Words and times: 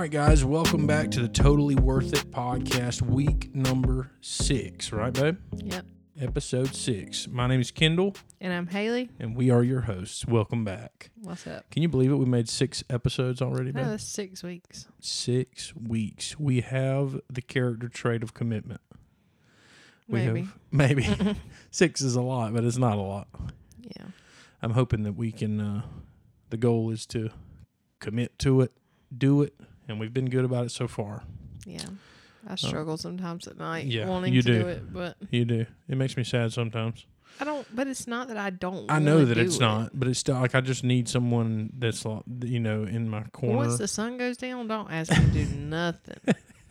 right, 0.00 0.10
guys, 0.10 0.44
welcome 0.44 0.86
back 0.86 1.10
to 1.12 1.20
the 1.20 1.28
Totally 1.28 1.74
Worth 1.74 2.12
It 2.12 2.30
podcast, 2.30 3.02
week 3.02 3.54
number 3.54 4.10
six, 4.20 4.92
right, 4.92 5.12
babe? 5.12 5.38
Yep. 5.56 5.86
Episode 6.20 6.74
six. 6.74 7.28
My 7.28 7.46
name 7.46 7.60
is 7.60 7.70
Kendall, 7.70 8.14
And 8.40 8.52
I'm 8.52 8.66
Haley. 8.68 9.10
and 9.18 9.36
we 9.36 9.50
are 9.50 9.62
your 9.62 9.82
hosts. 9.82 10.26
Welcome 10.26 10.64
back. 10.64 11.10
What's 11.22 11.46
up? 11.46 11.68
Can 11.70 11.82
you 11.82 11.88
believe 11.88 12.10
it? 12.10 12.16
We 12.16 12.24
made 12.24 12.48
six 12.48 12.82
episodes 12.88 13.42
already, 13.42 13.72
No, 13.72 13.84
that's 13.90 14.04
six 14.04 14.42
weeks. 14.42 14.86
Six 15.00 15.74
weeks. 15.76 16.38
We 16.38 16.62
have 16.62 17.20
the 17.30 17.42
character 17.42 17.88
trait 17.88 18.22
of 18.22 18.32
commitment. 18.34 18.80
We 20.08 20.20
Maybe. 20.24 20.40
have 20.42 20.58
maybe 20.70 21.08
six 21.70 22.00
is 22.00 22.16
a 22.16 22.22
lot, 22.22 22.54
but 22.54 22.64
it's 22.64 22.78
not 22.78 22.96
a 22.96 23.02
lot. 23.02 23.28
Yeah. 23.82 24.06
I'm 24.62 24.70
hoping 24.72 25.02
that 25.02 25.14
we 25.14 25.32
can. 25.32 25.60
Uh, 25.60 25.82
the 26.48 26.56
goal 26.56 26.90
is 26.92 27.06
to 27.06 27.30
commit 27.98 28.38
to 28.38 28.60
it, 28.62 28.72
do 29.16 29.42
it, 29.42 29.52
and 29.88 29.98
we've 30.00 30.12
been 30.14 30.28
good 30.30 30.44
about 30.44 30.64
it 30.66 30.70
so 30.70 30.86
far. 30.88 31.22
Yeah. 31.64 31.80
I 32.48 32.54
struggle 32.54 32.96
sometimes 32.96 33.48
at 33.48 33.58
night 33.58 33.86
Uh, 33.86 33.88
yeah, 33.88 34.08
wanting 34.08 34.32
you 34.32 34.42
to 34.42 34.46
do. 34.52 34.62
do. 34.62 34.68
it, 34.68 34.92
but 34.92 35.16
You 35.30 35.44
do. 35.44 35.66
It 35.88 35.96
makes 35.96 36.16
me 36.16 36.22
sad 36.24 36.52
sometimes. 36.52 37.04
I 37.40 37.44
don't. 37.44 37.66
But 37.74 37.86
it's 37.88 38.06
not 38.06 38.28
that 38.28 38.36
I 38.36 38.50
don't. 38.50 38.90
I 38.90 38.98
know 39.00 39.24
that 39.24 39.36
it's 39.36 39.56
it. 39.56 39.60
not, 39.60 39.90
but 39.98 40.06
it's 40.08 40.20
still 40.20 40.36
like 40.36 40.54
I 40.54 40.60
just 40.60 40.84
need 40.84 41.08
someone 41.08 41.70
that's 41.76 42.04
like, 42.04 42.22
you 42.44 42.60
know 42.60 42.84
in 42.84 43.08
my 43.10 43.24
corner. 43.32 43.56
Once 43.56 43.78
the 43.78 43.88
sun 43.88 44.16
goes 44.16 44.36
down, 44.36 44.68
don't 44.68 44.90
ask 44.90 45.10
me 45.10 45.24
to 45.24 45.44
do 45.44 45.56
nothing. 45.56 46.34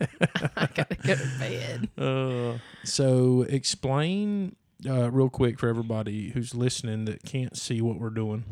I 0.56 0.68
gotta 0.74 0.94
go 0.96 1.14
to 1.14 1.30
bed. 1.38 1.88
Uh, 1.96 2.58
so 2.84 3.42
explain 3.42 4.56
uh, 4.88 5.10
real 5.10 5.28
quick 5.28 5.58
for 5.58 5.68
everybody 5.68 6.30
who's 6.30 6.54
listening 6.54 7.04
that 7.04 7.22
can't 7.24 7.56
see 7.56 7.80
what 7.80 8.00
we're 8.00 8.10
doing. 8.10 8.44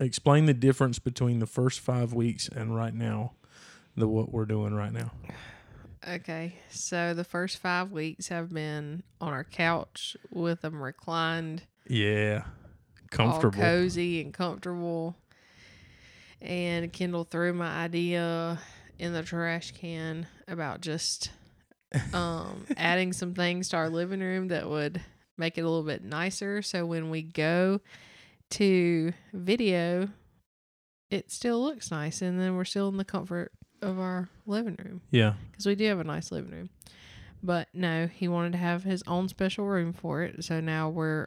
Explain 0.00 0.46
the 0.46 0.54
difference 0.54 0.98
between 0.98 1.38
the 1.38 1.46
first 1.46 1.78
five 1.80 2.12
weeks 2.12 2.48
and 2.48 2.74
right 2.74 2.92
now, 2.94 3.32
the 3.96 4.08
what 4.08 4.32
we're 4.32 4.44
doing 4.46 4.74
right 4.74 4.92
now. 4.92 5.12
Okay, 6.06 6.56
so 6.70 7.14
the 7.14 7.24
first 7.24 7.58
five 7.58 7.90
weeks 7.90 8.28
have 8.28 8.50
been 8.52 9.02
on 9.20 9.32
our 9.32 9.44
couch 9.44 10.16
with 10.30 10.60
them 10.60 10.82
reclined, 10.82 11.62
Yeah, 11.88 12.44
comfortable. 13.10 13.58
cozy 13.58 14.20
and 14.20 14.34
comfortable. 14.34 15.16
And 16.42 16.92
Kendall 16.92 17.24
threw 17.24 17.54
my 17.54 17.84
idea 17.84 18.58
in 18.98 19.14
the 19.14 19.22
trash 19.22 19.70
can 19.72 20.26
about 20.46 20.82
just 20.82 21.30
um, 22.12 22.66
adding 22.76 23.14
some 23.14 23.32
things 23.32 23.70
to 23.70 23.78
our 23.78 23.88
living 23.88 24.20
room 24.20 24.48
that 24.48 24.68
would 24.68 25.00
make 25.38 25.56
it 25.56 25.62
a 25.62 25.64
little 25.68 25.82
bit 25.84 26.04
nicer. 26.04 26.60
So 26.60 26.84
when 26.84 27.08
we 27.08 27.22
go 27.22 27.80
to 28.50 29.12
video, 29.32 30.08
it 31.10 31.30
still 31.30 31.62
looks 31.62 31.90
nice, 31.90 32.20
and 32.20 32.38
then 32.38 32.56
we're 32.56 32.64
still 32.66 32.88
in 32.88 32.98
the 32.98 33.04
comfort 33.06 33.52
of 33.84 33.98
our 33.98 34.28
living 34.46 34.76
room 34.82 35.00
Yeah, 35.10 35.34
because 35.50 35.66
we 35.66 35.74
do 35.74 35.84
have 35.86 36.00
a 36.00 36.04
nice 36.04 36.32
living 36.32 36.50
room. 36.52 36.70
But 37.42 37.68
no, 37.74 38.06
he 38.06 38.26
wanted 38.26 38.52
to 38.52 38.58
have 38.58 38.84
his 38.84 39.02
own 39.06 39.28
special 39.28 39.66
room 39.66 39.92
for 39.92 40.22
it. 40.22 40.42
So 40.44 40.60
now 40.60 40.88
we're 40.88 41.26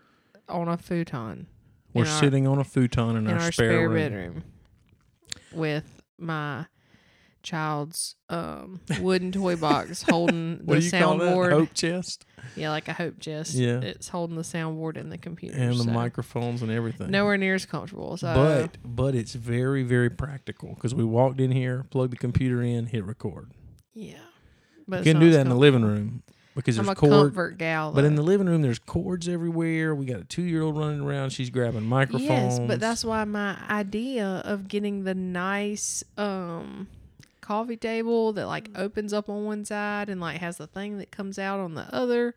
on 0.49 0.67
a 0.67 0.77
futon 0.77 1.45
we're 1.93 2.03
in 2.05 2.09
our- 2.09 2.19
sitting 2.19 2.47
on 2.47 2.57
a 2.59 2.63
futon 2.63 3.11
in, 3.15 3.27
in 3.27 3.33
our, 3.33 3.39
our 3.43 3.51
spare, 3.51 3.71
spare 3.71 3.89
room. 3.89 3.93
bedroom 3.97 4.43
with 5.53 6.01
my 6.17 6.65
child's 7.43 8.15
um, 8.29 8.81
wooden 9.01 9.31
toy 9.31 9.55
box 9.55 10.01
holding 10.01 10.57
the 10.59 10.63
What 10.65 10.79
do 10.79 10.85
you 10.85 10.91
soundboard. 10.91 11.51
Hope 11.51 11.73
chest 11.73 12.25
Yeah, 12.55 12.71
like 12.71 12.87
a 12.87 12.93
hope 12.93 13.19
chest. 13.19 13.53
Yeah. 13.53 13.79
It's 13.79 14.09
holding 14.09 14.35
the 14.35 14.41
soundboard 14.41 14.97
and 14.97 15.11
the 15.11 15.17
computer. 15.17 15.57
and 15.57 15.73
the 15.79 15.83
so 15.83 15.91
microphones 15.91 16.61
and 16.61 16.71
everything. 16.71 17.09
Nowhere 17.11 17.37
near 17.37 17.55
as 17.55 17.65
comfortable. 17.65 18.17
So 18.17 18.33
but 18.33 18.77
but 18.83 19.15
it's 19.15 19.33
very 19.33 19.83
very 19.83 20.09
practical 20.09 20.73
because 20.75 20.93
we 20.93 21.03
walked 21.03 21.39
in 21.39 21.51
here, 21.51 21.85
plugged 21.89 22.11
the 22.13 22.17
computer 22.17 22.61
in, 22.61 22.87
hit 22.87 23.03
record. 23.05 23.51
yeah. 23.93 24.15
But 24.89 25.05
You 25.05 25.11
can 25.13 25.19
do 25.21 25.31
that 25.31 25.41
in 25.41 25.49
the 25.49 25.55
living 25.55 25.83
room 25.83 26.23
because 26.55 26.77
I'm 26.79 26.85
there's 26.85 26.97
a 26.97 26.99
cord. 26.99 27.11
comfort 27.11 27.57
gal. 27.57 27.91
But 27.91 28.05
in 28.05 28.15
the 28.15 28.21
living 28.21 28.47
room, 28.47 28.61
there's 28.61 28.79
cords 28.79 29.27
everywhere. 29.27 29.93
We 29.93 30.05
got 30.05 30.21
a 30.21 30.23
two 30.23 30.43
year 30.43 30.61
old 30.63 30.77
running 30.77 31.01
around. 31.01 31.31
She's 31.31 31.49
grabbing 31.49 31.83
microphones. 31.83 32.57
Yes, 32.57 32.59
but 32.59 32.79
that's 32.79 33.03
why 33.03 33.25
my 33.25 33.57
idea 33.69 34.41
of 34.45 34.67
getting 34.69 35.03
the 35.03 35.13
nice 35.13 36.05
um 36.17 36.87
coffee 37.47 37.77
table 37.77 38.33
that 38.33 38.45
like 38.47 38.69
opens 38.75 39.13
up 39.13 39.29
on 39.29 39.45
one 39.45 39.63
side 39.65 40.09
and 40.09 40.19
like 40.19 40.39
has 40.41 40.57
the 40.57 40.67
thing 40.67 40.97
that 40.97 41.11
comes 41.11 41.39
out 41.39 41.59
on 41.59 41.75
the 41.75 41.83
other. 41.95 42.35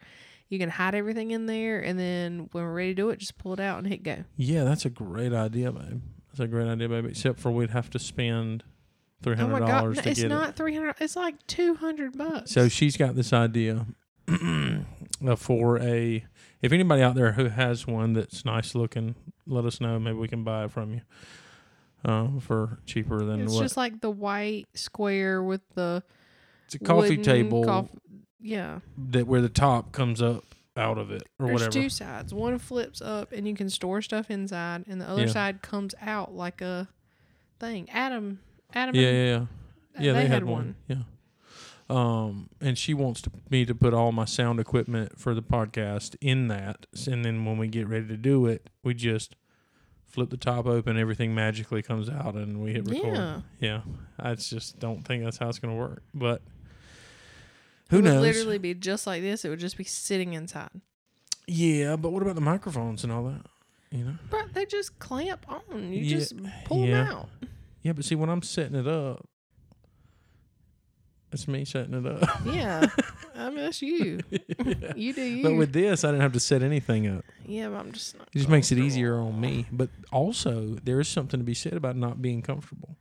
You 0.48 0.58
can 0.58 0.68
hide 0.70 0.94
everything 0.94 1.30
in 1.32 1.46
there 1.46 1.80
and 1.80 1.98
then 1.98 2.48
when 2.52 2.64
we're 2.64 2.72
ready 2.72 2.90
to 2.90 2.94
do 2.94 3.10
it, 3.10 3.18
just 3.18 3.38
pull 3.38 3.52
it 3.52 3.60
out 3.60 3.78
and 3.78 3.86
hit 3.86 4.02
go. 4.02 4.24
yeah, 4.36 4.64
that's 4.64 4.84
a 4.84 4.90
great 4.90 5.32
idea, 5.32 5.70
babe. 5.72 6.00
That's 6.28 6.40
a 6.40 6.46
great 6.48 6.68
idea, 6.68 6.88
babe. 6.88 7.06
Except 7.06 7.38
for 7.40 7.50
we'd 7.50 7.70
have 7.70 7.90
to 7.90 7.98
spend 7.98 8.62
three 9.22 9.34
Oh 9.34 9.36
hundred 9.36 9.60
god, 9.60 9.66
dollars 9.68 9.96
no, 9.96 10.02
to 10.02 10.10
it's 10.10 10.22
not 10.22 10.48
it. 10.50 10.56
three 10.56 10.74
hundred. 10.74 10.94
It's 11.00 11.16
like 11.16 11.44
two 11.46 11.74
hundred 11.74 12.16
bucks. 12.16 12.50
So 12.52 12.68
she's 12.68 12.96
got 12.96 13.14
this 13.16 13.32
idea 13.32 13.86
uh, 14.28 15.36
for 15.36 15.78
a. 15.80 16.24
If 16.62 16.72
anybody 16.72 17.02
out 17.02 17.14
there 17.14 17.32
who 17.32 17.46
has 17.48 17.86
one 17.86 18.12
that's 18.12 18.44
nice 18.44 18.74
looking, 18.74 19.14
let 19.46 19.64
us 19.64 19.80
know. 19.80 19.98
Maybe 19.98 20.18
we 20.18 20.28
can 20.28 20.44
buy 20.44 20.64
it 20.64 20.70
from 20.70 20.92
you 20.94 21.00
um, 22.04 22.40
for 22.40 22.78
cheaper 22.86 23.24
than 23.24 23.40
it's 23.42 23.52
what. 23.54 23.62
just 23.62 23.76
like 23.76 24.00
the 24.00 24.10
white 24.10 24.66
square 24.74 25.42
with 25.42 25.60
the 25.74 26.02
it's 26.66 26.74
a 26.76 26.78
coffee 26.78 27.10
wooden 27.10 27.22
table 27.22 27.64
coff- 27.64 27.88
yeah, 28.40 28.80
that 29.10 29.26
where 29.26 29.40
the 29.40 29.48
top 29.48 29.92
comes 29.92 30.22
up 30.22 30.44
out 30.76 30.96
of 30.98 31.10
it 31.10 31.22
or 31.38 31.46
there's 31.48 31.52
whatever. 31.62 31.70
two 31.72 31.88
sides. 31.88 32.32
One 32.32 32.58
flips 32.58 33.02
up 33.02 33.32
and 33.32 33.46
you 33.46 33.54
can 33.54 33.68
store 33.68 34.00
stuff 34.02 34.30
inside, 34.30 34.84
and 34.88 35.00
the 35.00 35.08
other 35.08 35.22
Yeah. 35.22 35.28
side 35.28 35.62
comes 35.62 35.94
out 36.00 36.34
like 36.34 36.60
a 36.62 36.88
thing. 37.58 37.88
Adam, 37.90 38.40
Adam, 38.72 38.94
Yeah, 38.94 39.08
and- 39.08 39.16
yeah, 39.16 39.24
yeah. 39.38 39.46
Yeah, 39.98 40.12
they, 40.12 40.26
had 40.28 40.44
one. 40.44 40.76
Yeah. 40.86 41.02
Um, 41.90 42.48
and 42.60 42.78
she 42.78 42.94
wants 42.94 43.20
to, 43.22 43.30
me 43.50 43.64
to 43.66 43.74
put 43.74 43.92
all 43.92 44.12
my 44.12 44.24
sound 44.24 44.60
equipment 44.60 45.18
for 45.18 45.34
the 45.34 45.42
podcast 45.42 46.14
in 46.20 46.46
that, 46.46 46.86
and 47.10 47.24
then 47.24 47.44
when 47.44 47.58
we 47.58 47.66
get 47.66 47.88
ready 47.88 48.06
to 48.06 48.16
do 48.16 48.46
it, 48.46 48.70
we 48.84 48.94
just 48.94 49.34
flip 50.10 50.28
the 50.30 50.36
top 50.36 50.66
open, 50.66 50.96
everything 50.98 51.34
magically 51.34 51.82
comes 51.82 52.08
out, 52.10 52.34
and 52.34 52.60
we 52.60 52.72
hit 52.72 52.86
record. 52.88 53.16
Yeah. 53.16 53.40
Yeah, 53.60 53.80
I 54.18 54.34
just 54.34 54.78
don't 54.78 55.02
think 55.04 55.24
that's 55.24 55.38
how 55.38 55.48
it's 55.48 55.58
going 55.58 55.74
to 55.74 55.80
work, 55.80 56.02
but 56.12 56.42
who 57.90 57.96
it 57.98 58.02
would 58.02 58.04
knows? 58.12 58.22
literally 58.22 58.58
be 58.58 58.74
just 58.74 59.06
like 59.06 59.22
this. 59.22 59.44
It 59.44 59.48
would 59.48 59.58
just 59.60 59.76
be 59.78 59.84
sitting 59.84 60.32
inside. 60.34 60.70
yeah, 61.46 61.96
but 61.96 62.10
what 62.12 62.22
about 62.22 62.34
the 62.34 62.40
microphones 62.40 63.02
and 63.04 63.12
all 63.12 63.24
that? 63.24 63.46
You 63.90 64.04
know? 64.04 64.14
But 64.30 64.54
they 64.54 64.66
just 64.66 64.98
clamp 65.00 65.44
on. 65.48 65.92
You 65.92 66.00
Yeah, 66.02 66.16
just 66.18 66.34
pull 66.64 66.84
yeah. 66.86 67.04
them 67.04 67.06
out. 67.08 67.28
Yeah, 67.82 67.92
but 67.92 68.04
see, 68.04 68.14
when 68.14 68.28
I'm 68.30 68.42
setting 68.42 68.76
it 68.76 68.86
up, 68.86 69.26
it's 71.32 71.48
me 71.48 71.64
setting 71.64 71.94
it 71.94 72.06
up. 72.06 72.28
Yeah. 72.46 72.86
I 73.46 73.48
mean, 73.50 73.58
that's 73.64 73.82
you. 73.82 74.20
You 74.96 75.12
do 75.12 75.22
you. 75.22 75.42
But 75.42 75.54
with 75.54 75.72
this, 75.72 76.04
I 76.04 76.08
didn't 76.08 76.22
have 76.22 76.32
to 76.32 76.40
set 76.40 76.62
anything 76.62 77.06
up. 77.08 77.24
yeah, 77.46 77.68
but 77.68 77.76
I'm 77.76 77.92
just 77.92 78.18
not. 78.18 78.28
It 78.34 78.38
just 78.38 78.48
makes 78.48 78.70
it 78.72 78.78
easier 78.78 79.18
on 79.18 79.40
me. 79.40 79.66
But 79.72 79.88
also, 80.12 80.76
there 80.84 81.00
is 81.00 81.08
something 81.08 81.38
to 81.40 81.44
be 81.44 81.54
said 81.54 81.74
about 81.74 81.96
not 81.96 82.20
being 82.20 82.42
comfortable 82.42 82.96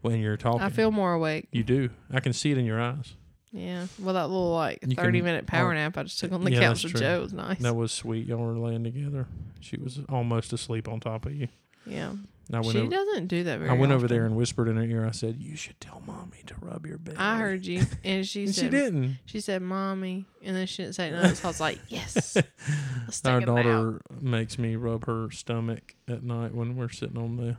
when 0.00 0.20
you're 0.20 0.36
talking. 0.36 0.60
I 0.62 0.70
feel 0.70 0.90
more 0.90 1.12
awake. 1.14 1.48
you 1.52 1.62
do. 1.64 1.90
I 2.12 2.20
can 2.20 2.32
see 2.32 2.50
it 2.52 2.58
in 2.58 2.64
your 2.64 2.80
eyes. 2.80 3.14
Yeah. 3.52 3.86
Well, 3.98 4.14
that 4.14 4.28
little 4.28 4.52
like 4.52 4.78
You 4.86 4.94
30 4.96 5.18
can- 5.18 5.24
minute 5.24 5.46
power 5.46 5.70
oh, 5.70 5.74
nap 5.74 5.96
I 5.96 6.02
just 6.04 6.18
took 6.18 6.32
on 6.32 6.44
the 6.44 6.52
yeah, 6.52 6.60
couch 6.60 6.82
that's 6.82 6.84
with 6.84 6.92
true. 6.92 7.00
Joe 7.00 7.20
was 7.22 7.32
nice. 7.32 7.58
That 7.60 7.74
was 7.76 7.90
sweet. 7.92 8.26
Y'all 8.26 8.38
were 8.38 8.58
laying 8.58 8.84
together. 8.84 9.26
She 9.60 9.76
was 9.78 10.00
almost 10.08 10.52
asleep 10.52 10.88
on 10.88 11.00
top 11.00 11.26
of 11.26 11.34
you. 11.34 11.48
yeah. 11.86 12.12
I 12.52 12.60
went 12.60 12.72
She 12.72 12.78
over. 12.78 12.90
doesn't 12.90 13.26
do 13.26 13.42
that 13.44 13.58
very 13.58 13.70
I 13.70 13.72
went 13.72 13.92
over 13.92 14.06
there 14.06 14.24
and 14.24 14.36
whispered 14.36 14.68
in 14.68 14.76
her 14.76 14.82
ear. 14.84 15.04
I 15.04 15.10
said, 15.10 15.36
"You 15.40 15.56
should 15.56 15.80
tell 15.80 16.00
mommy 16.06 16.42
to 16.46 16.54
rub 16.60 16.86
your 16.86 16.98
belly." 16.98 17.16
I 17.18 17.38
heard 17.38 17.66
you. 17.66 17.84
And 18.04 18.26
she 18.26 18.44
And 18.44 18.54
said, 18.54 18.64
she 18.64 18.70
didn't. 18.70 19.18
She 19.24 19.40
said, 19.40 19.62
"Mommy," 19.62 20.26
and 20.42 20.54
then 20.54 20.66
she 20.68 20.82
didn't 20.84 20.94
say 20.94 21.10
nothing. 21.10 21.34
So 21.34 21.48
I 21.48 21.50
was 21.50 21.60
like, 21.60 21.80
"Yes, 21.88 22.36
Our 23.24 23.36
a 23.38 23.40
nap." 23.40 23.46
daughter 23.46 24.00
makes 24.20 24.58
me 24.58 24.76
rub 24.76 25.06
her 25.06 25.30
stomach 25.30 25.96
at 26.08 26.22
night 26.22 26.54
when 26.54 26.76
we're 26.76 26.88
sitting 26.88 27.18
on 27.18 27.36
the 27.36 27.56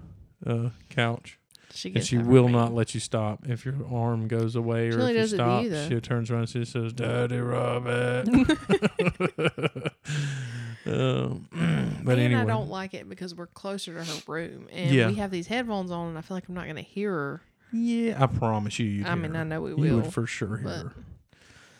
uh, 0.49 0.69
couch. 0.89 1.37
She 1.73 1.93
And 1.93 2.03
she 2.03 2.17
will 2.17 2.47
not 2.49 2.73
let 2.73 2.93
you 2.93 2.99
stop. 2.99 3.45
If 3.47 3.65
your 3.65 3.75
arm 3.91 4.27
goes 4.27 4.55
away 4.55 4.89
She 4.89 4.97
or 4.97 5.01
if 5.01 5.07
you 5.09 5.13
does 5.15 5.33
it 5.33 5.37
to 5.37 5.43
stop, 5.43 5.89
she 5.91 5.99
turns 6.01 6.31
around 6.31 6.41
and 6.41 6.49
she 6.49 6.65
says, 6.65 6.93
Daddy, 6.93 7.37
rub 7.39 7.83
it. 7.87 8.27
um, 10.87 11.47
but 12.03 12.13
and 12.13 12.21
anyway. 12.21 12.41
I 12.41 12.45
don't 12.45 12.69
like 12.69 12.93
it 12.93 13.09
because 13.09 13.35
we're 13.35 13.47
closer 13.47 13.93
to 13.93 14.03
her 14.03 14.21
room, 14.27 14.67
and 14.71 14.91
Yeah. 14.93 15.07
we 15.07 15.15
have 15.15 15.31
these 15.31 15.47
headphones 15.47 15.91
on, 15.91 16.09
and 16.09 16.17
I 16.17 16.21
feel 16.21 16.37
like 16.37 16.47
I'm 16.47 16.55
not 16.55 16.65
going 16.65 16.75
to 16.77 16.81
hear 16.81 17.11
her. 17.11 17.41
yeah, 17.73 18.15
I 18.21 18.27
promise 18.27 18.79
you, 18.79 19.03
I 19.05 19.15
mean, 19.15 19.31
hear 19.33 19.41
I 19.41 19.43
know 19.43 19.61
we 19.61 19.71
You 19.71 19.75
will. 19.77 19.95
would 20.01 20.13
for 20.13 20.25
sure 20.25 20.57
hear 20.57 20.63
but- 20.67 20.83
her. 20.83 20.93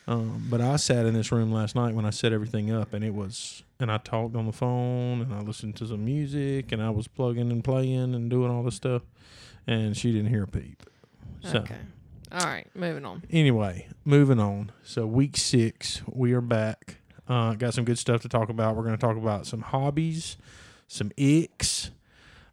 Um, 0.10 0.48
but 0.50 0.62
I 0.62 0.78
sat 0.78 1.06
in 1.06 1.14
this 1.16 1.34
room 1.34 1.52
last 1.52 1.76
night 1.76 1.94
when 1.94 2.06
I 2.06 2.12
set 2.12 2.32
everything 2.32 2.72
up, 2.72 2.94
and 2.94 3.04
it 3.04 3.14
was, 3.14 3.64
and 3.78 3.92
I 3.92 3.98
talked 3.98 4.38
on 4.38 4.46
the 4.46 4.54
phone, 4.54 5.22
and 5.22 5.34
I 5.34 5.40
listened 5.42 5.76
to 5.78 5.86
some 5.88 6.06
music, 6.06 6.72
and 6.72 6.82
I 6.82 6.90
was 6.92 7.10
plugging 7.10 7.52
and 7.52 7.62
playing 7.62 8.16
and 8.16 8.30
doing 8.30 8.50
all 8.50 8.64
this 8.64 8.76
stuff, 8.76 9.02
and 9.68 9.96
she 9.96 10.12
didn't 10.12 10.30
hear 10.30 10.44
a 10.44 10.48
peep. 10.48 10.84
So, 11.44 11.60
Okay. 11.60 11.76
All 12.32 12.46
right, 12.46 12.68
moving 12.76 13.06
on. 13.06 13.24
anyway, 13.30 13.88
moving 14.04 14.40
on. 14.40 14.72
So 14.84 15.06
week 15.06 15.38
six, 15.38 16.02
we 16.12 16.34
are 16.34 16.42
back. 16.42 16.98
Uh, 17.28 17.54
got 17.54 17.74
some 17.74 17.86
good 17.86 17.98
stuff 18.00 18.22
to 18.22 18.30
talk 18.30 18.50
about. 18.50 18.76
We're 18.76 18.84
going 18.84 18.98
to 18.98 19.02
talk 19.06 19.16
about 19.18 19.46
some 19.46 19.62
hobbies, 19.62 20.38
some 20.88 21.12
icks, 21.18 21.92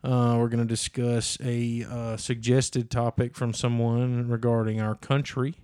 Uh, 0.05 0.37
we're 0.39 0.49
going 0.49 0.61
to 0.61 0.65
discuss 0.67 1.39
a 1.43 1.85
uh, 1.91 2.17
suggested 2.17 2.91
topic 2.91 3.35
from 3.35 3.53
someone 3.55 4.29
regarding 4.29 4.81
our 4.81 4.95
country. 4.95 5.55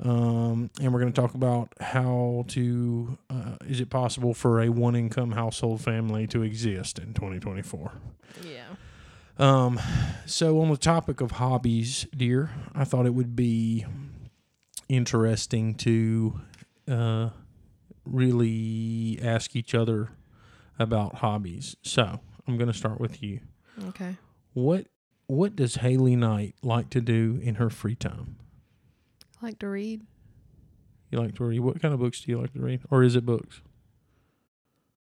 Um, 0.00 0.70
and 0.80 0.92
we're 0.92 1.00
going 1.00 1.12
to 1.12 1.20
talk 1.20 1.34
about 1.34 1.72
how 1.80 2.44
to 2.48 3.18
uh, 3.30 3.56
is 3.66 3.80
it 3.80 3.90
possible 3.90 4.32
for 4.34 4.60
a 4.60 4.68
one 4.68 4.94
income 4.96 5.32
household 5.32 5.80
family 5.80 6.26
to 6.28 6.42
exist 6.42 6.98
in 6.98 7.14
2024? 7.14 7.92
Yeah. 8.44 8.62
Um, 9.38 9.80
so 10.26 10.60
on 10.60 10.70
the 10.70 10.76
topic 10.76 11.20
of 11.20 11.32
hobbies, 11.32 12.06
dear, 12.16 12.50
I 12.74 12.84
thought 12.84 13.06
it 13.06 13.14
would 13.14 13.36
be 13.36 13.86
interesting 14.88 15.74
to 15.76 16.40
uh, 16.90 17.30
really 18.04 19.18
ask 19.22 19.54
each 19.54 19.74
other 19.74 20.10
about 20.78 21.16
hobbies. 21.16 21.76
So 21.82 22.20
I'm 22.46 22.56
going 22.56 22.70
to 22.70 22.76
start 22.76 23.00
with 23.00 23.22
you. 23.22 23.40
Okay. 23.88 24.16
What 24.54 24.86
what 25.26 25.54
does 25.54 25.76
Haley 25.76 26.16
Knight 26.16 26.54
like 26.62 26.88
to 26.90 27.02
do 27.02 27.38
in 27.42 27.56
her 27.56 27.68
free 27.68 27.94
time? 27.94 28.36
I 29.40 29.46
like 29.46 29.58
to 29.58 29.68
read. 29.68 30.02
You 31.10 31.20
like 31.20 31.34
to 31.36 31.44
read? 31.44 31.60
What 31.60 31.80
kind 31.80 31.92
of 31.92 32.00
books 32.00 32.22
do 32.22 32.32
you 32.32 32.40
like 32.40 32.54
to 32.54 32.60
read, 32.60 32.80
or 32.90 33.02
is 33.02 33.14
it 33.14 33.26
books? 33.26 33.60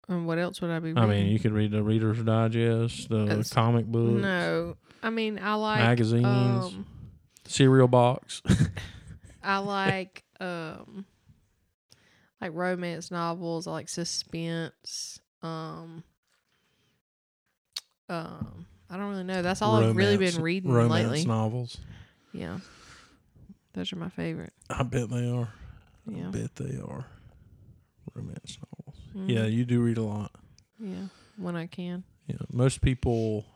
And 0.08 0.26
what 0.26 0.38
else 0.38 0.60
would 0.60 0.70
I 0.70 0.78
be 0.78 0.88
reading? 0.90 1.02
I 1.02 1.06
mean, 1.06 1.26
you 1.26 1.38
could 1.40 1.52
read 1.52 1.72
the 1.72 1.82
Reader's 1.82 2.22
Digest, 2.22 3.08
the 3.08 3.24
It's- 3.24 3.52
comic 3.52 3.86
books, 3.86 4.22
no. 4.22 4.76
I 5.02 5.10
mean, 5.10 5.38
I 5.42 5.54
like 5.54 5.80
magazines, 5.80 6.24
Um, 6.26 6.86
cereal 7.44 7.88
box. 7.88 8.42
I 9.42 9.58
like 9.58 10.24
um 10.40 11.04
like 12.40 12.52
romance 12.54 13.10
novels. 13.10 13.66
I 13.66 13.72
like 13.72 13.88
suspense. 13.88 15.18
Um, 15.42 16.02
um, 18.08 18.66
I 18.90 18.96
don't 18.96 19.10
really 19.10 19.24
know. 19.24 19.42
That's 19.42 19.62
all 19.62 19.76
I've 19.76 19.96
really 19.96 20.16
been 20.16 20.40
reading 20.42 20.70
romance 20.70 21.10
lately. 21.10 21.24
novels. 21.26 21.78
Yeah, 22.32 22.58
those 23.72 23.92
are 23.92 23.96
my 23.96 24.08
favorite. 24.08 24.52
I 24.70 24.82
bet 24.82 25.10
they 25.10 25.28
are. 25.30 25.48
Yeah, 26.08 26.28
I 26.28 26.30
bet 26.30 26.54
they 26.56 26.78
are. 26.78 27.06
Romance 28.14 28.58
Mhm. 29.16 29.28
Yeah, 29.30 29.44
you 29.46 29.64
do 29.64 29.80
read 29.80 29.98
a 29.98 30.02
lot. 30.02 30.32
yeah, 30.78 31.06
when 31.36 31.56
I 31.56 31.66
can. 31.66 32.04
Yeah, 32.26 32.36
most 32.52 32.80
people 32.82 33.46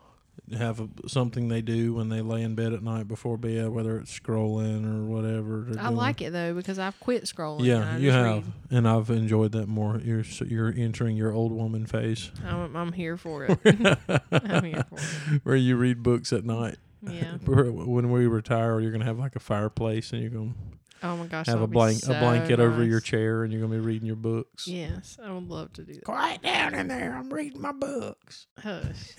have 0.57 0.81
a, 0.81 0.89
something 1.07 1.49
they 1.49 1.61
do 1.61 1.93
when 1.95 2.09
they 2.09 2.21
lay 2.23 2.43
in 2.43 2.55
bed 2.55 2.73
at 2.73 2.83
night 2.83 3.07
before 3.07 3.37
bed, 3.37 3.69
whether 3.69 3.99
it's 3.99 4.17
scrolling 4.19 4.85
or 4.87 5.05
whatever. 5.05 5.67
I 5.79 5.85
doing. 5.85 5.97
like 5.97 6.23
it 6.23 6.33
though 6.33 6.55
because 6.55 6.79
I've 6.79 6.99
quit 7.01 7.25
scrolling. 7.25 7.65
Yeah, 7.67 7.97
you 7.99 8.11
have, 8.11 8.45
and 8.71 8.89
I've 8.89 9.11
enjoyed 9.11 9.53
that 9.53 9.69
more. 9.69 9.99
You're 10.03 10.21
s- 10.21 10.41
you're 10.41 10.73
entering 10.75 11.17
your 11.17 11.33
old 11.33 11.53
woman 11.53 11.85
phase, 11.87 12.31
I'm, 12.45 12.75
I'm 12.77 12.93
here 12.93 13.17
for 13.17 13.45
it. 13.45 13.59
I'm 14.33 14.65
here 14.65 14.85
for 14.89 14.97
it. 15.35 15.41
where 15.45 15.57
you 15.57 15.77
read 15.77 16.03
books 16.03 16.33
at 16.33 16.45
night. 16.45 16.77
Yeah. 17.03 17.37
When 17.47 18.11
we 18.11 18.27
retire, 18.27 18.79
you're 18.81 18.93
gonna 18.93 19.05
have 19.05 19.19
like 19.19 19.37
a 19.37 19.41
fireplace, 19.41 20.13
and 20.13 20.21
you're 20.23 20.31
gonna 20.31 20.55
Oh 21.03 21.17
my 21.17 21.27
gosh. 21.27 21.47
have 21.47 21.63
a 21.63 21.67
blank 21.67 21.99
so 22.01 22.15
a 22.15 22.19
blanket 22.19 22.61
over 22.61 22.85
your 22.85 23.01
chair, 23.01 23.43
and 23.43 23.53
you're 23.53 23.63
gonna 23.63 23.75
be 23.75 23.81
reading 23.81 24.07
your 24.07 24.17
books. 24.17 24.67
Yes, 24.69 25.19
I 25.23 25.33
would 25.33 25.49
love 25.49 25.73
to 25.75 25.83
do 25.83 25.95
that. 25.95 26.05
Quiet 26.05 26.43
down 26.43 26.75
in 26.75 26.89
there. 26.89 27.15
I'm 27.17 27.33
reading 27.33 27.61
my 27.61 27.73
books. 27.73 28.47
Hush. 28.59 29.13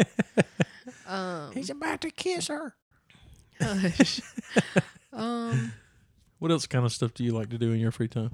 um, 1.07 1.51
He's 1.53 1.69
about 1.69 2.01
to 2.01 2.11
kiss 2.11 2.47
her. 2.47 2.75
hush. 3.59 4.21
um, 5.13 5.73
What 6.39 6.51
else 6.51 6.67
kind 6.67 6.85
of 6.85 6.91
stuff 6.91 7.13
do 7.13 7.23
you 7.23 7.31
like 7.31 7.49
to 7.49 7.57
do 7.57 7.71
in 7.71 7.79
your 7.79 7.91
free 7.91 8.07
time? 8.07 8.31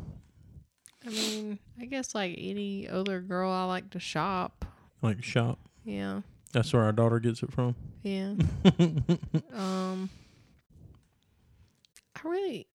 I 1.05 1.09
mean, 1.09 1.59
I 1.79 1.85
guess 1.85 2.13
like 2.13 2.35
any 2.37 2.87
other 2.89 3.21
girl, 3.21 3.49
I 3.49 3.63
like 3.63 3.91
to 3.91 3.99
shop. 3.99 4.65
Like 5.01 5.23
shop. 5.23 5.59
Yeah, 5.85 6.21
That's 6.51 6.73
where 6.73 6.83
our 6.83 6.91
daughter 6.91 7.19
gets 7.21 7.43
it 7.43 7.53
from. 7.53 7.75
yeah. 8.03 8.33
um, 9.53 10.09
I 12.15 12.27
really, 12.27 12.67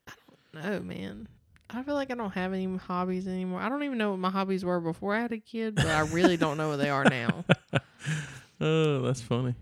know, 0.54 0.80
man. 0.80 1.28
I 1.70 1.82
feel 1.82 1.94
like 1.94 2.10
I 2.10 2.14
don't 2.14 2.32
have 2.32 2.52
any 2.52 2.76
hobbies 2.76 3.26
anymore. 3.26 3.60
I 3.60 3.68
don't 3.68 3.82
even 3.82 3.96
know 3.98 4.10
what 4.10 4.18
my 4.18 4.30
hobbies 4.30 4.64
were 4.64 4.80
before 4.80 5.14
I 5.14 5.20
had 5.20 5.32
a 5.32 5.38
kid, 5.38 5.74
but 5.76 5.86
I 5.86 6.00
really 6.00 6.36
don't 6.36 6.56
know 6.58 6.68
what 6.68 6.76
they 6.76 6.90
are 6.90 7.04
now. 7.04 7.44
Oh, 8.60 9.02
that's 9.02 9.20
funny. 9.20 9.56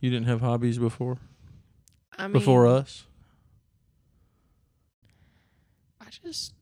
You 0.00 0.10
didn't 0.10 0.26
have 0.26 0.40
hobbies 0.40 0.76
before? 0.76 1.18
I 2.18 2.24
mean, 2.24 2.32
before 2.32 2.66
us? 2.66 3.04
I 6.00 6.06
just 6.24 6.52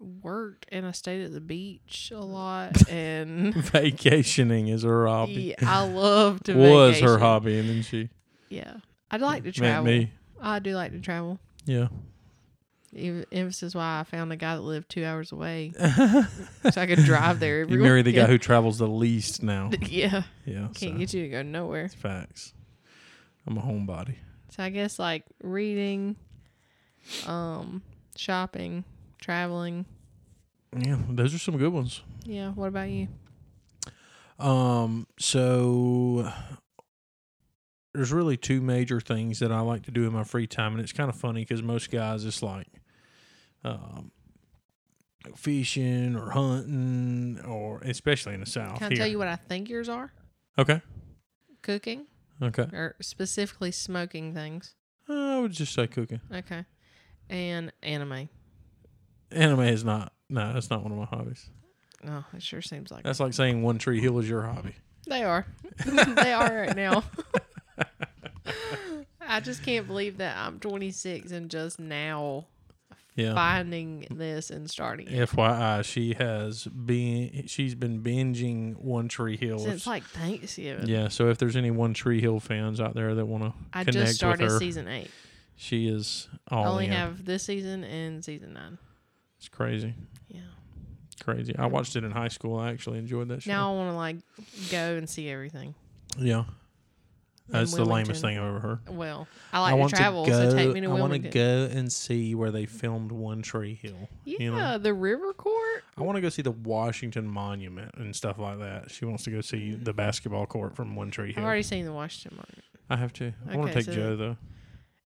worked 0.00 0.66
and 0.72 0.84
I 0.84 0.90
stayed 0.90 1.22
at 1.24 1.32
the 1.32 1.40
beach 1.40 2.10
a 2.14 2.18
lot, 2.24 2.88
and 2.90 3.54
Vacationing 3.72 4.66
is 4.68 4.82
her 4.82 5.06
hobby. 5.06 5.54
yeah, 5.58 5.70
I 5.70 5.82
love 5.84 6.42
to 6.44 6.54
Was 6.56 6.98
her 7.00 7.18
hobby, 7.18 7.56
and 7.58 7.68
then 7.68 7.82
she 7.82 8.08
Yeah, 8.48 8.78
I'd 9.12 9.20
like 9.20 9.44
to 9.44 9.52
travel. 9.52 9.84
me. 9.84 10.10
I 10.40 10.58
do 10.58 10.74
like 10.74 10.90
to 10.92 11.00
travel. 11.00 11.38
Yeah. 11.66 11.86
Emphasis 12.96 13.74
why 13.74 14.00
I 14.00 14.04
found 14.04 14.32
a 14.32 14.36
guy 14.36 14.54
that 14.56 14.62
lived 14.62 14.88
two 14.88 15.04
hours 15.04 15.32
away, 15.32 15.72
so 15.78 16.80
I 16.80 16.86
could 16.86 17.04
drive 17.04 17.40
there. 17.40 17.62
Every 17.62 17.74
You 17.76 17.82
marry 17.82 18.02
the 18.02 18.12
guy 18.12 18.26
who 18.26 18.38
travels 18.38 18.78
the 18.78 18.86
least 18.88 19.42
now. 19.42 19.70
yeah, 19.88 20.22
Yeah. 20.44 20.68
can't 20.74 20.76
so 20.76 20.92
get 20.92 21.12
you 21.14 21.22
to 21.22 21.28
go 21.28 21.42
nowhere. 21.42 21.84
it's 21.86 21.94
facts. 21.94 22.52
I'm 23.46 23.58
a 23.58 23.60
homebody. 23.62 24.16
So 24.50 24.62
I 24.62 24.70
guess 24.70 24.98
like 24.98 25.24
reading, 25.42 26.16
um, 27.26 27.82
shopping, 28.16 28.84
traveling. 29.20 29.86
Yeah, 30.76 30.98
those 31.08 31.34
are 31.34 31.38
some 31.38 31.56
good 31.58 31.72
ones. 31.72 32.02
Yeah. 32.24 32.50
What 32.52 32.68
about 32.68 32.88
you? 32.88 33.08
Um, 34.38 35.06
so 35.18 36.30
there's 37.94 38.12
really 38.12 38.36
two 38.36 38.60
major 38.60 39.00
things 39.00 39.38
that 39.38 39.52
I 39.52 39.60
like 39.60 39.84
to 39.84 39.90
do 39.90 40.04
in 40.06 40.12
my 40.12 40.24
free 40.24 40.46
time, 40.46 40.72
and 40.72 40.80
it's 40.80 40.92
kind 40.92 41.08
of 41.08 41.16
funny 41.16 41.42
because 41.42 41.62
most 41.62 41.90
guys 41.90 42.24
it's 42.24 42.42
like, 42.42 42.66
um, 43.64 44.10
fishing 45.36 46.16
or 46.16 46.30
hunting, 46.30 47.40
or 47.44 47.80
especially 47.80 48.34
in 48.34 48.40
the 48.40 48.46
south. 48.46 48.78
Can 48.78 48.86
I 48.86 48.88
here. 48.90 48.98
tell 48.98 49.06
you 49.06 49.18
what 49.18 49.28
I 49.28 49.36
think 49.36 49.68
yours 49.68 49.88
are? 49.88 50.12
Okay. 50.58 50.82
Cooking 51.62 52.06
Okay. 52.42 52.64
or 52.72 52.96
specifically 53.00 53.70
smoking 53.72 54.34
things. 54.34 54.74
I 55.08 55.38
would 55.40 55.52
just 55.52 55.74
say 55.74 55.86
cooking. 55.86 56.20
Okay. 56.32 56.64
And 57.28 57.72
anime. 57.82 58.28
Anime 59.30 59.60
is 59.60 59.84
not. 59.84 60.12
No, 60.28 60.52
that's 60.52 60.70
not 60.70 60.82
one 60.82 60.92
of 60.92 60.98
my 60.98 61.04
hobbies. 61.04 61.48
Oh, 62.06 62.24
it 62.34 62.42
sure 62.42 62.60
seems 62.60 62.90
like 62.90 63.02
That's 63.04 63.20
like 63.20 63.32
saying 63.32 63.62
One 63.62 63.78
Tree 63.78 64.00
Hill 64.00 64.18
is 64.18 64.28
your 64.28 64.42
hobby. 64.42 64.74
They 65.08 65.24
are. 65.24 65.46
they 65.86 66.32
are 66.32 66.54
right 66.54 66.76
now. 66.76 67.04
I 69.26 69.40
just 69.40 69.62
can't 69.62 69.86
believe 69.86 70.18
that 70.18 70.36
I'm 70.36 70.60
26 70.60 71.32
and 71.32 71.50
just 71.50 71.78
now 71.80 72.46
Yeah. 73.16 73.34
finding 73.34 74.06
this 74.10 74.50
and 74.50 74.68
starting 74.68 75.06
it. 75.08 75.28
FYI, 75.30 75.84
she 75.84 76.14
has 76.14 76.64
been. 76.64 77.44
She's 77.46 77.74
been 77.76 78.02
binging 78.02 78.76
One 78.76 79.06
Tree 79.08 79.36
Hill. 79.36 79.60
Since 79.60 79.86
like 79.86 80.02
Thanksgiving. 80.02 80.88
Yeah, 80.88 81.08
so 81.08 81.28
if 81.28 81.38
there's 81.38 81.54
any 81.56 81.70
One 81.70 81.94
Tree 81.94 82.20
Hill 82.20 82.40
fans 82.40 82.80
out 82.80 82.94
there 82.94 83.14
that 83.14 83.26
want 83.26 83.44
to 83.44 83.52
I 83.72 83.84
connect 83.84 84.06
just 84.06 84.16
started 84.16 84.42
with 84.44 84.52
her, 84.54 84.58
season 84.58 84.88
eight. 84.88 85.10
she 85.56 85.86
is 85.86 86.28
I 86.48 86.64
only 86.64 86.86
in. 86.86 86.92
have 86.92 87.24
this 87.24 87.44
season 87.44 87.84
and 87.84 88.24
season 88.24 88.52
nine. 88.54 88.78
It's 89.38 89.48
crazy, 89.48 89.94
Yeah. 90.28 90.40
crazy. 91.22 91.54
I 91.56 91.66
watched 91.66 91.94
it 91.96 92.02
in 92.02 92.10
high 92.10 92.28
school. 92.28 92.58
I 92.58 92.70
actually 92.70 92.98
enjoyed 92.98 93.28
that 93.28 93.42
show. 93.42 93.50
Now 93.52 93.72
I 93.72 93.76
want 93.76 93.90
to 93.92 93.96
like 93.96 94.16
go 94.72 94.96
and 94.96 95.08
see 95.08 95.28
everything. 95.28 95.74
yeah, 96.18 96.44
that's 97.48 97.74
the 97.74 97.84
lamest 97.84 98.22
thing 98.22 98.38
I've 98.38 98.44
ever 98.44 98.60
heard. 98.60 98.88
Well, 98.88 99.28
I 99.52 99.60
like 99.60 99.76
want 99.76 99.90
to 99.90 99.96
travel, 99.96 100.24
go, 100.24 100.32
so 100.50 100.56
take 100.56 100.72
me 100.72 100.80
to 100.80 100.86
I 100.86 100.94
want 100.94 101.12
to 101.12 101.18
go 101.18 101.68
and 101.70 101.92
see 101.92 102.34
where 102.34 102.50
they 102.50 102.66
filmed 102.66 103.12
One 103.12 103.42
Tree 103.42 103.74
Hill. 103.74 104.08
yeah, 104.24 104.36
you 104.40 104.50
know? 104.52 104.78
the 104.78 104.94
River 104.94 105.32
Court. 105.34 105.84
I 105.96 106.02
want 106.02 106.16
to 106.16 106.22
go 106.22 106.28
see 106.28 106.42
the 106.42 106.50
Washington 106.50 107.28
Monument 107.28 107.94
and 107.96 108.14
stuff 108.16 108.38
like 108.38 108.58
that. 108.60 108.90
She 108.90 109.04
wants 109.04 109.24
to 109.24 109.30
go 109.30 109.40
see 109.40 109.74
the 109.74 109.92
basketball 109.92 110.46
court 110.46 110.74
from 110.74 110.96
One 110.96 111.10
Tree 111.10 111.32
Hill. 111.32 111.42
I've 111.42 111.46
already 111.46 111.62
seen 111.62 111.84
the 111.84 111.92
Washington 111.92 112.38
Monument. 112.38 112.64
I 112.88 112.96
have 112.96 113.12
to. 113.14 113.32
I 113.48 113.56
want 113.56 113.72
to 113.72 113.74
take 113.74 113.84
so- 113.86 113.92
Joe 113.92 114.16
though. 114.16 114.36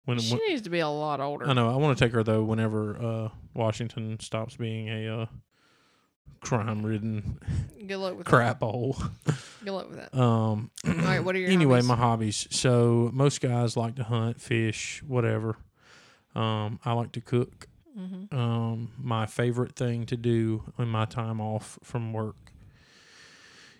When, 0.04 0.20
She 0.20 0.34
when 0.34 0.40
needs 0.48 0.62
to 0.62 0.70
be 0.70 0.78
a 0.78 0.88
lot 0.88 1.18
older. 1.18 1.48
I 1.48 1.52
know 1.52 1.68
I 1.68 1.76
want 1.76 1.98
to 1.98 2.04
take 2.04 2.12
her 2.12 2.22
though 2.22 2.44
whenever 2.44 2.96
uh, 2.96 3.28
Washington 3.54 4.20
stops 4.20 4.56
being 4.56 4.88
a 4.88 5.22
uh, 5.22 5.26
crime-ridden 6.40 7.38
Good 7.86 7.96
luck 7.98 8.16
with 8.18 8.26
crap 8.26 8.60
hole. 8.60 8.96
Good 9.64 9.70
luck 9.72 9.88
with 9.90 9.98
that. 9.98 10.14
Um, 10.18 10.70
All 10.86 10.92
right, 10.94 11.20
what 11.24 11.34
are 11.34 11.38
your 11.38 11.50
anyway, 11.50 11.76
hobbies? 11.76 11.88
my 11.88 11.96
hobbies. 11.96 12.46
So 12.50 13.10
most 13.12 13.40
guys 13.40 13.76
like 13.76 13.96
to 13.96 14.04
hunt, 14.04 14.40
fish, 14.40 15.02
whatever. 15.06 15.56
Um, 16.34 16.78
I 16.84 16.92
like 16.92 17.12
to 17.12 17.20
cook. 17.20 17.68
hmm 17.96 18.24
Um, 18.36 18.92
my 18.98 19.26
favorite 19.26 19.74
thing 19.76 20.04
to 20.06 20.16
do 20.16 20.72
in 20.78 20.88
my 20.88 21.04
time 21.04 21.40
off 21.40 21.78
from 21.82 22.12
work 22.12 22.36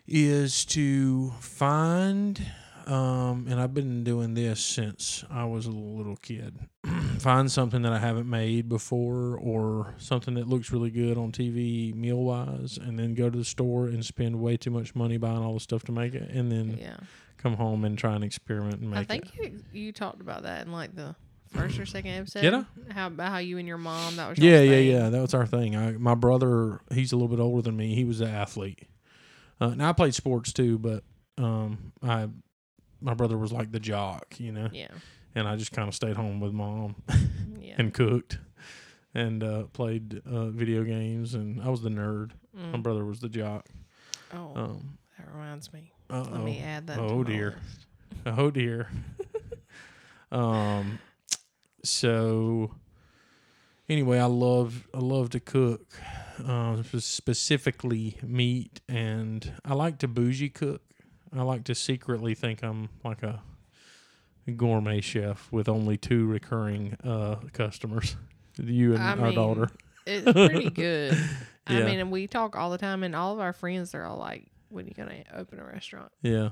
is 0.07 0.65
to 0.67 1.31
find, 1.41 2.41
um, 2.87 3.47
and 3.49 3.61
I've 3.61 3.75
been 3.75 4.05
doing 4.05 4.35
this 4.35 4.61
since 4.61 5.25
I 5.31 5.45
was 5.45 5.67
a 5.67 5.71
little 5.71 6.17
kid, 6.17 6.59
find 7.19 7.51
something 7.51 7.83
that 7.83 7.93
I 7.93 7.99
haven't 7.99 8.29
made 8.31 8.69
before 8.69 9.37
or 9.39 9.95
something 9.99 10.35
that 10.35 10.47
looks 10.49 10.71
really 10.71 10.91
good 10.91 11.19
on 11.19 11.33
TV 11.33 11.95
meal 11.95 12.19
wise, 12.23 12.79
and 12.81 12.99
then 12.99 13.15
go 13.15 13.29
to 13.29 13.39
the 13.39 13.45
store 13.45 13.87
and 13.87 14.05
spend 14.05 14.41
way 14.41 14.57
too 14.57 14.71
much 14.71 14.95
money 14.95 15.17
buying 15.17 15.39
all 15.39 15.55
the 15.55 15.61
stuff 15.61 15.83
to 15.85 15.93
make 15.93 16.15
it, 16.15 16.31
and 16.31 16.51
then 16.53 16.79
Yeah. 16.81 16.97
come 17.39 17.55
home 17.55 17.85
and 17.85 17.99
try 17.99 18.15
and 18.15 18.23
experiment 18.25 18.81
and 18.81 18.91
make 18.91 18.99
I 18.99 19.03
it. 19.03 19.09
think 19.09 19.37
you 19.37 19.63
you 19.73 19.93
talked 19.93 20.21
about 20.21 20.45
that 20.45 20.65
in 20.67 20.73
like 20.73 20.95
the 20.95 21.15
first 21.49 21.79
or 21.79 21.87
second 21.87 22.11
episode. 22.13 22.41
Did 22.43 22.55
I? 22.55 22.65
How 22.93 23.07
about 23.09 23.33
how 23.33 23.39
you 23.39 23.59
and 23.59 23.67
your 23.67 23.79
mom 23.79 24.17
that 24.17 24.29
was 24.29 24.39
Yeah, 24.39 24.61
yeah, 24.61 24.71
thing. 24.71 24.87
yeah. 24.91 25.09
That 25.11 25.23
was 25.23 25.35
our 25.35 25.47
thing. 25.47 25.75
I, 25.77 25.93
my 25.93 26.15
brother, 26.15 26.81
he's 26.93 27.13
a 27.13 27.17
little 27.17 27.29
bit 27.35 27.41
older 27.43 27.63
than 27.63 27.77
me. 27.77 27.95
He 27.95 28.05
was 28.05 28.21
an 28.21 28.29
athlete. 28.29 28.81
Uh, 29.61 29.75
now 29.75 29.89
I 29.89 29.93
played 29.93 30.15
sports 30.15 30.53
too, 30.53 30.79
but 30.79 31.03
um, 31.39 31.93
I 32.03 32.29
my 33.01 33.15
brother 33.15 33.37
was 33.39 33.53
like 33.53 33.73
the 33.73 33.81
jock, 33.81 34.35
you 34.39 34.53
know, 34.53 34.69
Yeah. 34.73 34.89
and 35.35 35.47
I 35.49 35.57
just 35.57 35.73
kind 35.73 35.89
of 35.89 35.95
stayed 35.95 36.17
home 36.17 36.41
with 36.41 36.53
mom 36.53 36.97
Yeah. 37.61 37.75
and 37.79 37.93
cooked 37.95 38.39
and 39.15 39.43
uh, 39.43 39.65
played 39.73 40.23
uh, 40.31 40.47
video 40.51 40.83
games, 40.85 41.35
and 41.35 41.61
I 41.63 41.69
was 41.69 41.83
the 41.83 41.89
nerd. 41.91 42.31
My 42.55 42.79
Mm. 42.79 42.83
brother 42.83 43.05
was 43.05 43.21
the 43.21 43.29
jock. 43.29 43.67
Oh, 44.33 44.53
Um, 44.57 44.99
that 45.19 45.29
reminds 45.33 45.73
me. 45.73 45.93
uh 46.11 46.23
Let 46.31 46.43
me 46.43 46.61
add 46.61 46.87
that. 46.89 46.99
Oh, 46.99 47.19
my 47.19 47.25
dear. 47.31 47.57
Oh 48.27 48.51
dear. 48.51 48.89
um 50.33 50.99
so 51.85 52.73
anyway, 53.89 54.19
I 54.19 54.25
love 54.27 54.89
I 54.95 54.99
love 54.99 55.31
to 55.31 55.41
cook. 55.41 55.87
Um 56.45 56.83
sp- 56.85 57.01
specifically 57.01 58.19
meat 58.23 58.81
and 58.89 59.53
I 59.65 59.75
like 59.75 59.99
to 59.99 60.09
bougie 60.09 60.49
cook. 60.51 60.83
I 61.35 61.43
like 61.43 61.65
to 61.65 61.75
secretly 61.75 62.35
think 62.35 62.63
I'm 62.63 62.89
like 63.05 63.23
a 63.23 63.43
gourmet 64.57 65.01
chef 65.01 65.51
with 65.51 65.69
only 65.69 65.97
two 65.97 66.27
recurring 66.27 66.97
uh 67.05 67.37
customers. 67.53 68.17
You 68.59 68.95
and 68.95 69.03
I 69.03 69.11
our 69.11 69.17
mean, 69.17 69.35
daughter. 69.35 69.69
It's 70.07 70.33
pretty 70.33 70.71
good. 70.75 71.15
I 71.67 71.83
mean, 71.83 71.99
and 71.99 72.11
we 72.11 72.27
talk 72.27 72.57
all 72.57 72.71
the 72.71 72.79
time, 72.79 73.03
and 73.03 73.15
all 73.15 73.35
of 73.35 73.39
our 73.41 73.53
friends 73.53 73.95
are 73.95 74.03
all 74.07 74.17
like, 74.17 74.47
"When 74.71 74.87
are 74.87 74.89
you 74.89 74.95
gonna 74.95 75.25
open 75.35 75.59
a 75.59 75.65
restaurant?" 75.65 76.11
Yeah. 76.23 76.49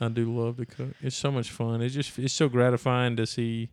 I 0.00 0.08
do 0.08 0.24
love 0.36 0.56
to 0.56 0.66
cook. 0.66 0.88
It's 1.00 1.14
so 1.14 1.30
much 1.30 1.52
fun. 1.52 1.80
It's 1.80 1.94
just 1.94 2.18
it's 2.18 2.34
so 2.34 2.48
gratifying 2.48 3.14
to 3.14 3.24
see 3.26 3.70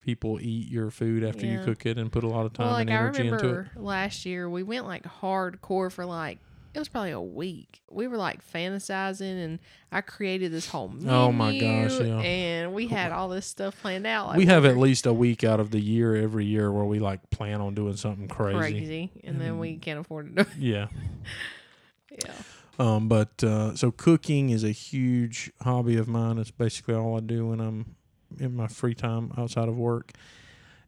people 0.00 0.38
eat 0.40 0.68
your 0.70 0.92
food 0.92 1.24
after 1.24 1.44
you 1.44 1.58
cook 1.64 1.86
it 1.86 1.98
and 1.98 2.12
put 2.12 2.22
a 2.22 2.28
lot 2.28 2.46
of 2.46 2.52
time 2.52 2.66
Well, 2.66 2.74
like 2.74 2.82
and 2.82 2.90
energy 2.96 3.22
into 3.26 3.34
it. 3.34 3.42
remember 3.42 3.70
last 3.74 4.24
year, 4.24 4.48
we 4.48 4.62
went 4.62 4.86
like 4.86 5.02
hardcore 5.02 5.90
for 5.90 6.04
like 6.06 6.38
it 6.74 6.78
was 6.78 6.88
probably 6.88 7.10
a 7.10 7.20
week. 7.20 7.82
We 7.90 8.08
were 8.08 8.16
like 8.16 8.40
fantasizing, 8.46 9.44
and 9.44 9.58
I 9.90 10.00
created 10.00 10.52
this 10.52 10.68
whole 10.68 10.88
menu. 10.88 11.10
Oh 11.10 11.30
my 11.30 11.58
gosh, 11.58 12.00
yeah. 12.00 12.20
And 12.20 12.72
we 12.72 12.86
had 12.86 13.12
all 13.12 13.28
this 13.28 13.46
stuff 13.46 13.80
planned 13.82 14.06
out. 14.06 14.28
Like 14.28 14.38
we 14.38 14.46
have 14.46 14.64
at 14.64 14.76
least 14.76 15.06
a 15.06 15.12
week 15.12 15.44
out 15.44 15.60
of 15.60 15.70
the 15.70 15.80
year 15.80 16.16
every 16.16 16.46
year 16.46 16.72
where 16.72 16.84
we 16.84 16.98
like 16.98 17.30
plan 17.30 17.60
on 17.60 17.74
doing 17.74 17.96
something 17.96 18.28
crazy. 18.28 18.58
crazy, 18.58 19.10
and 19.24 19.40
then 19.40 19.58
we 19.58 19.76
can't 19.76 20.00
afford 20.00 20.34
to 20.36 20.44
do 20.44 20.50
Yeah. 20.58 20.88
Yeah. 22.10 22.32
Um, 22.78 23.08
but 23.08 23.42
uh, 23.42 23.74
so 23.74 23.90
cooking 23.90 24.50
is 24.50 24.64
a 24.64 24.70
huge 24.70 25.50
hobby 25.62 25.96
of 25.96 26.08
mine. 26.08 26.36
It's 26.36 26.50
basically 26.50 26.94
all 26.94 27.16
I 27.16 27.20
do 27.20 27.46
when 27.46 27.58
I'm 27.60 27.96
in 28.38 28.54
my 28.54 28.66
free 28.66 28.94
time 28.94 29.32
outside 29.38 29.68
of 29.68 29.78
work. 29.78 30.12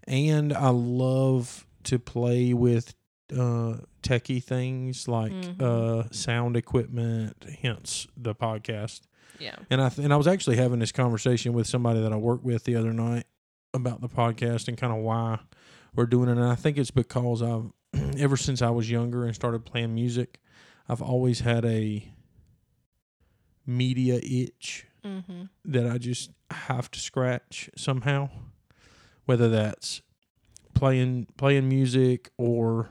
And 0.07 0.53
I 0.53 0.69
love 0.69 1.67
to 1.85 1.99
play 1.99 2.53
with 2.53 2.95
uh, 3.33 3.79
techie 4.03 4.43
things 4.43 5.09
like 5.09 5.33
Mhm. 5.33 5.61
uh, 5.63 6.09
sound 6.11 6.57
equipment, 6.57 7.37
hence 7.63 8.07
the 8.17 8.35
podcast. 8.35 9.01
Yeah. 9.41 9.57
And 9.71 9.81
I 9.81 9.89
th- 9.89 10.05
and 10.05 10.13
I 10.13 10.17
was 10.17 10.27
actually 10.27 10.57
having 10.57 10.79
this 10.79 10.93
conversation 10.93 11.53
with 11.55 11.67
somebody 11.67 12.01
that 12.01 12.13
I 12.13 12.17
work 12.17 12.45
with 12.45 12.65
the 12.65 12.77
other 12.77 12.93
night 12.93 13.25
about 13.73 14.01
the 14.01 14.09
podcast 14.09 14.69
and 14.69 14.77
kind 14.77 14.93
of 14.93 15.01
why 15.01 15.41
we're 15.95 16.07
doing 16.07 16.29
it. 16.29 16.33
And 16.33 16.45
I 16.45 16.55
think 16.55 16.77
it's 16.79 16.91
because 16.93 17.43
I've 17.43 17.73
ever 18.19 18.37
since 18.37 18.61
I 18.63 18.71
was 18.71 18.91
younger 18.91 19.25
and 19.25 19.35
started 19.35 19.65
playing 19.65 19.95
music, 19.95 20.39
I've 20.89 21.03
always 21.03 21.41
had 21.41 21.65
a 21.65 22.13
media 23.67 24.17
itch 24.23 24.87
Mm-hmm. 25.05 25.43
that 25.67 25.87
I 25.87 25.99
just 25.99 26.31
have 26.51 26.91
to 26.93 26.99
scratch 26.99 27.69
somehow, 27.77 28.31
whether 29.27 29.51
that's 29.51 30.01
playing 30.73 31.27
playing 31.37 31.69
music 31.69 32.31
or 32.39 32.89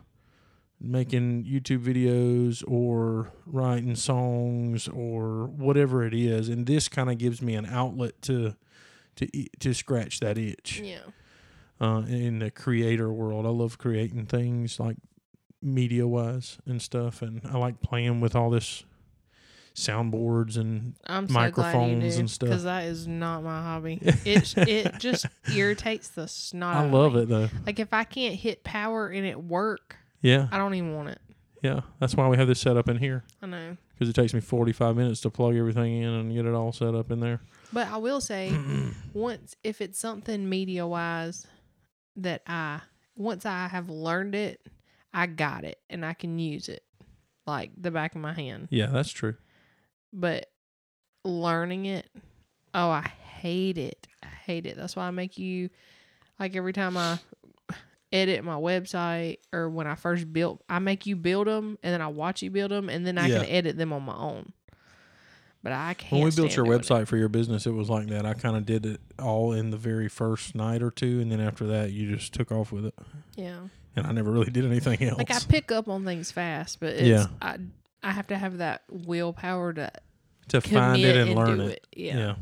making 0.84 1.46
YouTube 1.46 1.80
videos 1.84 2.64
or 2.68 3.32
writing 3.46 3.96
songs 3.96 4.88
or 4.88 5.46
whatever 5.48 6.06
it 6.06 6.14
is, 6.14 6.50
and 6.50 6.66
this 6.66 6.88
kind 6.90 7.10
of 7.10 7.18
gives 7.18 7.42
me 7.42 7.56
an 7.56 7.66
outlet 7.66 8.22
to 8.24 8.56
to 9.16 9.28
to 9.60 9.74
scratch 9.74 10.20
that 10.20 10.38
itch. 10.38 10.80
Yeah. 10.84 11.00
Uh, 11.82 12.04
in 12.08 12.40
the 12.40 12.52
creator 12.52 13.12
world, 13.12 13.46
I 13.46 13.50
love 13.50 13.78
creating 13.78 14.26
things 14.28 14.80
like 14.80 14.98
media 15.62 16.08
wise 16.08 16.58
and 16.66 16.82
stuff, 16.82 17.22
and 17.22 17.42
I 17.46 17.58
like 17.58 17.82
playing 17.82 18.22
with 18.22 18.36
all 18.36 18.50
this 18.50 18.84
soundboards 19.76 20.56
and 20.56 20.94
I'm 21.08 21.28
so 21.28 21.34
Microphones 21.34 21.74
glad 22.00 22.04
you 22.04 22.12
do, 22.12 22.20
and 22.20 22.30
stuff. 22.30 22.50
because 22.50 22.64
that 22.64 22.84
is 22.86 23.08
not 23.08 23.44
my 23.44 23.60
hobby. 23.62 24.00
It 24.26 24.56
it 24.58 25.00
just 25.00 25.26
irritates 25.54 26.10
the 26.10 26.28
snot. 26.28 26.76
I 26.76 26.90
love 26.90 27.16
me. 27.16 27.22
it 27.24 27.30
though. 27.30 27.50
Like 27.66 27.80
if 27.80 27.92
I 27.92 28.04
can't 28.04 28.36
hit 28.36 28.64
power 28.64 29.08
and 29.08 29.26
it 29.26 29.42
work, 29.44 29.98
Yeah, 30.24 30.48
I 30.52 30.58
don't 30.58 30.74
even 30.74 30.96
want 30.96 31.10
it. 31.10 31.20
yeah. 31.62 31.82
That's 32.00 32.16
why 32.16 32.28
we 32.28 32.38
have 32.38 32.48
this 32.48 32.60
set 32.60 32.76
up 32.78 32.90
in 32.90 32.98
here 32.98 33.24
I 33.42 33.46
know. 33.46 33.78
because 33.94 34.10
it 34.10 34.14
takes 34.14 34.34
me 34.34 34.40
45 34.40 34.96
minutes 34.96 35.22
to 35.22 35.30
plug 35.30 35.56
everything 35.56 36.02
in 36.02 36.10
and 36.10 36.34
get 36.34 36.46
it 36.46 36.54
all 36.56 36.72
set 36.72 36.96
up 36.96 37.12
in 37.12 37.20
there. 37.20 37.42
But 37.72 37.88
I 37.90 37.98
will 37.98 38.22
say, 38.22 38.52
once 39.14 39.56
if 39.64 39.80
it's 39.82 40.00
something 40.00 40.50
media 40.50 40.88
wise 40.88 41.46
that 42.16 42.42
I 42.48 42.82
once 43.16 43.46
I 43.46 43.68
have 43.68 43.90
learned 43.90 44.34
it, 44.34 44.66
I 45.14 45.28
got 45.28 45.64
it 45.66 45.80
and 45.90 46.04
I 46.06 46.14
can 46.14 46.40
use 46.40 46.70
it 46.70 46.84
like 47.46 47.72
the 47.78 47.92
back 47.92 48.16
of 48.16 48.22
my 48.22 48.34
hand. 48.34 48.70
Yeah, 48.72 48.88
that's 48.88 49.12
true. 49.12 49.36
But 50.14 50.50
learning 51.26 51.86
it, 51.86 52.08
oh, 52.74 52.90
I 52.90 53.08
hate 53.42 53.78
it. 53.78 54.08
I 54.24 54.28
hate 54.28 54.66
it. 54.66 54.78
That's 54.78 54.96
why 54.96 55.04
I 55.08 55.12
make 55.12 55.38
you 55.38 55.70
like 56.40 56.56
every 56.56 56.74
time 56.74 56.98
I 56.98 57.20
edit 58.14 58.44
my 58.44 58.56
website 58.56 59.38
or 59.52 59.70
when 59.70 59.88
I 59.88 59.96
first 59.96 60.32
built, 60.32 60.64
I 60.70 60.80
make 60.80 61.06
you 61.06 61.16
build 61.16 61.48
them 61.48 61.78
and 61.84 61.94
then 61.94 62.02
I 62.02 62.08
watch 62.08 62.42
you 62.42 62.52
build 62.52 62.72
them 62.72 62.88
and 62.90 63.06
then 63.06 63.18
I 63.18 63.28
Yeah. 63.28 63.40
can 63.40 63.50
edit 63.50 63.78
them 63.78 63.92
on 63.92 64.04
my 64.04 64.16
own. 64.16 64.54
But 65.64 65.72
I 65.72 65.94
can't. 65.94 66.12
When 66.12 66.24
we 66.24 66.32
built 66.32 66.56
your 66.56 66.66
doing 66.66 66.78
it. 66.80 66.84
website 66.84 67.08
for 67.08 67.16
your 67.18 67.30
business, 67.30 67.66
it 67.66 67.72
was 67.72 67.90
like 67.90 68.08
that. 68.08 68.26
I 68.26 68.34
kind 68.34 68.58
of 68.58 68.66
did 68.66 68.86
it 68.86 69.00
all 69.18 69.54
in 69.54 69.70
the 69.72 69.78
very 69.78 70.10
first 70.10 70.56
night 70.56 70.84
or 70.84 70.92
two, 70.92 71.22
and 71.22 71.32
then 71.32 71.40
after 71.40 71.66
that, 71.68 71.94
you 71.94 72.14
just 72.14 72.34
took 72.34 72.52
off 72.52 72.72
with 72.74 72.86
it. 72.86 72.94
yeah. 73.36 73.60
And 73.96 74.06
I 74.08 74.12
never 74.12 74.32
really 74.32 74.50
did 74.52 74.66
anything 74.66 75.02
else. 75.04 75.18
Like 75.20 75.32
I 75.32 75.40
pick 75.48 75.72
up 75.72 75.88
on 75.88 76.04
things 76.04 76.32
fast, 76.32 76.80
but 76.80 76.94
it's, 76.96 77.04
Yeah. 77.04 77.28
I 77.42 77.58
I 78.02 78.12
have 78.12 78.28
to 78.28 78.38
have 78.38 78.58
that 78.58 78.82
willpower 78.90 79.72
to 79.74 79.90
to 80.50 80.60
find 80.62 81.02
it 81.02 81.16
and, 81.16 81.30
and 81.30 81.40
learn 81.40 81.62
it. 81.62 81.88
it. 81.94 82.14
Yeah. 82.16 82.36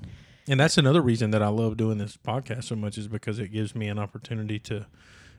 And 0.48 0.60
that's 0.60 0.78
another 0.80 1.01
reason 1.01 1.30
that 1.32 1.44
I 1.44 1.50
love 1.50 1.78
doing 1.78 2.00
this 2.00 2.18
podcast 2.18 2.63
so 2.63 2.75
much 2.75 2.98
is 2.98 3.08
because 3.08 3.38
it 3.38 3.50
gives 3.50 3.75
me 3.75 3.88
an 3.88 4.00
opportunity 4.00 4.58
to 4.60 4.88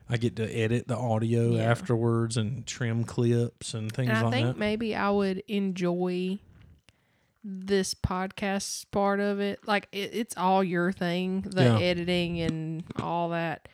I 0.09 0.17
get 0.17 0.35
to 0.37 0.43
edit 0.55 0.87
the 0.87 0.97
audio 0.97 1.55
Yeah. 1.55 1.63
afterwards 1.63 2.37
and 2.37 2.65
trim 2.67 3.03
clips 3.03 3.73
and 3.73 3.91
things 3.91 4.09
And 4.09 4.17
I 4.17 4.21
like 4.23 4.33
think 4.33 4.47
that. 4.47 4.57
maybe 4.57 4.95
I 4.95 5.09
would 5.09 5.43
enjoy 5.47 6.39
this 7.43 7.93
podcast 7.93 8.85
part 8.91 9.19
of 9.19 9.39
it. 9.39 9.59
Like 9.67 9.87
it, 9.91 10.11
it's 10.13 10.37
all 10.37 10.63
your 10.63 10.91
thing, 10.91 11.41
the 11.41 11.63
Yeah. 11.63 11.79
editing 11.79 12.39
and 12.41 12.83
all 13.01 13.29
that. 13.29 13.67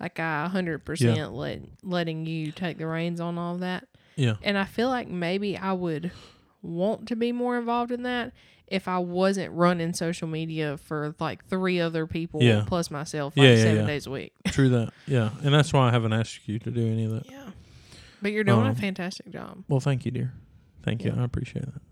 Like 0.00 0.18
I 0.20 0.48
100% 0.52 1.32
let 1.32 1.62
letting 1.82 2.26
you 2.26 2.52
take 2.52 2.78
the 2.78 2.86
reins 2.86 3.20
on 3.20 3.38
all 3.38 3.56
that. 3.58 3.86
Yeah. 4.16 4.36
And 4.42 4.58
I 4.58 4.64
feel 4.64 4.88
like 4.88 5.08
maybe 5.08 5.56
I 5.56 5.72
would 5.72 6.10
want 6.62 7.08
to 7.08 7.16
be 7.16 7.32
more 7.32 7.58
involved 7.58 7.92
in 7.92 8.02
that 8.04 8.32
if 8.68 8.88
I 8.88 8.98
wasn't 8.98 9.52
running 9.52 9.92
social 9.92 10.26
media 10.26 10.76
for 10.78 11.14
like 11.20 11.44
three 11.46 11.80
other 11.80 12.06
people 12.06 12.42
Yeah. 12.42 12.64
plus 12.66 12.90
myself 12.90 13.36
like 13.36 13.44
Yeah, 13.44 13.54
yeah, 13.54 13.62
seven 13.62 13.86
days 13.86 14.06
a 14.06 14.10
week. 14.10 14.32
True 14.46 14.68
that. 14.70 14.92
Yeah. 15.06 15.30
And 15.42 15.52
that's 15.54 15.72
why 15.72 15.88
I 15.88 15.90
haven't 15.90 16.12
asked 16.14 16.48
you 16.48 16.58
to 16.60 16.70
do 16.70 16.86
any 16.86 17.04
of 17.04 17.10
that. 17.12 17.30
Yeah. 17.30 17.50
But 18.22 18.32
you're 18.32 18.44
doing 18.44 18.66
a 18.66 18.70
Um, 18.70 18.74
fantastic 18.74 19.30
job. 19.30 19.64
Well, 19.68 19.80
thank 19.80 20.04
you, 20.06 20.10
dear. 20.10 20.32
Thank 20.82 21.04
you. 21.04 21.14
I 21.16 21.24
appreciate 21.24 21.66
that. 21.66 21.82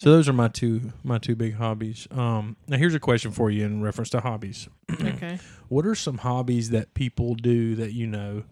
So 0.00 0.10
those 0.12 0.28
are 0.28 0.32
my 0.32 0.46
two 0.48 0.92
my 1.02 1.18
two 1.18 1.34
big 1.34 1.54
hobbies. 1.54 2.06
Um, 2.12 2.56
now 2.68 2.76
here's 2.76 2.94
a 2.94 3.00
question 3.00 3.32
for 3.32 3.50
you 3.50 3.64
in 3.66 3.80
reference 3.82 4.10
to 4.10 4.20
hobbies. 4.20 4.68
okay. 4.92 5.38
What 5.68 5.86
are 5.86 5.96
some 5.96 6.18
hobbies 6.18 6.70
that 6.70 6.94
people 6.94 7.34
do 7.34 7.74
that 7.76 7.92
you 7.92 8.06
know 8.06 8.44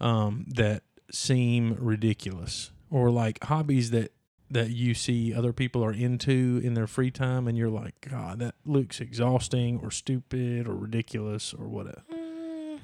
um, 0.00 0.46
that 0.48 0.82
seem 1.10 1.76
ridiculous, 1.78 2.70
or 2.90 3.10
like 3.10 3.44
hobbies 3.44 3.90
that 3.90 4.12
that 4.50 4.70
you 4.70 4.94
see 4.94 5.34
other 5.34 5.52
people 5.52 5.84
are 5.84 5.92
into 5.92 6.60
in 6.62 6.74
their 6.74 6.86
free 6.86 7.10
time, 7.10 7.48
and 7.48 7.56
you're 7.58 7.68
like, 7.70 8.00
God, 8.00 8.38
that 8.38 8.54
looks 8.64 9.00
exhausting, 9.00 9.80
or 9.82 9.90
stupid, 9.90 10.68
or 10.68 10.74
ridiculous, 10.74 11.52
or 11.52 11.66
whatever. 11.66 12.02
Mm, 12.12 12.78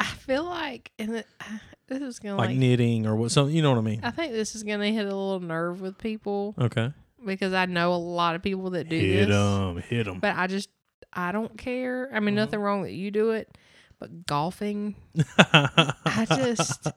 I 0.00 0.04
feel 0.04 0.44
like, 0.44 0.90
and 0.98 1.24
this 1.88 2.02
is 2.02 2.18
gonna 2.18 2.36
Like, 2.36 2.50
like, 2.50 2.58
knitting, 2.58 3.06
or 3.06 3.16
what? 3.16 3.30
Something 3.30 3.54
you 3.54 3.62
know 3.62 3.70
what 3.70 3.78
I 3.78 3.82
mean? 3.82 4.00
I 4.02 4.10
think 4.10 4.32
this 4.32 4.54
is 4.54 4.62
gonna 4.62 4.86
hit 4.90 5.02
a 5.02 5.14
little 5.14 5.40
nerve 5.40 5.80
with 5.80 5.98
people 5.98 6.54
Okay. 6.58 6.92
because 7.24 7.52
I 7.52 7.66
know 7.66 7.92
a 7.92 7.96
lot 7.96 8.34
of 8.36 8.42
people 8.42 8.70
that 8.70 8.88
do 8.88 8.96
Hit 8.98 9.28
them, 9.28 9.78
hit 9.78 10.04
them. 10.04 10.18
but 10.20 10.36
I 10.36 10.46
just 10.46 10.68
I 11.12 11.32
don't 11.32 11.56
care. 11.56 12.10
I 12.12 12.20
mean, 12.20 12.34
Mhm. 12.34 12.38
nothing 12.38 12.60
wrong 12.60 12.82
that 12.82 12.92
you 12.92 13.10
do 13.10 13.30
it, 13.30 13.56
but 13.98 14.26
golfing, 14.26 14.96
I 15.38 16.26
just, 16.28 16.88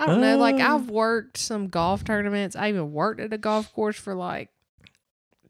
I 0.00 0.06
don't 0.06 0.20
know. 0.20 0.36
Like 0.38 0.56
Uh. 0.56 0.74
I've 0.74 0.90
worked 0.90 1.36
some 1.36 1.68
golf 1.68 2.04
tournaments. 2.04 2.56
I 2.56 2.68
even 2.70 2.92
worked 2.92 3.20
at 3.20 3.32
a 3.32 3.38
golf 3.38 3.72
course 3.72 3.96
for 3.96 4.14
like 4.14 4.48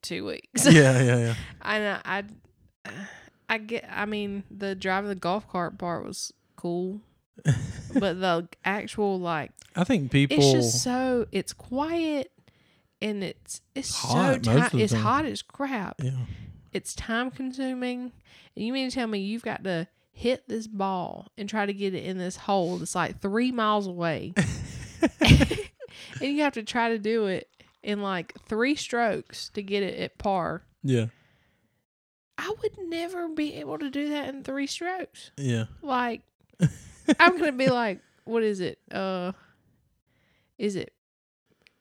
two 0.02 0.26
weeks. 0.26 0.66
yeah, 0.71 1.00
yeah, 1.02 1.19
yeah. 1.19 1.35
I. 1.62 2.00
I, 2.04 2.25
I 3.49 3.59
get. 3.59 3.85
I 3.90 4.07
mean, 4.07 4.45
the 4.50 4.75
driving 4.75 5.09
the 5.09 5.14
golf 5.14 5.49
cart 5.49 5.76
part 5.78 6.04
was 6.07 6.33
cool, 6.57 7.00
but 7.95 8.21
the 8.21 8.49
actual 8.64 9.19
like, 9.19 9.50
I 9.75 9.85
think 9.85 10.11
people. 10.11 10.37
it's 10.38 10.52
just 10.52 10.83
so 10.83 11.26
it's 11.33 11.52
quiet. 11.52 12.30
And 13.02 13.25
it's 13.25 13.62
it's 13.75 13.95
Hot 13.95 14.45
so 14.45 14.69
ti- 14.69 14.83
it's 14.83 14.92
hot 14.92 15.25
as 15.25 15.40
crap 15.40 15.95
yeah. 16.02 16.11
it's 16.75 16.95
time 16.95 17.30
consuming. 17.30 18.12
And 18.54 18.64
you 18.66 18.75
mean 18.75 18.90
to 18.90 18.95
tell 18.95 19.07
me 19.07 19.21
you've 19.21 19.42
got 19.42 19.64
to 19.64 19.88
hit 20.20 20.46
this 20.46 20.66
ball 20.66 21.28
and 21.38 21.48
try 21.48 21.64
to 21.64 21.72
get 21.72 21.94
it 21.94 22.04
in 22.04 22.18
this 22.18 22.36
hole 22.36 22.76
that's 22.76 22.94
like 22.94 23.20
three 23.20 23.50
miles 23.50 23.86
away, 23.86 24.34
and 25.20 25.48
you 26.20 26.42
have 26.42 26.52
to 26.52 26.62
try 26.62 26.90
to 26.90 26.98
do 26.98 27.24
it 27.26 27.48
in 27.82 28.02
like 28.02 28.34
three 28.46 28.74
strokes 28.74 29.48
to 29.54 29.62
get 29.62 29.82
it 29.82 29.98
at 29.98 30.18
par. 30.18 30.62
Yeah. 30.82 31.06
I 32.36 32.54
would 32.62 32.76
never 32.90 33.28
be 33.28 33.54
able 33.54 33.78
to 33.78 33.88
do 33.88 34.10
that 34.10 34.28
in 34.28 34.44
three 34.44 34.66
strokes. 34.66 35.30
Yeah. 35.38 35.64
Like, 35.80 36.20
I'm 37.18 37.38
gonna 37.38 37.52
be 37.52 37.68
like, 37.68 38.00
what 38.24 38.42
is 38.42 38.60
it? 38.60 38.78
Uh, 38.92 39.32
is 40.58 40.76
it 40.76 40.92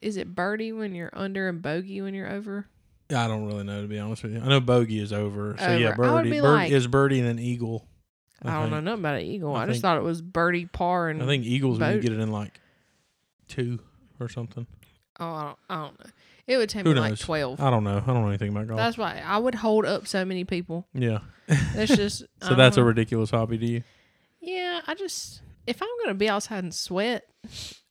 is 0.00 0.16
it 0.16 0.34
birdie 0.34 0.72
when 0.72 0.94
you're 0.94 1.10
under 1.12 1.50
and 1.50 1.60
bogey 1.60 2.00
when 2.00 2.14
you're 2.14 2.30
over? 2.30 2.66
I 3.10 3.26
don't 3.26 3.44
really 3.44 3.64
know 3.64 3.82
to 3.82 3.88
be 3.88 3.98
honest 3.98 4.22
with 4.22 4.32
you. 4.32 4.40
I 4.40 4.48
know 4.48 4.60
bogey 4.60 4.98
is 4.98 5.12
over. 5.12 5.56
So 5.58 5.76
yeah, 5.76 5.90
Over. 5.90 6.14
Would 6.14 6.24
birdie, 6.24 6.40
bird, 6.40 6.42
like- 6.42 6.72
is 6.72 6.86
birdie 6.86 7.20
and 7.20 7.28
an 7.28 7.38
eagle. 7.38 7.86
I, 8.42 8.60
don't 8.60 8.70
know 8.70 8.80
nothing 8.80 9.00
about 9.00 9.16
an 9.16 9.26
eagle. 9.26 9.54
I 9.54 9.64
I, 9.64 9.66
just 9.66 9.82
thought 9.82 9.96
it 9.98 10.02
was 10.02 10.22
birdie 10.22 10.66
par 10.66 11.08
and 11.08 11.22
I 11.22 11.26
think 11.26 11.44
eagles 11.44 11.78
when 11.78 11.96
you 11.96 12.00
get 12.00 12.12
it 12.12 12.20
in 12.20 12.30
like 12.30 12.60
two 13.48 13.80
or 14.18 14.28
something. 14.28 14.66
Oh, 15.18 15.26
I 15.26 15.42
don't, 15.42 15.58
I 15.68 15.74
don't 15.76 16.00
know. 16.00 16.10
It 16.46 16.56
would 16.56 16.68
take 16.68 16.86
Who 16.86 16.94
me 16.94 17.00
like 17.00 17.18
12. 17.18 17.60
I 17.60 17.70
don't 17.70 17.84
know. 17.84 17.98
I 17.98 18.00
don't 18.00 18.22
know 18.22 18.28
anything 18.28 18.48
about 18.48 18.66
golf. 18.66 18.78
That's 18.78 18.98
why 18.98 19.22
I 19.24 19.38
would 19.38 19.54
hold 19.54 19.84
up 19.84 20.06
so 20.08 20.24
many 20.24 20.44
people. 20.44 20.86
yeah. 20.94 21.18
That's 21.74 21.94
just. 21.94 22.24
So 22.42 22.54
that's 22.54 22.76
a 22.76 22.82
ridiculous 22.84 23.30
hobby 23.30 23.58
to 23.58 23.66
you. 23.66 23.82
Yeah, 24.40 24.80
I 24.86 24.94
just. 24.94 25.42
If 25.66 25.82
I'm 25.82 25.88
going 25.98 26.08
to 26.08 26.14
be 26.14 26.28
outside 26.28 26.64
and 26.64 26.74
sweat, 26.74 27.24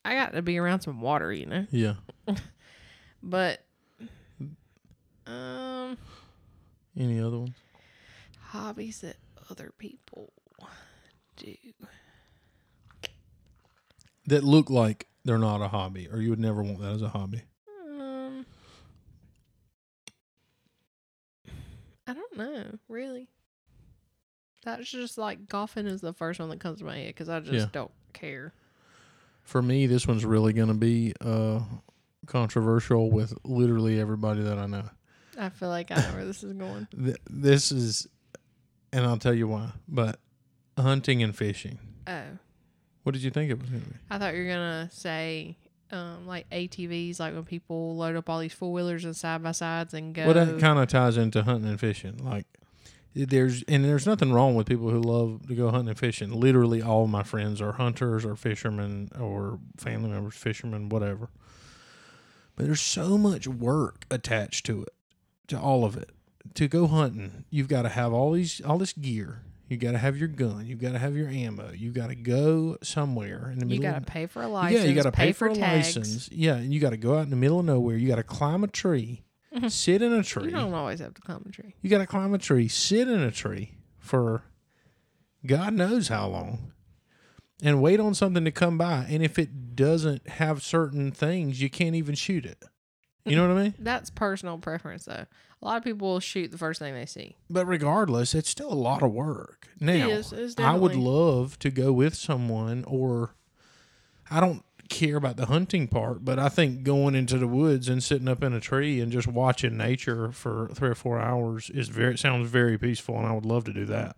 I 0.03 0.15
got 0.15 0.34
to 0.34 0.41
be 0.41 0.58
around 0.58 0.82
some 0.82 1.01
water, 1.01 1.32
you 1.32 1.46
know? 1.46 1.68
Yeah. 1.72 1.94
But. 3.22 3.63
Um, 5.27 5.98
Any 6.98 7.20
other 7.20 7.38
ones? 7.39 7.56
hobbies 8.39 9.01
that 9.01 9.18
other 9.51 9.72
people 9.77 10.34
do. 11.39 11.55
That 14.27 14.43
look 14.43 14.69
like 14.69 15.08
they're 15.25 15.38
not 15.39 15.62
a 15.62 15.67
hobby, 15.67 16.08
or 16.12 16.19
you 16.22 16.29
would 16.29 16.39
never 16.39 16.62
want 16.62 16.79
that 16.81 16.91
as 16.93 17.01
a 17.01 17.10
hobby. 17.10 17.41
Um, 17.89 18.46
I 22.08 22.13
don't 22.13 22.38
know, 22.38 22.77
really. 22.88 23.27
That's 24.63 24.89
just 24.89 25.17
like 25.17 25.48
golfing 25.48 25.88
is 25.88 26.01
the 26.01 26.13
first 26.13 26.39
one 26.39 26.50
that 26.50 26.60
comes 26.60 26.79
to 26.79 26.86
my 26.86 26.98
head 26.98 27.08
because 27.08 27.29
I 27.29 27.39
just 27.39 27.53
Yeah. 27.53 27.69
don't 27.72 27.91
care. 28.13 28.53
For 29.43 29.62
me, 29.62 29.88
this 29.88 30.08
one's 30.08 30.25
really 30.25 30.53
going 30.53 30.67
to 30.67 30.74
be 30.75 31.13
uh, 31.22 31.62
controversial 32.27 33.10
with 33.10 33.34
literally 33.43 34.00
everybody 34.00 34.41
that 34.43 34.60
I 34.60 34.67
know. 34.67 34.88
I 35.39 35.50
feel 35.50 35.69
like 35.69 35.89
I 35.91 35.96
know 35.96 36.13
where 36.13 36.25
this 36.25 36.43
is 36.43 36.53
going. 36.53 36.88
Th- 36.96 37.17
this 37.29 37.72
is, 37.72 38.08
and 38.91 39.05
I'll 39.05 39.17
tell 39.17 39.34
you 39.34 39.48
why. 39.48 39.72
But 39.88 40.19
hunting 40.80 41.22
and 41.24 41.36
fishing. 41.36 41.80
Oh, 42.08 42.22
What 43.04 43.14
did 43.14 43.24
you 43.24 43.32
think 43.32 43.52
it 43.52 43.60
was 43.60 43.70
going 43.70 43.82
to 43.84 43.90
be? 43.90 43.96
I 44.10 44.18
thought 44.18 44.34
you 44.36 44.44
were 44.44 44.50
gonna 44.50 44.90
say 44.92 45.58
um 45.92 46.28
like 46.28 46.50
ATVs, 46.50 47.20
like 47.20 47.34
when 47.34 47.44
people 47.46 47.96
load 47.96 48.16
up 48.16 48.30
all 48.30 48.40
these 48.40 48.54
four 48.54 48.72
wheelers 48.72 49.06
and 49.06 49.16
side 49.16 49.42
by 49.44 49.52
sides 49.52 49.94
and 49.94 50.14
go. 50.14 50.26
Well, 50.26 50.34
that 50.46 50.60
kind 50.60 50.80
of 50.80 50.88
ties 50.88 51.18
into 51.18 51.44
hunting 51.44 51.70
and 51.70 51.80
fishing. 51.80 52.18
Like, 52.18 52.46
there's 53.15 53.63
and 53.63 53.84
there's 53.84 54.06
nothing 54.06 54.32
wrong 54.32 54.56
with 54.56 54.68
people 54.68 54.89
who 54.89 55.02
love 55.02 55.48
to 55.48 55.56
go 55.56 55.70
hunting 55.72 55.89
and 55.89 55.98
fishing. 56.00 56.32
Literally, 56.32 56.82
all 56.82 57.08
my 57.08 57.24
friends 57.24 57.62
are 57.62 57.74
hunters 57.74 58.24
or 58.26 58.36
fishermen 58.36 59.10
or 59.20 59.60
family 59.78 60.10
members, 60.10 60.36
fishermen, 60.36 60.89
whatever. 60.89 61.30
But 62.56 62.65
there's 62.65 62.82
so 62.82 63.18
much 63.18 63.48
work 63.48 64.06
attached 64.12 64.65
to 64.68 64.84
it, 64.84 64.94
to 65.48 65.60
all 65.60 65.86
of 65.86 65.96
it. 65.98 66.10
To 66.56 66.68
go 66.68 66.88
hunting, 66.88 67.46
you've 67.50 67.68
got 67.68 67.84
to 67.84 67.89
have 67.89 68.13
all 68.13 68.32
these 68.34 68.62
all 68.62 68.78
this 68.78 68.94
gear. 68.94 69.42
You 69.69 69.77
got 69.77 69.91
to 69.91 69.99
have 69.99 70.17
your 70.17 70.27
gun. 70.27 70.65
You 70.65 70.75
got 70.75 70.93
to 70.93 70.99
have 70.99 71.15
your 71.15 71.29
ammo. 71.29 71.71
You 71.71 71.91
got 71.91 72.08
to 72.08 72.15
go 72.15 72.77
somewhere 72.82 73.51
in 73.51 73.60
the 73.60 73.65
middle. 73.65 73.84
you 73.84 73.89
gotta 73.91 74.01
pay 74.03 74.25
for 74.25 74.41
a 74.41 74.47
license. 74.47 74.82
yeah, 74.82 74.89
you 74.89 74.95
got 74.95 75.03
to 75.03 75.12
pay, 75.12 75.32
for, 75.32 75.47
a 75.47 75.53
tags. 75.53 75.95
license. 75.95 76.29
Yeah, 76.32 76.55
and 76.55 76.73
you 76.73 76.79
got 76.79 76.89
to 76.89 76.97
go 76.97 77.15
out 77.15 77.23
in 77.23 77.29
the 77.29 77.36
middle 77.36 77.60
of 77.60 77.65
nowhere. 77.65 77.95
You 77.95 78.08
got 78.08 78.15
to 78.15 78.23
climb 78.23 78.63
a 78.63 78.67
tree, 78.67 79.25
sit 79.67 80.01
in 80.01 80.12
a 80.12 80.23
tree. 80.23 80.45
You 80.45 80.51
don't 80.51 80.73
always 80.73 80.99
have 80.99 81.13
to 81.13 81.21
climb 81.21 81.45
a 81.47 81.51
tree. 81.51 81.75
You 81.82 81.89
got 81.91 81.99
to 81.99 82.08
climb 82.08 82.34
a 82.34 82.39
tree, 82.39 82.67
sit 82.67 83.08
in 83.08 83.21
a 83.21 83.29
tree 83.29 83.75
for 83.99 84.43
God 85.45 85.73
knows 85.73 86.08
how 86.08 86.27
long, 86.27 86.73
and 87.62 87.79
wait 87.79 87.99
on 87.99 88.15
something 88.15 88.43
to 88.45 88.51
come 88.51 88.75
by. 88.79 89.05
And 89.08 89.21
if 89.21 89.38
it 89.38 89.75
doesn't 89.75 90.27
have 90.29 90.63
certain 90.63 91.12
things, 91.12 91.62
you 91.62 91.69
can't 91.69 91.95
even 91.95 92.15
shoot 92.15 92.43
it. 92.43 92.63
You 93.23 93.36
know 93.36 93.47
what 93.47 93.58
I 93.58 93.63
mean? 93.63 93.75
That's 93.79 94.10
personal 94.10 94.58
preference, 94.58 95.05
though. 95.05 95.25
A 95.62 95.65
lot 95.65 95.78
of 95.78 95.84
people 95.84 96.08
will 96.08 96.19
shoot 96.19 96.52
the 96.52 96.58
first 96.58 96.80
thing 96.80 96.93
they 96.93 97.06
see. 97.06 97.36
But 97.50 97.65
regardless, 97.65 98.34
it's 98.34 98.50
still 98.50 98.72
a 98.72 98.76
lot 98.76 99.04
of 99.04 99.12
work. 99.12 99.67
Now, 99.80 100.10
is. 100.10 100.32
It's 100.32 100.58
I 100.58 100.74
would 100.74 100.95
love 100.95 101.60
to 101.60 101.69
go 101.69 101.91
with 101.91 102.15
someone, 102.15 102.86
or 102.88 103.36
I 104.32 104.39
don't 104.39 104.63
care 104.89 105.17
about 105.17 105.38
the 105.38 105.45
hunting 105.45 105.88
part, 105.88 106.26
but 106.26 106.39
I 106.39 106.50
think 106.50 106.84
going 106.84 107.13
into 107.13 107.38
the 107.38 107.48
woods 107.48 107.88
and 107.89 108.04
sitting 108.04 108.28
up 108.28 108.43
in 108.43 108.54
a 108.54 108.60
tree 108.60 109.00
and 109.00 109.12
just 109.12 109.28
watching 109.28 109.78
nature 109.78 110.32
for 110.32 110.69
three 110.74 110.89
or 110.89 110.95
four 110.95 111.19
hours 111.19 111.69
is 111.69 111.89
very 111.89 112.17
sounds 112.17 112.50
very 112.50 112.78
peaceful, 112.78 113.17
and 113.17 113.28
I 113.28 113.34
would 113.34 113.45
love 113.45 113.65
to 113.65 113.74
do 113.74 113.86
that. 113.86 114.15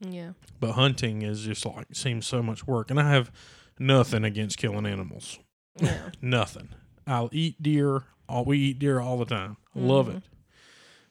Yeah. 0.00 0.32
But 0.60 0.72
hunting 0.72 1.22
is 1.22 1.42
just 1.44 1.66
like 1.66 1.86
seems 1.92 2.26
so 2.26 2.42
much 2.42 2.66
work, 2.66 2.90
and 2.90 3.00
I 3.00 3.10
have 3.10 3.32
nothing 3.78 4.24
against 4.24 4.58
killing 4.58 4.86
animals. 4.86 5.38
Yeah. 5.76 6.10
Nothing. 6.20 6.70
I'll 7.06 7.30
eat 7.32 7.62
deer. 7.62 8.02
All 8.28 8.44
we 8.44 8.58
eat 8.58 8.78
deer 8.80 9.00
all 9.00 9.16
the 9.16 9.24
time. 9.24 9.56
I 9.74 9.78
love 9.78 10.06
mm-hmm. 10.06 10.18
it. 10.18 10.22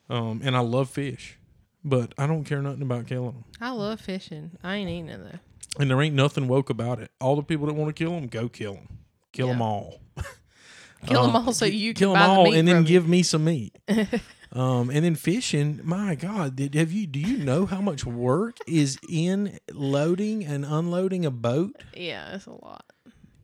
Um, 0.10 0.42
and 0.44 0.56
I 0.56 0.60
love 0.62 0.90
fish, 0.90 1.38
but 1.84 2.14
I 2.18 2.28
don't 2.28 2.44
care 2.46 2.62
nothing 2.62 2.82
about 2.82 3.08
killing 3.08 3.32
them. 3.32 3.44
I 3.60 3.72
love 3.72 4.00
fishing. 4.02 4.52
I 4.64 4.76
ain't 4.78 4.90
eating 4.90 5.10
it 5.10 5.20
though. 5.24 5.40
And 5.82 5.90
there 5.92 6.02
ain't 6.02 6.16
nothing 6.16 6.48
woke 6.48 6.70
about 6.70 7.00
it. 7.00 7.12
All 7.22 7.36
the 7.36 7.44
people 7.44 7.68
that 7.68 7.74
want 7.76 7.96
to 7.96 8.04
kill 8.04 8.12
them, 8.12 8.28
go 8.28 8.48
kill 8.50 8.76
them. 8.76 8.88
Kill 9.34 9.48
them 9.50 9.62
all. 9.62 10.00
Kill 11.06 11.22
Um, 11.26 11.36
all 11.36 11.54
so 11.54 11.66
you 11.66 11.94
kill 11.94 12.14
can 12.14 12.22
'em 12.24 12.28
buy 12.28 12.34
the 12.34 12.40
all 12.40 12.44
meat 12.46 12.56
and 12.58 12.68
then 12.68 12.76
from 12.78 12.86
give 12.86 13.08
me 13.08 13.22
some 13.22 13.44
meat. 13.46 13.78
um, 14.52 14.90
and 14.90 15.06
then 15.06 15.14
fishing. 15.14 15.80
My 15.84 16.16
God, 16.16 16.56
did, 16.56 16.74
have 16.74 16.92
you? 16.92 17.06
Do 17.06 17.20
you 17.20 17.38
know 17.38 17.68
how 17.68 17.82
much 17.82 18.04
work 18.04 18.58
is 18.66 18.98
in 19.08 19.60
loading 19.72 20.44
and 20.44 20.66
unloading 20.66 21.24
a 21.24 21.30
boat? 21.30 21.76
Yeah, 21.96 22.34
it's 22.34 22.48
a 22.48 22.52
lot. 22.52 22.84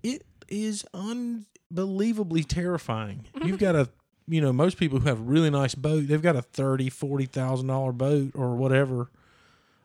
It 0.02 0.23
is 0.49 0.84
unbelievably 0.95 2.43
terrifying. 2.45 3.26
You've 3.45 3.60
got 3.60 3.76
a, 3.76 3.89
you 4.27 4.41
know, 4.41 4.53
most 4.53 4.77
people 4.77 4.99
who 4.99 5.07
have 5.07 5.19
a 5.19 5.23
really 5.23 5.49
nice 5.49 5.75
boat, 5.75 6.07
they've 6.07 6.21
got 6.21 6.36
a 6.36 6.41
thirty, 6.41 6.89
forty 6.89 7.25
thousand 7.25 7.67
dollar 7.67 7.91
boat 7.91 8.31
or 8.36 8.55
whatever 8.55 9.09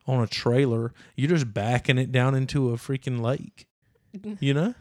on 0.07 0.23
a 0.23 0.27
trailer. 0.27 0.93
You're 1.17 1.31
just 1.31 1.53
backing 1.53 1.99
it 1.99 2.13
down 2.13 2.35
into 2.35 2.71
a 2.71 2.77
freaking 2.77 3.21
lake, 3.21 3.67
you 4.41 4.55
know, 4.55 4.75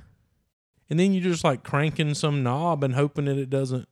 and 0.90 1.00
then 1.00 1.14
you're 1.14 1.24
just 1.24 1.44
like 1.44 1.64
cranking 1.64 2.14
some 2.14 2.44
knob 2.44 2.84
and 2.84 2.96
hoping 2.96 3.26
that 3.26 3.38
it 3.38 3.50
doesn't 3.50 3.88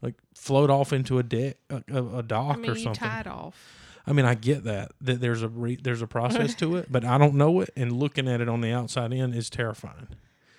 like 0.00 0.14
float 0.34 0.70
off 0.70 0.92
into 0.92 1.18
a 1.18 1.22
deck, 1.22 1.58
a, 1.70 1.82
a, 2.16 2.22
dock 2.22 2.56
I 2.56 2.60
mean, 2.60 2.70
or 2.70 2.74
something. 2.74 2.94
tie 2.94 3.20
it 3.20 3.26
off. 3.26 3.56
I 4.04 4.12
mean, 4.12 4.24
I 4.24 4.34
get 4.34 4.64
that 4.64 4.92
that 5.02 5.20
there's 5.20 5.42
a 5.42 5.48
re, 5.48 5.76
there's 5.80 6.02
a 6.02 6.08
process 6.08 6.54
to 6.56 6.76
it, 6.76 6.90
but 6.90 7.04
I 7.04 7.18
don't 7.18 7.34
know 7.34 7.60
it, 7.60 7.70
and 7.76 7.92
looking 7.92 8.28
at 8.28 8.40
it 8.40 8.48
on 8.48 8.60
the 8.60 8.72
outside 8.72 9.12
in 9.12 9.32
is 9.32 9.48
terrifying 9.48 10.08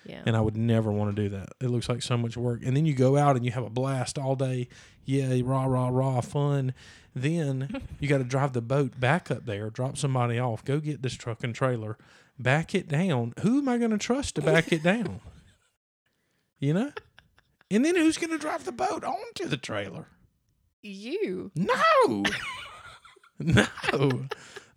Yeah. 0.06 0.22
and 0.26 0.36
I 0.36 0.40
would 0.40 0.56
never 0.56 0.92
want 0.92 1.14
to 1.14 1.22
do 1.22 1.28
that. 1.30 1.50
It 1.60 1.68
looks 1.68 1.88
like 1.88 2.02
so 2.02 2.16
much 2.16 2.36
work. 2.36 2.60
And 2.64 2.76
then 2.76 2.84
you 2.84 2.94
go 2.94 3.16
out 3.16 3.36
and 3.36 3.44
you 3.44 3.52
have 3.52 3.64
a 3.64 3.70
blast 3.70 4.18
all 4.18 4.36
day. 4.36 4.68
Yeah, 5.04 5.40
rah 5.44 5.64
rah 5.64 5.88
rah, 5.88 6.20
fun. 6.20 6.74
Then 7.14 7.82
you 8.00 8.08
got 8.08 8.18
to 8.18 8.24
drive 8.24 8.52
the 8.52 8.62
boat 8.62 8.98
back 9.00 9.30
up 9.30 9.46
there, 9.46 9.70
drop 9.70 9.96
somebody 9.96 10.38
off, 10.38 10.64
go 10.64 10.80
get 10.80 11.02
this 11.02 11.14
truck 11.14 11.42
and 11.42 11.54
trailer, 11.54 11.96
back 12.38 12.74
it 12.74 12.88
down. 12.88 13.34
Who 13.40 13.58
am 13.58 13.68
I 13.68 13.78
going 13.78 13.92
to 13.92 13.98
trust 13.98 14.34
to 14.36 14.42
back 14.42 14.72
it 14.72 14.82
down? 14.82 15.20
You 16.58 16.74
know? 16.74 16.92
And 17.70 17.84
then 17.84 17.96
who's 17.96 18.18
going 18.18 18.30
to 18.30 18.38
drive 18.38 18.64
the 18.64 18.72
boat 18.72 19.04
onto 19.04 19.46
the 19.46 19.56
trailer? 19.56 20.08
you. 20.84 21.50
No. 21.54 22.24
no. 23.38 24.26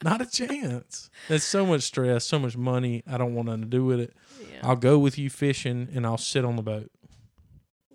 Not 0.04 0.22
a 0.22 0.26
chance. 0.26 1.10
There's 1.28 1.44
so 1.44 1.66
much 1.66 1.82
stress, 1.84 2.26
so 2.26 2.38
much 2.40 2.56
money. 2.56 3.04
I 3.08 3.18
don't 3.18 3.34
want 3.34 3.48
nothing 3.48 3.62
to 3.64 3.68
do 3.68 3.84
with 3.86 4.00
it. 4.00 4.14
Yeah. 4.42 4.60
I'll 4.64 4.76
go 4.76 5.00
with 5.00 5.18
you 5.18 5.30
fishing 5.30 5.88
and 5.94 6.06
I'll 6.06 6.18
sit 6.18 6.46
on 6.46 6.56
the 6.56 6.62
boat. 6.62 6.92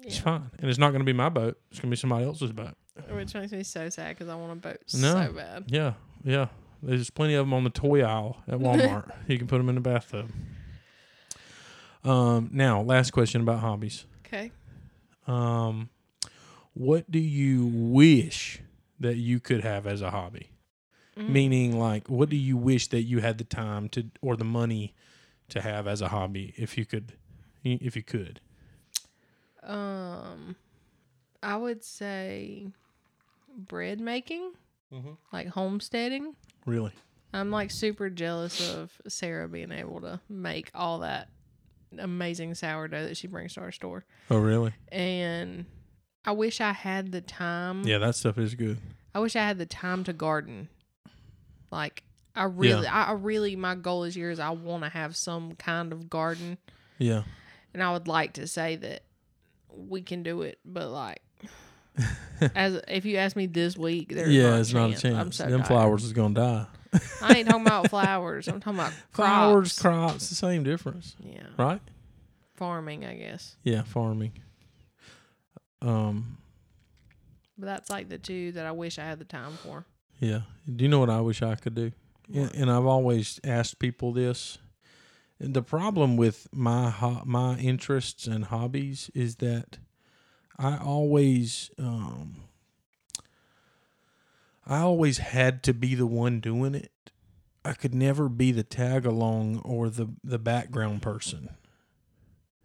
It's 0.03 0.19
fine. 0.19 0.51
And 0.59 0.69
it's 0.69 0.79
not 0.81 0.91
going 0.91 1.01
to 1.01 1.05
be 1.05 1.13
my 1.13 1.29
boat. 1.29 1.59
It's 1.71 1.79
going 1.79 1.91
to 1.91 1.97
be 1.97 2.01
somebody 2.01 2.25
else's 2.25 2.51
boat. 2.53 2.75
Which 3.11 3.35
makes 3.35 3.53
me 3.53 3.63
so 3.63 3.89
sad 3.89 4.11
because 4.11 4.29
I 4.29 4.35
want 4.35 4.53
a 4.53 4.57
boat 4.57 4.79
No. 4.95 5.13
so 5.27 5.33
bad. 5.33 5.65
Yeah, 5.69 5.95
yeah. 6.25 6.49
There's 6.83 7.09
plenty 7.11 7.35
of 7.35 7.47
them 7.47 7.55
on 7.55 7.63
the 7.65 7.71
toy 7.71 8.03
aisle 8.03 8.39
at 8.49 8.59
Walmart. 8.59 9.13
you 9.29 9.39
can 9.39 9.47
put 9.47 9.59
them 9.59 9.69
in 9.69 9.77
the 9.77 9.81
bathtub. 9.81 10.29
Um, 12.05 12.51
now, 12.53 12.83
last 12.83 13.13
question 13.13 13.43
about 13.43 13.61
hobbies. 13.61 14.07
Okay. 14.27 14.51
Um, 15.27 15.89
what 16.75 17.11
do 17.11 17.19
you 17.21 17.65
wish 17.67 18.61
that 18.99 19.17
you 19.17 19.39
could 19.41 19.63
have 19.63 19.87
as 19.87 20.03
a 20.03 20.11
hobby? 20.11 20.51
Mm. 21.17 21.29
Meaning, 21.29 21.79
like, 21.79 22.09
what 22.09 22.29
do 22.31 22.37
you 22.37 22.57
wish 22.57 22.89
that 22.89 23.03
you 23.03 23.21
had 23.21 23.37
the 23.39 23.45
time 23.45 23.89
to 23.91 24.07
or 24.23 24.35
the 24.37 24.45
money 24.45 24.95
to 25.51 25.61
have 25.61 25.87
as 25.87 26.01
a 26.01 26.09
hobby 26.09 26.55
if 26.57 26.79
you 26.79 26.87
could, 26.87 27.13
if 27.63 27.95
you 27.97 28.03
could? 28.03 28.41
Um, 29.63 30.57
I 31.43 31.57
would 31.57 31.85
say 31.85 32.69
bread 33.55 34.01
making, 34.01 34.53
Mhm. 34.93 35.17
like 35.33 35.49
homesteading. 35.49 36.35
Really? 36.67 36.93
I'm 37.33 37.51
like 37.51 37.71
super 37.71 38.11
jealous 38.11 38.73
of 38.75 39.01
Sarah 39.09 39.49
being 39.49 39.73
able 39.73 40.01
to 40.01 40.21
make 40.29 40.71
all 40.75 40.99
that 41.01 41.29
amazing 41.99 42.55
sourdough 42.55 43.05
that 43.07 43.17
she 43.17 43.27
brings 43.27 43.55
to 43.55 43.61
our 43.61 43.73
store. 43.73 44.05
Oh, 44.31 44.39
really? 44.39 44.73
And 44.91 45.67
I 46.25 46.33
wish 46.33 46.61
I 46.61 46.73
had 46.73 47.13
the 47.13 47.21
time. 47.21 47.83
Yeah, 47.87 47.99
that 47.99 48.15
stuff 48.15 48.39
is 48.39 48.55
good. 48.55 48.79
I 49.15 49.21
wish 49.21 49.37
I 49.37 49.41
had 49.45 49.59
the 49.59 49.67
time 49.67 50.05
to 50.05 50.13
garden. 50.13 50.69
Like 51.73 52.05
I 52.37 52.45
really, 52.45 52.87
I, 52.87 53.05
I 53.09 53.13
really, 53.13 53.57
my 53.57 53.75
goal 53.75 54.03
this 54.03 54.15
year 54.15 54.31
is 54.31 54.39
I 54.39 54.51
want 54.51 54.85
to 54.85 54.89
have 54.91 55.17
some 55.17 55.55
kind 55.57 55.93
of 55.93 56.09
garden, 56.09 56.59
Yeah. 56.99 57.23
and 57.75 57.83
I 57.83 57.93
would 57.93 58.07
like 58.07 58.35
to 58.35 58.47
say 58.47 58.77
that 58.77 59.03
we 59.75 60.03
can 60.03 60.23
do 60.23 60.43
it, 60.43 60.59
but 60.65 60.91
like, 60.91 61.21
as 62.55 62.81
if 62.89 63.05
you 63.07 63.17
ask 63.17 63.35
me 63.37 63.47
this 63.47 63.77
week, 63.77 64.11
there's 64.15 64.29
yeah, 64.35 64.51
not 64.51 64.61
it's 64.61 64.73
not 64.73 64.91
a 64.91 64.97
chance. 64.97 65.17
I'm 65.17 65.33
so 65.33 65.45
Them 65.49 65.61
tired. 65.61 65.67
flowers 65.67 66.05
is 66.05 66.13
gonna 66.13 66.35
die. 66.35 66.67
I 67.23 67.37
ain't 67.39 67.49
talking 67.49 67.67
about 67.67 67.89
flowers. 67.91 68.49
I'm 68.49 68.61
talking 68.61 68.79
about 68.79 68.93
Flowers, 69.13 69.79
crops. 69.79 70.11
crops, 70.13 70.29
the 70.29 70.35
same 70.35 70.63
difference, 70.63 71.17
Yeah, 71.21 71.47
right? 71.59 71.81
farming, 72.57 73.05
I 73.07 73.15
guess. 73.17 73.57
Yeah, 73.65 73.83
farming. 73.83 74.33
Um, 75.81 76.39
But 77.59 77.67
that's 77.67 77.91
like 77.91 78.09
the 78.09 78.19
two 78.19 78.53
that 78.53 78.67
I 78.67 78.73
wish 78.73 78.99
I 78.99 79.05
had 79.05 79.19
the 79.19 79.25
time 79.25 79.53
for. 79.63 79.85
Yeah. 80.23 80.43
Do 80.75 80.85
you 80.85 80.89
know 80.89 81.01
what 81.01 81.11
I 81.11 81.21
wish 81.21 81.43
I 81.43 81.57
could 81.57 81.75
do? 81.75 81.91
And, 82.33 82.45
What? 82.45 82.55
and 82.55 82.71
I've 82.71 82.87
always 82.87 83.41
asked 83.43 83.79
people 83.81 84.13
this. 84.13 84.59
And 85.41 85.55
the 85.55 85.63
problem 85.63 86.17
with 86.17 86.47
my 86.53 86.91
ho- 86.91 87.23
my 87.25 87.59
interests 87.59 88.29
and 88.29 88.45
hobbies 88.45 89.11
is 89.13 89.37
that 89.37 89.79
I 90.57 90.79
always 90.79 91.71
um, 91.79 92.37
I 94.65 94.79
always 94.79 95.19
had 95.19 95.65
to 95.65 95.75
be 95.75 95.97
the 95.97 96.07
one 96.07 96.39
doing 96.39 96.77
it. 96.77 96.93
I 97.65 97.73
could 97.73 97.95
never 97.95 98.29
be 98.29 98.53
the 98.53 98.63
tag 98.63 99.05
along 99.05 99.59
or 99.65 99.91
the 99.91 100.11
the 100.23 100.39
background 100.39 101.03
person. 101.03 101.49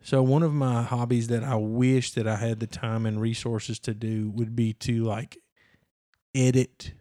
So 0.03 0.21
one 0.21 0.43
of 0.43 0.53
my 0.53 0.83
hobbies 0.83 1.27
that 1.29 1.43
I 1.43 1.55
wish 1.55 2.11
that 2.11 2.27
I 2.27 2.35
had 2.35 2.59
the 2.59 2.67
time 2.67 3.07
and 3.07 3.19
resources 3.19 3.79
to 3.79 3.95
do 3.95 4.29
would 4.29 4.55
be 4.55 4.73
to 4.73 5.03
like 5.03 5.39
edit 6.35 6.93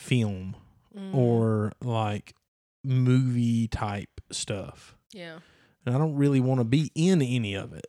film 0.00 0.56
Mm, 0.96 1.14
or 1.14 1.72
like 1.82 2.34
movie 2.82 3.68
type 3.68 4.20
stuff. 4.32 4.96
yeah, 5.12 5.38
And 5.86 5.94
I 5.94 5.98
don't 5.98 6.16
really 6.16 6.40
want 6.40 6.58
to 6.60 6.64
be 6.64 6.90
in 6.96 7.22
any 7.22 7.54
of 7.54 7.72
it. 7.72 7.86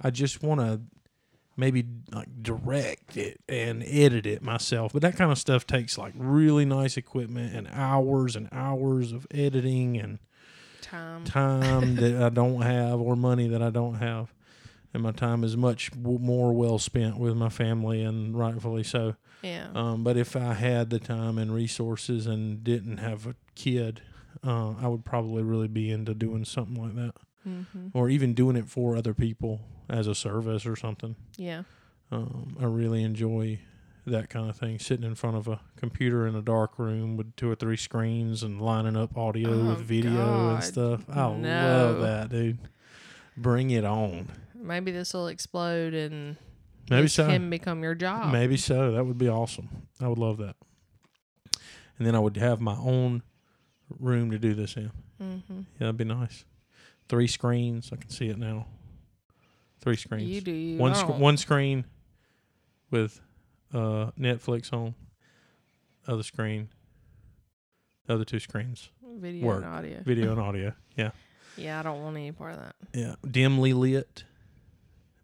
I 0.00 0.10
just 0.10 0.42
want 0.42 0.60
to 0.60 0.82
maybe 1.56 1.84
like 2.12 2.28
direct 2.42 3.16
it 3.16 3.40
and 3.48 3.82
edit 3.86 4.26
it 4.26 4.42
myself. 4.42 4.92
But 4.92 5.02
that 5.02 5.16
kind 5.16 5.32
of 5.32 5.38
stuff 5.38 5.66
takes 5.66 5.98
like 5.98 6.12
really 6.16 6.64
nice 6.64 6.96
equipment 6.96 7.54
and 7.56 7.66
hours 7.72 8.36
and 8.36 8.48
hours 8.52 9.10
of 9.12 9.26
editing 9.32 9.96
and 9.96 10.18
time. 10.80 11.24
time 11.24 11.96
that 12.00 12.22
I 12.22 12.28
don't 12.28 12.62
have 12.62 13.00
or 13.00 13.16
money 13.16 13.48
that 13.48 13.62
I 13.62 13.70
don't 13.70 13.96
have. 13.96 14.32
And 14.92 15.02
my 15.02 15.10
time 15.12 15.42
is 15.42 15.56
much 15.56 15.90
w- 15.90 16.20
more 16.20 16.52
well 16.52 16.78
spent 16.78 17.18
with 17.18 17.34
my 17.36 17.48
family, 17.48 18.02
and 18.04 18.36
rightfully 18.38 18.84
so. 18.84 19.16
Yeah, 19.44 19.68
Um, 19.74 20.02
but 20.04 20.16
if 20.16 20.34
I 20.36 20.54
had 20.54 20.90
the 20.90 20.98
time 20.98 21.38
and 21.38 21.52
resources 21.54 22.26
and 22.26 22.64
didn't 22.64 22.96
have 22.98 23.26
a 23.26 23.34
kid, 23.54 24.00
uh, 24.44 24.70
I 24.80 24.88
would 24.88 25.04
probably 25.04 25.42
really 25.42 25.68
be 25.68 25.90
into 25.90 26.14
doing 26.14 26.44
something 26.44 26.74
like 26.82 26.94
that, 26.96 27.14
hmm 27.44 27.88
or 27.92 28.08
even 28.08 28.32
doing 28.34 28.56
it 28.56 28.68
for 28.68 28.96
other 28.96 29.12
people 29.14 29.60
as 29.88 30.06
a 30.06 30.14
service 30.14 30.64
or 30.66 30.74
something. 30.76 31.14
yeah, 31.36 31.62
Um, 32.10 32.56
I 32.60 32.64
really 32.64 33.02
enjoy 33.02 33.60
that 34.06 34.28
kind 34.30 34.48
of 34.50 34.56
thing, 34.56 34.78
sitting 34.78 35.04
in 35.06 35.14
front 35.14 35.36
of 35.36 35.48
a 35.48 35.60
computer 35.76 36.26
in 36.26 36.34
a 36.34 36.42
dark 36.42 36.78
room 36.78 37.16
with 37.16 37.34
two 37.36 37.50
or 37.50 37.54
three 37.54 37.76
screens 37.76 38.42
and 38.42 38.60
lining 38.60 38.96
up 38.96 39.16
audio 39.16 39.50
Oh, 39.50 39.68
with 39.68 39.78
video 39.80 40.48
and 40.50 40.56
God, 40.58 40.62
stuff. 40.64 41.04
I 41.08 41.24
love 41.26 42.00
that, 42.00 42.28
dude. 42.30 42.58
Bring 43.36 43.70
it 43.70 43.84
on. 43.84 44.28
Maybe 44.54 44.90
this 44.92 45.12
will 45.14 45.28
explode 45.28 45.92
and 45.94 46.36
Maybe 46.90 47.08
so. 47.08 47.26
can 47.26 47.48
become 47.50 47.82
your 47.82 47.94
job. 47.94 48.32
Maybe 48.32 48.56
so. 48.56 48.92
That 48.92 49.04
would 49.04 49.18
be 49.18 49.28
awesome. 49.28 49.68
I 50.00 50.08
would 50.08 50.18
love 50.18 50.38
that. 50.38 50.56
And 51.98 52.06
then 52.06 52.14
I 52.14 52.18
would 52.18 52.36
have 52.36 52.60
my 52.60 52.74
own 52.76 53.22
room 53.98 54.30
to 54.32 54.38
do 54.38 54.54
this 54.54 54.76
in. 54.76 54.90
Mm-hmm. 55.22 55.58
Yeah, 55.58 55.62
that'd 55.78 55.96
be 55.96 56.04
nice. 56.04 56.44
Three 57.08 57.26
screens. 57.26 57.90
I 57.92 57.96
can 57.96 58.10
see 58.10 58.28
it 58.28 58.38
now. 58.38 58.66
Three 59.80 59.96
screens. 59.96 60.28
You 60.28 60.40
do 60.40 60.50
you. 60.50 60.78
one 60.78 60.94
sc- 60.94 61.08
one 61.08 61.36
screen 61.36 61.84
with 62.90 63.20
uh, 63.72 64.10
Netflix 64.18 64.72
on. 64.72 64.94
Other 66.06 66.22
screen. 66.22 66.68
The 68.06 68.14
other 68.14 68.24
two 68.24 68.40
screens. 68.40 68.90
video 69.18 69.46
work. 69.46 69.64
and 69.64 69.72
audio. 69.72 70.02
Video 70.04 70.32
and 70.32 70.40
audio. 70.40 70.72
Yeah. 70.96 71.10
Yeah, 71.56 71.78
I 71.78 71.84
don't 71.84 72.02
want 72.02 72.16
any 72.16 72.32
part 72.32 72.54
of 72.54 72.58
that. 72.58 72.74
Yeah. 72.92 73.14
Dimly 73.30 73.72
lit. 73.74 74.24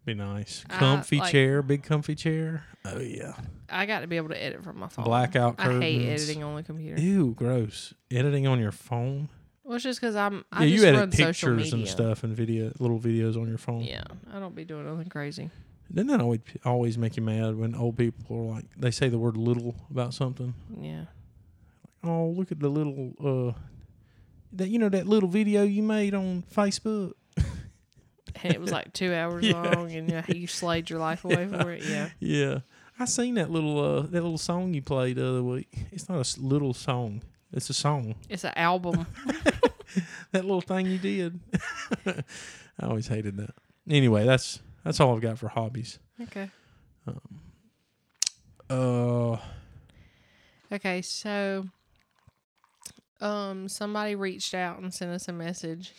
Be 0.05 0.13
nice. 0.13 0.63
Comfy 0.67 1.19
like- 1.19 1.31
chair. 1.31 1.61
Big 1.61 1.83
comfy 1.83 2.15
chair. 2.15 2.65
Oh 2.85 2.99
yeah. 2.99 3.33
I 3.69 3.85
got 3.85 3.99
to 3.99 4.07
be 4.07 4.17
able 4.17 4.29
to 4.29 4.41
edit 4.43 4.63
from 4.63 4.79
my 4.79 4.87
phone. 4.87 5.05
Blackout 5.05 5.57
curtains. 5.57 5.83
I 5.83 5.85
hate 5.85 6.09
editing 6.09 6.43
on 6.43 6.55
the 6.55 6.63
computer. 6.63 7.01
Ew, 7.01 7.33
gross. 7.35 7.93
Editing 8.09 8.47
on 8.47 8.59
your 8.59 8.71
phone. 8.71 9.29
Well, 9.63 9.75
it's 9.75 9.83
just 9.83 10.01
because 10.01 10.15
I'm. 10.15 10.43
I 10.51 10.65
yeah, 10.65 10.69
just 10.71 10.81
you 10.81 10.89
edit 10.89 10.99
run 10.99 11.11
pictures 11.11 11.73
and 11.73 11.87
stuff 11.87 12.23
and 12.23 12.35
video, 12.35 12.73
little 12.79 12.99
videos 12.99 13.39
on 13.39 13.47
your 13.47 13.59
phone. 13.59 13.83
Yeah, 13.83 14.03
I 14.33 14.39
don't 14.39 14.55
be 14.55 14.65
doing 14.65 14.85
nothing 14.85 15.09
crazy. 15.09 15.49
Doesn't 15.93 16.07
that 16.07 16.21
always 16.21 16.39
always 16.65 16.97
make 16.97 17.15
you 17.15 17.23
mad 17.23 17.55
when 17.55 17.75
old 17.75 17.97
people 17.97 18.35
are 18.35 18.55
like 18.55 18.65
they 18.77 18.91
say 18.91 19.07
the 19.07 19.19
word 19.19 19.37
"little" 19.37 19.75
about 19.89 20.13
something? 20.13 20.53
Yeah. 20.79 21.05
Oh, 22.03 22.33
look 22.35 22.51
at 22.51 22.59
the 22.59 22.69
little 22.69 23.13
uh, 23.23 23.59
that 24.53 24.69
you 24.69 24.79
know 24.79 24.89
that 24.89 25.07
little 25.07 25.29
video 25.29 25.63
you 25.63 25.83
made 25.83 26.13
on 26.13 26.43
Facebook. 26.53 27.13
And 28.43 28.53
it 28.53 28.61
was 28.61 28.71
like 28.71 28.93
two 28.93 29.13
hours 29.13 29.45
Yeah. 29.47 29.53
long, 29.53 29.91
and 29.91 30.09
yeah, 30.09 30.25
you 30.27 30.47
slayed 30.47 30.89
your 30.89 30.99
life 30.99 31.25
away 31.25 31.47
for 31.47 31.71
it. 31.71 31.83
Yeah. 31.83 32.09
Yeah, 32.19 32.59
I 32.99 33.05
seen 33.05 33.35
that 33.35 33.49
little 33.49 33.79
uh 33.79 34.01
that 34.01 34.11
little 34.21 34.37
song 34.37 34.73
you 34.73 34.81
played 34.81 35.17
the 35.17 35.27
other 35.27 35.43
week. 35.43 35.69
It's 35.91 36.07
not 36.07 36.17
a 36.37 36.41
little 36.41 36.73
song; 36.73 37.23
it's 37.51 37.69
a 37.69 37.73
song. 37.73 38.15
It's 38.29 38.43
an 38.43 38.53
album. 38.55 39.07
That 40.31 40.45
little 40.45 40.61
thing 40.61 40.85
you 40.87 40.97
did. 40.99 41.37
I 42.05 42.85
always 42.85 43.07
hated 43.07 43.35
that. 43.35 43.49
Anyway, 43.89 44.23
that's 44.25 44.59
that's 44.85 45.01
all 45.01 45.13
I've 45.13 45.19
got 45.21 45.37
for 45.37 45.49
hobbies. 45.49 45.99
okay. 46.21 46.49
Um, 47.05 47.41
Uh, 48.69 49.37
Okay, 50.73 51.01
so 51.01 51.65
um 53.19 53.67
somebody 53.67 54.15
reached 54.15 54.53
out 54.53 54.79
and 54.79 54.93
sent 54.93 55.11
us 55.11 55.27
a 55.27 55.33
message 55.33 55.91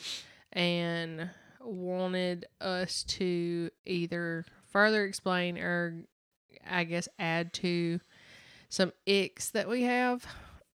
and 0.53 1.29
wanted 1.65 2.47
us 2.61 3.03
to 3.05 3.71
either 3.87 4.45
further 4.71 5.05
explain 5.05 5.59
or 5.59 6.05
I 6.69 6.85
guess 6.85 7.09
add 7.19 7.53
to 7.55 8.01
some 8.69 8.93
icks 9.07 9.51
that 9.53 9.69
we 9.69 9.83
have. 9.83 10.25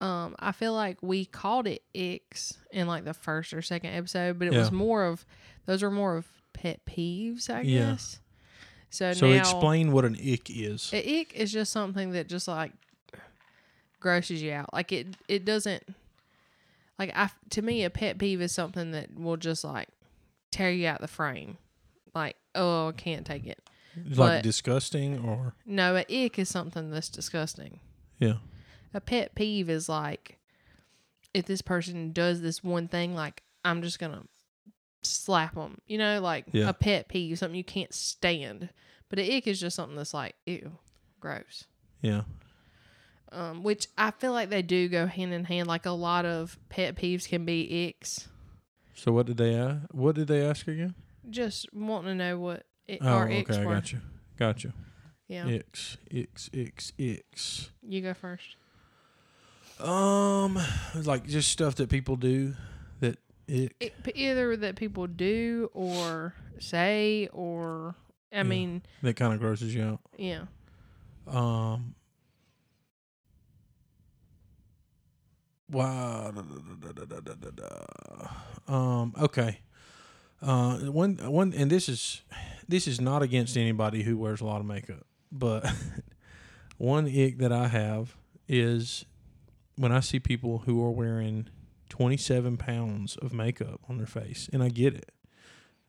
Um 0.01 0.35
I 0.39 0.51
feel 0.51 0.73
like 0.73 0.97
we 1.01 1.25
called 1.25 1.67
it 1.67 1.81
icks 1.95 2.57
in 2.71 2.87
like 2.87 3.05
the 3.05 3.13
first 3.13 3.53
or 3.53 3.61
second 3.61 3.91
episode, 3.95 4.37
but 4.39 4.47
it 4.47 4.53
was 4.53 4.71
more 4.71 5.05
of 5.05 5.25
those 5.65 5.81
are 5.83 5.91
more 5.91 6.17
of 6.17 6.27
pet 6.53 6.81
peeves, 6.85 7.49
I 7.49 7.61
Yeah. 7.61 7.91
guess. 7.91 8.19
So, 8.89 9.13
so 9.13 9.29
now 9.29 9.39
explain 9.39 9.91
what 9.91 10.05
an 10.05 10.15
ick 10.15 10.49
is. 10.49 10.91
An 10.93 10.99
ick 10.99 11.33
is 11.33 11.51
just 11.51 11.71
something 11.73 12.11
that 12.11 12.27
just 12.29 12.47
like 12.47 12.71
grosses 13.99 14.41
you 14.41 14.51
out. 14.53 14.73
Like 14.73 14.91
it, 14.91 15.07
it 15.27 15.45
doesn't. 15.45 15.83
Like 16.99 17.11
I, 17.15 17.29
to 17.51 17.61
me, 17.61 17.83
a 17.83 17.89
pet 17.89 18.17
peeve 18.17 18.41
is 18.41 18.51
something 18.51 18.91
that 18.91 19.13
will 19.19 19.37
just 19.37 19.63
like 19.63 19.89
tear 20.51 20.71
you 20.71 20.87
out 20.87 21.01
the 21.01 21.07
frame. 21.07 21.57
Like, 22.15 22.35
oh, 22.55 22.89
I 22.89 22.91
can't 22.93 23.25
take 23.25 23.45
it. 23.45 23.61
Like 23.95 24.15
but- 24.17 24.43
disgusting 24.43 25.19
or 25.25 25.55
No, 25.65 25.95
a 25.95 26.01
ick 26.25 26.37
is 26.39 26.49
something 26.49 26.91
that's 26.91 27.09
disgusting. 27.09 27.79
yeah. 28.19 28.37
A 28.93 29.01
pet 29.01 29.35
peeve 29.35 29.69
is 29.69 29.89
like 29.89 30.37
if 31.33 31.45
this 31.45 31.61
person 31.61 32.13
does 32.13 32.41
this 32.41 32.63
one 32.63 32.87
thing, 32.87 33.13
like 33.13 33.43
I'm 33.65 33.81
just 33.81 33.99
gonna 33.99 34.23
slap 35.03 35.55
them. 35.55 35.79
You 35.87 35.97
know, 35.97 36.21
like 36.21 36.45
Yeah. 36.51 36.69
a 36.69 36.73
pet 36.73 37.07
peeve, 37.09 37.37
something 37.37 37.57
you 37.57 37.63
can't 37.63 37.93
stand. 37.93 38.69
But 39.09 39.19
an 39.19 39.31
ick 39.31 39.45
is 39.47 39.59
just 39.59 39.75
something 39.75 39.95
that's 39.95 40.13
like, 40.13 40.35
ew, 40.45 40.77
gross. 41.19 41.65
Yeah. 42.01 42.23
Um, 43.31 43.61
which 43.63 43.87
I 43.97 44.11
feel 44.11 44.31
like 44.31 44.49
they 44.49 44.61
do 44.61 44.87
go 44.87 45.05
hand 45.05 45.33
in 45.33 45.43
hand. 45.43 45.67
Like 45.67 45.85
a 45.85 45.91
lot 45.91 46.25
of 46.25 46.57
pet 46.69 46.95
peeves 46.95 47.27
can 47.27 47.45
be 47.45 47.67
icks. 48.01 48.27
So 48.97 49.11
what 49.11 49.27
did 49.27 49.37
they 49.37 49.55
ask? 49.55 49.81
What 49.91 50.15
did 50.15 50.27
they 50.27 50.41
ask 50.45 50.67
again? 50.67 50.95
Just 51.29 51.71
wanting 51.73 52.09
to 52.09 52.15
know 52.15 52.39
what 52.39 52.65
it, 52.87 52.99
Oh, 53.01 53.07
our 53.07 53.25
okay, 53.25 53.39
icks 53.43 53.57
I 53.57 53.65
were. 53.65 53.73
got 53.75 53.91
you. 53.93 53.99
Got 54.37 54.63
you. 54.63 54.73
Yeah, 55.27 55.45
Icks, 55.45 55.97
icks, 56.09 56.49
icks, 56.53 56.93
icks. 56.97 57.69
you 57.87 58.01
go 58.01 58.13
first. 58.13 58.55
Um, 59.79 60.57
like 60.95 61.27
just 61.27 61.49
stuff 61.51 61.75
that 61.75 61.89
people 61.89 62.15
do 62.15 62.55
that 63.01 63.17
ick. 63.49 63.75
It, 63.79 63.93
either 64.15 64.55
that 64.57 64.75
people 64.77 65.05
do 65.05 65.69
or 65.73 66.33
say, 66.59 67.29
or 67.33 67.93
I 68.31 68.37
Yeah. 68.37 68.43
mean, 68.43 68.81
that 69.03 69.15
kind 69.15 69.33
of 69.33 69.39
grosses 69.39 69.75
you 69.75 69.83
out. 69.83 69.99
yeah. 70.17 70.45
Um. 71.27 71.93
Wow. 75.71 76.33
Um. 78.67 79.13
Okay. 79.19 79.59
Uh. 80.41 80.77
One. 80.77 81.17
One. 81.17 81.53
And 81.53 81.69
this 81.71 81.89
is 81.89 82.21
this 82.67 82.87
is 82.87 82.99
not 83.01 83.21
against 83.21 83.57
anybody 83.57 84.03
who 84.03 84.17
wears 84.17 84.41
a 84.41 84.45
lot 84.45 84.59
of 84.59 84.65
makeup, 84.65 85.05
but 85.31 85.65
one 86.77 87.05
ick 87.05 87.37
that 87.39 87.51
I 87.51 87.67
have 87.67 88.15
is 88.47 89.05
when 89.75 89.91
I 89.91 89.99
see 89.99 90.19
people 90.19 90.59
who 90.59 90.83
are 90.83 90.91
wearing 90.91 91.49
twenty 91.89 92.17
seven 92.17 92.57
pounds 92.57 93.15
of 93.17 93.33
makeup 93.33 93.81
on 93.89 93.97
their 93.97 94.07
face, 94.07 94.49
and 94.51 94.63
I 94.63 94.69
get 94.69 94.93
it. 94.93 95.11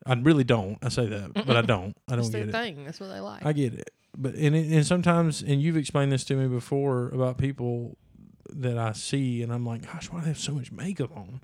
I 0.07 0.15
really 0.15 0.45
don't. 0.45 0.79
I 0.83 0.89
say 0.89 1.07
that, 1.07 1.35
but 1.35 1.57
I 1.57 1.63
don't. 1.63 1.97
I 2.09 2.17
don't 2.17 2.31
their 2.31 2.47
get 2.47 2.49
it. 2.49 2.53
thing. 2.53 2.85
That's 2.85 3.01
what 3.01 3.09
they 3.09 3.21
like. 3.21 3.45
I 3.45 3.53
get 3.53 3.75
it, 3.75 3.91
but 4.17 4.35
and 4.35 4.55
it, 4.57 4.73
and 4.73 4.87
sometimes 4.87 5.43
and 5.43 5.61
you've 5.61 5.77
explained 5.77 6.13
this 6.13 6.25
to 6.25 6.35
me 6.35 6.47
before 6.49 7.09
about 7.09 7.39
people 7.39 7.97
that 8.51 8.79
I 8.79 8.93
see, 8.93 9.43
and 9.43 9.53
I'm 9.53 9.65
like, 9.67 9.83
gosh, 9.91 10.11
why 10.11 10.19
do 10.21 10.25
they 10.25 10.31
have 10.31 10.39
so 10.39 10.53
much 10.53 10.71
makeup 10.73 11.11
on? 11.17 11.41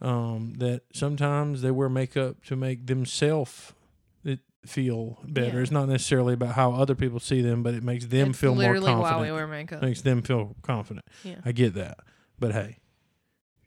Um, 0.00 0.54
that 0.58 0.82
sometimes 0.92 1.62
they 1.62 1.70
wear 1.72 1.88
makeup 1.88 2.44
to 2.46 2.56
make 2.56 2.86
themselves 2.86 3.72
feel 4.66 5.18
better. 5.24 5.56
Yeah. 5.56 5.62
It's 5.62 5.70
not 5.70 5.88
necessarily 5.88 6.34
about 6.34 6.54
how 6.54 6.72
other 6.72 6.94
people 6.94 7.20
see 7.20 7.40
them, 7.42 7.62
but 7.62 7.74
it 7.74 7.82
makes 7.82 8.06
them 8.06 8.30
It's 8.30 8.38
feel 8.38 8.54
more 8.54 8.74
why 8.74 8.80
confident. 8.80 9.22
we 9.22 9.32
wear 9.32 9.46
makeup. 9.46 9.82
makes 9.82 10.02
them 10.02 10.20
feel 10.22 10.56
confident. 10.62 11.06
Yeah. 11.24 11.36
I 11.44 11.52
get 11.52 11.74
that, 11.74 11.98
but 12.38 12.52
hey, 12.52 12.78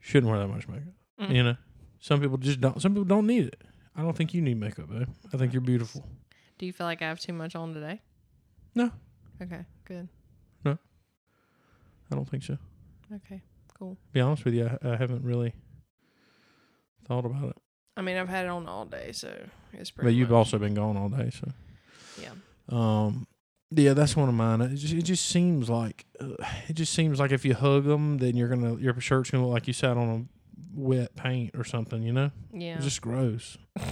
shouldn't 0.00 0.30
wear 0.30 0.38
that 0.40 0.48
much 0.48 0.68
makeup. 0.68 0.92
Mm. 1.20 1.34
You 1.34 1.42
know, 1.42 1.56
some 2.00 2.20
people 2.20 2.36
just 2.38 2.60
don't. 2.60 2.80
Some 2.80 2.92
people 2.92 3.04
don't 3.04 3.26
need 3.26 3.46
it. 3.46 3.62
I 3.96 4.02
don't 4.02 4.16
think 4.16 4.32
you 4.32 4.42
need 4.42 4.58
makeup, 4.58 4.88
babe. 4.90 5.08
I 5.32 5.36
think 5.36 5.52
you're 5.52 5.60
beautiful. 5.60 6.06
Do 6.58 6.66
you 6.66 6.72
feel 6.72 6.86
like 6.86 7.02
I 7.02 7.08
have 7.08 7.20
too 7.20 7.32
much 7.32 7.54
on 7.56 7.74
today? 7.74 8.00
No. 8.74 8.90
Okay, 9.40 9.64
good. 9.84 10.08
I 12.12 12.14
don't 12.14 12.28
think 12.28 12.42
so. 12.42 12.58
Okay, 13.14 13.42
cool. 13.78 13.96
be 14.12 14.20
honest 14.20 14.44
with 14.44 14.54
you, 14.54 14.70
I, 14.82 14.90
I 14.90 14.96
haven't 14.96 15.24
really 15.24 15.54
thought 17.06 17.24
about 17.24 17.50
it. 17.50 17.56
I 17.96 18.02
mean, 18.02 18.16
I've 18.16 18.28
had 18.28 18.46
it 18.46 18.48
on 18.48 18.66
all 18.68 18.84
day, 18.84 19.12
so 19.12 19.28
it's 19.72 19.90
pretty. 19.90 20.08
But 20.08 20.14
you've 20.14 20.30
much- 20.30 20.36
also 20.36 20.58
been 20.58 20.74
gone 20.74 20.96
all 20.96 21.08
day, 21.08 21.30
so 21.30 21.48
yeah. 22.20 22.30
um, 22.68 23.26
yeah, 23.70 23.94
that's 23.94 24.16
one 24.16 24.28
of 24.28 24.34
mine. 24.34 24.60
It 24.60 24.76
just, 24.76 24.94
it 24.94 25.02
just 25.02 25.26
seems 25.26 25.68
like 25.70 26.04
uh, 26.20 26.34
it 26.68 26.74
just 26.74 26.92
seems 26.92 27.18
like 27.18 27.32
if 27.32 27.44
you 27.44 27.54
hug 27.54 27.84
them, 27.84 28.18
then 28.18 28.36
you're 28.36 28.48
gonna 28.48 28.76
your 28.76 28.98
shirt's 29.00 29.30
gonna 29.30 29.44
look 29.44 29.52
like 29.54 29.66
you 29.66 29.72
sat 29.72 29.96
on 29.96 30.08
a 30.08 30.78
wet 30.78 31.14
paint 31.16 31.52
or 31.56 31.64
something. 31.64 32.02
You 32.02 32.12
know, 32.12 32.30
Yeah, 32.52 32.76
it's 32.76 32.84
just 32.84 33.00
gross. 33.02 33.56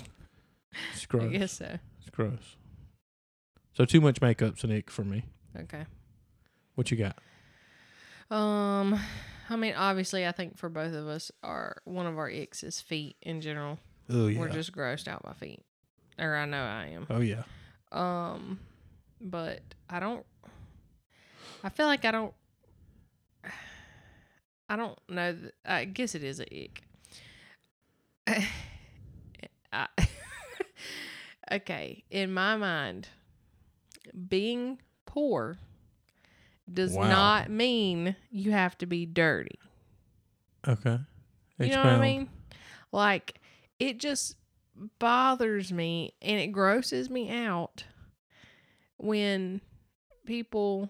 It's 0.94 1.04
gross. 1.04 1.24
I 1.24 1.36
guess 1.36 1.52
so. 1.52 1.78
It's 2.00 2.10
gross. 2.10 2.56
So 3.72 3.84
too 3.84 4.00
much 4.00 4.20
makeup's 4.20 4.62
an 4.62 4.70
ick 4.70 4.88
for 4.88 5.02
me. 5.04 5.24
Okay. 5.58 5.84
What 6.76 6.92
you 6.92 6.96
got? 6.96 7.18
Um, 8.30 8.98
I 9.48 9.56
mean, 9.56 9.74
obviously, 9.74 10.26
I 10.26 10.32
think 10.32 10.56
for 10.56 10.68
both 10.68 10.94
of 10.94 11.08
us, 11.08 11.32
our 11.42 11.82
one 11.84 12.06
of 12.06 12.18
our 12.18 12.28
icks 12.30 12.62
is 12.62 12.80
feet 12.80 13.16
in 13.22 13.40
general. 13.40 13.78
Oh 14.08 14.28
yeah. 14.28 14.38
We're 14.38 14.48
just 14.48 14.72
grossed 14.72 15.08
out 15.08 15.22
by 15.22 15.32
feet, 15.32 15.64
or 16.18 16.36
I 16.36 16.44
know 16.46 16.62
I 16.62 16.86
am. 16.94 17.06
oh 17.10 17.20
yeah. 17.20 17.42
Um, 17.92 18.60
but 19.20 19.60
I 19.88 19.98
don't. 20.00 20.24
I 21.64 21.68
feel 21.68 21.86
like 21.86 22.04
I 22.04 22.10
don't. 22.12 22.34
I 24.68 24.76
don't 24.76 24.98
know. 25.08 25.32
th- 25.34 25.52
I 25.66 25.84
guess 25.84 26.14
it 26.14 26.22
is 26.22 26.38
a 26.40 26.44
ick. 26.44 26.82
I, 29.72 29.86
okay, 31.52 32.04
in 32.10 32.32
my 32.32 32.56
mind, 32.56 33.08
being 34.28 34.80
poor 35.06 35.58
does 36.72 36.92
Wow. 36.94 37.08
not 37.08 37.50
mean 37.50 38.16
you 38.30 38.52
have 38.52 38.76
to 38.78 38.86
be 38.86 39.06
dirty. 39.06 39.58
Okay. 40.66 40.98
You 41.58 41.68
know 41.68 41.78
what 41.78 41.86
I 41.86 42.00
mean? 42.00 42.28
Like 42.92 43.38
it 43.78 43.98
just 43.98 44.36
bothers 44.98 45.72
me 45.72 46.14
and 46.22 46.40
it 46.40 46.48
grosses 46.48 47.10
me 47.10 47.30
out 47.30 47.84
when 48.96 49.60
people 50.26 50.88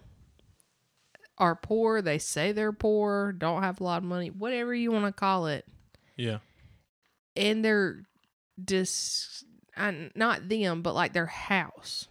are 1.37 1.55
poor, 1.55 2.01
they 2.01 2.17
say 2.19 2.51
they're 2.51 2.71
poor, 2.71 3.31
don't 3.31 3.63
have 3.63 3.79
a 3.81 3.83
lot 3.83 3.97
of 3.97 4.03
money, 4.03 4.29
whatever 4.29 4.73
you 4.73 4.91
want 4.91 5.05
to 5.05 5.11
call 5.11 5.47
it, 5.47 5.65
Yeah. 6.15 6.39
and 7.35 7.65
they're 7.65 8.03
just 8.63 9.45
I, 9.75 10.11
not 10.15 10.47
them, 10.49 10.81
but 10.83 10.93
like 10.93 11.13
their 11.13 11.25
house. 11.25 12.07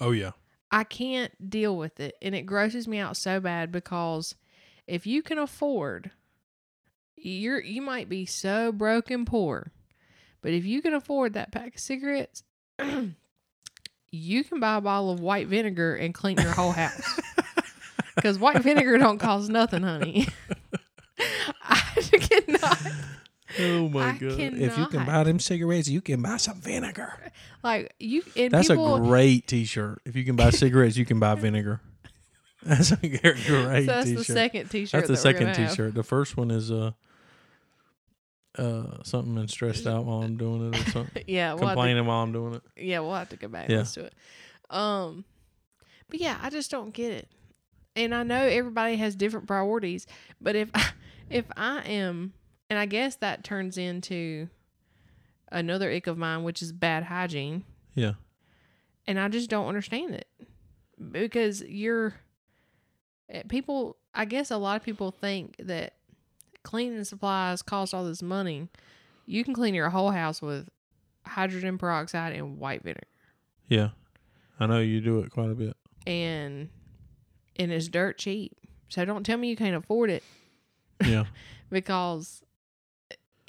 Oh 0.00 0.10
yeah. 0.12 0.32
I 0.70 0.84
can't 0.84 1.50
deal 1.50 1.76
with 1.76 2.00
it. 2.00 2.16
And 2.22 2.34
it 2.34 2.42
grosses 2.42 2.86
me 2.86 2.98
out 2.98 3.16
so 3.16 3.40
bad 3.40 3.72
because 3.72 4.34
if 4.86 5.06
you 5.06 5.22
can 5.22 5.38
afford 5.38 6.10
you're 7.16 7.60
you 7.60 7.82
might 7.82 8.08
be 8.08 8.24
so 8.24 8.72
broke 8.72 9.10
and 9.10 9.26
poor, 9.26 9.72
but 10.40 10.52
if 10.52 10.64
you 10.64 10.80
can 10.80 10.94
afford 10.94 11.34
that 11.34 11.52
pack 11.52 11.74
of 11.74 11.80
cigarettes, 11.80 12.42
you 14.10 14.44
can 14.44 14.58
buy 14.58 14.76
a 14.76 14.80
bottle 14.80 15.10
of 15.10 15.20
white 15.20 15.46
vinegar 15.46 15.94
and 15.96 16.14
clean 16.14 16.38
your 16.38 16.52
whole 16.52 16.72
house. 16.72 17.20
Because 18.20 18.38
white 18.38 18.62
vinegar 18.62 18.98
don't 18.98 19.18
cost 19.18 19.48
nothing, 19.48 19.82
honey. 19.82 20.28
I 21.62 21.80
cannot 22.12 22.92
Oh 23.58 23.88
my 23.88 24.10
I 24.10 24.12
god! 24.18 24.38
If 24.38 24.78
you 24.78 24.86
can 24.86 25.04
buy 25.04 25.24
them 25.24 25.38
cigarettes, 25.40 25.88
you 25.88 26.00
can 26.00 26.22
buy 26.22 26.36
some 26.36 26.60
vinegar. 26.60 27.12
like 27.64 27.92
you 27.98 28.22
and 28.36 28.52
That's 28.52 28.68
people 28.68 28.96
a 28.96 29.00
great 29.00 29.46
T-shirt. 29.48 30.00
If 30.04 30.14
you 30.16 30.24
can 30.24 30.36
buy 30.36 30.50
cigarettes, 30.50 30.96
you 30.96 31.04
can 31.04 31.18
buy 31.18 31.34
vinegar. 31.34 31.80
That's 32.62 32.92
a 32.92 32.96
g- 32.96 33.16
great 33.18 33.40
so 33.46 33.86
that's 33.86 34.04
T-shirt. 34.06 34.16
the 34.18 34.24
second 34.24 34.70
t-shirt. 34.70 34.92
That's 34.92 35.08
the 35.08 35.08
that 35.08 35.08
we're 35.10 35.16
second 35.16 35.46
gonna 35.52 35.58
have. 35.66 35.70
T-shirt. 35.70 35.94
The 35.94 36.02
first 36.02 36.36
one 36.36 36.50
is 36.50 36.70
uh, 36.70 36.90
uh, 38.58 39.02
something 39.02 39.38
and 39.38 39.50
stressed 39.50 39.86
out 39.86 40.04
while 40.04 40.22
I'm 40.22 40.36
doing 40.36 40.72
it, 40.74 40.80
or 40.86 40.90
something. 40.90 41.24
Yeah, 41.26 41.54
we'll 41.54 41.68
have 41.68 41.68
to 41.70 41.74
complaining 41.74 42.06
while 42.06 42.22
I'm 42.22 42.32
doing 42.32 42.54
it. 42.54 42.62
yeah, 42.76 43.00
we'll 43.00 43.14
have 43.14 43.30
to 43.30 43.36
go 43.36 43.48
back 43.48 43.68
Yeah. 43.68 43.84
to 43.84 44.04
it. 44.04 44.14
Um, 44.68 45.24
but 46.08 46.20
yeah, 46.20 46.38
I 46.42 46.50
just 46.50 46.70
don't 46.70 46.92
get 46.92 47.12
it. 47.12 47.28
And 47.96 48.14
I 48.14 48.22
know 48.24 48.42
everybody 48.44 48.96
has 48.96 49.14
different 49.16 49.46
priorities, 49.46 50.06
but 50.40 50.54
if 50.56 50.70
if 51.30 51.44
I 51.56 51.80
am, 51.80 52.32
and 52.70 52.78
I 52.78 52.86
guess 52.86 53.16
that 53.16 53.44
turns 53.44 53.76
into 53.76 54.48
another 55.52 55.90
ick 55.90 56.06
of 56.06 56.16
mine, 56.16 56.42
which 56.44 56.62
is 56.62 56.72
bad 56.72 57.04
hygiene, 57.04 57.64
Yeah, 57.94 58.12
and 59.06 59.18
I 59.20 59.28
just 59.28 59.50
don't 59.50 59.66
understand 59.66 60.14
it 60.14 60.28
because 61.10 61.62
you're 61.62 62.14
eh, 63.28 63.42
people. 63.48 63.96
I 64.14 64.24
guess 64.24 64.50
a 64.50 64.56
lot 64.56 64.76
of 64.76 64.82
people 64.82 65.10
think 65.12 65.56
that 65.60 65.94
cleaning 66.64 67.04
supplies 67.04 67.62
cost 67.62 67.94
all 67.94 68.04
this 68.04 68.22
money. 68.22 68.68
You 69.26 69.44
can 69.44 69.54
clean 69.54 69.74
your 69.74 69.90
whole 69.90 70.10
house 70.10 70.42
with 70.42 70.68
hydrogen 71.24 71.78
peroxide 71.78 72.32
and 72.34 72.58
white 72.58 72.82
vinegar. 72.82 73.06
yeah. 73.68 73.90
I 74.58 74.66
know 74.66 74.80
you 74.80 75.00
do 75.00 75.20
it 75.20 75.30
quite 75.30 75.50
a 75.50 75.54
bit. 75.54 75.74
and 76.06 76.68
and 77.56 77.70
it's 77.72 77.88
dirt 77.88 78.18
cheap. 78.18 78.56
So 78.88 79.04
don't 79.04 79.24
tell 79.24 79.38
me 79.38 79.48
you 79.48 79.56
can't 79.56 79.76
afford 79.76 80.10
it 80.10 80.22
Yeah, 81.06 81.24
because 81.70 82.42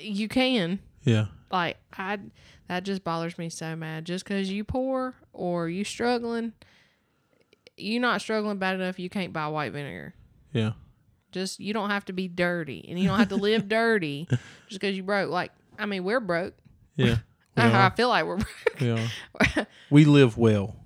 you 0.02 0.28
can. 0.28 0.80
yeah, 1.04 1.26
Like 1.52 1.78
I, 1.98 2.20
that 2.68 2.84
just 2.84 3.04
bothers 3.04 3.38
me 3.38 3.50
so 3.50 3.76
mad. 3.76 4.06
Just 4.06 4.24
because 4.26 4.52
you 4.52 4.64
poor 4.64 5.16
or 5.34 5.70
you 5.70 5.84
struggling, 5.84 6.54
you 7.78 8.00
not 8.00 8.22
struggling 8.22 8.58
bad 8.58 8.76
enough. 8.76 9.00
You 9.00 9.10
can't 9.10 9.34
buy 9.34 9.48
white 9.48 9.72
vinegar. 9.74 10.14
yeah, 10.54 10.72
Just 11.32 11.60
you 11.60 11.74
don't 11.74 11.90
have 11.90 12.06
to 12.06 12.14
be 12.14 12.28
dirty, 12.28 12.86
and 12.90 13.00
you 13.00 13.08
don't 13.08 13.20
have 13.20 13.30
to 13.30 13.36
live 13.36 13.68
dirty 13.70 14.28
just 14.68 14.80
because 14.82 14.96
you 14.96 15.04
broke. 15.04 15.30
Like 15.30 15.52
I 15.80 15.86
mean, 15.86 16.04
we're 16.04 16.20
broke. 16.20 16.54
yeah. 16.96 17.18
We 17.58 17.64
I 17.64 17.88
are. 17.88 17.92
feel 17.92 18.08
like 18.08 18.26
we're 18.26 18.38
broke. 18.38 18.80
We. 18.80 19.66
We 19.90 20.06
live 20.06 20.38
well, 20.38 20.78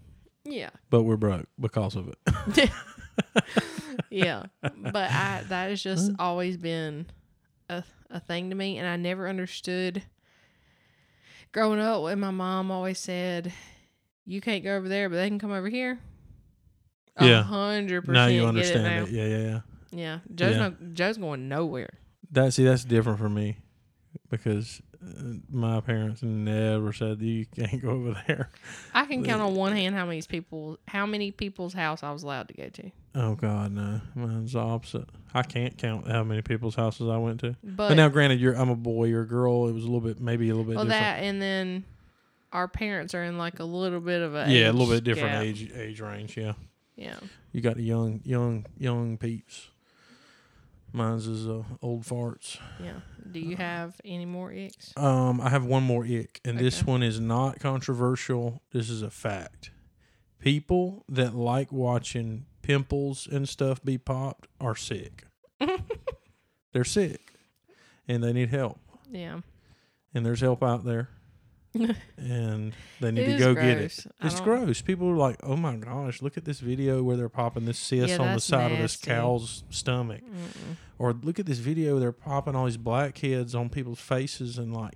yeah. 0.46 0.72
but 0.90 1.04
we're 1.04 1.16
broke 1.16 1.46
because 1.60 1.96
of 1.96 2.08
it. 2.10 2.72
yeah, 4.10 4.46
but 4.62 5.12
I 5.12 5.44
that 5.48 5.70
has 5.70 5.82
just 5.84 6.12
always 6.20 6.58
been 6.58 7.06
a 7.70 7.84
a 8.10 8.20
thing 8.20 8.50
to 8.50 8.56
me, 8.56 8.78
and 8.78 8.88
I 8.88 8.96
never 8.96 9.28
understood. 9.28 10.04
Growing 11.52 11.80
up, 11.80 12.06
and 12.06 12.20
my 12.20 12.32
mom 12.32 12.72
always 12.72 13.00
said, 13.00 13.54
"You 14.26 14.42
can't 14.42 14.64
go 14.64 14.76
over 14.76 14.90
there, 14.90 15.10
but 15.10 15.16
they 15.16 15.28
can 15.28 15.40
come 15.40 15.52
over 15.52 15.70
here." 15.70 16.00
Yeah. 17.20 17.44
hundred 17.44 18.02
percent. 18.02 18.16
now 18.16 18.28
you 18.28 18.46
understand 18.46 19.08
it. 19.08 19.10
it. 19.10 19.16
Yeah, 19.16 19.26
yeah, 19.26 19.38
yeah. 19.38 19.62
Yeah. 19.92 20.20
Joe's 20.34 20.56
Yeah. 20.56 20.70
No, 20.70 20.76
Joe's 20.94 21.18
going 21.18 21.48
nowhere. 21.48 21.92
That 22.32 22.54
see, 22.54 22.66
that's 22.66 22.84
different 22.84 23.20
for 23.20 23.30
me 23.30 23.58
because 24.30 24.82
my 25.52 25.82
parents 25.82 26.24
never 26.24 26.92
said 26.94 27.20
you 27.22 27.46
can't 27.46 27.82
go 27.82 27.90
over 27.90 28.22
there. 28.28 28.50
I 28.94 29.06
can 29.06 29.24
count 29.24 29.42
on 29.42 29.56
one 29.56 29.74
hand 29.74 29.96
how 29.96 30.06
many 30.06 30.22
people 30.22 30.78
how 30.88 31.06
many 31.06 31.32
people's 31.32 31.74
house 31.74 32.04
I 32.04 32.12
was 32.12 32.24
allowed 32.24 32.48
to 32.50 32.54
go 32.54 32.70
to. 32.70 32.92
Oh 33.16 33.36
God, 33.36 33.72
no, 33.72 34.02
mine's 34.16 34.54
the 34.54 34.60
opposite. 34.60 35.08
I 35.34 35.44
can't 35.44 35.78
count 35.78 36.08
how 36.08 36.24
many 36.24 36.42
people's 36.42 36.76
houses 36.76 37.08
I 37.10 37.18
went 37.18 37.40
to. 37.42 37.56
But, 37.64 37.90
But, 37.90 37.94
now, 37.96 38.10
granted, 38.10 38.40
you're 38.40 38.54
I'm 38.56 38.70
a 38.70 38.76
boy, 38.76 39.06
you're 39.06 39.24
a 39.24 39.28
girl. 39.28 39.68
It 39.68 39.74
was 39.74 39.84
a 39.84 39.88
little 39.88 40.02
bit, 40.02 40.20
maybe 40.20 40.50
a 40.50 40.56
little 40.56 40.66
bit 40.66 40.76
well 40.76 40.86
different. 40.86 41.02
that 41.04 41.24
and 41.24 41.42
then 41.42 41.84
our 42.52 42.68
parents 42.68 43.14
are 43.14 43.24
in 43.24 43.38
like 43.38 43.60
a 43.60 43.66
little 43.66 44.00
bit 44.00 44.22
of 44.22 44.34
a 44.36 44.46
yeah, 44.50 44.70
a 44.70 44.74
little 44.74 44.94
bit 44.94 45.04
different 45.04 45.34
gap. 45.34 45.44
age 45.44 45.72
age 45.76 46.00
range. 46.02 46.38
Yeah, 46.38 46.54
Yeah. 46.96 47.18
you 47.52 47.62
got 47.62 47.76
the 47.76 47.84
young, 47.84 48.22
young, 48.24 48.66
young 48.78 49.18
peeps. 49.18 49.70
Mine's 50.96 51.28
is 51.28 51.48
uh, 51.48 51.64
old 51.82 52.04
farts. 52.04 52.58
Yeah. 52.82 53.00
Do 53.30 53.40
you 53.40 53.58
have 53.58 54.00
any 54.06 54.26
more 54.26 54.52
icks? 54.52 54.98
Um, 54.98 55.42
I 55.42 55.50
have 55.50 55.66
one 55.66 55.84
more 55.84 56.06
ick, 56.06 56.40
and 56.46 56.58
this 56.58 56.86
one 56.86 57.04
is 57.04 57.20
not 57.20 57.60
controversial. 57.60 58.62
This 58.72 58.90
is 58.90 59.02
a 59.02 59.10
fact. 59.10 59.72
People 60.40 61.04
that 61.10 61.36
like 61.36 61.72
watching 61.72 62.46
pimples 62.62 63.28
and 63.30 63.48
stuff 63.50 63.84
be 63.84 63.98
popped 63.98 64.48
are 64.62 64.76
sick. 64.76 65.26
They're 66.74 66.84
sick, 66.84 67.34
and 68.08 68.24
they 68.24 68.32
need 68.34 68.50
help. 68.50 68.80
Yeah. 69.12 69.42
And 70.14 70.26
there's 70.26 70.42
help 70.42 70.64
out 70.64 70.86
there, 70.86 71.10
and 72.18 72.74
they 73.00 73.12
need 73.12 73.26
to 73.26 73.38
go 73.38 73.54
get 73.54 73.78
it. 73.78 74.06
I 74.22 74.28
It's 74.28 74.40
gross. 74.40 74.82
People 74.82 75.10
are 75.10 75.16
like, 75.16 75.38
"Oh 75.44 75.56
my 75.56 75.76
gosh, 75.76 76.22
look 76.22 76.38
at 76.38 76.46
this 76.46 76.60
video 76.60 77.04
where 77.04 77.18
they're 77.18 77.30
popping 77.30 77.66
this 77.66 77.78
cyst 77.78 78.10
Yeah, 78.10 78.18
on 78.18 78.34
the 78.34 78.40
side 78.42 78.72
of 78.72 78.78
this 78.78 78.96
cow's 78.98 79.64
stomach." 79.70 80.22
Mm-mm. 80.22 80.76
Or 80.98 81.14
look 81.14 81.40
at 81.40 81.46
this 81.46 81.60
video 81.60 81.94
where 81.94 82.00
they're 82.00 82.12
popping 82.12 82.56
all 82.56 82.66
these 82.66 82.78
blackheads 82.78 83.54
on 83.54 83.70
people's 83.70 84.00
faces 84.00 84.58
and 84.58 84.74
like 84.74 84.96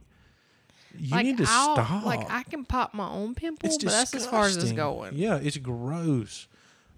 you 0.98 1.12
like, 1.12 1.26
need 1.26 1.38
to 1.38 1.46
I'll- 1.48 1.76
stop. 1.76 2.06
Like 2.06 2.30
I 2.32 2.44
can 2.44 2.66
pop 2.66 2.94
my 2.94 3.10
own 3.10 3.36
pimple, 3.36 3.68
it's 3.68 3.84
but 3.84 3.92
that's 3.92 4.14
as 4.16 4.26
far 4.26 4.46
as 4.46 4.58
it's 4.58 4.72
going. 4.72 5.16
Yeah, 5.16 5.36
it's 5.42 5.58
gross. 5.58 6.48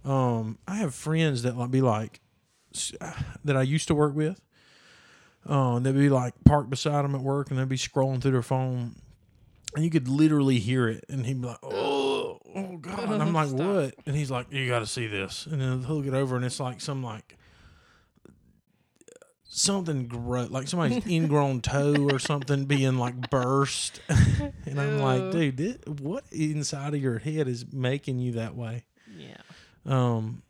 Um, 0.05 0.57
I 0.67 0.75
have 0.77 0.95
friends 0.95 1.43
that 1.43 1.57
like 1.57 1.71
be 1.71 1.81
like 1.81 2.19
that 3.43 3.57
I 3.57 3.61
used 3.63 3.87
to 3.87 3.95
work 3.95 4.15
with. 4.15 4.39
Uh, 5.49 5.77
and 5.77 5.85
they'd 5.85 5.95
be 5.95 6.09
like 6.09 6.35
parked 6.45 6.69
beside 6.69 7.03
them 7.03 7.15
at 7.15 7.21
work, 7.21 7.49
and 7.49 7.59
they'd 7.59 7.67
be 7.67 7.75
scrolling 7.75 8.21
through 8.21 8.31
their 8.31 8.43
phone, 8.43 8.95
and 9.75 9.83
you 9.83 9.89
could 9.89 10.07
literally 10.07 10.59
hear 10.59 10.87
it. 10.87 11.05
And 11.09 11.25
he'd 11.25 11.41
be 11.41 11.47
like, 11.47 11.59
"Oh, 11.63 12.39
oh 12.55 12.77
God!" 12.77 13.11
And 13.11 13.21
I'm 13.21 13.33
like, 13.33 13.49
Stop. 13.49 13.59
"What?" 13.59 13.95
And 14.05 14.15
he's 14.15 14.31
like, 14.31 14.51
"You 14.51 14.67
got 14.67 14.79
to 14.79 14.87
see 14.87 15.07
this." 15.07 15.45
And 15.45 15.61
then 15.61 15.83
he'll 15.83 16.01
get 16.01 16.13
over, 16.13 16.35
and 16.35 16.45
it's 16.45 16.59
like 16.59 16.81
some 16.81 17.03
like 17.03 17.37
something 19.43 20.07
gross, 20.07 20.49
like 20.49 20.67
somebody's 20.67 21.05
ingrown 21.09 21.61
toe 21.61 22.07
or 22.09 22.19
something 22.19 22.65
being 22.65 22.97
like 22.97 23.29
burst. 23.29 24.01
and 24.65 24.79
I'm 24.79 24.99
like, 24.99 25.31
dude, 25.31 25.57
thi- 25.57 25.91
what 25.91 26.23
inside 26.31 26.93
of 26.93 27.01
your 27.01 27.19
head 27.19 27.47
is 27.47 27.65
making 27.71 28.19
you 28.19 28.33
that 28.33 28.55
way? 28.55 28.85
Yeah. 29.15 29.37
Um, 29.85 30.41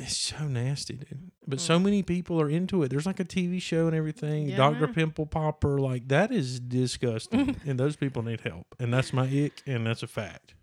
it's 0.00 0.16
so 0.16 0.46
nasty, 0.48 0.94
dude. 0.94 1.30
But 1.46 1.58
Mm. 1.58 1.62
so 1.62 1.78
many 1.78 2.02
people 2.02 2.40
are 2.40 2.48
into 2.48 2.82
it. 2.82 2.88
There's 2.88 3.06
like 3.06 3.20
a 3.20 3.24
TV 3.24 3.60
show 3.60 3.86
and 3.86 3.94
everything. 3.94 4.48
Yeah, 4.48 4.56
Doctor. 4.56 4.88
Pimple 4.88 5.26
Popper, 5.26 5.78
like 5.78 6.08
that 6.08 6.32
is 6.32 6.58
disgusting, 6.60 7.56
and 7.66 7.78
those 7.78 7.96
people 7.96 8.22
need 8.22 8.40
help, 8.40 8.74
and 8.78 8.92
that's 8.92 9.12
my 9.12 9.26
ick, 9.28 9.62
and 9.66 9.86
that's 9.86 10.02
a 10.02 10.06
fact. 10.06 10.54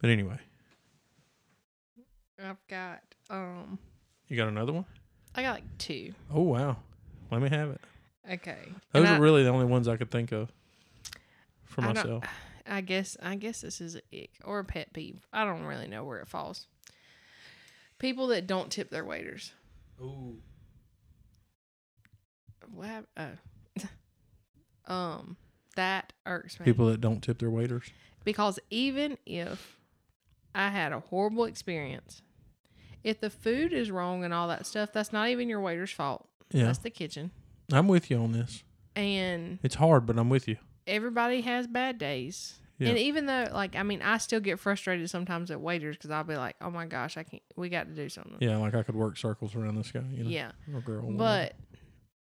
But 0.00 0.10
anyway, 0.10 0.38
I've 2.42 2.66
got 2.68 3.00
um 3.28 3.78
you 4.28 4.36
got 4.36 4.48
another 4.48 4.72
one? 4.72 4.84
I 5.34 5.42
got 5.42 5.54
like 5.54 5.78
two. 5.78 6.14
Oh 6.32 6.42
wow, 6.42 6.76
let 7.30 7.42
me 7.42 7.48
have 7.50 7.70
it. 7.70 7.80
Okay. 8.32 8.58
Those 8.92 9.04
And 9.04 9.06
are 9.08 9.14
I, 9.16 9.18
really 9.18 9.42
the 9.42 9.48
only 9.50 9.64
ones 9.66 9.88
I 9.88 9.96
could 9.96 10.10
think 10.10 10.32
of 10.32 10.50
for 11.64 11.82
I 11.82 11.92
myself. 11.92 12.24
I 12.66 12.80
guess 12.80 13.16
I 13.22 13.34
guess 13.36 13.60
this 13.62 13.80
is 13.80 13.96
a 13.96 14.00
ick 14.22 14.30
or 14.44 14.60
a 14.60 14.64
pet 14.64 14.92
peeve. 14.92 15.26
I 15.32 15.44
don't 15.44 15.64
really 15.64 15.88
know 15.88 16.04
where 16.04 16.20
it 16.20 16.28
falls. 16.28 16.66
People 18.00 18.26
that 18.28 18.48
don't 18.48 18.70
tip 18.72 18.90
their 18.90 19.04
waiters. 19.04 19.52
Ooh. 20.00 20.38
What 22.74 22.88
hap- 22.88 23.06
oh. 24.88 24.92
um 24.92 25.36
that 25.76 26.12
irks 26.26 26.58
me. 26.58 26.64
People 26.64 26.86
that 26.86 27.00
don't 27.00 27.22
tip 27.22 27.38
their 27.38 27.50
waiters. 27.50 27.86
Because 28.24 28.58
even 28.70 29.16
if 29.24 29.78
I 30.54 30.68
had 30.70 30.92
a 30.92 31.00
horrible 31.00 31.44
experience, 31.44 32.22
if 33.04 33.20
the 33.20 33.30
food 33.30 33.72
is 33.72 33.90
wrong 33.90 34.24
and 34.24 34.34
all 34.34 34.48
that 34.48 34.66
stuff, 34.66 34.92
that's 34.92 35.12
not 35.12 35.28
even 35.28 35.48
your 35.48 35.60
waiter's 35.60 35.92
fault. 35.92 36.26
Yeah, 36.50 36.64
That's 36.64 36.78
the 36.80 36.90
kitchen. 36.90 37.30
I'm 37.72 37.86
with 37.86 38.10
you 38.10 38.18
on 38.18 38.32
this. 38.32 38.64
And 38.96 39.58
It's 39.62 39.76
hard, 39.76 40.04
but 40.06 40.18
I'm 40.18 40.28
with 40.28 40.48
you. 40.48 40.56
everybody 40.86 41.42
has 41.42 41.66
bad 41.68 41.96
days. 41.98 42.58
Yeah. 42.80 42.88
And 42.88 42.98
even 42.98 43.26
though, 43.26 43.46
like, 43.52 43.76
I 43.76 43.82
mean, 43.84 44.00
I 44.02 44.16
still 44.18 44.40
get 44.40 44.58
frustrated 44.58 45.08
sometimes 45.10 45.50
at 45.50 45.60
waiters 45.60 45.96
because 45.96 46.10
I'll 46.10 46.24
be 46.24 46.34
like, 46.36 46.56
oh 46.60 46.70
my 46.70 46.86
gosh, 46.86 47.16
I 47.16 47.22
can't, 47.24 47.42
we 47.54 47.68
got 47.68 47.86
to 47.86 47.94
do 47.94 48.08
something. 48.08 48.38
Yeah, 48.40 48.56
like 48.56 48.74
I 48.74 48.82
could 48.82 48.96
work 48.96 49.16
circles 49.18 49.54
around 49.54 49.76
this 49.76 49.92
guy, 49.92 50.02
you 50.10 50.24
know, 50.24 50.30
Yeah. 50.30 50.52
or 50.74 50.80
girl. 50.80 51.02
whatever. 51.02 51.18
But 51.18 51.54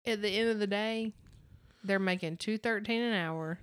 at 0.06 0.22
the 0.22 0.30
end 0.30 0.50
of 0.50 0.60
the 0.60 0.68
day, 0.68 1.14
they're 1.84 1.98
making 1.98 2.38
two 2.38 2.58
thirteen 2.58 3.02
an 3.02 3.14
hour. 3.14 3.58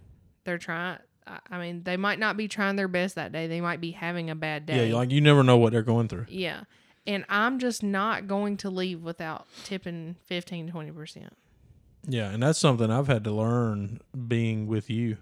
They're 0.45 0.59
trying. 0.59 0.99
I- 1.27 1.41
I 1.51 1.59
mean, 1.59 1.83
they 1.83 1.97
might 1.97 2.19
not 2.19 2.37
be 2.37 2.49
trying 2.49 2.77
their 2.77 2.89
best 2.89 3.17
that 3.17 3.31
day. 3.33 3.47
They 3.47 3.61
might 3.61 3.81
be 3.81 3.91
having 3.91 4.31
a 4.31 4.35
bad 4.35 4.65
day. 4.65 4.89
yeah, 4.89 4.95
like 4.97 5.11
you 5.11 5.21
never 5.21 5.43
know 5.43 5.57
what 5.59 5.73
they're 5.73 5.83
going 5.83 6.09
through. 6.09 6.27
Yeah. 6.29 6.63
And 7.07 7.25
I'm 7.29 7.59
just 7.59 7.83
not 7.83 8.27
going 8.27 8.57
to 8.59 8.71
leave 8.71 9.03
without 9.03 9.47
tipping 9.65 10.17
15, 10.25 10.71
20%. 10.73 11.29
Yeah, 12.09 12.31
and 12.31 12.43
that's 12.43 12.59
something 12.59 12.91
I've 12.91 13.07
had 13.09 13.23
to 13.25 13.33
learn 13.33 14.01
being 14.29 14.67
with 14.67 14.89
you. 14.89 15.19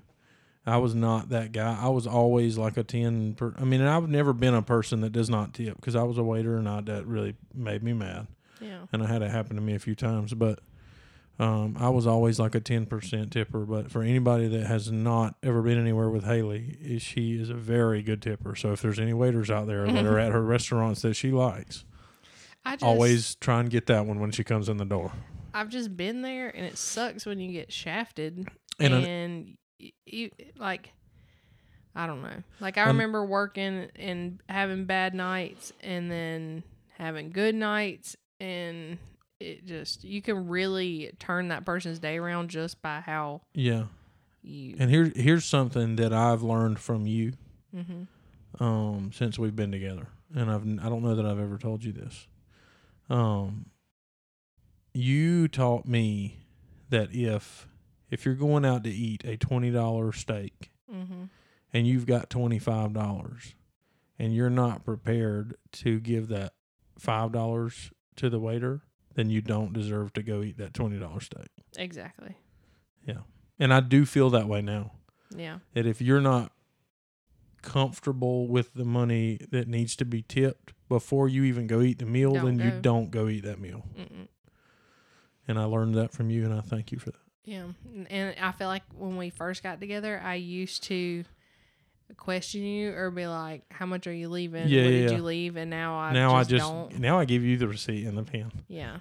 I 0.66 0.78
was 0.78 0.94
not 0.94 1.28
that 1.28 1.52
guy. 1.52 1.78
I 1.78 1.88
was 1.88 2.06
always 2.06 2.56
like 2.56 2.76
a 2.76 2.82
10 2.82 3.34
per, 3.34 3.54
I 3.58 3.64
mean, 3.64 3.80
and 3.80 3.90
I've 3.90 4.08
never 4.08 4.32
been 4.32 4.54
a 4.54 4.62
person 4.62 5.02
that 5.02 5.12
does 5.12 5.28
not 5.28 5.52
tip 5.52 5.76
because 5.76 5.94
I 5.94 6.02
was 6.04 6.16
a 6.16 6.22
waiter 6.22 6.56
and 6.56 6.68
I 6.68 6.80
that 6.82 7.06
really 7.06 7.34
made 7.54 7.82
me 7.82 7.92
mad. 7.92 8.28
Yeah. 8.60 8.86
And 8.92 9.02
I 9.02 9.06
had 9.06 9.20
it 9.22 9.30
happen 9.30 9.56
to 9.56 9.62
me 9.62 9.74
a 9.74 9.78
few 9.78 9.94
times, 9.94 10.32
but 10.32 10.60
um, 11.38 11.76
I 11.78 11.88
was 11.90 12.06
always 12.06 12.38
like 12.38 12.54
a 12.54 12.60
10% 12.60 13.30
tipper, 13.30 13.66
but 13.66 13.90
for 13.90 14.02
anybody 14.02 14.46
that 14.48 14.66
has 14.66 14.90
not 14.90 15.34
ever 15.42 15.60
been 15.62 15.78
anywhere 15.78 16.08
with 16.08 16.24
Haley, 16.24 16.78
is 16.80 17.02
she 17.02 17.34
is 17.34 17.50
a 17.50 17.54
very 17.54 18.02
good 18.02 18.22
tipper. 18.22 18.54
So 18.54 18.72
if 18.72 18.80
there's 18.80 19.00
any 19.00 19.12
waiters 19.12 19.50
out 19.50 19.66
there 19.66 19.86
that 19.86 20.06
are 20.06 20.18
at 20.20 20.32
her 20.32 20.42
restaurants 20.42 21.02
that 21.02 21.14
she 21.14 21.30
likes, 21.30 21.84
I 22.64 22.76
just, 22.76 22.84
always 22.84 23.34
try 23.34 23.60
and 23.60 23.68
get 23.68 23.86
that 23.86 24.06
one 24.06 24.20
when 24.20 24.30
she 24.30 24.44
comes 24.44 24.68
in 24.68 24.78
the 24.78 24.84
door. 24.84 25.12
I've 25.52 25.68
just 25.68 25.96
been 25.96 26.22
there 26.22 26.48
and 26.48 26.64
it 26.64 26.78
sucks 26.78 27.26
when 27.26 27.38
you 27.38 27.52
get 27.52 27.70
shafted. 27.72 28.48
And, 28.78 28.94
And, 28.94 29.04
an- 29.04 29.58
you, 29.78 30.30
like, 30.56 30.90
I 31.94 32.06
don't 32.06 32.22
know. 32.22 32.42
Like, 32.60 32.78
I 32.78 32.82
Um, 32.82 32.88
remember 32.88 33.24
working 33.24 33.88
and 33.96 34.40
having 34.48 34.84
bad 34.84 35.14
nights 35.14 35.72
and 35.80 36.10
then 36.10 36.62
having 36.98 37.30
good 37.30 37.54
nights. 37.54 38.16
And 38.40 38.98
it 39.40 39.64
just, 39.66 40.04
you 40.04 40.20
can 40.22 40.48
really 40.48 41.12
turn 41.18 41.48
that 41.48 41.64
person's 41.64 41.98
day 41.98 42.18
around 42.18 42.50
just 42.50 42.80
by 42.82 43.00
how 43.00 43.42
yeah. 43.54 43.84
you. 44.42 44.76
And 44.78 44.90
here, 44.90 45.12
here's 45.14 45.44
something 45.44 45.96
that 45.96 46.12
I've 46.12 46.42
learned 46.42 46.78
from 46.78 47.06
you 47.06 47.32
hmm 47.74 48.04
um, 48.60 49.10
since 49.12 49.36
we've 49.36 49.56
been 49.56 49.72
together, 49.72 50.06
and 50.32 50.48
I've 50.48 50.62
I 50.62 50.88
don't 50.88 51.02
know 51.02 51.16
that 51.16 51.26
I've 51.26 51.40
ever 51.40 51.58
told 51.58 51.82
you 51.82 51.90
this. 51.90 52.28
Um, 53.10 53.66
you 54.92 55.48
taught 55.48 55.86
me 55.88 56.38
that 56.90 57.08
if 57.12 57.66
if 58.14 58.24
you're 58.24 58.34
going 58.36 58.64
out 58.64 58.84
to 58.84 58.90
eat 58.90 59.24
a 59.24 59.36
twenty 59.36 59.70
dollar 59.70 60.12
steak 60.12 60.70
hmm 60.90 61.24
and 61.72 61.88
you've 61.88 62.06
got 62.06 62.30
twenty 62.30 62.60
five 62.60 62.92
dollars, 62.92 63.56
and 64.18 64.32
you're 64.32 64.48
not 64.48 64.84
prepared 64.84 65.56
to 65.72 65.98
give 65.98 66.28
that 66.28 66.52
five 66.96 67.32
dollars 67.32 67.90
to 68.14 68.30
the 68.30 68.38
waiter, 68.38 68.82
then 69.16 69.28
you 69.28 69.40
don't 69.40 69.72
deserve 69.72 70.12
to 70.12 70.22
go 70.22 70.40
eat 70.42 70.56
that 70.58 70.72
twenty 70.72 70.98
dollar 71.00 71.20
steak. 71.20 71.48
Exactly. 71.76 72.36
Yeah. 73.04 73.22
And 73.58 73.74
I 73.74 73.80
do 73.80 74.06
feel 74.06 74.30
that 74.30 74.46
way 74.46 74.62
now. 74.62 74.92
Yeah. 75.36 75.58
that 75.72 75.84
if 75.84 76.00
you're 76.00 76.20
not 76.20 76.52
comfortable 77.60 78.46
with 78.46 78.74
the 78.74 78.84
money 78.84 79.40
that 79.50 79.66
needs 79.66 79.96
to 79.96 80.04
be 80.04 80.22
tipped 80.22 80.72
before 80.88 81.28
you 81.28 81.42
even 81.42 81.66
go 81.66 81.80
eat 81.80 81.98
the 81.98 82.06
meal, 82.06 82.34
Don't 82.34 82.44
then 82.44 82.58
you 82.60 82.80
don't 82.80 83.10
go 83.10 83.26
eat 83.28 83.42
that 83.44 83.58
meal. 83.58 83.84
Mm-mm. 83.98 84.28
And 85.48 85.58
I 85.58 85.64
learned 85.64 85.96
that 85.96 86.12
from 86.12 86.30
you, 86.30 86.44
and 86.44 86.54
I 86.54 86.60
thank 86.60 86.92
you 86.92 86.98
for 87.00 87.10
that. 87.10 87.23
Yeah, 87.44 87.64
and 88.08 88.34
I 88.40 88.52
feel 88.52 88.68
like 88.68 88.82
when 88.96 89.16
we 89.16 89.28
first 89.30 89.62
got 89.62 89.78
together, 89.80 90.20
I 90.24 90.34
used 90.36 90.82
to 90.84 91.24
question 92.16 92.62
you 92.62 92.92
or 92.92 93.10
be 93.10 93.26
like, 93.26 93.64
"How 93.70 93.86
much 93.86 94.06
are 94.06 94.12
you 94.12 94.28
leaving? 94.28 94.68
Yeah, 94.68 94.84
what 94.84 94.92
yeah, 94.92 94.98
did 95.08 95.10
you 95.12 95.22
leave?" 95.22 95.56
And 95.56 95.68
now 95.70 95.94
I 95.98 96.12
now 96.12 96.30
just 96.38 96.48
I 96.48 96.56
just 96.58 96.70
don't. 96.72 96.98
now 97.00 97.18
I 97.18 97.24
give 97.24 97.42
you 97.44 97.56
the 97.56 97.68
receipt 97.68 98.06
and 98.06 98.16
the 98.16 98.22
pen, 98.22 98.50
Yeah, 98.68 98.98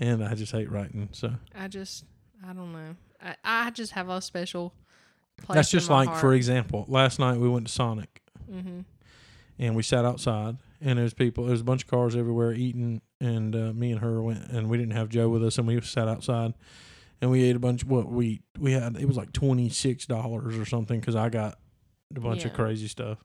and 0.00 0.24
I 0.24 0.34
just 0.34 0.52
hate 0.52 0.70
writing. 0.70 1.08
So 1.12 1.32
I 1.54 1.68
just 1.68 2.04
I 2.44 2.52
don't 2.52 2.72
know. 2.72 2.96
I, 3.22 3.36
I 3.44 3.70
just 3.70 3.92
have 3.92 4.08
a 4.08 4.20
special 4.20 4.72
place. 5.42 5.56
that's 5.56 5.70
just 5.70 5.90
like, 5.90 6.14
for 6.16 6.34
example, 6.34 6.84
last 6.88 7.18
night 7.18 7.38
we 7.38 7.48
went 7.48 7.66
to 7.66 7.72
Sonic, 7.72 8.22
Mm-hmm. 8.50 8.80
and 9.58 9.76
we 9.76 9.82
sat 9.82 10.04
outside, 10.04 10.56
and 10.80 10.98
there's 10.98 11.14
people, 11.14 11.44
there's 11.46 11.60
a 11.60 11.64
bunch 11.64 11.82
of 11.84 11.90
cars 11.90 12.16
everywhere 12.16 12.52
eating, 12.52 13.02
and 13.20 13.54
uh, 13.54 13.72
me 13.74 13.92
and 13.92 14.00
her 14.00 14.22
went, 14.22 14.44
and 14.50 14.68
we 14.68 14.76
didn't 14.78 14.92
have 14.94 15.08
Joe 15.08 15.28
with 15.28 15.44
us, 15.44 15.58
and 15.58 15.66
we 15.66 15.80
sat 15.80 16.08
outside, 16.08 16.54
and 17.20 17.30
we 17.30 17.42
ate 17.44 17.56
a 17.56 17.58
bunch. 17.58 17.82
Of 17.82 17.88
What 17.90 18.08
we 18.10 18.42
we 18.58 18.72
had, 18.72 18.96
it 18.96 19.06
was 19.06 19.16
like 19.16 19.32
twenty 19.32 19.68
six 19.68 20.06
dollars 20.06 20.56
or 20.56 20.64
something 20.64 21.00
because 21.00 21.16
I 21.16 21.28
got 21.28 21.58
a 22.16 22.20
bunch 22.20 22.44
of 22.44 22.52
crazy 22.54 22.88
stuff. 22.88 23.18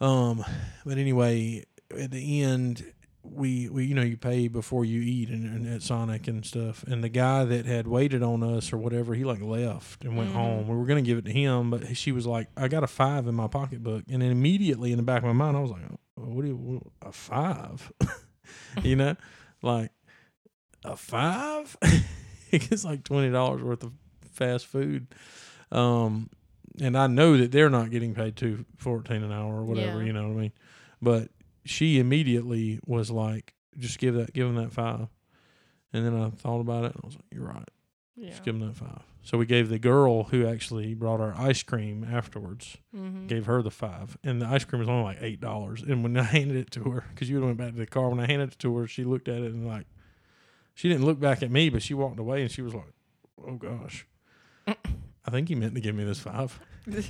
Um, 0.00 0.44
but 0.84 0.98
anyway, 0.98 1.64
at 1.98 2.10
the 2.10 2.42
end, 2.42 2.84
we, 3.22 3.68
we 3.68 3.84
you 3.86 3.94
know 3.94 4.02
you 4.02 4.16
pay 4.16 4.48
before 4.48 4.84
you 4.84 5.00
eat 5.00 5.28
and, 5.30 5.44
and 5.44 5.72
at 5.74 5.82
Sonic 5.82 6.28
and 6.28 6.44
stuff. 6.44 6.82
And 6.84 7.02
the 7.02 7.08
guy 7.08 7.44
that 7.44 7.64
had 7.64 7.86
waited 7.86 8.22
on 8.22 8.42
us 8.42 8.72
or 8.72 8.76
whatever, 8.76 9.14
he 9.14 9.24
like 9.24 9.40
left 9.40 10.04
and 10.04 10.16
went 10.16 10.30
Mhm. 10.30 10.34
home. 10.34 10.68
We 10.68 10.76
were 10.76 10.84
gonna 10.84 11.00
give 11.02 11.18
it 11.18 11.24
to 11.26 11.32
him, 11.32 11.70
but 11.70 11.96
she 11.96 12.12
was 12.12 12.26
like, 12.26 12.48
"I 12.56 12.68
got 12.68 12.84
a 12.84 12.88
five 12.88 13.26
in 13.26 13.34
my 13.34 13.46
pocketbook," 13.46 14.04
and 14.10 14.20
then 14.20 14.30
immediately 14.30 14.90
in 14.90 14.96
the 14.98 15.02
back 15.04 15.22
of 15.22 15.26
my 15.26 15.32
mind, 15.32 15.56
I 15.56 15.60
was 15.60 15.70
like, 15.70 15.82
oh, 15.90 16.22
"What 16.22 16.42
do 16.42 16.48
you 16.48 16.56
what- 16.56 16.82
a 17.08 17.12
five? 17.12 17.90
you 18.82 18.96
know, 18.96 19.16
like 19.62 19.90
a 20.84 20.96
five? 20.96 21.76
it 22.50 22.68
gets 22.70 22.84
like 22.84 23.04
twenty 23.04 23.30
dollars 23.30 23.62
worth 23.62 23.82
of 23.84 23.92
fast 24.32 24.66
food." 24.66 25.06
Um, 25.72 26.30
and 26.80 26.96
I 26.98 27.06
know 27.06 27.36
that 27.36 27.52
they're 27.52 27.70
not 27.70 27.90
getting 27.90 28.14
paid 28.14 28.36
two 28.36 28.64
fourteen 28.76 29.22
an 29.22 29.32
hour 29.32 29.54
or 29.60 29.64
whatever, 29.64 30.00
Yeah. 30.00 30.06
you 30.06 30.12
know 30.12 30.28
what 30.28 30.36
I 30.36 30.40
mean. 30.40 30.52
But 31.02 31.28
she 31.64 31.98
immediately 31.98 32.80
was 32.86 33.10
like, 33.10 33.54
"Just 33.78 33.98
give 33.98 34.14
that, 34.14 34.32
give 34.32 34.46
him 34.46 34.56
that 34.56 34.72
five. 34.72 35.08
And 35.92 36.04
then 36.04 36.20
I 36.20 36.30
thought 36.30 36.60
about 36.60 36.84
it, 36.84 36.92
and 36.94 37.00
I 37.04 37.06
was 37.06 37.14
like, 37.16 37.24
"You're 37.32 37.46
right. 37.46 37.68
Yeah. 38.16 38.30
Just 38.30 38.44
give 38.44 38.54
him 38.56 38.66
that 38.66 38.74
five. 38.76 39.02
So 39.26 39.38
we 39.38 39.46
gave 39.46 39.70
the 39.70 39.78
girl 39.78 40.24
who 40.24 40.46
actually 40.46 40.92
brought 40.94 41.18
our 41.20 41.34
ice 41.36 41.62
cream 41.62 42.04
afterwards, 42.04 42.76
Mm-hmm. 42.94 43.26
gave 43.26 43.46
her 43.46 43.62
the 43.62 43.70
five, 43.70 44.16
and 44.22 44.40
the 44.40 44.46
ice 44.46 44.64
cream 44.64 44.80
was 44.80 44.88
only 44.88 45.02
like 45.04 45.18
eight 45.22 45.40
dollars. 45.40 45.82
And 45.82 46.02
when 46.02 46.16
I 46.18 46.22
handed 46.24 46.56
it 46.58 46.70
to 46.72 46.84
her, 46.90 47.04
because 47.10 47.28
you 47.30 47.40
went 47.40 47.56
back 47.56 47.72
to 47.72 47.78
the 47.78 47.86
car, 47.86 48.08
when 48.10 48.20
I 48.20 48.26
handed 48.26 48.52
it 48.52 48.58
to 48.60 48.76
her, 48.76 48.86
she 48.86 49.02
looked 49.02 49.28
at 49.28 49.38
it 49.42 49.52
and 49.52 49.66
like, 49.66 49.86
she 50.74 50.88
didn't 50.88 51.04
look 51.06 51.18
back 51.18 51.42
at 51.42 51.50
me, 51.50 51.70
but 51.70 51.82
she 51.82 51.94
walked 51.94 52.18
away 52.20 52.42
and 52.42 52.50
she 52.50 52.60
was 52.62 52.74
like, 52.74 52.92
"Oh 53.46 53.54
gosh." 53.54 54.06
I 54.66 55.30
think 55.30 55.48
he 55.48 55.54
meant 55.54 55.74
to 55.74 55.80
give 55.80 55.94
me 55.94 56.04
this 56.04 56.20
five. 56.20 56.58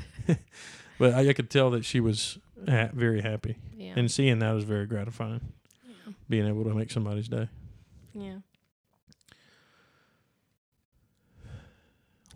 But 0.97 1.15
I, 1.15 1.31
I 1.31 1.33
could 1.33 1.51
tell 1.51 1.71
that 1.71 1.85
she 1.85 1.99
was 1.99 2.39
ha- 2.69 2.91
very 2.93 3.21
happy, 3.21 3.57
yeah. 3.77 3.95
and 3.97 4.09
seeing 4.09 4.39
that 4.39 4.53
was 4.53 4.63
very 4.63 4.87
gratifying. 4.87 5.41
yeah. 5.85 6.13
Being 6.29 6.47
able 6.47 6.63
to 6.65 6.73
make 6.73 6.93
somebody's 6.93 7.27
day. 7.27 7.49
Yeah. 8.13 8.37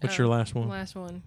What's 0.01 0.18
Uh, 0.18 0.22
your 0.22 0.28
last 0.28 0.55
one? 0.55 0.68
Last 0.68 0.94
one. 0.94 1.22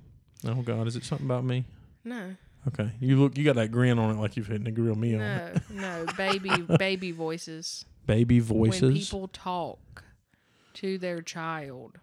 Oh 0.45 0.61
God, 0.61 0.87
is 0.87 0.95
it 0.95 1.03
something 1.03 1.25
about 1.27 1.43
me? 1.43 1.65
No. 2.03 2.35
Okay, 2.67 2.91
you 2.99 3.19
look, 3.19 3.37
you 3.37 3.43
got 3.43 3.55
that 3.55 3.71
grin 3.71 3.97
on 3.97 4.15
it 4.15 4.19
like 4.19 4.37
you've 4.37 4.47
hit 4.47 4.65
a 4.67 4.71
grill 4.71 4.95
me 4.95 5.15
on 5.15 5.21
it. 5.21 5.61
No. 5.71 6.03
No. 6.05 6.13
Baby. 6.15 6.49
baby 6.77 7.11
voices. 7.11 7.85
Baby 8.05 8.39
voices. 8.39 8.81
When 8.81 8.93
people 8.93 9.27
talk 9.27 10.03
to 10.75 10.97
their 10.97 11.21
child 11.21 11.97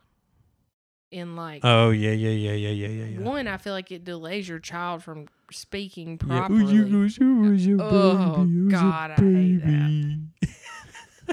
in 1.10 1.36
like 1.36 1.62
oh 1.64 1.90
yeah, 1.90 2.10
yeah, 2.10 2.28
yeah, 2.28 2.52
yeah, 2.52 2.68
yeah, 2.68 2.88
yeah, 2.88 3.04
yeah. 3.18 3.20
one, 3.26 3.48
I 3.48 3.56
feel 3.56 3.72
like 3.72 3.90
it 3.90 4.04
delays 4.04 4.48
your 4.48 4.58
child 4.58 5.02
from 5.02 5.26
speaking 5.50 6.18
properly. 6.18 6.76
Ooh, 6.76 6.84
you- 6.86 6.96
was 6.98 7.66
a 7.66 7.76
Oh, 7.80 8.44
baby, 8.44 8.68
God, 8.70 9.10
I 9.12 9.14
hate 9.14 9.62
that. 9.64 10.28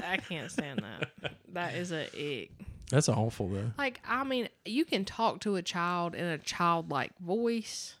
I 0.04 0.16
can't 0.18 0.50
stand 0.50 0.82
that. 0.82 1.32
That 1.52 1.74
is 1.74 1.90
a 1.90 2.02
ick. 2.04 2.50
That's 2.90 3.08
awful 3.08 3.48
though. 3.48 3.72
Like, 3.76 4.00
I 4.06 4.24
mean, 4.24 4.48
you 4.64 4.84
can 4.84 5.04
talk 5.04 5.40
to 5.40 5.56
a 5.56 5.62
child 5.62 6.14
in 6.14 6.24
a 6.24 6.38
childlike 6.38 7.18
voice, 7.18 7.96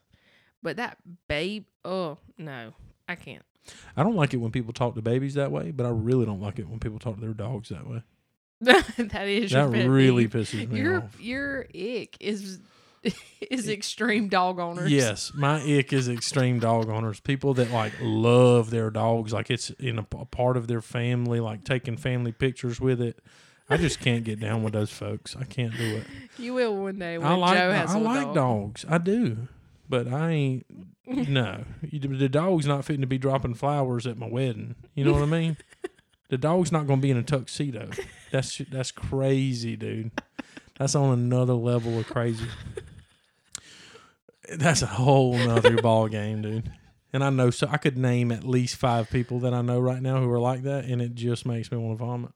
but 0.62 0.76
that 0.76 0.98
babe, 1.28 1.64
oh 1.84 2.18
no, 2.38 2.72
I 3.08 3.14
can't. 3.16 3.42
I 3.96 4.02
don't 4.04 4.14
like 4.14 4.32
it 4.32 4.36
when 4.36 4.52
people 4.52 4.72
talk 4.72 4.94
to 4.94 5.02
babies 5.02 5.34
that 5.34 5.50
way, 5.50 5.72
but 5.72 5.86
I 5.86 5.90
really 5.90 6.24
don't 6.24 6.40
like 6.40 6.58
it 6.58 6.68
when 6.68 6.78
people 6.78 6.98
talk 6.98 7.16
to 7.16 7.20
their 7.20 7.34
dogs 7.34 7.68
that 7.70 7.88
way. 7.88 8.02
that 8.60 9.28
is 9.28 9.50
That 9.50 9.68
really 9.68 10.28
pisses 10.28 10.68
me 10.68 10.80
your 10.80 11.02
off. 11.02 11.20
your 11.20 11.66
ick 11.74 12.16
is 12.20 12.58
is 13.50 13.68
extreme 13.68 14.28
dog 14.28 14.58
owners. 14.58 14.90
Yes, 14.90 15.32
my 15.34 15.60
ick 15.60 15.92
is 15.92 16.08
extreme 16.08 16.58
dog 16.58 16.88
owners. 16.88 17.20
People 17.20 17.54
that 17.54 17.70
like 17.70 17.92
love 18.00 18.70
their 18.70 18.90
dogs, 18.90 19.32
like 19.32 19.50
it's 19.50 19.70
in 19.70 19.98
a 19.98 20.02
part 20.02 20.56
of 20.56 20.68
their 20.68 20.80
family, 20.80 21.40
like 21.40 21.64
taking 21.64 21.96
family 21.96 22.32
pictures 22.32 22.80
with 22.80 23.00
it. 23.00 23.20
I 23.68 23.76
just 23.76 23.98
can't 24.00 24.22
get 24.24 24.38
down 24.40 24.62
with 24.62 24.72
those 24.74 24.90
folks. 24.90 25.34
I 25.38 25.44
can't 25.44 25.76
do 25.76 25.96
it. 25.96 26.06
you 26.38 26.54
will 26.54 26.76
one 26.76 26.98
day 26.98 27.18
when 27.18 27.26
I 27.26 27.34
like 27.34 27.58
Joe 27.58 27.72
has 27.72 27.94
I 27.94 27.98
like 27.98 28.24
dog. 28.26 28.34
dogs. 28.34 28.84
I 28.88 28.98
do, 28.98 29.48
but 29.88 30.06
I 30.08 30.30
ain't. 30.30 30.66
No, 31.08 31.64
You- 31.88 32.00
the 32.00 32.28
dog's 32.28 32.66
not 32.66 32.84
fitting 32.84 33.00
to 33.02 33.06
be 33.06 33.16
dropping 33.18 33.54
flowers 33.54 34.08
at 34.08 34.18
my 34.18 34.26
wedding. 34.28 34.74
You 34.94 35.04
know 35.04 35.12
what 35.12 35.22
I 35.22 35.26
mean? 35.26 35.56
the 36.30 36.36
dog's 36.36 36.72
not 36.72 36.88
going 36.88 36.98
to 36.98 37.02
be 37.02 37.12
in 37.12 37.16
a 37.16 37.22
tuxedo. 37.22 37.90
That's 38.32 38.58
that's 38.72 38.90
crazy, 38.90 39.76
dude. 39.76 40.10
That's 40.78 40.96
on 40.96 41.12
another 41.16 41.52
level 41.54 41.96
of 42.00 42.06
crazy. 42.08 42.46
That's 44.56 44.82
a 44.82 44.86
whole 44.86 45.36
nother 45.38 45.76
ball 45.82 46.08
game, 46.08 46.42
dude. 46.42 46.70
And 47.12 47.22
I 47.24 47.30
know 47.30 47.50
so 47.50 47.68
I 47.70 47.76
could 47.78 47.96
name 47.96 48.30
at 48.32 48.44
least 48.44 48.76
five 48.76 49.08
people 49.10 49.38
that 49.40 49.54
I 49.54 49.62
know 49.62 49.78
right 49.80 50.02
now 50.02 50.20
who 50.20 50.30
are 50.30 50.38
like 50.40 50.62
that, 50.64 50.84
and 50.84 51.00
it 51.00 51.14
just 51.14 51.46
makes 51.46 51.70
me 51.70 51.78
want 51.78 51.98
to 51.98 52.04
vomit. 52.04 52.30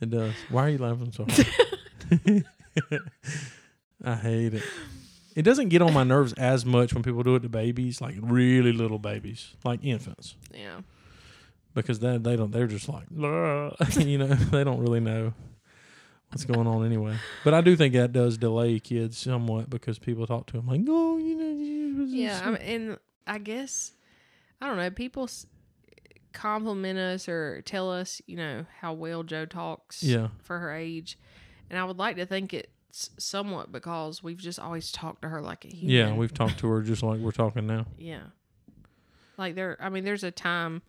It 0.00 0.10
does. 0.10 0.34
Why 0.50 0.64
are 0.66 0.68
you 0.70 0.78
laughing 0.78 1.12
so 1.12 1.26
hard? 1.28 2.44
I 4.04 4.14
hate 4.16 4.54
it. 4.54 4.62
It 5.36 5.42
doesn't 5.42 5.68
get 5.68 5.82
on 5.82 5.92
my 5.92 6.02
nerves 6.04 6.32
as 6.34 6.64
much 6.66 6.92
when 6.92 7.02
people 7.02 7.22
do 7.22 7.36
it 7.36 7.40
to 7.40 7.48
babies, 7.48 8.00
like 8.00 8.16
really 8.20 8.72
little 8.72 8.98
babies, 8.98 9.54
like 9.64 9.84
infants, 9.84 10.34
Yeah. 10.52 10.80
because 11.74 12.00
they 12.00 12.18
they 12.18 12.36
don't. 12.36 12.50
They're 12.50 12.66
just 12.66 12.88
like, 12.88 13.04
you 13.10 14.18
know, 14.18 14.26
they 14.26 14.64
don't 14.64 14.80
really 14.80 15.00
know 15.00 15.32
what's 16.30 16.44
going 16.44 16.66
on 16.66 16.84
anyway. 16.84 17.16
But 17.44 17.54
I 17.54 17.60
do 17.60 17.76
think 17.76 17.94
that 17.94 18.12
does 18.12 18.38
delay 18.38 18.80
kids 18.80 19.18
somewhat 19.18 19.70
because 19.70 19.98
people 19.98 20.26
talk 20.26 20.46
to 20.46 20.54
them 20.54 20.66
like, 20.66 20.80
oh, 20.88 21.18
you 21.18 21.36
know, 21.36 22.04
Yeah, 22.06 22.40
I 22.44 22.50
mean, 22.50 22.60
and 22.62 22.98
I 23.26 23.38
guess 23.38 23.92
I 24.60 24.66
don't 24.66 24.76
know. 24.78 24.90
People 24.90 25.24
s- 25.24 25.46
compliment 26.32 26.98
us 26.98 27.28
or 27.28 27.62
tell 27.62 27.90
us, 27.90 28.20
you 28.26 28.36
know, 28.36 28.66
how 28.80 28.92
well 28.92 29.22
Joe 29.22 29.46
talks 29.46 30.02
yeah, 30.02 30.28
for 30.42 30.58
her 30.58 30.72
age, 30.74 31.18
and 31.68 31.78
I 31.78 31.84
would 31.84 31.98
like 31.98 32.16
to 32.16 32.26
think 32.26 32.52
it's 32.54 33.10
somewhat 33.18 33.70
because 33.72 34.22
we've 34.22 34.38
just 34.38 34.58
always 34.58 34.90
talked 34.92 35.22
to 35.22 35.28
her 35.28 35.40
like 35.40 35.64
a 35.64 35.68
human. 35.68 35.94
yeah. 35.96 36.12
We've 36.14 36.34
talked 36.34 36.58
to 36.60 36.68
her 36.68 36.82
just 36.82 37.02
like 37.02 37.20
we're 37.20 37.30
talking 37.30 37.66
now. 37.66 37.86
yeah, 37.98 38.22
like 39.38 39.54
there. 39.54 39.76
I 39.80 39.88
mean, 39.88 40.04
there's 40.04 40.24
a 40.24 40.30
time 40.30 40.82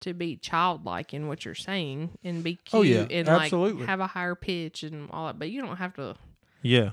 to 0.00 0.12
be 0.12 0.36
childlike 0.36 1.14
in 1.14 1.28
what 1.28 1.44
you're 1.44 1.54
saying 1.54 2.10
and 2.24 2.42
be 2.44 2.56
cute 2.56 2.74
Oh, 2.78 2.82
yeah, 2.82 3.06
and 3.10 3.28
absolutely. 3.28 3.80
like 3.82 3.88
have 3.88 4.00
a 4.00 4.06
higher 4.08 4.34
pitch 4.34 4.82
and 4.82 5.08
all 5.12 5.26
that, 5.28 5.38
but 5.38 5.50
you 5.50 5.60
don't 5.62 5.76
have 5.76 5.94
to. 5.94 6.16
Yeah, 6.62 6.90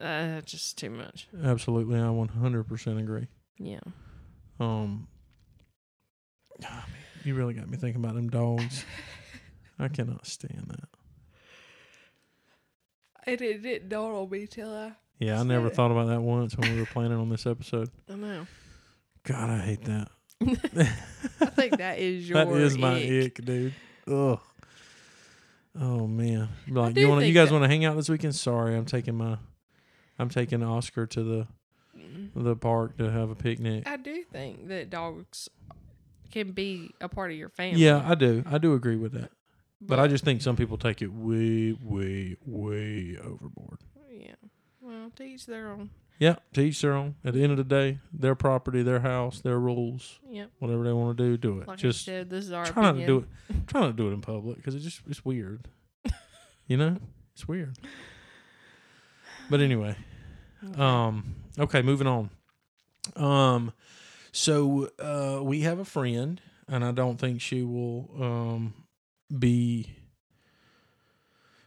Uh, 0.00 0.40
just 0.42 0.78
too 0.78 0.90
much. 0.90 1.28
absolutely. 1.42 1.98
I 1.98 2.08
one 2.10 2.28
hundred 2.28 2.64
percent 2.64 2.98
agree. 3.00 3.26
Yeah. 3.58 3.80
Um, 4.60 5.08
man, 6.60 6.70
you 7.24 7.34
really 7.34 7.54
got 7.54 7.68
me 7.68 7.76
thinking 7.76 8.02
about 8.02 8.14
them 8.14 8.28
dogs. 8.28 8.84
I 9.78 9.88
cannot 9.88 10.26
stand 10.26 10.66
that. 10.68 10.88
And 13.26 13.40
it 13.40 13.62
didn't 13.62 13.88
dawn 13.88 14.12
on 14.12 14.30
me 14.30 14.46
till 14.46 14.74
I. 14.74 14.92
Yeah, 15.18 15.40
I 15.40 15.42
never 15.44 15.68
it. 15.68 15.74
thought 15.74 15.90
about 15.90 16.08
that 16.08 16.20
once 16.20 16.56
when 16.56 16.74
we 16.74 16.80
were 16.80 16.86
planning 16.86 17.18
on 17.18 17.28
this 17.28 17.46
episode. 17.46 17.90
I 18.10 18.14
know. 18.14 18.46
God, 19.22 19.50
I 19.50 19.58
hate 19.58 19.84
that. 19.84 20.08
I 21.40 21.46
think 21.46 21.78
that 21.78 21.98
is 21.98 22.28
your. 22.28 22.44
that 22.44 22.52
is 22.54 22.76
my 22.76 23.02
ick. 23.02 23.38
ick, 23.38 23.44
dude. 23.44 23.74
Ugh. 24.06 24.40
Oh 25.80 26.06
man. 26.06 26.48
Like 26.68 26.96
you 26.96 27.08
want 27.08 27.24
you 27.24 27.32
guys 27.32 27.50
want 27.50 27.64
to 27.64 27.68
hang 27.68 27.84
out 27.84 27.96
this 27.96 28.08
weekend? 28.08 28.34
Sorry, 28.34 28.76
I'm 28.76 28.84
taking 28.84 29.16
my 29.16 29.38
I'm 30.18 30.28
taking 30.28 30.62
Oscar 30.62 31.06
to 31.06 31.22
the 31.22 31.48
mm. 31.96 32.30
the 32.34 32.54
park 32.54 32.98
to 32.98 33.10
have 33.10 33.30
a 33.30 33.34
picnic. 33.34 33.88
I 33.88 33.96
do 33.96 34.22
think 34.24 34.68
that 34.68 34.90
dogs 34.90 35.48
can 36.34 36.50
be 36.50 36.90
a 37.00 37.08
part 37.08 37.30
of 37.30 37.36
your 37.36 37.48
family. 37.48 37.80
Yeah, 37.80 38.02
I 38.04 38.16
do. 38.16 38.42
I 38.50 38.58
do 38.58 38.74
agree 38.74 38.96
with 38.96 39.12
that. 39.12 39.30
But 39.80 40.00
I 40.00 40.08
just 40.08 40.24
think 40.24 40.42
some 40.42 40.56
people 40.56 40.76
take 40.76 41.00
it 41.00 41.12
way, 41.12 41.76
way, 41.80 42.36
way 42.44 43.16
overboard. 43.22 43.78
Yeah. 44.10 44.34
Well, 44.80 45.10
to 45.14 45.22
each 45.22 45.46
their 45.46 45.70
own. 45.70 45.90
Yeah, 46.18 46.36
to 46.54 46.62
each 46.62 46.80
their 46.80 46.94
own. 46.94 47.14
At 47.24 47.34
the 47.34 47.42
end 47.42 47.52
of 47.52 47.58
the 47.58 47.64
day, 47.64 47.98
their 48.12 48.34
property, 48.34 48.82
their 48.82 49.00
house, 49.00 49.40
their 49.40 49.60
rules. 49.60 50.18
Yep. 50.28 50.50
Whatever 50.58 50.82
they 50.84 50.92
want 50.92 51.16
to 51.16 51.22
do, 51.24 51.36
do 51.36 51.60
it. 51.60 51.68
Like 51.68 51.78
just 51.78 52.08
I 52.08 52.12
said, 52.12 52.30
this 52.30 52.46
is 52.46 52.52
our 52.52 52.64
try 52.64 52.82
not 52.82 52.92
to 52.96 53.06
do 53.06 53.18
it. 53.18 53.66
Try 53.66 53.82
not 53.82 53.86
to 53.88 53.92
do 53.92 54.08
it 54.08 54.12
in 54.12 54.20
public 54.22 54.56
because 54.56 54.74
it's 54.74 54.84
just 54.84 55.02
it's 55.08 55.24
weird. 55.24 55.68
you 56.66 56.76
know, 56.76 56.96
it's 57.34 57.46
weird. 57.46 57.76
But 59.50 59.60
anyway, 59.60 59.96
Okay. 60.64 60.80
um, 60.80 61.34
okay, 61.58 61.82
moving 61.82 62.06
on. 62.06 62.30
Um, 63.16 63.72
so 64.34 64.90
uh, 64.98 65.40
we 65.42 65.60
have 65.60 65.78
a 65.78 65.84
friend, 65.84 66.40
and 66.68 66.84
I 66.84 66.90
don't 66.92 67.18
think 67.18 67.40
she 67.40 67.62
will 67.62 68.10
um 68.20 68.74
be 69.38 69.96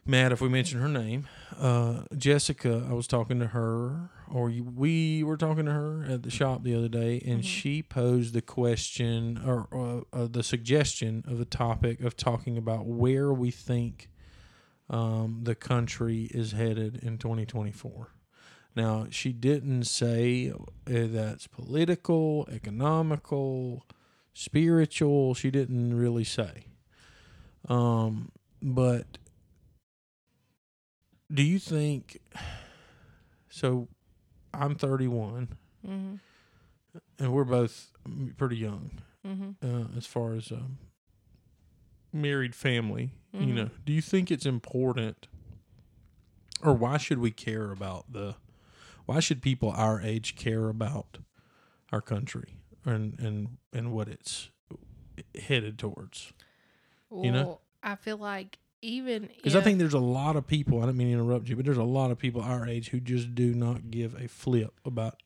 mad 0.06 0.32
if 0.32 0.40
we 0.40 0.48
mention 0.48 0.80
her 0.80 0.88
name. 0.88 1.28
Uh, 1.58 2.02
Jessica, 2.16 2.86
I 2.88 2.92
was 2.92 3.06
talking 3.06 3.40
to 3.40 3.48
her 3.48 4.10
or 4.30 4.50
we 4.50 5.22
were 5.22 5.36
talking 5.38 5.64
to 5.64 5.72
her 5.72 6.04
at 6.06 6.22
the 6.22 6.30
shop 6.30 6.62
the 6.62 6.74
other 6.74 6.88
day, 6.88 7.20
and 7.24 7.40
Mhm. 7.42 7.46
she 7.46 7.82
posed 7.82 8.34
the 8.34 8.42
question 8.42 9.38
or, 9.44 9.66
or 9.70 10.04
uh, 10.12 10.26
the 10.30 10.42
suggestion 10.42 11.24
of 11.26 11.38
the 11.38 11.46
topic 11.46 12.00
of 12.02 12.14
talking 12.16 12.58
about 12.58 12.84
where 12.86 13.32
we 13.32 13.50
think 13.50 14.10
um, 14.90 15.40
the 15.44 15.54
country 15.54 16.24
is 16.30 16.52
headed 16.52 16.96
in 17.02 17.16
2024. 17.18 18.08
Now, 18.78 19.08
she 19.10 19.32
didn't 19.32 19.84
say 19.86 20.52
uh, 20.52 20.56
that's 20.86 21.48
political, 21.48 22.46
economical, 22.48 23.84
spiritual. 24.34 25.34
She 25.34 25.50
didn't 25.50 25.94
really 25.98 26.22
say. 26.22 26.66
Um, 27.68 28.30
but 28.62 29.18
do 31.30 31.42
you 31.42 31.58
think 31.58 32.18
so 33.50 33.88
i'm 34.54 34.74
31 34.74 35.48
Mm-hmm. 35.86 36.14
and 37.18 37.32
we're 37.32 37.44
both 37.44 37.90
pretty 38.36 38.56
young 38.56 38.90
Mm-hmm. 39.26 39.50
uh, 39.62 39.88
as 39.96 40.06
far 40.06 40.34
as 40.34 40.50
um, 40.52 40.78
married 42.12 42.54
family 42.54 43.10
you 43.34 43.48
Mhm. 43.48 43.54
know 43.54 43.70
do 43.84 43.92
you 43.92 44.00
think 44.00 44.30
it's 44.30 44.46
important 44.46 45.26
or 46.62 46.72
why 46.72 46.96
should 46.96 47.18
we 47.18 47.30
care 47.30 47.70
about 47.70 48.10
the 48.12 48.34
why 49.08 49.20
should 49.20 49.40
people 49.40 49.70
our 49.70 50.00
age 50.02 50.36
care 50.36 50.68
about 50.68 51.18
our 51.90 52.02
country 52.02 52.56
and 52.84 53.18
and 53.18 53.56
and 53.72 53.92
what 53.92 54.06
it's 54.08 54.50
headed 55.40 55.78
towards 55.78 56.32
Well, 57.08 57.24
You 57.24 57.32
know? 57.32 57.60
I 57.82 57.94
feel 57.94 58.18
like 58.18 58.58
even 58.82 59.28
Because 59.34 59.56
I 59.56 59.60
think 59.62 59.78
there's 59.78 59.94
a 59.94 59.98
lot 59.98 60.36
of 60.36 60.46
people, 60.46 60.82
I 60.82 60.86
don't 60.86 60.96
mean 60.96 61.08
to 61.08 61.14
interrupt 61.14 61.48
you, 61.48 61.56
but 61.56 61.64
there's 61.64 61.78
a 61.78 61.82
lot 61.82 62.10
of 62.10 62.18
people 62.18 62.42
our 62.42 62.68
age 62.68 62.90
who 62.90 63.00
just 63.00 63.34
do 63.34 63.54
not 63.54 63.90
give 63.90 64.14
a 64.14 64.28
flip 64.28 64.78
about 64.84 65.20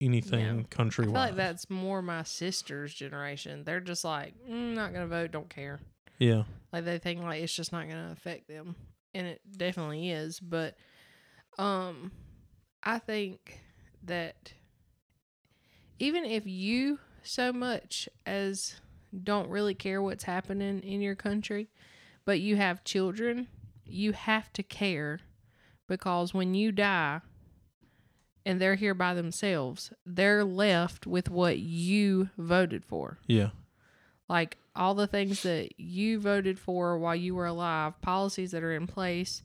anything 0.00 0.58
Yeah. 0.58 0.62
country 0.70 1.04
I 1.04 1.06
feel 1.06 1.14
like 1.14 1.36
that's 1.36 1.68
more 1.68 2.00
my 2.02 2.22
sister's 2.22 2.94
generation. 2.94 3.64
They're 3.64 3.80
just 3.80 4.04
like, 4.04 4.34
mm, 4.48 4.74
not 4.74 4.92
gonna 4.92 5.08
vote, 5.08 5.32
don't 5.32 5.50
care. 5.50 5.80
Yeah. 6.18 6.44
Like 6.72 6.84
they 6.84 6.98
think 6.98 7.20
like 7.22 7.42
it's 7.42 7.54
just 7.54 7.72
not 7.72 7.88
gonna 7.88 8.10
affect 8.12 8.46
them, 8.48 8.76
and 9.12 9.26
it 9.26 9.40
definitely 9.56 10.10
is. 10.10 10.40
But 10.40 10.76
um, 11.58 12.10
I 12.84 12.98
think 12.98 13.60
that 14.02 14.52
even 15.98 16.24
if 16.24 16.46
you 16.46 16.98
so 17.22 17.52
much 17.52 18.08
as 18.26 18.74
don't 19.22 19.48
really 19.48 19.74
care 19.74 20.02
what's 20.02 20.24
happening 20.24 20.80
in 20.80 21.00
your 21.00 21.14
country, 21.14 21.68
but 22.24 22.40
you 22.40 22.56
have 22.56 22.84
children, 22.84 23.48
you 23.86 24.12
have 24.12 24.52
to 24.54 24.62
care 24.62 25.20
because 25.88 26.34
when 26.34 26.54
you 26.54 26.72
die 26.72 27.20
and 28.44 28.60
they're 28.60 28.74
here 28.74 28.94
by 28.94 29.14
themselves, 29.14 29.92
they're 30.04 30.44
left 30.44 31.06
with 31.06 31.30
what 31.30 31.58
you 31.58 32.28
voted 32.36 32.84
for 32.84 33.18
Yeah. 33.26 33.50
like 34.28 34.58
all 34.76 34.94
the 34.94 35.06
things 35.06 35.42
that 35.44 35.78
you 35.78 36.18
voted 36.18 36.58
for 36.58 36.98
while 36.98 37.14
you 37.14 37.34
were 37.34 37.46
alive, 37.46 38.00
policies 38.02 38.50
that 38.50 38.62
are 38.64 38.72
in 38.74 38.86
place, 38.86 39.42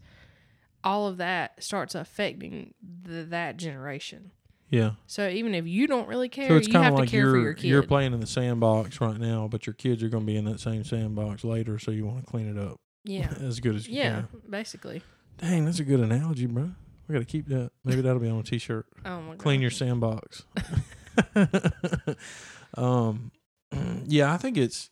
all 0.84 1.07
of 1.07 1.17
that 1.17 1.61
starts 1.63 1.95
affecting 1.95 2.73
the, 3.03 3.23
that 3.25 3.57
generation. 3.57 4.32
Yeah. 4.69 4.91
So 5.07 5.27
even 5.27 5.55
if 5.55 5.65
you 5.65 5.88
don't 5.88 6.07
really 6.07 6.30
care, 6.30 6.47
So 6.47 6.55
it's 6.57 6.67
you 6.67 6.73
kind 6.73 6.86
have 6.86 6.93
of 6.93 6.97
to 6.97 7.01
like 7.01 7.09
care 7.09 7.21
you're 7.21 7.32
for 7.32 7.39
your 7.39 7.53
kid. 7.55 7.67
you're 7.67 7.84
playing 7.84 8.13
in 8.13 8.19
the 8.19 8.27
sandbox 8.27 9.01
right 9.01 9.17
now, 9.17 9.47
but 9.49 9.65
your 9.65 9.73
kids 9.73 10.03
are 10.03 10.09
going 10.09 10.23
to 10.25 10.32
be 10.32 10.38
in 10.38 10.45
that 10.45 10.59
same 10.59 10.84
sandbox 10.84 11.43
later, 11.43 11.80
so 11.80 11.89
you 11.91 12.05
want 12.05 12.19
to 12.19 12.25
clean 12.25 12.47
it 12.47 12.57
up 12.61 12.80
yeah, 13.03 13.34
as 13.41 13.59
good 13.59 13.75
as 13.75 13.88
you 13.88 13.95
yeah, 13.97 14.11
can. 14.11 14.27
basically. 14.49 15.01
Dang, 15.38 15.65
that's 15.65 15.80
a 15.80 15.84
good 15.84 15.99
analogy, 16.01 16.45
bro. 16.45 16.69
We 17.07 17.13
got 17.13 17.19
to 17.19 17.25
keep 17.25 17.47
that. 17.47 17.71
Maybe 17.84 18.01
that'll 18.01 18.19
be 18.19 18.30
on 18.30 18.39
a 18.39 18.43
t-shirt. 18.43 18.86
Oh 19.05 19.21
my 19.21 19.30
god, 19.32 19.39
Clean 19.39 19.59
your 19.61 19.71
sandbox. 19.71 20.43
um, 22.77 23.32
yeah, 24.05 24.34
I 24.34 24.38
think 24.38 24.57
it's, 24.57 24.89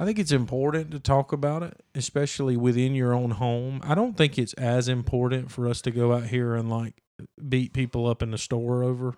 I 0.00 0.04
think 0.04 0.18
it's 0.18 0.32
important 0.32 0.90
to 0.92 1.00
talk 1.00 1.32
about 1.32 1.62
it, 1.62 1.82
especially 1.94 2.56
within 2.56 2.94
your 2.94 3.12
own 3.12 3.32
home. 3.32 3.80
I 3.82 3.94
don't 3.94 4.16
think 4.16 4.38
it's 4.38 4.52
as 4.54 4.88
important 4.88 5.50
for 5.50 5.66
us 5.68 5.80
to 5.82 5.90
go 5.90 6.12
out 6.12 6.24
here 6.26 6.54
and 6.54 6.70
like 6.70 7.02
beat 7.48 7.72
people 7.72 8.06
up 8.06 8.22
in 8.22 8.30
the 8.30 8.38
store 8.38 8.84
over. 8.84 9.14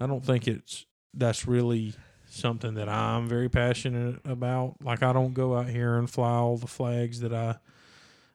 I 0.00 0.06
don't 0.06 0.24
think 0.24 0.46
it's 0.46 0.86
that's 1.12 1.46
really 1.46 1.94
something 2.28 2.74
that 2.74 2.88
I'm 2.88 3.28
very 3.28 3.48
passionate 3.48 4.20
about. 4.24 4.76
Like 4.82 5.02
I 5.02 5.12
don't 5.12 5.32
go 5.34 5.56
out 5.56 5.68
here 5.68 5.96
and 5.96 6.08
fly 6.08 6.30
all 6.32 6.56
the 6.56 6.66
flags 6.66 7.20
that 7.20 7.32
I 7.34 7.56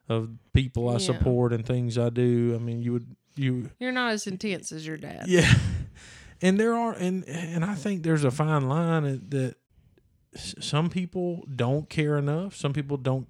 of 0.08 0.30
people 0.52 0.88
I 0.88 0.94
Yeah. 0.94 0.98
support 0.98 1.52
and 1.52 1.64
things 1.64 1.96
I 1.96 2.10
do. 2.10 2.52
I 2.54 2.58
mean, 2.58 2.82
you 2.82 2.92
would 2.92 3.16
you 3.36 3.70
You're 3.78 3.92
not 3.92 4.12
as 4.12 4.26
intense 4.26 4.72
as 4.72 4.86
your 4.86 4.98
dad. 4.98 5.24
yeah, 5.26 5.50
and 6.42 6.60
there 6.60 6.74
are, 6.74 6.92
and 6.92 7.24
and 7.26 7.64
I 7.64 7.74
think 7.76 8.02
there's 8.02 8.24
a 8.24 8.30
fine 8.30 8.68
line 8.68 9.04
that- 9.30 9.56
some 10.34 10.88
people 10.90 11.44
don't 11.54 11.88
care 11.88 12.16
enough. 12.16 12.56
Some 12.56 12.72
people 12.72 12.96
don't. 12.96 13.26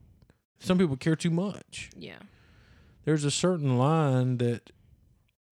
Some 0.60 0.78
people 0.78 0.96
care 0.96 1.16
too 1.16 1.30
much. 1.30 1.90
Yeah. 1.96 2.18
There's 3.04 3.24
a 3.24 3.30
certain 3.30 3.76
line 3.78 4.38
that 4.38 4.70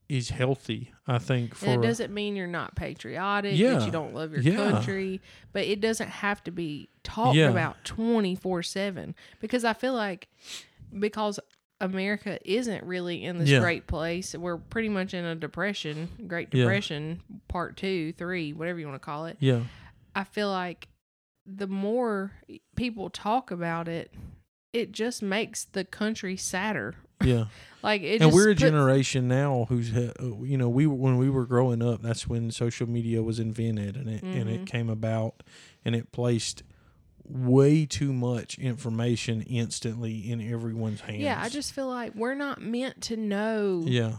is 0.08 0.30
healthy. 0.30 0.92
I 1.06 1.18
think 1.18 1.54
for 1.54 1.66
And 1.66 1.84
it 1.84 1.86
doesn't 1.86 2.12
mean 2.12 2.36
you're 2.36 2.46
not 2.46 2.74
patriotic, 2.76 3.52
that 3.52 3.56
Yeah. 3.56 3.84
you 3.84 3.90
don't 3.90 4.14
love 4.14 4.32
your 4.32 4.40
Yeah. 4.42 4.56
country, 4.56 5.20
but 5.52 5.64
it 5.64 5.80
doesn't 5.80 6.08
have 6.08 6.42
to 6.44 6.50
be 6.52 6.88
talked 7.02 7.36
Yeah. 7.36 7.48
about 7.50 7.84
24 7.84 8.62
7. 8.62 9.14
Because 9.40 9.64
I 9.64 9.72
feel 9.72 9.94
like, 9.94 10.28
because 10.96 11.38
America 11.80 12.38
isn't 12.44 12.84
really 12.84 13.24
in 13.24 13.38
this 13.38 13.48
Yeah. 13.48 13.60
great 13.60 13.86
place, 13.88 14.34
we're 14.34 14.58
pretty 14.58 14.88
much 14.88 15.14
in 15.14 15.24
a 15.24 15.34
depression, 15.34 16.08
Great 16.28 16.48
Yeah. 16.52 16.64
Depression, 16.64 17.22
part 17.48 17.76
two, 17.76 18.12
three, 18.12 18.52
whatever 18.52 18.78
you 18.78 18.86
want 18.86 19.00
to 19.00 19.04
call 19.04 19.26
it. 19.26 19.36
yeah, 19.40 19.62
I 20.14 20.22
feel 20.24 20.50
like 20.50 20.88
the 21.46 21.66
more 21.66 22.32
people 22.76 23.10
talk 23.10 23.50
about 23.50 23.88
it, 23.88 24.12
it 24.72 24.92
just 24.92 25.22
makes 25.22 25.64
the 25.64 25.84
country 25.84 26.36
sadder. 26.36 26.94
yeah. 27.24 27.46
Like 27.82 28.02
it 28.02 28.20
and 28.22 28.32
we're 28.32 28.50
a 28.50 28.54
generation 28.54 29.26
now 29.28 29.66
who's 29.68 29.94
uh, 29.94 30.12
you 30.42 30.56
know 30.58 30.68
we 30.68 30.86
when 30.86 31.16
we 31.16 31.28
were 31.30 31.46
growing 31.46 31.82
up 31.82 32.02
that's 32.02 32.26
when 32.28 32.50
social 32.50 32.86
media 32.88 33.22
was 33.22 33.38
invented 33.40 33.96
and 33.96 34.08
it 34.08 34.22
and 34.22 34.48
Mhm. 34.48 34.54
it 34.54 34.66
came 34.66 34.88
about 34.90 35.42
and 35.84 35.94
it 35.96 36.12
placed 36.12 36.62
way 37.24 37.86
too 37.86 38.12
much 38.12 38.58
information 38.58 39.40
instantly 39.42 40.30
in 40.30 40.40
everyone's 40.42 41.00
hands 41.02 41.20
Yeah, 41.20 41.40
I 41.42 41.48
just 41.48 41.72
feel 41.72 41.88
like 41.88 42.14
we're 42.14 42.34
not 42.34 42.60
meant 42.60 43.00
to 43.04 43.16
know 43.16 43.82
yeah 43.86 44.16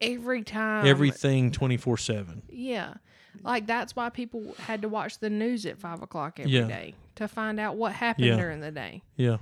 every 0.00 0.42
time. 0.42 0.86
everything 0.86 1.50
24-7 1.50 2.42
Yeah. 2.48 2.94
Like 3.42 3.66
that's 3.66 3.96
why 3.96 4.08
people 4.10 4.54
had 4.58 4.82
to 4.82 4.88
watch 4.88 5.18
the 5.18 5.30
news 5.30 5.64
at 5.66 5.78
five 5.78 6.02
o'clock 6.02 6.38
every 6.38 6.50
day 6.52 6.94
Yeah. 6.96 7.04
to 7.16 7.28
find 7.28 7.58
out 7.58 7.76
what 7.76 7.92
happened 7.92 8.26
Yeah. 8.26 8.36
during 8.36 8.60
the 8.60 8.70
day. 8.70 9.02
yeah 9.16 9.38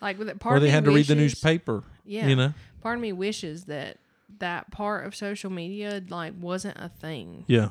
Like 0.00 0.18
with 0.18 0.28
it, 0.28 0.38
part 0.40 0.54
or 0.54 0.56
of 0.56 0.62
they 0.62 0.68
me 0.68 0.72
had 0.72 0.84
to 0.84 0.90
read 0.90 1.06
the 1.06 1.14
wishes- 1.14 1.42
newspaper 1.42 1.82
Yeah. 2.04 2.26
you 2.28 2.36
know 2.36 2.54
Part 2.82 2.96
of 2.96 3.02
me 3.02 3.12
wishes 3.12 3.64
that 3.64 3.98
that 4.38 4.70
part 4.70 5.04
of 5.06 5.14
social 5.14 5.50
media 5.50 6.02
like 6.08 6.32
wasn't 6.40 6.76
a 6.78 6.88
thing 6.88 7.44
yeah 7.48 7.70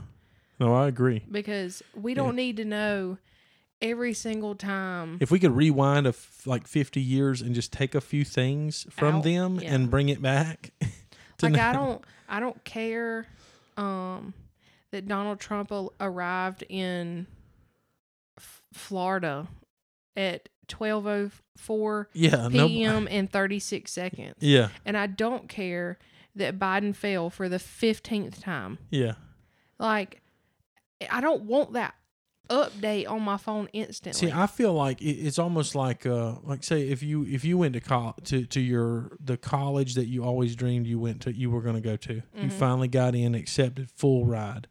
no 0.60 0.76
i 0.76 0.88
agree 0.88 1.24
because 1.32 1.82
we 1.96 2.14
don't 2.14 2.36
need 2.36 2.58
to 2.58 2.66
know 2.66 3.18
every 3.82 4.14
single 4.14 4.54
time. 4.56 5.18
if 5.22 5.32
we 5.32 5.40
could 5.40 5.56
rewind 5.56 6.06
a 6.06 6.10
f- 6.10 6.42
like 6.46 6.68
50 6.68 7.00
years 7.02 7.42
and 7.42 7.56
just 7.56 7.72
take 7.72 7.96
a 7.96 8.02
few 8.02 8.26
things 8.26 8.86
from 8.90 9.16
Out, 9.16 9.24
them 9.24 9.60
yeah. 9.62 9.74
and 9.74 9.90
bring 9.90 10.10
it 10.10 10.22
back 10.22 10.72
to 11.38 11.46
like 11.46 11.54
I 11.54 11.58
now. 11.58 11.74
don't 11.74 12.06
I 12.28 12.40
don't 12.42 12.62
care 12.66 13.26
um 13.78 14.34
that 14.92 15.08
Donald 15.08 15.40
Trump 15.40 15.72
arrived 16.00 16.64
in 16.70 17.28
F- 18.38 18.62
Florida 18.74 19.48
at 20.16 20.50
12:04 20.68 22.06
yeah 22.14 22.48
no 22.48 22.68
p.m. 22.68 23.08
and 23.10 23.30
36 23.32 23.92
seconds. 23.92 24.36
yeah 24.40 24.70
And 24.86 24.98
I 24.98 25.08
don't 25.08 25.48
care 25.50 25.98
that 26.36 26.60
Biden 26.60 26.96
fell 26.96 27.30
for 27.30 27.50
the 27.50 27.58
15th 27.58 28.42
time. 28.42 28.78
yeah 28.90 29.14
Like 29.80 30.22
I 31.10 31.22
don't 31.22 31.44
want 31.44 31.74
that 31.74 31.96
update 32.50 33.08
on 33.08 33.22
my 33.22 33.38
phone 33.38 33.70
instantly. 33.74 34.28
See, 34.30 34.34
I 34.34 34.48
feel 34.48 34.74
like 34.74 34.98
it's 35.02 35.38
almost 35.38 35.76
like, 35.76 36.06
uh, 36.08 36.36
like 36.44 36.64
say 36.64 36.90
if 36.90 37.04
you 37.04 37.24
if 37.26 37.46
you 37.46 37.58
went 37.60 37.74
to 37.76 37.80
col- 37.80 38.16
to 38.26 38.44
to 38.48 38.60
your 38.60 39.12
the 39.24 39.38
college 39.38 39.94
that 39.94 40.08
you 40.08 40.24
always 40.24 40.56
dreamed 40.56 40.88
you 40.88 41.00
went 41.00 41.22
to 41.22 41.34
you 41.36 41.52
were 41.52 41.62
going 41.62 41.76
to 41.76 41.82
go 41.82 41.96
to. 41.96 42.14
You 42.16 42.22
Mhm. 42.48 42.52
finally 42.52 42.88
got 42.88 43.14
in, 43.16 43.34
accepted, 43.36 43.90
full 43.92 44.26
ride. 44.26 44.68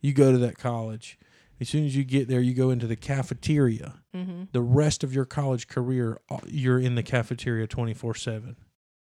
You 0.00 0.12
go 0.12 0.32
to 0.32 0.38
that 0.38 0.58
college. 0.58 1.18
As 1.60 1.68
soon 1.68 1.84
as 1.84 1.94
you 1.94 2.04
get 2.04 2.26
there, 2.28 2.40
you 2.40 2.54
go 2.54 2.70
into 2.70 2.86
the 2.86 2.96
cafeteria. 2.96 4.00
mm-hmm. 4.16 4.44
The 4.52 4.62
rest 4.62 5.04
of 5.04 5.14
your 5.14 5.26
college 5.26 5.68
career, 5.68 6.18
uh, 6.30 6.38
you're 6.46 6.78
in 6.78 6.94
the 6.94 7.02
cafeteria 7.02 7.66
twenty 7.66 7.92
four 7.94 8.14
seven 8.14 8.56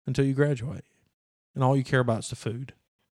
until 0.07 0.24
you 0.26 0.35
graduate, 0.35 0.85
and 1.55 1.64
all 1.64 1.76
you 1.76 1.85
care 1.85 2.01
about 2.01 2.20
is 2.20 2.28
the 2.28 2.37
food. 2.37 2.74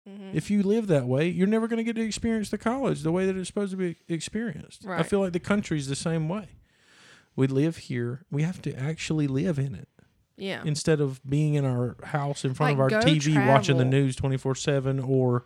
Mm-hmm. 0.08 0.36
If 0.36 0.50
you 0.50 0.62
live 0.62 0.86
that 0.86 1.06
way, 1.06 1.28
you're 1.28 1.48
never 1.48 1.66
going 1.66 1.78
to 1.78 1.84
get 1.84 1.96
to 1.96 2.02
experience 2.06 2.50
the 2.50 2.58
college 2.58 3.02
the 3.02 3.10
way 3.10 3.26
that 3.26 3.36
it's 3.36 3.48
supposed 3.48 3.72
to 3.72 3.76
be 3.76 3.96
experienced. 4.08 4.84
Right. 4.84 5.00
I 5.00 5.02
feel 5.02 5.18
like 5.18 5.32
the 5.32 5.40
country's 5.40 5.88
the 5.88 5.96
same 5.96 6.28
way. 6.28 6.50
We 7.34 7.48
live 7.48 7.76
here. 7.76 8.22
We 8.30 8.42
have 8.44 8.62
to 8.62 8.74
actually 8.78 9.26
live 9.26 9.58
in 9.58 9.74
it 9.74 9.88
yeah. 10.36 10.62
instead 10.64 11.00
of 11.00 11.20
being 11.28 11.54
in 11.54 11.64
our 11.64 11.96
house 12.04 12.44
in 12.44 12.54
front 12.54 12.78
Like, 12.78 12.92
of 12.92 12.98
our 12.98 13.02
TV 13.02 13.46
watching 13.48 13.78
the 13.78 13.84
news 13.84 14.16
24/7 14.16 15.06
or 15.06 15.44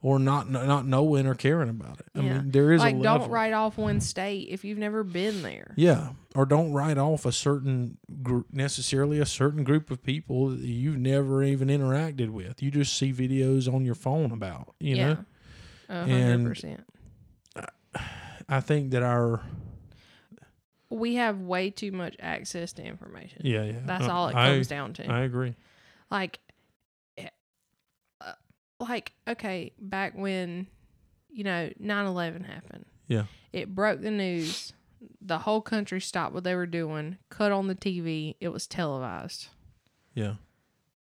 or 0.00 0.18
not 0.18 0.48
not 0.50 0.86
knowing 0.86 1.26
or 1.26 1.34
caring 1.34 1.68
about 1.68 1.98
it. 2.00 2.06
I 2.14 2.20
Yeah. 2.20 2.38
mean, 2.38 2.50
there 2.50 2.72
is 2.72 2.80
like 2.80 3.00
don't 3.02 3.28
write 3.30 3.52
off 3.52 3.76
one 3.78 4.00
state 4.00 4.48
if 4.50 4.64
you've 4.64 4.78
never 4.78 5.02
been 5.02 5.42
there. 5.42 5.74
Yeah, 5.76 6.10
or 6.36 6.46
don't 6.46 6.72
write 6.72 6.98
off 6.98 7.26
a 7.26 7.32
certain 7.32 7.98
gr- 8.22 8.42
necessarily 8.52 9.18
a 9.18 9.26
certain 9.26 9.64
group 9.64 9.90
of 9.90 10.02
people 10.02 10.50
that 10.50 10.60
you've 10.60 10.98
never 10.98 11.42
even 11.42 11.68
interacted 11.68 12.30
with. 12.30 12.62
You 12.62 12.70
just 12.70 12.96
see 12.96 13.12
videos 13.12 13.72
on 13.72 13.84
your 13.84 13.96
phone 13.96 14.30
about. 14.30 14.74
You 14.78 14.96
yeah. 14.96 15.06
know, 15.08 15.24
A 15.88 16.00
hundred 16.06 16.46
percent. 16.46 16.84
I 18.48 18.60
think 18.60 18.92
that 18.92 19.02
our 19.02 19.42
We 20.90 21.16
have 21.16 21.40
way 21.40 21.70
too 21.70 21.92
much 21.92 22.16
access 22.20 22.72
to 22.74 22.82
information. 22.84 23.42
yeah 23.44 23.62
yeah 23.64 23.80
That's 23.84 24.04
uh, 24.06 24.12
all 24.12 24.28
it 24.28 24.34
I- 24.36 24.52
comes 24.54 24.68
down 24.68 24.92
to. 24.94 25.06
I 25.10 25.20
agree. 25.22 25.54
like 26.10 26.38
like 28.80 29.12
okay 29.26 29.72
back 29.78 30.14
when 30.16 30.66
you 31.28 31.44
know 31.44 31.70
9-11 31.82 32.46
happened. 32.46 32.84
Yeah. 33.06 33.24
it 33.52 33.74
broke 33.74 34.00
the 34.02 34.10
news. 34.10 34.72
The 35.20 35.38
whole 35.38 35.60
country 35.60 36.00
stopped 36.00 36.34
what 36.34 36.44
they 36.44 36.54
were 36.54 36.66
doing 36.66 37.18
cut 37.30 37.52
on 37.52 37.66
the 37.68 37.74
tv 37.74 38.34
it 38.40 38.48
was 38.48 38.66
televised. 38.66 39.48
Yeah. 40.14 40.34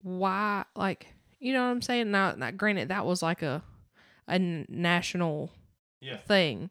Why 0.01 0.66
like 0.76 1.07
you 1.39 1.53
know 1.53 1.64
what 1.66 1.72
i'm 1.72 1.82
saying? 1.82 2.12
Now, 2.12 2.34
now 2.36 2.51
granted 2.51 2.89
that 2.89 3.05
was 3.05 3.22
like 3.24 3.41
a, 3.41 3.64
a 4.28 4.38
national 4.39 5.51
Yeah. 5.99 6.18
thing. 6.18 6.70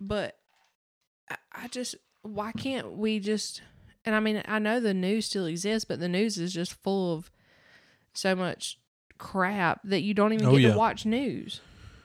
But 0.00 0.36
I, 1.30 1.36
I 1.52 1.68
just 1.68 1.94
why 2.22 2.52
can't 2.52 2.92
we 2.92 3.18
just 3.20 3.62
and 4.04 4.14
i 4.14 4.20
mean 4.20 4.42
i 4.46 4.58
know 4.58 4.78
the 4.80 4.92
news 4.92 5.24
still 5.26 5.46
exists 5.46 5.86
but 5.86 5.98
the 6.00 6.08
news 6.08 6.36
is 6.38 6.52
just 6.52 6.74
full 6.82 7.14
of 7.14 7.30
so 8.12 8.34
much 8.34 8.78
crap 9.20 9.80
that 9.84 10.00
you 10.02 10.14
don't 10.14 10.32
even 10.32 10.46
Oh, 10.46 10.52
get 10.52 10.60
yeah. 10.62 10.72
to 10.72 10.78
watch 10.78 11.04
news 11.06 11.60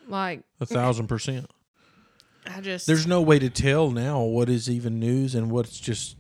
like 0.08 0.42
a 0.60 0.66
thousand 0.66 1.08
percent. 1.08 1.50
i 2.46 2.62
just 2.62 2.86
There's 2.86 3.08
no 3.08 3.22
way 3.22 3.40
to 3.40 3.50
tell 3.50 3.90
now 3.90 4.22
what 4.22 4.50
is 4.50 4.70
even 4.70 5.00
news 5.00 5.34
and 5.34 5.50
what's 5.50 5.80
just 5.80 6.18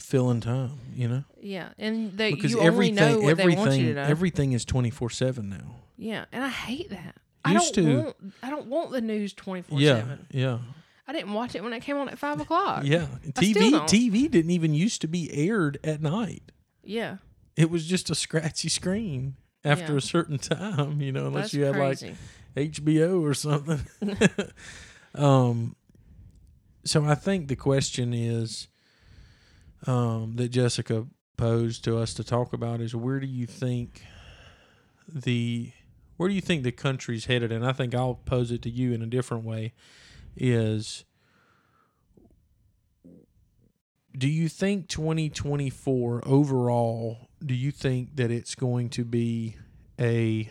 filling 0.00 0.40
time. 0.40 0.78
You 0.94 1.08
know, 1.08 1.24
yeah 1.40 1.68
and 1.78 2.16
they 2.16 2.32
because 2.34 2.50
you 2.52 2.58
only 2.58 2.66
everything 2.68 2.94
know 2.96 3.18
what 3.20 3.36
they 3.36 3.44
want 3.44 3.52
you 3.54 3.60
everything 3.60 3.86
to 3.86 3.94
know 3.94 4.02
everything 4.02 4.52
is 4.52 4.64
twenty 4.64 4.90
four 4.90 5.10
seven 5.10 5.48
now. 5.50 5.76
yeah 5.96 6.24
and 6.32 6.42
i 6.42 6.48
hate 6.48 6.90
that 6.90 7.14
I 7.44 7.52
don't 7.54 7.74
to- 7.74 7.96
want 7.98 8.16
I 8.42 8.50
don't 8.50 8.66
want 8.66 8.90
the 8.92 9.00
news 9.00 9.32
twenty 9.32 9.62
four 9.62 9.80
seven. 9.80 10.26
yeah. 10.30 10.40
Yeah. 10.46 10.58
I 11.06 11.12
didn't 11.12 11.32
watch 11.32 11.54
it 11.54 11.62
when 11.64 11.72
it 11.72 11.80
came 11.80 11.96
on 11.96 12.08
at 12.08 12.18
five 12.18 12.38
o'clock. 12.40 12.84
Yeah, 12.84 13.06
TV. 13.32 13.72
TV 13.88 14.30
didn't 14.30 14.52
even 14.52 14.74
used 14.74 15.00
to 15.00 15.08
be 15.08 15.28
aired 15.32 15.78
at 15.82 16.00
night. 16.00 16.52
Yeah. 16.84 17.16
It 17.56 17.68
was 17.68 17.84
just 17.86 18.10
a 18.10 18.14
scratchy 18.14 18.68
screen 18.68 19.34
after 19.64 19.92
Yeah. 19.92 19.98
a 19.98 20.00
certain 20.00 20.38
time, 20.38 21.00
you 21.00 21.12
know, 21.12 21.26
unless 21.26 21.52
That's 21.52 21.54
you 21.54 21.64
had 21.64 21.74
crazy. 21.74 22.14
like 22.56 22.72
HBO 22.74 23.20
or 23.22 23.34
something. 23.34 23.80
um, 25.14 25.76
so 26.84 27.04
I 27.04 27.14
think 27.14 27.48
the 27.48 27.56
question 27.56 28.12
is, 28.14 28.68
um, 29.86 30.34
that 30.36 30.48
Jessica 30.50 31.06
posed 31.36 31.84
to 31.84 31.96
us 31.98 32.12
to 32.14 32.24
talk 32.24 32.52
about 32.52 32.80
is 32.80 32.94
where 32.94 33.18
do 33.20 33.26
you 33.26 33.46
think 33.46 34.02
the 35.08 35.72
where 36.16 36.28
do 36.28 36.34
you 36.34 36.40
think 36.42 36.62
the 36.64 36.72
country's 36.72 37.24
headed? 37.26 37.50
And 37.50 37.64
I 37.66 37.72
think 37.72 37.94
I'll 37.94 38.14
pose 38.14 38.50
it 38.50 38.60
to 38.62 38.70
you 38.70 38.92
in 38.92 39.00
a 39.00 39.06
different 39.06 39.44
way. 39.44 39.72
Is 40.36 41.04
do 44.16 44.28
you 44.28 44.48
think 44.48 44.88
2024 44.88 46.22
overall 46.26 47.28
do 47.44 47.54
you 47.54 47.70
think 47.70 48.16
that 48.16 48.30
it's 48.30 48.54
going 48.54 48.88
to 48.88 49.04
be 49.04 49.56
a 49.98 50.50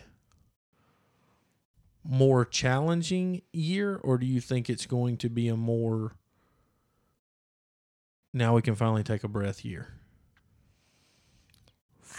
more 2.04 2.46
challenging 2.46 3.42
year 3.52 3.98
or 3.98 4.18
do 4.18 4.26
you 4.26 4.42
think 4.42 4.70
it's 4.70 4.86
going 4.86 5.18
to 5.18 5.30
be 5.30 5.48
a 5.48 5.56
more 5.56 6.14
now 8.34 8.56
we 8.56 8.62
can 8.62 8.76
finally 8.76 9.04
take 9.04 9.24
a 9.24 9.28
breath 9.28 9.66
year 9.66 10.00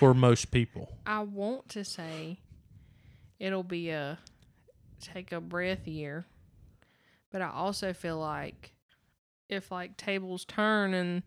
for 0.01 0.15
most 0.15 0.51
people? 0.51 0.97
I 1.05 1.21
want 1.21 1.69
to 1.71 1.85
say 1.85 2.39
it'll 3.39 3.63
be 3.63 3.91
a 3.91 4.19
take 5.01 5.33
a 5.33 5.41
breath 5.41 5.87
year, 5.87 6.25
but 7.31 7.43
I 7.43 7.51
also 7.51 7.93
feel 7.93 8.19
like 8.19 8.73
if 9.51 9.71
like 9.71 9.97
tables 9.97 10.45
turn 10.45 10.95
and 10.95 11.23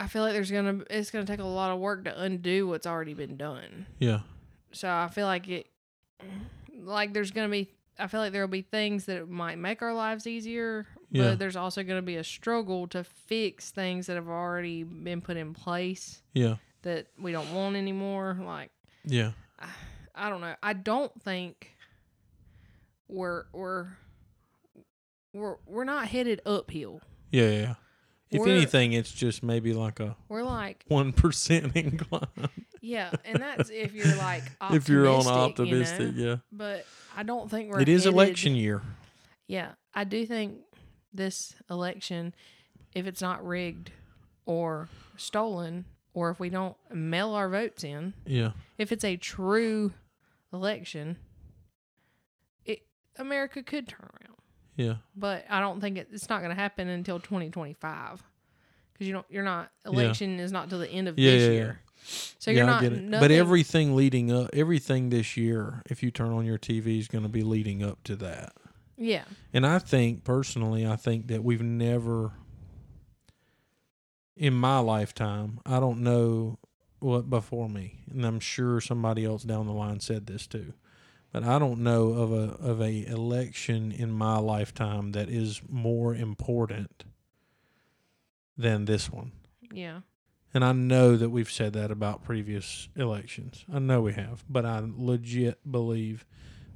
I 0.00 0.06
feel 0.06 0.22
like 0.22 0.32
there's 0.32 0.50
gonna 0.50 0.80
it's 0.90 1.10
gonna 1.10 1.24
take 1.26 1.40
a 1.40 1.44
lot 1.44 1.70
of 1.72 1.78
work 1.78 2.04
to 2.04 2.20
undo 2.20 2.66
what's 2.68 2.86
already 2.86 3.14
been 3.14 3.36
done. 3.36 3.86
yeah 3.98 4.20
So 4.72 4.88
I 4.88 5.08
feel 5.08 5.26
like 5.26 5.48
it 5.48 5.66
like 6.80 7.12
there's 7.12 7.30
gonna 7.30 7.48
be 7.48 7.68
I 7.98 8.06
feel 8.06 8.20
like 8.20 8.32
there'll 8.32 8.46
be 8.48 8.62
things 8.62 9.06
that 9.06 9.28
might 9.28 9.58
make 9.58 9.82
our 9.82 9.92
lives 9.92 10.24
easier, 10.28 10.86
Yeah. 11.10 11.30
but 11.30 11.40
there's 11.40 11.56
also 11.56 11.82
gonna 11.82 12.00
be 12.02 12.14
a 12.16 12.24
struggle 12.24 12.86
to 12.88 13.02
fix 13.02 13.70
things 13.72 14.06
that 14.06 14.14
have 14.14 14.28
already 14.28 14.84
been 14.84 15.20
put 15.20 15.36
in 15.36 15.52
place 15.52 16.22
yeah 16.32 16.56
that 16.82 17.08
we 17.18 17.32
don't 17.32 17.52
want 17.52 17.74
anymore. 17.76 18.38
Like 18.40 18.70
yeah 19.04 19.32
I 20.14 20.30
don't 20.30 20.40
know. 20.40 20.54
I 20.62 20.72
don't 20.74 21.12
think 21.22 21.74
we're 23.08 23.44
we're 23.52 23.88
we're 25.38 25.56
we're 25.66 25.84
not 25.84 26.08
headed 26.08 26.40
uphill. 26.46 27.00
yeah 27.30 27.50
yeah 27.50 27.74
if 28.30 28.40
We're- 28.40 28.52
anything 28.52 28.92
it's 28.92 29.10
just 29.10 29.42
maybe 29.42 29.72
like 29.72 30.00
a 30.00 30.14
We're 30.28 30.42
like 30.42 30.84
1% 30.90 31.76
incline 31.76 32.48
yeah, 32.80 33.10
and 33.24 33.40
that's 33.42 33.70
if 33.70 33.92
you're 33.94 34.14
like 34.16 34.42
optimistic, 34.60 34.70
if 34.82 34.88
you're 34.88 35.08
on 35.08 35.22
you 35.24 35.30
know? 35.30 35.30
optimistic 35.34 36.10
yeah 36.14 36.36
But 36.52 36.86
I 37.16 37.22
don't 37.22 37.50
think 37.50 37.70
we're. 37.72 37.80
it 37.80 37.88
is 37.88 38.04
headed- 38.04 38.14
election 38.14 38.54
year 38.54 38.82
Yeah, 39.46 39.70
I 39.94 40.04
do 40.04 40.24
think 40.26 40.58
this 41.12 41.54
election, 41.70 42.34
if 42.94 43.06
it's 43.06 43.22
not 43.22 43.44
rigged 43.46 43.90
or 44.46 44.88
stolen, 45.16 45.86
or 46.14 46.30
if 46.30 46.38
we 46.38 46.50
don't 46.50 46.76
mail 46.92 47.30
our 47.30 47.48
votes 47.48 47.82
in, 47.82 48.12
yeah 48.26 48.52
if 48.76 48.92
it's 48.92 49.04
a 49.04 49.16
true 49.16 49.92
election, 50.52 51.16
it 52.64 52.82
America 53.16 53.62
could 53.62 53.88
turn 53.88 54.08
around. 54.20 54.27
Yeah 54.78 54.94
But 55.14 55.44
I 55.50 55.60
don't 55.60 55.80
think 55.82 55.98
it, 55.98 56.08
it's 56.12 56.30
not 56.30 56.38
going 56.40 56.48
to 56.56 56.60
happen 56.60 56.88
until 56.88 57.18
2025 57.20 58.22
because 58.94 59.06
you 59.06 59.12
don't. 59.12 59.26
You're 59.28 59.44
not 59.44 59.70
election 59.84 60.40
is 60.40 60.50
not 60.52 60.70
till 60.70 60.78
the 60.78 60.88
end 60.90 61.06
of 61.08 61.18
Yeah, 61.18 61.30
this 61.32 61.42
yeah, 61.42 61.48
yeah. 61.48 61.54
year. 61.54 61.80
So 62.38 62.50
you're 62.50 62.60
yeah, 62.60 62.66
not. 62.66 62.80
I 62.82 62.84
get 62.88 62.92
it. 62.94 63.02
nothing- 63.02 63.20
But 63.20 63.30
everything 63.32 63.94
leading 63.94 64.32
up, 64.32 64.48
everything 64.54 65.10
this 65.10 65.36
year, 65.36 65.82
if 65.90 66.02
you 66.02 66.10
turn 66.10 66.30
on 66.30 66.46
your 66.46 66.56
TV, 66.58 66.98
is 66.98 67.06
going 67.08 67.24
to 67.24 67.28
be 67.28 67.42
leading 67.42 67.82
up 67.82 68.02
to 68.04 68.16
that. 68.16 68.52
yeah, 68.96 69.24
And 69.52 69.66
I 69.66 69.78
think 69.78 70.24
personally, 70.24 70.86
I 70.86 70.96
think 70.96 71.26
that 71.28 71.44
we've 71.44 71.60
never, 71.62 72.32
in 74.36 74.54
my 74.54 74.78
lifetime, 74.78 75.60
I 75.66 75.80
don't 75.80 76.00
know 76.02 76.58
what 77.00 77.28
before 77.30 77.68
me, 77.68 78.00
and 78.10 78.24
I'm 78.24 78.40
sure 78.40 78.80
somebody 78.80 79.24
else 79.24 79.42
down 79.42 79.66
the 79.66 79.72
line 79.72 80.00
said 80.00 80.26
this 80.26 80.46
too, 80.46 80.72
but 81.32 81.44
I 81.44 81.58
don't 81.58 81.80
know 81.80 82.10
of 82.10 82.32
a 82.32 82.54
of 82.62 82.80
a 82.80 83.04
election 83.06 83.92
in 83.92 84.10
my 84.10 84.38
lifetime 84.38 85.12
that 85.12 85.28
is 85.28 85.60
more 85.68 86.14
important 86.14 87.04
than 88.56 88.84
this 88.86 89.10
one. 89.10 89.32
yeah, 89.72 90.00
And 90.54 90.64
I 90.64 90.72
know 90.72 91.16
that 91.16 91.30
we've 91.30 91.50
said 91.50 91.74
that 91.74 91.90
about 91.90 92.24
previous 92.24 92.88
elections. 92.96 93.64
I 93.72 93.78
know 93.78 94.00
we 94.00 94.14
have, 94.14 94.44
but 94.48 94.64
I 94.64 94.82
legit 94.84 95.70
believe 95.70 96.24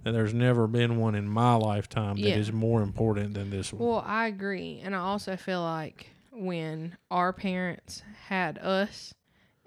that 0.05 0.13
there's 0.13 0.35
never 0.35 0.67
been 0.67 0.97
one 0.99 1.15
in 1.15 1.29
my 1.29 1.55
lifetime 1.55 2.17
that 2.17 2.37
is 2.37 2.49
Yeah. 2.49 2.55
more 2.55 2.83
important 2.83 3.35
than 3.35 3.51
this 3.51 3.73
one. 3.73 3.89
Well, 3.89 4.05
I 4.07 4.27
agree, 4.27 4.81
and 4.83 4.95
I 4.95 4.99
also 4.99 5.37
feel 5.37 5.63
like 5.63 6.09
when 6.31 6.97
our 7.11 7.33
parents 7.33 8.03
had 8.27 8.59
us, 8.59 9.15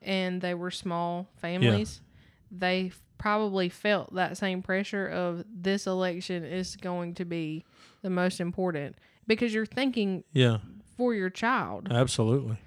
and 0.01 0.41
they 0.41 0.53
were 0.53 0.71
small 0.71 1.27
families, 1.37 2.01
they 2.51 2.87
f- 2.87 3.01
probably 3.17 3.69
felt 3.69 4.13
that 4.15 4.37
same 4.37 4.61
pressure 4.61 5.07
of 5.07 5.43
this 5.53 5.87
election 5.87 6.43
is 6.43 6.75
going 6.75 7.13
to 7.15 7.25
be 7.25 7.63
the 8.01 8.09
most 8.09 8.39
important 8.39 8.97
because 9.27 9.53
you're 9.53 9.65
thinking 9.65 10.23
yeah, 10.33 10.57
for 10.97 11.13
your 11.13 11.29
child. 11.29 11.87
absolutely. 11.91 12.57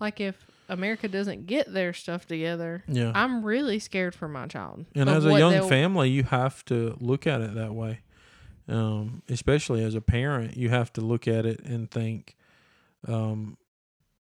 Like 0.00 0.20
if 0.20 0.36
America 0.68 1.08
doesn't 1.08 1.46
get 1.46 1.72
their 1.72 1.92
stuff 1.92 2.26
together, 2.26 2.84
Yeah. 2.88 3.12
I'm 3.14 3.44
really 3.44 3.78
scared 3.78 4.14
for 4.14 4.28
my 4.28 4.46
child. 4.46 4.86
and 4.94 5.08
as 5.08 5.24
a 5.26 5.38
young 5.38 5.68
family, 5.68 6.10
you 6.10 6.22
have 6.24 6.64
to 6.66 6.96
look 7.00 7.26
at 7.26 7.40
it 7.40 7.54
that 7.54 7.74
way. 7.74 8.00
Um, 8.66 9.22
especially 9.28 9.84
as 9.84 9.94
a 9.94 10.00
parent, 10.00 10.56
you 10.56 10.70
have 10.70 10.90
to 10.94 11.02
look 11.02 11.28
at 11.28 11.44
it 11.44 11.60
and 11.64 11.90
think, 11.90 12.34
um, 13.06 13.58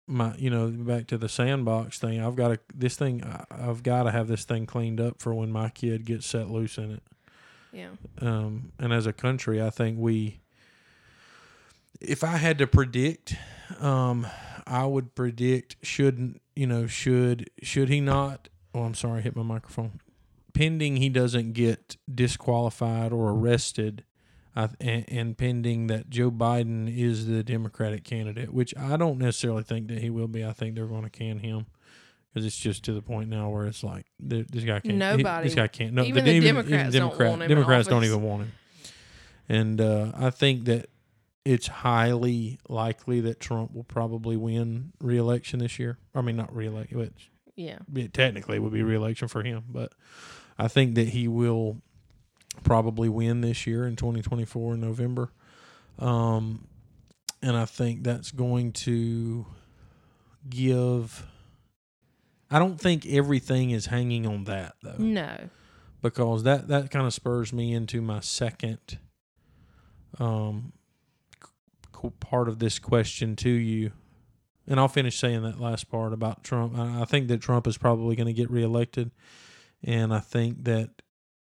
my, 0.09 0.35
you 0.37 0.49
know, 0.49 0.69
back 0.69 1.07
to 1.07 1.17
the 1.17 1.29
sandbox 1.29 1.99
thing. 1.99 2.19
I've 2.19 2.35
got 2.35 2.49
to 2.49 2.59
this 2.73 2.95
thing. 2.95 3.23
I've 3.51 3.83
got 3.83 4.03
to 4.03 4.11
have 4.11 4.27
this 4.27 4.43
thing 4.43 4.65
cleaned 4.65 4.99
up 4.99 5.21
for 5.21 5.33
when 5.33 5.51
my 5.51 5.69
kid 5.69 6.05
gets 6.05 6.25
set 6.25 6.49
loose 6.49 6.77
in 6.77 6.91
it. 6.91 7.03
yeah, 7.71 7.89
um, 8.19 8.71
and 8.79 8.91
as 8.91 9.05
a 9.05 9.13
country, 9.13 9.61
I 9.61 9.69
think 9.69 9.99
we, 9.99 10.39
if 12.01 12.23
I 12.23 12.37
had 12.37 12.57
to 12.57 12.67
predict, 12.67 13.35
um, 13.79 14.25
I 14.65 14.85
would 14.85 15.15
predict 15.15 15.77
shouldn't 15.83 16.41
you 16.55 16.67
know 16.67 16.87
should 16.87 17.49
should 17.61 17.89
he 17.89 18.01
not? 18.01 18.49
Oh, 18.73 18.81
I'm 18.83 18.95
sorry, 18.95 19.19
I 19.19 19.21
hit 19.21 19.35
my 19.35 19.43
microphone. 19.43 19.99
pending 20.53 20.97
he 20.97 21.09
doesn't 21.09 21.53
get 21.53 21.97
disqualified 22.13 23.11
or 23.13 23.29
arrested, 23.29 24.03
I, 24.55 24.69
and, 24.81 25.05
and 25.07 25.37
pending 25.37 25.87
that 25.87 26.09
Joe 26.09 26.31
Biden 26.31 26.93
is 26.93 27.27
the 27.27 27.43
Democratic 27.43 28.03
candidate, 28.03 28.53
which 28.53 28.75
I 28.77 28.97
don't 28.97 29.17
necessarily 29.19 29.63
think 29.63 29.87
that 29.89 29.99
he 29.99 30.09
will 30.09 30.27
be. 30.27 30.43
I 30.45 30.53
think 30.53 30.75
they're 30.75 30.87
going 30.87 31.03
to 31.03 31.09
can 31.09 31.39
him 31.39 31.67
because 32.33 32.45
it's 32.45 32.57
just 32.57 32.83
to 32.85 32.93
the 32.93 33.01
point 33.01 33.29
now 33.29 33.49
where 33.49 33.65
it's 33.67 33.83
like 33.83 34.05
this 34.19 34.45
guy 34.63 34.79
can't. 34.79 34.85
he- 34.85 34.91
Nobody- 34.93 35.47
this 35.47 35.55
guy 35.55 35.67
can't. 35.67 35.93
No, 35.93 36.03
even 36.03 36.25
the 36.25 36.39
Democrats 36.39 36.93
don't 36.95 37.17
want 37.19 37.41
him 37.43 37.47
Democrats 37.49 37.87
don't 37.87 38.03
even 38.05 38.21
want 38.21 38.43
him. 38.43 38.51
And 39.47 39.81
uh, 39.81 40.11
I 40.15 40.29
think 40.29 40.65
that 40.65 40.89
it's 41.45 41.67
highly 41.67 42.59
likely 42.67 43.21
that 43.21 43.39
Trump 43.39 43.73
will 43.73 43.83
probably 43.83 44.35
win 44.37 44.91
re-election 45.01 45.59
this 45.59 45.79
year. 45.79 45.97
I 46.13 46.21
mean, 46.21 46.35
not 46.35 46.55
re-elect, 46.55 46.93
but 46.93 47.13
Yeah. 47.55 47.79
it 47.95 48.13
technically 48.13 48.59
would 48.59 48.73
be 48.73 48.83
re-election 48.83 49.27
for 49.27 49.41
him. 49.41 49.63
But 49.69 49.93
I 50.57 50.67
think 50.67 50.95
that 50.95 51.09
he 51.09 51.27
will 51.27 51.81
probably 52.63 53.09
win 53.09 53.41
this 53.41 53.65
year 53.67 53.85
in 53.87 53.95
2024 53.95 54.73
in 54.75 54.81
November. 54.81 55.31
Um, 55.97 56.67
and 57.41 57.55
I 57.55 57.65
think 57.65 58.03
that's 58.03 58.31
going 58.31 58.73
to 58.73 59.45
give. 60.49 61.25
I 62.51 62.59
don't 62.59 62.79
think 62.79 63.05
everything 63.05 63.71
is 63.71 63.85
hanging 63.87 64.25
on 64.25 64.45
that 64.45 64.73
though 64.81 64.95
No. 64.97 65.49
because 66.01 66.43
that 66.43 66.67
that 66.69 66.89
kind 66.89 67.05
of 67.05 67.13
spurs 67.13 67.53
me 67.53 67.73
into 67.73 68.01
my 68.01 68.21
second 68.21 68.97
um 70.17 70.73
c- 72.01 72.09
part 72.19 72.47
of 72.49 72.57
this 72.59 72.79
question 72.79 73.35
to 73.35 73.49
you 73.49 73.91
and 74.67 74.79
I'll 74.79 74.87
finish 74.87 75.17
saying 75.19 75.43
that 75.43 75.59
last 75.59 75.89
part 75.89 76.11
about 76.13 76.43
Trump. 76.43 76.77
I, 76.77 77.01
I 77.01 77.05
think 77.05 77.27
that 77.27 77.41
Trump 77.41 77.67
is 77.67 77.77
probably 77.77 78.15
going 78.15 78.27
to 78.27 78.33
get 78.33 78.49
reelected 78.49 79.11
and 79.83 80.11
I 80.13 80.19
think 80.19 80.63
that 80.63 80.89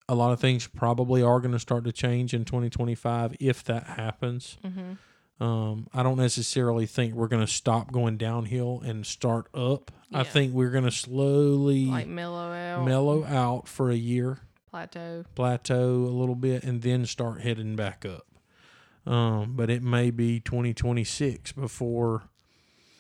a 0.07 0.15
lot 0.15 0.31
of 0.31 0.39
things 0.39 0.67
probably 0.67 1.21
are 1.21 1.39
going 1.39 1.51
to 1.53 1.59
start 1.59 1.83
to 1.85 1.91
change 1.91 2.33
in 2.33 2.45
2025 2.45 3.35
if 3.39 3.63
that 3.65 3.83
happens. 3.85 4.57
Mm-hmm. 4.63 5.43
Um, 5.43 5.87
I 5.93 6.01
don't 6.03 6.17
necessarily 6.17 6.85
think 6.85 7.13
we're 7.13 7.27
going 7.27 7.45
to 7.45 7.51
stop 7.51 7.91
going 7.91 8.17
downhill 8.17 8.81
and 8.85 9.05
start 9.05 9.47
up. 9.53 9.91
I 10.13 10.23
think 10.23 10.53
we're 10.53 10.69
going 10.69 10.85
to 10.85 10.91
slowly 10.91 11.87
Like 11.87 12.07
mellow 12.07 12.53
out. 12.53 12.85
mellow 12.85 13.25
out 13.25 13.67
for 13.67 13.89
a 13.91 13.95
year 13.95 14.39
Plateau. 14.71 15.25
plateau 15.35 15.89
a 16.05 16.13
little 16.13 16.35
bit 16.35 16.63
and 16.63 16.81
then 16.81 17.05
start 17.05 17.41
heading 17.41 17.75
back 17.75 18.05
up. 18.05 18.25
Um, 19.05 19.53
but 19.55 19.69
it 19.69 19.83
may 19.83 20.09
be 20.09 20.39
2026 20.39 21.51
before 21.51 22.23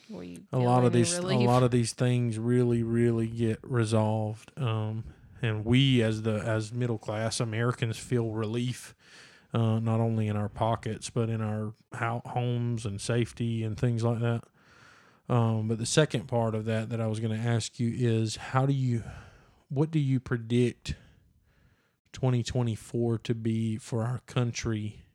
We 0.09 0.39
a 0.51 0.59
lot 0.59 0.83
of 0.83 0.91
these 0.93 1.17
a 1.17 1.21
lot 1.21 1.63
of 1.63 1.71
these 1.71 1.93
things 1.93 2.37
really 2.37 2.83
really 2.83 3.27
get 3.27 3.59
resolved. 3.63 4.51
Um, 4.57 5.05
and 5.45 5.65
we 5.65 6.01
as 6.01 6.23
the 6.23 6.35
as 6.35 6.73
middle 6.73 6.97
class 6.97 7.39
Americans 7.39 7.97
feel 7.97 8.31
relief 8.31 8.95
uh, 9.53 9.79
not 9.79 9.99
only 9.99 10.27
in 10.27 10.35
our 10.35 10.49
pockets 10.49 11.09
but 11.09 11.29
in 11.29 11.41
our 11.41 11.73
homes 12.25 12.85
and 12.85 12.99
safety 12.99 13.63
and 13.63 13.77
things 13.77 14.03
like 14.03 14.19
that. 14.19 14.43
Um, 15.27 15.67
but 15.67 15.79
the 15.79 15.85
second 15.85 16.27
part 16.27 16.53
of 16.53 16.65
that 16.65 16.89
that 16.89 17.01
I 17.01 17.07
was 17.07 17.19
going 17.19 17.35
to 17.35 17.47
ask 17.47 17.79
you 17.79 17.91
is 17.95 18.35
how 18.35 18.65
do 18.65 18.73
you 18.73 19.03
what 19.69 19.91
do 19.91 19.99
you 19.99 20.19
predict 20.19 20.95
2024 22.13 23.17
to 23.19 23.35
be 23.35 23.77
for 23.77 24.03
our 24.03 24.21
country 24.27 25.05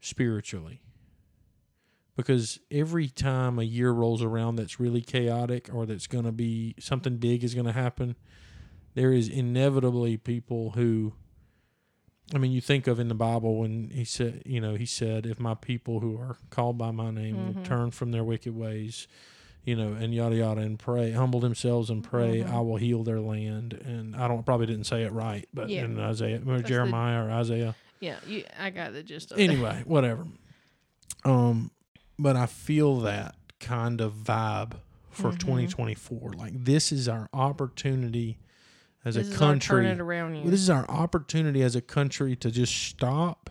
spiritually? 0.00 0.80
Because 2.16 2.58
every 2.70 3.08
time 3.08 3.58
a 3.58 3.64
year 3.64 3.92
rolls 3.92 4.22
around 4.22 4.56
that's 4.56 4.80
really 4.80 5.02
chaotic 5.02 5.70
or 5.72 5.86
that's 5.86 6.08
going 6.08 6.24
to 6.24 6.32
be 6.32 6.74
something 6.80 7.18
big 7.18 7.44
is 7.44 7.54
going 7.54 7.66
to 7.66 7.72
happen, 7.72 8.16
there 8.98 9.12
is 9.12 9.28
inevitably 9.28 10.16
people 10.16 10.70
who 10.72 11.12
I 12.34 12.36
mean, 12.38 12.52
you 12.52 12.60
think 12.60 12.86
of 12.86 13.00
in 13.00 13.08
the 13.08 13.14
Bible 13.14 13.56
when 13.60 13.88
he 13.88 14.04
said, 14.04 14.42
you 14.44 14.60
know, 14.60 14.74
he 14.74 14.84
said, 14.84 15.24
if 15.24 15.40
my 15.40 15.54
people 15.54 16.00
who 16.00 16.18
are 16.18 16.36
called 16.50 16.76
by 16.76 16.90
my 16.90 17.10
name 17.10 17.54
Mhm. 17.56 17.64
turn 17.64 17.90
from 17.90 18.10
their 18.10 18.22
wicked 18.22 18.54
ways, 18.54 19.08
you 19.64 19.74
know, 19.74 19.94
and 19.94 20.12
yada 20.14 20.36
yada, 20.36 20.60
and 20.60 20.78
pray, 20.78 21.12
humble 21.12 21.40
themselves 21.40 21.88
and 21.88 22.04
pray, 22.04 22.40
Mhm. 22.42 22.50
I 22.50 22.60
will 22.60 22.76
heal 22.76 23.02
their 23.02 23.20
land. 23.20 23.72
And 23.72 24.14
I 24.14 24.28
don't 24.28 24.44
probably 24.44 24.66
didn't 24.66 24.84
say 24.84 25.04
it 25.04 25.12
right, 25.12 25.48
but 25.54 25.70
Yeah. 25.70 25.84
in 25.86 25.98
Isaiah 25.98 26.42
or 26.46 26.58
the- 26.60 26.68
Jeremiah 26.68 27.24
or 27.24 27.30
Isaiah, 27.30 27.74
Yeah, 28.00 28.18
you, 28.26 28.44
I 28.58 28.68
got 28.70 28.92
the 28.92 29.02
gist 29.02 29.32
of 29.32 29.38
it. 29.38 29.42
anyway, 29.48 29.82
whatever. 29.86 30.26
Um, 31.24 31.70
but 32.18 32.36
I 32.36 32.44
feel 32.46 33.00
that 33.00 33.36
kind 33.58 34.02
of 34.02 34.12
vibe 34.14 34.74
for 35.10 35.30
Mhm. 35.32 35.38
2024. 35.38 36.34
Like 36.34 36.52
this 36.64 36.92
is 36.92 37.08
our 37.08 37.28
opportunity 37.32 38.38
as 39.04 39.14
This 39.14 39.28
a 39.28 39.30
is 39.32 39.40
our 39.42 39.48
turn 39.56 39.60
country. 39.60 39.86
it 39.88 40.00
around. 40.00 40.34
Well, 40.34 40.50
this 40.50 40.60
is 40.60 40.70
our 40.70 40.88
opportunity 40.90 41.62
as 41.62 41.76
a 41.76 41.80
country 41.80 42.34
to 42.36 42.50
just 42.50 42.74
stop, 42.74 43.50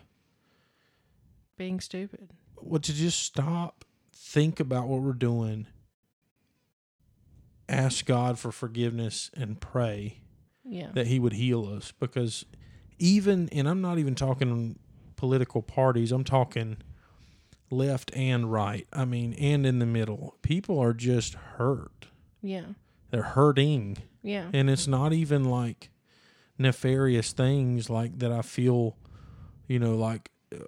being 1.56 1.80
stupid. 1.80 2.30
well, 2.60 2.80
to 2.80 2.92
just 2.94 3.20
stop, 3.22 3.84
think 4.12 4.60
about 4.60 4.88
what 4.88 5.00
we're 5.02 5.12
doing, 5.12 5.66
ask 7.68 8.04
God 8.06 8.38
for 8.38 8.50
forgiveness, 8.52 9.30
and 9.34 9.60
pray 9.60 10.20
Yeah. 10.64 10.90
that 10.94 11.06
He 11.08 11.18
would 11.18 11.34
heal 11.34 11.66
us. 11.66 11.92
Because 11.98 12.44
even, 12.98 13.48
and 13.50 13.68
I'm 13.68 13.80
not 13.80 13.98
even 13.98 14.14
talking 14.14 14.78
political 15.16 15.62
parties, 15.62 16.12
I'm 16.12 16.24
talking 16.24 16.78
left 17.70 18.10
and 18.16 18.50
right. 18.50 18.86
I 18.92 19.04
mean, 19.04 19.34
and 19.34 19.66
in 19.66 19.78
the 19.78 19.86
middle. 19.86 20.36
People 20.42 20.78
are 20.78 20.94
just 20.94 21.34
hurt. 21.34 22.06
yeah. 22.42 22.66
They're 23.10 23.22
hurting. 23.22 23.98
Yeah. 24.22 24.50
and 24.52 24.68
it's 24.68 24.86
not 24.86 25.12
even 25.12 25.44
like 25.44 25.90
nefarious 26.58 27.32
things 27.32 27.88
like 27.88 28.18
that 28.18 28.32
I 28.32 28.42
feel, 28.42 28.96
you 29.68 29.78
know, 29.78 29.94
like 29.94 30.30
uh, 30.54 30.58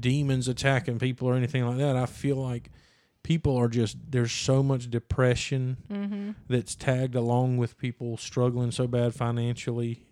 demons 0.00 0.48
attacking 0.48 0.98
people 1.00 1.28
or 1.28 1.34
anything 1.34 1.66
like 1.66 1.78
that. 1.78 1.96
I 1.96 2.06
feel 2.06 2.36
like 2.36 2.70
people 3.22 3.56
are 3.56 3.68
just 3.68 3.96
there's 4.10 4.32
so 4.32 4.62
much 4.62 4.88
depression 4.90 5.76
Mm-hmm. 5.90 6.30
that's 6.48 6.74
tagged 6.76 7.14
along 7.14 7.56
with 7.58 7.76
people 7.76 8.16
struggling 8.16 8.70
so 8.70 8.86
bad 8.86 9.14
financially. 9.14 10.06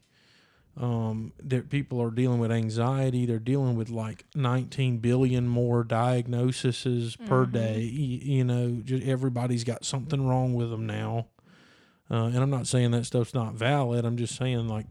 Um, 0.75 1.35
that 1.43 1.69
people 1.69 2.01
are 2.01 2.11
dealing 2.11 2.39
with 2.41 2.51
anxiety. 2.51 3.27
They're 3.27 3.39
dealing 3.39 3.77
with 3.77 3.91
like 3.91 4.25
19 4.35 4.99
billion 4.99 5.47
more 5.47 5.85
diagnoses 5.85 7.15
per 7.27 7.45
Mhm. 7.47 7.53
day. 7.53 7.91
Y- 7.95 8.21
You 8.37 8.45
know, 8.45 8.81
just 8.83 9.05
everybody's 9.05 9.65
got 9.65 9.85
something 9.85 10.27
wrong 10.27 10.55
with 10.55 10.71
them 10.71 10.87
now. 10.87 11.27
Uh, 12.13 12.27
and 12.27 12.37
I'm 12.39 12.51
not 12.51 12.67
saying 12.67 12.91
that 12.91 13.07
stuff's 13.07 13.33
not 13.35 13.55
valid. 13.55 14.05
I'm 14.05 14.17
just 14.19 14.37
saying 14.37 14.69
like 14.69 14.87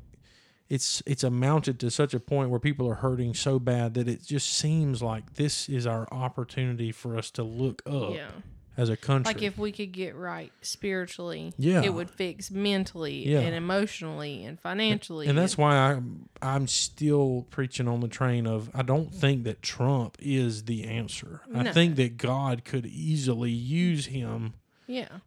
it's 0.69 1.03
it's 1.05 1.24
amounted 1.24 1.80
to 1.82 1.91
such 1.91 2.13
a 2.13 2.19
point 2.19 2.49
where 2.49 2.59
people 2.59 2.89
are 2.89 2.95
hurting 2.95 3.34
so 3.36 3.59
bad 3.59 3.93
that 3.93 4.07
it 4.07 4.24
just 4.26 4.49
seems 4.49 5.03
like 5.03 5.36
this 5.36 5.69
is 5.69 5.86
our 5.86 6.07
opportunity 6.11 6.91
for 6.91 7.17
us 7.17 7.30
to 7.32 7.43
look 7.43 7.84
up 7.86 8.15
Yeah. 8.15 8.30
as 8.78 8.88
a 8.89 8.95
country. 8.97 9.34
Like 9.34 9.43
if 9.43 9.57
we 9.57 9.72
could 9.74 9.91
get 9.91 10.15
right 10.15 10.51
spiritually, 10.61 11.53
Yeah. 11.57 11.84
it 11.84 11.93
would 11.93 12.09
fix 12.09 12.49
mentally 12.49 13.28
Yeah. 13.30 13.41
and 13.41 13.53
emotionally 13.53 14.43
and 14.45 14.59
financially. 14.59 15.28
and 15.28 15.38
that's 15.38 15.57
why 15.57 15.76
I'm 15.76 16.30
I'm 16.41 16.67
still 16.67 17.45
preaching 17.51 17.88
on 17.88 17.99
the 17.99 18.07
train 18.07 18.47
of 18.47 18.72
I 18.74 18.82
don't 18.82 19.13
think 19.13 19.43
that 19.43 19.61
Trump 19.61 20.17
is 20.22 20.63
the 20.63 20.86
answer. 20.86 21.41
I 21.53 21.72
think 21.72 21.97
that 21.97 22.17
God 22.17 22.63
could 22.65 22.86
easily 22.88 23.51
use 23.51 24.07
him 24.07 24.53
yeah. 24.88 25.19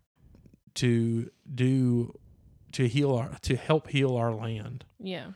To 0.76 1.30
do 1.54 2.14
to 2.72 2.88
heal 2.88 3.14
our 3.14 3.30
to 3.42 3.56
help 3.56 3.88
heal 3.88 4.16
our 4.16 4.32
land. 4.32 4.84
Yeah. 4.98 5.28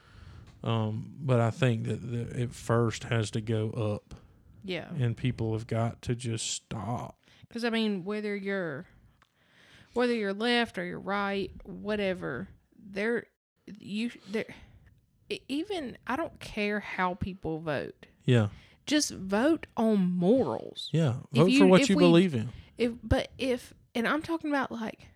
Um, 0.65 1.13
but 1.21 1.39
I 1.41 1.51
think 1.51 1.85
that 1.85 2.11
the, 2.11 2.43
it 2.43 2.53
first 2.53 3.05
has 3.05 3.31
to 3.31 3.41
go 3.41 3.71
up, 3.71 4.15
Yeah. 4.65 4.89
and 4.99 5.17
people 5.17 5.53
have 5.53 5.69
got 5.69 6.03
to 6.03 6.17
just 6.17 6.51
stop. 6.51 7.17
Because 7.47 7.65
I 7.65 7.71
mean, 7.71 8.05
whether 8.05 8.35
you're 8.35 8.87
whether 9.95 10.13
you're 10.15 10.33
left 10.35 10.77
or 10.79 10.85
you're 10.85 10.99
right, 10.99 11.51
whatever, 11.65 12.49
there 12.77 13.27
you 13.79 14.11
there 14.31 14.47
even 15.49 15.97
I 16.07 16.17
don't 16.17 16.39
care 16.41 16.81
how 16.81 17.15
people 17.15 17.61
vote. 17.61 18.07
Yeah, 18.25 18.49
Just 18.87 19.13
vote 19.13 19.67
on 19.77 20.01
morals. 20.17 20.89
yeah. 20.93 21.17
Vote 21.33 21.53
for 21.53 21.67
what 21.67 21.89
you 21.89 21.97
we- 21.97 22.03
believe 22.03 22.35
in. 22.35 22.49
If 22.77 22.93
but 23.03 23.31
if 23.39 23.73
and 23.95 24.07
I'm 24.09 24.23
talking 24.23 24.51
about 24.51 24.71
like 24.73 25.07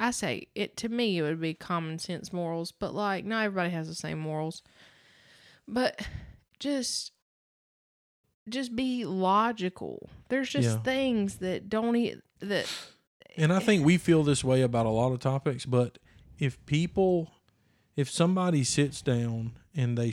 I 0.00 0.10
say 0.12 0.48
it 0.54 0.76
to 0.78 0.88
me 0.88 1.18
it 1.18 1.22
would 1.22 1.40
be 1.40 1.54
common 1.54 1.98
sense 1.98 2.32
morals, 2.32 2.72
but 2.72 2.94
like 2.94 3.24
not 3.24 3.44
everybody 3.44 3.70
has 3.70 3.86
the 3.86 3.94
same 3.94 4.18
morals. 4.18 4.62
But 5.68 6.06
just 6.58 7.12
just 8.48 8.74
be 8.74 9.04
logical. 9.04 10.08
There's 10.28 10.48
just 10.48 10.68
Yeah. 10.78 10.82
things 10.82 11.36
that 11.36 11.68
don't 11.68 11.94
e- 11.96 12.16
that 12.40 12.66
And 13.36 13.52
I 13.52 13.58
think 13.64 13.84
we 13.84 13.98
feel 13.98 14.22
this 14.24 14.42
way 14.42 14.62
about 14.62 14.86
a 14.86 14.90
lot 14.90 15.12
of 15.12 15.20
topics, 15.20 15.66
but 15.66 15.98
if 16.38 16.64
people, 16.66 17.30
if 17.94 18.10
somebody 18.10 18.64
sits 18.64 19.02
down 19.02 19.52
and 19.74 19.96
they 19.96 20.12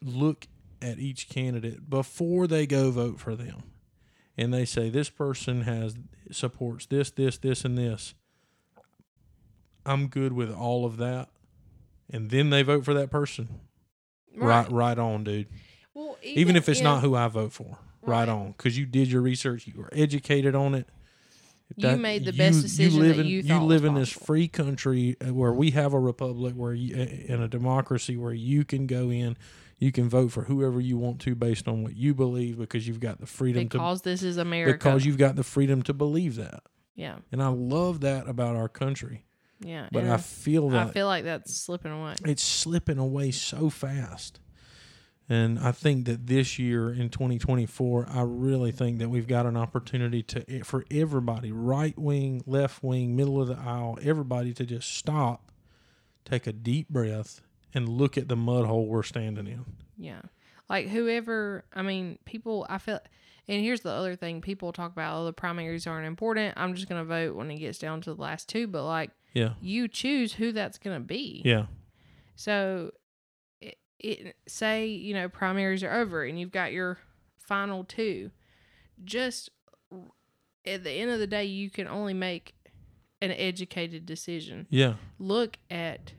look 0.00 0.46
at 0.80 0.98
each 0.98 1.28
candidate 1.28 1.90
before 1.90 2.46
they 2.46 2.66
go 2.66 2.90
vote 2.92 3.18
for 3.20 3.34
them, 3.34 3.64
and 4.38 4.54
they 4.54 4.64
say 4.64 4.88
this 4.88 5.10
person 5.10 5.62
has 5.62 5.96
supports 6.30 6.86
this, 6.86 7.10
this, 7.10 7.36
this, 7.38 7.64
and 7.64 7.76
this, 7.76 8.14
I'm 9.86 10.08
good 10.08 10.32
with 10.32 10.52
all 10.52 10.84
of 10.84 10.96
that. 10.98 11.28
and 12.10 12.30
then 12.30 12.50
they 12.50 12.62
vote 12.62 12.84
for 12.84 12.94
that 12.94 13.10
person, 13.10 13.48
right, 14.36 14.70
right, 14.70 14.98
on, 14.98 15.24
dude. 15.24 15.48
Well, 15.94 16.16
Even, 16.22 16.54
if 16.56 16.68
it's 16.68 16.80
not 16.80 17.00
who 17.02 17.14
I 17.16 17.26
vote 17.28 17.52
for, 17.52 17.78
right, 18.02 18.18
Right. 18.20 18.28
on, 18.28 18.52
because 18.52 18.78
you 18.78 18.86
did 18.86 19.10
your 19.10 19.22
research, 19.22 19.66
you 19.66 19.74
were 19.80 19.88
educated 19.92 20.54
on 20.54 20.74
it. 20.74 20.88
If 21.76 21.82
You 21.82 21.96
made 21.96 22.24
the 22.24 22.32
best 22.32 22.62
decision 22.62 22.94
you 22.94 23.00
live 23.00 23.16
that 23.16 23.22
in, 23.22 23.28
you 23.28 23.42
thought 23.42 23.62
live 23.62 23.84
in 23.84 23.94
this 23.94 24.10
free 24.10 24.46
country 24.46 25.16
uh, 25.20 25.34
where 25.34 25.52
we 25.52 25.72
have 25.72 25.94
a 25.94 25.98
republic, 25.98 26.54
where 26.54 26.72
you 26.72 26.94
in 26.94 27.42
a 27.42 27.48
democracy 27.48 28.16
where 28.16 28.32
you 28.32 28.64
can 28.64 28.86
go 28.86 29.10
in, 29.10 29.36
you 29.78 29.90
can 29.90 30.08
vote 30.08 30.30
for 30.30 30.44
whoever 30.44 30.80
you 30.80 30.96
want 30.96 31.20
to 31.22 31.34
based 31.34 31.66
on 31.66 31.82
what 31.82 31.96
you 31.96 32.14
believe 32.14 32.56
because 32.56 32.86
you've 32.86 33.00
got 33.00 33.18
the 33.18 33.26
freedom 33.26 33.68
to 33.68 33.78
because 33.78 34.02
this 34.02 34.22
is 34.22 34.36
America. 34.36 34.78
because 34.78 35.04
you've 35.04 35.18
got 35.18 35.34
the 35.34 35.42
freedom 35.42 35.82
to 35.82 35.92
believe 35.92 36.36
that, 36.36 36.62
yeah, 36.94 37.16
and 37.32 37.42
I 37.42 37.48
love 37.48 38.00
that 38.02 38.28
about 38.28 38.54
our 38.54 38.68
country. 38.68 39.24
Yeah. 39.60 39.88
But 39.92 40.04
I 40.04 40.16
feel 40.16 40.70
that 40.70 40.88
I 40.88 40.90
feel 40.90 41.06
like 41.06 41.24
that's 41.24 41.56
slipping 41.56 41.92
away. 41.92 42.14
it's 42.24 42.42
slipping 42.42 42.98
away 42.98 43.30
so 43.30 43.70
fast. 43.70 44.40
And 45.28 45.58
I 45.58 45.72
think 45.72 46.06
that 46.06 46.28
this 46.28 46.56
year 46.56 46.92
in 46.92 47.08
2024, 47.08 48.06
I 48.08 48.22
really 48.22 48.70
think 48.70 49.00
that 49.00 49.08
we've 49.08 49.26
got 49.26 49.44
an 49.44 49.56
opportunity 49.56 50.22
to 50.22 50.62
for 50.62 50.84
everybody, 50.90 51.50
right 51.50 51.98
wing, 51.98 52.42
left 52.46 52.82
wing, 52.82 53.16
middle 53.16 53.40
of 53.40 53.48
the 53.48 53.58
aisle, 53.58 53.98
everybody 54.02 54.52
to 54.54 54.64
just 54.64 54.96
stop, 54.96 55.50
take 56.24 56.46
a 56.46 56.52
deep 56.52 56.88
breath, 56.88 57.40
and 57.74 57.88
look 57.88 58.16
at 58.16 58.28
the 58.28 58.36
mud 58.36 58.66
hole 58.66 58.86
we're 58.86 59.02
standing 59.02 59.48
in. 59.48 59.64
Yeah. 59.98 60.22
Like 60.68 60.88
whoever, 60.88 61.64
I 61.74 61.82
mean, 61.82 62.18
people, 62.24 62.64
I 62.68 62.78
feel, 62.78 63.00
and 63.48 63.62
here's 63.62 63.80
the 63.80 63.90
other 63.90 64.14
thing 64.16 64.40
people 64.40 64.72
talk 64.72 64.92
about, 64.92 65.16
oh, 65.16 65.24
the 65.24 65.32
primaries 65.32 65.86
aren't 65.86 66.06
important. 66.06 66.54
I'm 66.56 66.74
just 66.74 66.88
going 66.88 67.00
to 67.00 67.04
vote 67.04 67.34
when 67.34 67.50
it 67.50 67.58
gets 67.58 67.78
down 67.78 68.00
to 68.02 68.14
the 68.14 68.20
last 68.20 68.48
two. 68.48 68.66
But 68.66 68.84
like, 68.84 69.10
Yeah, 69.36 69.54
you 69.60 69.86
choose 69.88 70.32
who 70.34 70.52
that's 70.52 70.78
going 70.78 70.96
to 70.96 71.04
be. 71.06 71.42
yeah, 71.44 71.66
So, 72.34 72.90
it, 73.60 73.76
it, 73.98 74.36
say, 74.48 74.86
you 74.86 75.14
know, 75.14 75.28
primaries 75.28 75.82
are 75.82 75.92
over 75.92 76.24
and 76.24 76.38
you've 76.40 76.52
got 76.52 76.72
your 76.72 76.98
final 77.38 77.84
two. 77.84 78.30
Just 79.04 79.50
at 80.64 80.82
the 80.84 80.90
end 80.90 81.10
of 81.10 81.18
the 81.18 81.26
day, 81.26 81.44
you 81.44 81.70
can 81.70 81.86
only 81.86 82.14
make 82.14 82.54
an 83.22 83.30
educated 83.30 84.06
decision. 84.06 84.66
yeah, 84.70 84.94
Look 85.18 85.58
at 85.70 86.12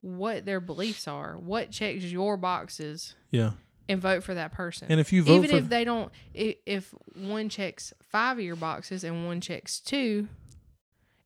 what 0.00 0.44
their 0.46 0.60
beliefs 0.60 1.06
are, 1.08 1.36
what 1.36 1.70
checks 1.70 2.04
your 2.04 2.36
boxes 2.36 3.14
yeah. 3.30 3.52
and 3.88 4.00
vote 4.00 4.22
for 4.22 4.34
that 4.34 4.52
person. 4.52 4.86
And 4.90 4.98
if 5.00 5.12
you 5.12 5.22
vote 5.22 5.44
even 5.44 5.56
if 5.56 5.68
they 5.68 5.84
don't, 5.84 6.10
i- 6.38 6.56
if 6.66 6.94
one 7.14 7.48
checks 7.48 7.92
five 8.08 8.38
of 8.38 8.44
your 8.44 8.56
boxes 8.56 9.04
and 9.04 9.26
one 9.26 9.40
checks 9.40 9.78
two, 9.80 10.28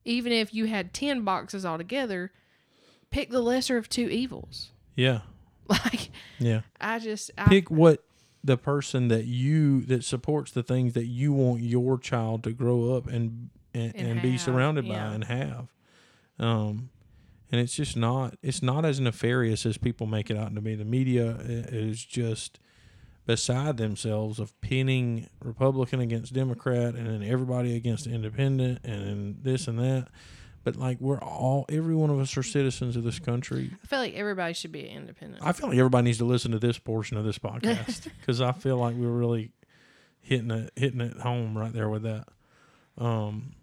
even 0.05 0.31
if 0.31 0.53
you 0.53 0.65
had 0.65 0.93
ten 0.93 1.23
boxes 1.23 1.65
altogether, 1.65 2.31
pick 3.09 3.29
the 3.29 3.41
lesser 3.41 3.77
of 3.77 3.89
two 3.89 4.07
evils. 4.07 4.71
yeah, 4.95 5.21
Like 5.67 6.11
yeah, 6.39 6.61
I 6.79 6.99
just 6.99 7.31
I, 7.37 7.45
pick 7.45 7.71
what 7.71 8.03
the 8.43 8.57
person 8.57 9.07
that 9.07 9.25
you 9.25 9.81
that 9.81 10.03
supports 10.03 10.51
the 10.51 10.61
things 10.61 10.93
that 10.93 11.07
you 11.07 11.33
want 11.33 11.61
your 11.61 11.97
child 11.97 12.43
to 12.43 12.51
grow 12.51 12.93
up 12.93 13.07
and 13.07 13.49
and, 13.73 13.93
and, 13.95 14.07
And 14.07 14.21
be 14.21 14.37
surrounded 14.37 14.85
yeah. 14.85 15.07
by 15.09 15.13
and 15.15 15.23
have 15.25 15.67
um 16.39 16.89
and 17.51 17.59
it's 17.59 17.73
just 17.73 17.97
not 17.97 18.37
it's 18.41 18.61
not 18.61 18.85
as 18.85 18.99
nefarious 18.99 19.65
as 19.65 19.77
people 19.77 20.07
make 20.07 20.29
it 20.29 20.37
out 20.37 20.53
to 20.53 20.61
be 20.61 20.75
the 20.75 20.85
media 20.85 21.37
is 21.41 22.05
just 22.05 22.59
beside 23.25 23.77
themselves 23.77 24.39
of 24.39 24.59
pinning 24.61 25.27
republican 25.41 25.99
against 25.99 26.33
democrat 26.33 26.95
and 26.95 27.07
then 27.07 27.23
everybody 27.23 27.75
against 27.75 28.05
independent 28.07 28.79
and 28.83 29.07
then 29.07 29.37
this 29.41 29.67
and 29.67 29.79
that 29.79 30.07
but 30.63 30.75
like 30.75 30.99
we're 30.99 31.19
all 31.19 31.65
every 31.69 31.95
one 31.95 32.09
of 32.09 32.19
us 32.19 32.35
are 32.37 32.43
citizens 32.43 32.95
of 32.95 33.03
this 33.03 33.19
country 33.19 33.71
I 33.83 33.87
feel 33.87 33.99
like 33.99 34.15
everybody 34.15 34.53
should 34.53 34.71
be 34.71 34.87
independent. 34.87 35.43
I 35.43 35.51
feel 35.53 35.69
like 35.69 35.77
everybody 35.77 36.05
needs 36.05 36.17
to 36.17 36.25
listen 36.25 36.51
to 36.51 36.59
this 36.59 36.77
portion 36.79 37.17
of 37.17 37.23
this 37.23 37.37
podcast 37.37 38.07
because 38.19 38.41
I 38.41 38.51
feel 38.51 38.77
like 38.77 38.95
we're 38.95 39.07
really 39.07 39.51
hitting 40.21 40.49
it 40.51 40.71
hitting 40.75 41.01
it 41.01 41.17
home 41.17 41.57
right 41.57 41.71
there 41.71 41.87
with 41.87 42.03
that. 42.03 42.27
Um, 42.97 43.53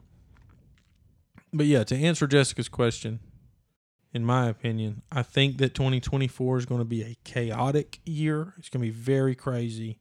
but 1.52 1.66
yeah, 1.66 1.84
to 1.84 1.96
answer 1.96 2.26
Jessica's 2.26 2.68
question, 2.68 3.18
in 4.12 4.24
my 4.24 4.48
opinion, 4.48 5.02
I 5.10 5.22
think 5.22 5.58
that 5.58 5.74
2024 5.74 6.58
is 6.58 6.66
going 6.66 6.80
to 6.80 6.84
be 6.84 7.02
a 7.02 7.16
chaotic 7.24 8.00
year. 8.04 8.54
It's 8.58 8.68
going 8.68 8.84
to 8.84 8.86
be 8.86 8.94
very 8.96 9.34
crazy, 9.34 9.98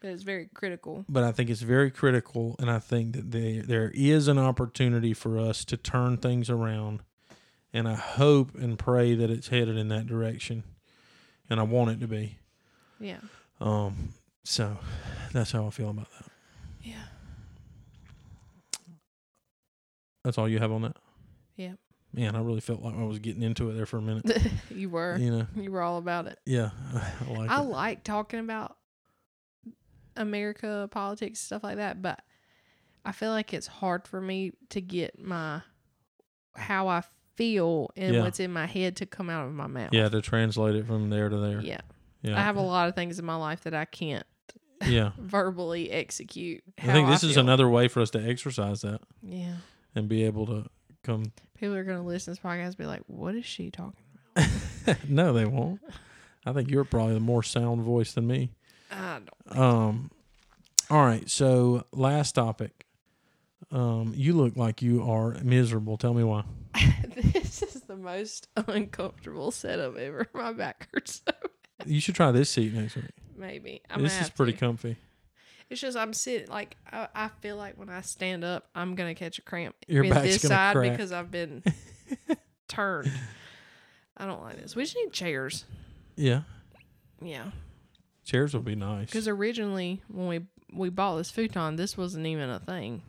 but 0.00 0.10
it's 0.10 0.22
very 0.22 0.48
critical. 0.52 1.04
but 1.08 1.24
I 1.24 1.32
think 1.32 1.48
it's 1.50 1.62
very 1.62 1.90
critical, 1.90 2.56
and 2.58 2.70
I 2.70 2.78
think 2.78 3.14
that 3.14 3.30
there 3.30 3.62
there 3.62 3.90
is 3.94 4.28
an 4.28 4.38
opportunity 4.38 5.14
for 5.14 5.38
us 5.38 5.64
to 5.66 5.76
turn 5.76 6.18
things 6.18 6.50
around, 6.50 7.00
and 7.72 7.88
I 7.88 7.94
hope 7.94 8.54
and 8.54 8.78
pray 8.78 9.14
that 9.14 9.30
it's 9.30 9.48
headed 9.48 9.76
in 9.76 9.88
that 9.88 10.06
direction, 10.06 10.64
and 11.48 11.58
I 11.58 11.62
want 11.62 11.90
it 11.90 12.00
to 12.00 12.08
be. 12.08 12.36
Yeah. 13.00 13.20
Um, 13.60 14.10
so 14.44 14.76
that's 15.32 15.52
how 15.52 15.66
I 15.66 15.70
feel 15.70 15.90
about 15.90 16.10
that. 16.18 16.30
Yeah. 16.82 16.94
That's 20.24 20.36
all 20.38 20.48
you 20.48 20.58
have 20.58 20.72
on 20.72 20.82
that. 20.82 20.96
Man, 22.12 22.34
I 22.34 22.40
really 22.40 22.60
felt 22.60 22.82
like 22.82 22.94
I 22.96 23.02
was 23.04 23.18
getting 23.18 23.42
into 23.42 23.68
it 23.70 23.74
there 23.74 23.84
for 23.86 23.98
a 23.98 24.02
minute. 24.02 24.24
you 24.74 24.88
were. 24.88 25.16
you 25.18 25.30
know, 25.30 25.46
You 25.56 25.70
were 25.70 25.82
all 25.82 25.98
about 25.98 26.26
it. 26.26 26.38
yeah, 26.46 26.70
I 27.28 27.30
like 27.32 27.50
I 27.50 27.60
it. 27.60 27.64
like 27.66 28.04
talking 28.04 28.40
about 28.40 28.76
America, 30.16 30.88
politics, 30.90 31.38
stuff 31.40 31.62
like 31.62 31.76
that, 31.76 32.02
but 32.02 32.20
I 33.04 33.12
feel 33.12 33.30
like 33.30 33.54
it's 33.54 33.66
hard 33.66 34.06
for 34.08 34.20
me 34.20 34.52
to 34.70 34.80
get 34.80 35.18
my 35.18 35.62
how 36.56 36.88
I 36.88 37.02
feel 37.36 37.90
and 37.96 38.14
Yeah. 38.16 38.22
what's 38.22 38.40
in 38.40 38.52
my 38.52 38.66
head 38.66 38.96
to 38.96 39.06
come 39.06 39.30
out 39.30 39.46
of 39.46 39.52
my 39.52 39.66
mouth. 39.68 39.90
Yeah, 39.92 40.08
to 40.08 40.20
translate 40.20 40.74
it 40.74 40.86
from 40.86 41.08
there 41.10 41.28
to 41.28 41.36
there. 41.36 41.60
Yeah. 41.60 41.80
Yeah, 42.22 42.36
I 42.36 42.40
have 42.42 42.56
a 42.56 42.60
lot 42.62 42.88
of 42.88 42.96
things 42.96 43.18
in 43.20 43.24
my 43.24 43.36
life 43.36 43.60
that 43.60 43.74
I 43.74 43.84
can't 43.84 44.26
yeah. 44.84 45.12
verbally 45.18 45.88
execute. 45.92 46.64
I 46.82 46.92
think 46.92 47.08
this 47.08 47.22
is 47.22 47.36
another 47.36 47.68
way 47.68 47.86
for 47.86 48.00
us 48.00 48.10
to 48.10 48.18
exercise 48.28 48.80
that 48.80 49.00
Yeah. 49.22 49.58
and 49.94 50.08
be 50.08 50.24
able 50.24 50.46
to 50.46 50.64
come. 51.04 51.32
People 51.58 51.74
are 51.74 51.84
going 51.84 51.98
to 51.98 52.04
listen 52.04 52.34
to 52.34 52.40
this 52.40 52.50
podcast 52.50 52.66
and 52.66 52.76
be 52.76 52.86
like, 52.86 53.02
what 53.06 53.34
is 53.34 53.44
she 53.44 53.70
talking 53.70 54.04
about? 54.36 54.96
no, 55.08 55.32
they 55.32 55.44
won't. 55.44 55.80
I 56.46 56.52
think 56.52 56.70
you're 56.70 56.84
probably 56.84 57.14
the 57.14 57.20
more 57.20 57.42
sound 57.42 57.82
voice 57.82 58.12
than 58.12 58.26
me. 58.26 58.52
I 58.90 59.20
don't. 59.48 59.58
Um, 59.58 60.10
all 60.90 61.04
right. 61.04 61.28
So 61.28 61.84
last 61.92 62.32
topic. 62.32 62.86
Um, 63.70 64.12
you 64.16 64.32
look 64.34 64.56
like 64.56 64.80
you 64.80 65.02
are 65.02 65.32
miserable. 65.42 65.96
Tell 65.98 66.14
me 66.14 66.24
why. 66.24 66.44
this 67.16 67.62
is 67.62 67.82
the 67.82 67.96
most 67.96 68.48
uncomfortable 68.56 69.50
setup 69.50 69.96
ever. 69.96 70.26
My 70.34 70.52
back 70.52 70.88
hurts 70.92 71.22
so 71.26 71.32
bad. 71.78 71.88
You 71.88 72.00
should 72.00 72.14
try 72.14 72.30
this 72.30 72.50
seat 72.50 72.72
next 72.72 72.96
week. 72.96 73.10
maybe. 73.36 73.82
I'm 73.90 74.02
this 74.02 74.20
is 74.20 74.30
pretty 74.30 74.52
to. 74.52 74.58
comfy. 74.58 74.96
It's 75.70 75.80
just 75.80 75.96
I'm 75.96 76.12
sitting 76.14 76.48
like 76.48 76.76
I, 76.90 77.08
I 77.14 77.28
feel 77.40 77.56
like 77.56 77.76
when 77.78 77.90
I 77.90 78.00
stand 78.00 78.42
up, 78.44 78.68
I'm 78.74 78.94
gonna 78.94 79.14
catch 79.14 79.38
a 79.38 79.42
cramp 79.42 79.74
Your 79.86 80.04
in 80.04 80.10
back's 80.10 80.22
this 80.24 80.42
gonna 80.42 80.54
side 80.54 80.76
crack. 80.76 80.92
because 80.92 81.12
I've 81.12 81.30
been 81.30 81.62
turned. 82.68 83.10
I 84.16 84.26
don't 84.26 84.42
like 84.42 84.60
this. 84.60 84.74
We 84.74 84.82
just 84.84 84.96
need 84.96 85.12
chairs. 85.12 85.64
Yeah, 86.16 86.40
Yeah, 87.22 87.50
chairs 88.24 88.54
would 88.54 88.64
be 88.64 88.74
nice. 88.74 89.06
because 89.06 89.28
originally 89.28 90.02
when 90.08 90.26
we 90.26 90.40
we 90.72 90.88
bought 90.90 91.16
this 91.16 91.30
futon, 91.30 91.76
this 91.76 91.96
wasn't 91.96 92.26
even 92.26 92.50
a 92.50 92.58
thing. 92.58 93.02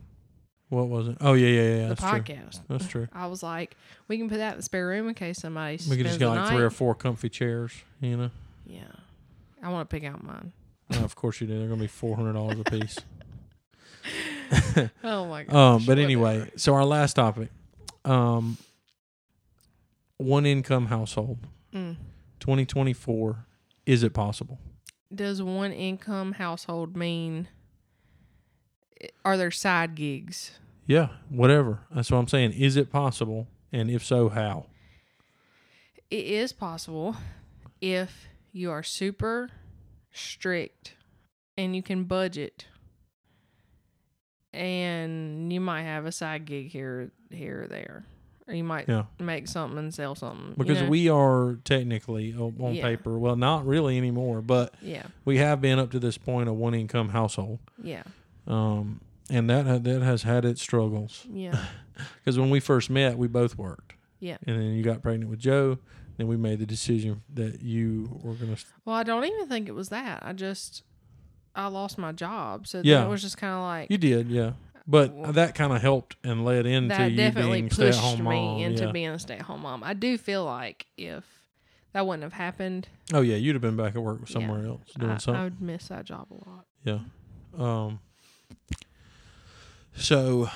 What 0.69 0.87
was 0.87 1.07
it? 1.07 1.17
Oh 1.21 1.33
yeah, 1.33 1.47
yeah, 1.47 1.61
yeah. 1.77 1.87
the 1.87 1.95
That's 1.95 2.01
true. 2.01 2.09
podcast. 2.35 2.59
That's 2.67 2.87
true. 2.87 3.07
I 3.11 3.25
was 3.27 3.41
like, 3.41 3.75
we 4.07 4.17
can 4.19 4.29
put 4.29 4.37
that 4.37 4.51
in 4.51 4.57
the 4.57 4.63
spare 4.63 4.85
room 4.87 5.07
in 5.09 5.15
case 5.15 5.39
somebody 5.39 5.79
We 5.89 5.97
could 5.97 6.05
just 6.05 6.19
get 6.19 6.27
like 6.27 6.39
night. 6.41 6.49
three 6.53 6.61
or 6.63 6.69
four 6.69 6.93
comfy 6.93 7.29
chairs. 7.29 7.71
You 8.01 8.17
know. 8.17 8.31
yeah, 8.67 8.83
I 9.63 9.69
want 9.69 9.89
to 9.89 9.95
pick 9.95 10.03
out 10.07 10.23
mine. 10.23 10.51
Oh, 10.91 11.03
of 11.03 11.15
course 11.15 11.39
you 11.41 11.47
do. 11.47 11.57
They're 11.59 11.67
gonna 11.67 11.81
be 11.81 11.87
four 11.87 12.15
hundred 12.15 12.33
dollars 12.33 12.59
a 12.59 12.63
piece. 12.63 12.97
Oh 15.03 15.25
my 15.27 15.43
god. 15.43 15.55
Um, 15.55 15.85
but 15.85 15.99
anyway, 15.99 16.49
so 16.55 16.73
our 16.73 16.85
last 16.85 17.13
topic, 17.13 17.49
um, 18.05 18.57
one 20.17 20.45
income 20.45 20.87
household, 20.87 21.37
Mm. 21.73 21.97
twenty 22.39 22.65
twenty 22.65 22.93
four. 22.93 23.45
Is 23.85 24.03
it 24.03 24.13
possible? 24.13 24.59
does 25.13 25.41
one 25.41 25.71
income 25.71 26.33
household 26.33 26.95
mean? 26.95 27.47
Are 29.25 29.37
there 29.37 29.49
side 29.51 29.95
gigs? 29.95 30.51
Yeah, 30.85 31.09
whatever. 31.29 31.81
That's 31.91 32.09
what 32.11 32.17
I'm 32.19 32.27
saying. 32.27 32.53
Is 32.53 32.75
it 32.75 32.91
possible? 32.91 33.47
And 33.71 33.89
if 33.89 34.03
so, 34.03 34.29
how? 34.29 34.65
It 36.11 36.25
is 36.25 36.53
possible 36.53 37.15
if 37.81 38.27
you 38.51 38.69
are 38.71 38.83
super 38.83 39.49
strict 40.11 40.95
and 41.57 41.75
you 41.75 41.81
can 41.83 42.03
budget 42.05 42.65
and 44.53 45.51
you 45.53 45.61
might 45.61 45.83
have 45.83 46.05
a 46.05 46.11
side 46.11 46.45
gig 46.45 46.69
here 46.71 47.11
here 47.29 47.63
or 47.63 47.67
there. 47.67 48.05
Or 48.47 48.53
you 48.55 48.63
might 48.63 48.89
Yeah, 48.89 49.03
make 49.19 49.47
something 49.47 49.77
and 49.77 49.93
sell 49.93 50.15
something. 50.15 50.49
you 50.49 50.55
because 50.57 50.81
know? 50.81 50.89
we 50.89 51.07
are 51.07 51.59
technically 51.63 52.33
on 52.33 52.73
Yeah. 52.73 52.81
paper, 52.81 53.19
well, 53.19 53.35
not 53.35 53.67
really 53.67 53.95
anymore, 53.95 54.41
but 54.41 54.73
Yeah. 54.81 55.03
we 55.23 55.37
have 55.37 55.61
been 55.61 55.77
up 55.77 55.91
to 55.91 55.99
this 55.99 56.17
point 56.17 56.49
a 56.49 56.53
one 56.53 56.73
income 56.73 57.09
household. 57.09 57.59
Yeah. 57.83 58.01
Um, 58.47 59.01
and 59.29 59.47
that 59.51 59.83
that 59.83 60.01
has 60.01 60.23
had 60.23 60.45
its 60.45 60.61
struggles. 60.61 61.25
Yeah. 61.31 61.63
Because 62.23 62.39
when 62.39 62.49
we 62.49 62.61
first 62.61 62.89
met, 62.89 63.17
we 63.17 63.27
both 63.27 63.57
worked. 63.57 63.93
Yeah. 64.21 64.37
And 64.47 64.57
then 64.57 64.71
you 64.73 64.83
got 64.83 65.01
pregnant 65.01 65.29
with 65.29 65.39
Joe. 65.39 65.79
Then 66.19 66.27
we 66.27 66.35
made 66.37 66.59
the 66.59 66.65
decision 66.65 67.21
that 67.33 67.61
you 67.61 68.19
were 68.23 68.33
gonna. 68.33 68.57
Well, 68.85 68.95
I 68.95 69.03
don't 69.03 69.23
even 69.25 69.47
think 69.47 69.67
it 69.69 69.73
was 69.73 69.89
that. 69.89 70.21
I 70.23 70.33
just 70.33 70.83
I 71.55 71.67
lost 71.67 71.97
my 71.97 72.11
job, 72.11 72.67
so 72.67 72.81
Yeah. 72.83 73.05
it 73.05 73.09
was 73.09 73.21
just 73.21 73.37
kind 73.37 73.53
of 73.53 73.61
like 73.61 73.89
You 73.89 73.97
did, 73.97 74.29
yeah. 74.29 74.51
But 74.87 75.13
Well, 75.13 75.33
that 75.33 75.53
kind 75.55 75.71
of 75.71 75.81
helped 75.81 76.15
and 76.23 76.43
led 76.45 76.65
into 76.65 76.89
that 76.95 77.11
you 77.11 77.17
definitely 77.17 77.61
being 77.61 77.69
pushed 77.69 78.17
me 78.17 78.23
mom. 78.23 78.59
into 78.61 78.85
yeah. 78.85 78.91
being 78.91 79.09
a 79.09 79.19
stay-at-home 79.19 79.61
mom. 79.61 79.83
I 79.83 79.93
do 79.93 80.17
feel 80.17 80.43
like 80.45 80.87
if 80.97 81.23
that 81.93 82.05
wouldn't 82.07 82.23
have 82.23 82.33
happened, 82.33 82.87
oh 83.13 83.21
yeah, 83.21 83.35
you'd 83.35 83.55
have 83.55 83.61
been 83.61 83.75
back 83.77 83.95
at 83.95 84.01
work 84.01 84.19
Yeah. 84.21 84.33
somewhere 84.33 84.65
else 84.65 84.81
doing 84.97 85.11
I, 85.11 85.31
I 85.31 85.43
would 85.43 85.61
miss 85.61 85.87
that 85.89 86.05
job 86.05 86.27
a 86.31 86.49
lot. 86.49 86.65
Yeah. 86.83 86.99
Um. 87.57 87.99
So, 89.95 90.49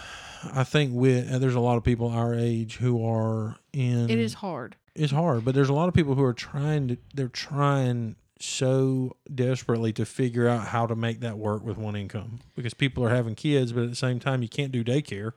I 0.54 0.64
think 0.64 0.92
with 0.94 1.32
uh, 1.32 1.38
there's 1.40 1.56
a 1.56 1.60
lot 1.60 1.78
of 1.78 1.84
people 1.84 2.08
our 2.10 2.34
age 2.34 2.78
who 2.78 3.06
are 3.06 3.58
in. 3.74 4.10
It 4.10 4.20
is 4.20 4.36
hard. 4.36 4.76
It's 4.96 5.12
hard, 5.12 5.44
but 5.44 5.56
there's 5.56 5.70
a 5.70 5.74
lot 5.74 5.88
of 5.88 5.94
people 5.94 6.16
who 6.16 6.24
are 6.24 6.34
trying 6.34 6.88
to. 6.90 6.98
They're 7.14 7.28
trying 7.28 8.16
so 8.40 9.16
desperately 9.34 9.94
to 9.94 10.06
figure 10.06 10.48
out 10.48 10.68
how 10.68 10.86
to 10.86 10.96
make 10.96 11.22
that 11.22 11.38
work 11.38 11.64
with 11.64 11.78
one 11.78 11.96
income 11.96 12.40
because 12.56 12.74
people 12.74 13.04
are 13.04 13.10
having 13.10 13.36
kids, 13.36 13.72
but 13.72 13.84
at 13.84 13.90
the 13.90 13.96
same 13.96 14.20
time 14.20 14.42
you 14.42 14.50
can't 14.50 14.72
do 14.72 14.84
daycare 14.84 15.32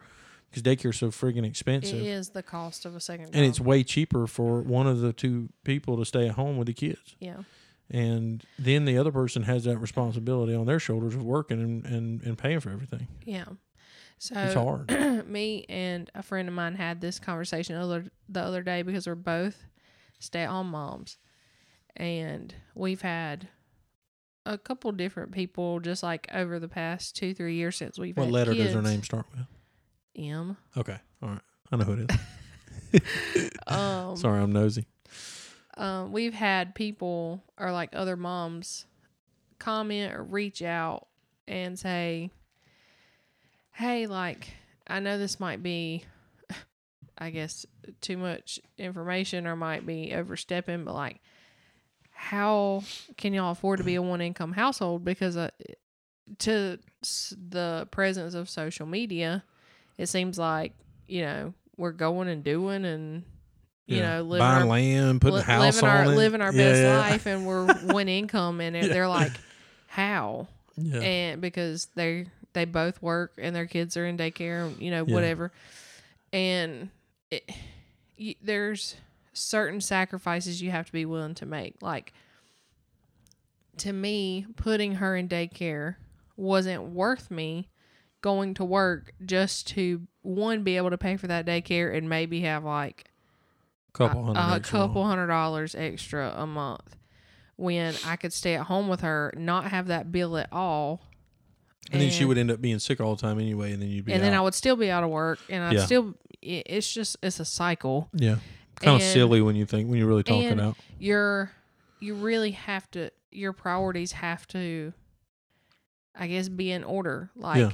because 0.51 0.63
daycare's 0.63 0.99
so 0.99 1.09
friggin' 1.09 1.45
expensive, 1.45 2.01
is 2.01 2.31
the 2.31 2.43
cost 2.43 2.85
of 2.85 2.97
a 2.97 3.01
second 3.01 3.27
job. 3.27 3.35
and 3.35 3.45
it's 3.45 3.61
way 3.61 3.85
cheaper 3.85 4.27
for 4.27 4.61
one 4.61 4.87
of 4.87 5.01
the 5.01 5.13
two 5.13 5.49
people 5.65 5.97
to 5.97 6.05
stay 6.05 6.29
at 6.29 6.35
home 6.35 6.57
with 6.57 6.67
the 6.67 6.73
kids 6.73 7.15
yeah. 7.21 7.39
and 7.91 8.45
then 8.59 8.85
the 8.85 8.97
other 8.99 9.13
person 9.13 9.45
has 9.45 9.65
that 9.65 9.79
responsibility 9.79 10.55
on 10.55 10.67
their 10.67 10.81
shoulders 10.81 11.15
of 11.15 11.23
working 11.23 11.61
and, 11.61 11.85
and, 11.85 12.23
and 12.23 12.39
paying 12.39 12.61
for 12.61 12.71
everything. 12.71 13.07
Yeah. 13.25 13.45
So 14.19 14.35
It's 14.39 14.55
hard. 14.55 15.27
me 15.29 15.67
and 15.69 16.11
a 16.15 16.23
friend 16.23 16.49
of 16.49 16.55
mine 16.55 16.75
had 16.75 17.01
this 17.01 17.19
conversation 17.19 17.77
other 17.77 18.07
the 18.29 18.41
other 18.41 18.63
day 18.63 18.83
because 18.83 19.07
we're 19.07 19.15
both 19.15 19.65
stay 20.19 20.43
at 20.43 20.49
home 20.51 20.71
moms. 20.71 21.19
And 21.97 22.55
we've 22.75 23.03
had 23.03 23.49
a 24.45 24.57
couple 24.59 24.93
different 24.93 25.33
people 25.33 25.81
just 25.81 26.03
like 26.03 26.29
over 26.33 26.59
the 26.59 26.69
past 26.69 27.17
two, 27.17 27.35
three 27.35 27.55
years 27.57 27.77
since 27.77 27.99
we've 27.99 28.17
what 28.17 28.25
had 28.27 28.33
letter 28.33 28.53
kids. 28.55 28.67
does 28.67 28.75
her 28.75 28.83
name 28.83 29.03
start 29.03 29.27
with? 29.33 29.47
M. 30.17 30.57
Okay, 30.77 30.97
all 31.23 31.29
right, 31.31 31.41
I 31.73 31.77
know 31.77 31.85
who 31.85 31.93
it 32.05 32.11
is. 32.11 32.17
Um, 33.67 34.17
Sorry, 34.17 34.41
I'm 34.41 34.53
nosy. 34.53 34.87
um, 35.77 36.13
we've 36.13 36.33
had 36.33 36.75
people 36.75 37.43
or 37.59 37.73
like 37.73 37.91
other 37.95 38.17
moms 38.17 38.87
comment 39.59 40.15
or 40.15 40.23
reach 40.23 40.63
out 40.63 41.09
and 41.49 41.79
say, 41.79 42.31
Hey, 43.77 44.07
like, 44.07 44.49
I 44.87 45.01
know 45.01 45.19
this 45.19 45.39
might 45.39 45.63
be, 45.63 46.05
I 47.19 47.31
guess, 47.31 47.67
too 48.01 48.17
much 48.17 48.59
information 48.79 49.47
or 49.47 49.57
might 49.57 49.87
be 49.87 50.15
overstepping, 50.15 50.85
but 50.85 50.95
like, 50.95 51.21
how 52.11 52.83
can 53.17 53.35
y'all 53.35 53.53
afford 53.53 53.79
to 53.79 53.85
be 53.85 53.95
a 53.97 54.03
one 54.03 54.21
income 54.21 54.53
household? 54.53 55.05
Because 55.05 55.37
uh, 55.37 55.51
to 56.39 56.79
s- 57.03 57.35
the 57.51 57.87
presence 57.91 58.35
of 58.35 58.49
social 58.49 58.87
media, 58.87 59.45
it 59.99 60.07
seems 60.07 60.39
like, 60.39 60.73
you 61.07 61.23
know, 61.23 61.53
we're 61.77 61.93
going 61.93 62.29
and 62.29 62.43
doing 62.43 62.85
and, 62.87 63.25
you 63.87 63.99
Yeah. 63.99 64.17
know, 64.17 64.23
living 64.23 64.39
buying 64.41 64.63
our 64.63 64.67
land, 64.67 65.21
putting 65.21 65.37
li- 65.37 65.43
a 65.43 65.45
house 65.45 65.77
living 65.83 65.91
on 65.91 65.97
our 65.97 66.13
it, 66.13 66.17
living 66.17 66.41
our 66.41 66.53
best 66.53 66.83
yeah. 66.83 66.99
life 66.99 67.27
and 67.27 67.47
we're 67.47 67.67
one 67.83 68.09
income 68.09 68.61
and 68.63 68.75
Yeah. 68.75 68.87
they're 68.89 69.09
like 69.09 69.33
how 69.87 70.49
and 71.03 71.41
because 71.41 71.87
they 71.95 72.27
they 72.57 72.65
both 72.65 73.01
work 73.01 73.33
and 73.39 73.55
their 73.55 73.67
kids 73.67 73.97
are 73.97 74.05
in 74.07 74.17
daycare 74.17 74.77
you 74.81 74.91
know 74.91 75.05
Yeah. 75.07 75.15
whatever 75.15 75.53
and 76.33 76.89
it, 77.31 77.49
you, 78.17 78.35
there's 78.43 78.97
certain 79.33 79.81
sacrifices 79.81 80.61
you 80.63 80.71
have 80.73 80.87
to 80.87 80.93
be 80.93 81.05
willing 81.05 81.35
to 81.37 81.47
make 81.47 81.75
like 81.83 82.13
to 83.79 83.93
me 83.93 84.47
putting 84.57 84.97
her 84.97 85.15
in 85.17 85.29
daycare 85.29 85.97
wasn't 86.37 86.83
worth 86.83 87.31
me 87.31 87.69
going 88.23 88.55
to 88.55 88.65
work 88.65 89.13
just 89.25 89.67
to 89.69 90.07
one 90.23 90.63
be 90.63 90.77
able 90.77 90.91
to 90.91 90.99
pay 90.99 91.17
for 91.17 91.27
that 91.27 91.47
daycare 91.47 91.97
and 91.97 92.09
maybe 92.09 92.41
have 92.41 92.65
like 92.65 93.11
couple 93.93 94.31
a- 94.31 94.35
hundred. 94.35 94.57
a 94.57 94.69
couple 94.69 95.05
hundred 95.05 95.27
dollars 95.29 95.75
extra 95.75 96.33
a 96.37 96.47
month 96.47 96.97
when 97.57 97.95
I 98.05 98.17
could 98.17 98.33
stay 98.35 98.55
at 98.55 98.67
home 98.67 98.87
with 98.89 99.01
her, 99.01 99.33
not 99.35 99.65
have 99.71 99.87
that 99.87 100.13
bill 100.13 100.37
at 100.37 100.49
all. 100.53 101.01
And 101.93 102.01
then 102.03 102.11
she 102.11 102.25
would 102.25 102.39
end 102.39 102.51
up 102.51 102.61
being 102.61 102.79
sick 102.79 103.01
all 103.01 103.15
the 103.15 103.23
time 103.23 103.39
anyway, 103.39 103.73
and 103.73 103.81
then 103.83 103.89
you'd 103.89 104.05
be 104.05 104.13
and 104.13 104.23
then 104.23 104.35
I 104.35 104.41
would 104.41 104.55
still 104.55 104.77
be 104.77 104.91
out 104.91 105.05
of 105.05 105.11
work, 105.11 105.39
and 105.49 105.63
I'd 105.65 105.75
Yeah. 105.77 105.85
still. 105.87 106.15
It's 106.43 106.91
just 106.93 107.17
it's 107.23 107.41
a 107.41 107.45
cycle. 107.45 108.09
yeah, 108.13 108.37
kind 108.81 108.97
of 108.97 109.03
silly 109.03 109.41
when 109.41 109.57
you 109.57 109.67
think 109.67 109.89
when 109.89 109.99
you're 109.99 110.09
really 110.09 110.23
talking 110.23 110.47
and- 110.53 110.61
out. 110.61 110.77
You're 110.99 111.51
you 112.01 112.15
really 112.15 112.51
have 112.53 112.91
to. 112.93 113.11
Your 113.31 113.53
priorities 113.53 114.13
have 114.13 114.47
to, 114.49 114.93
I 116.15 116.27
guess, 116.27 116.49
be 116.49 116.71
in 116.71 116.85
order. 116.85 117.31
Like, 117.37 117.59
Yeah. 117.59 117.71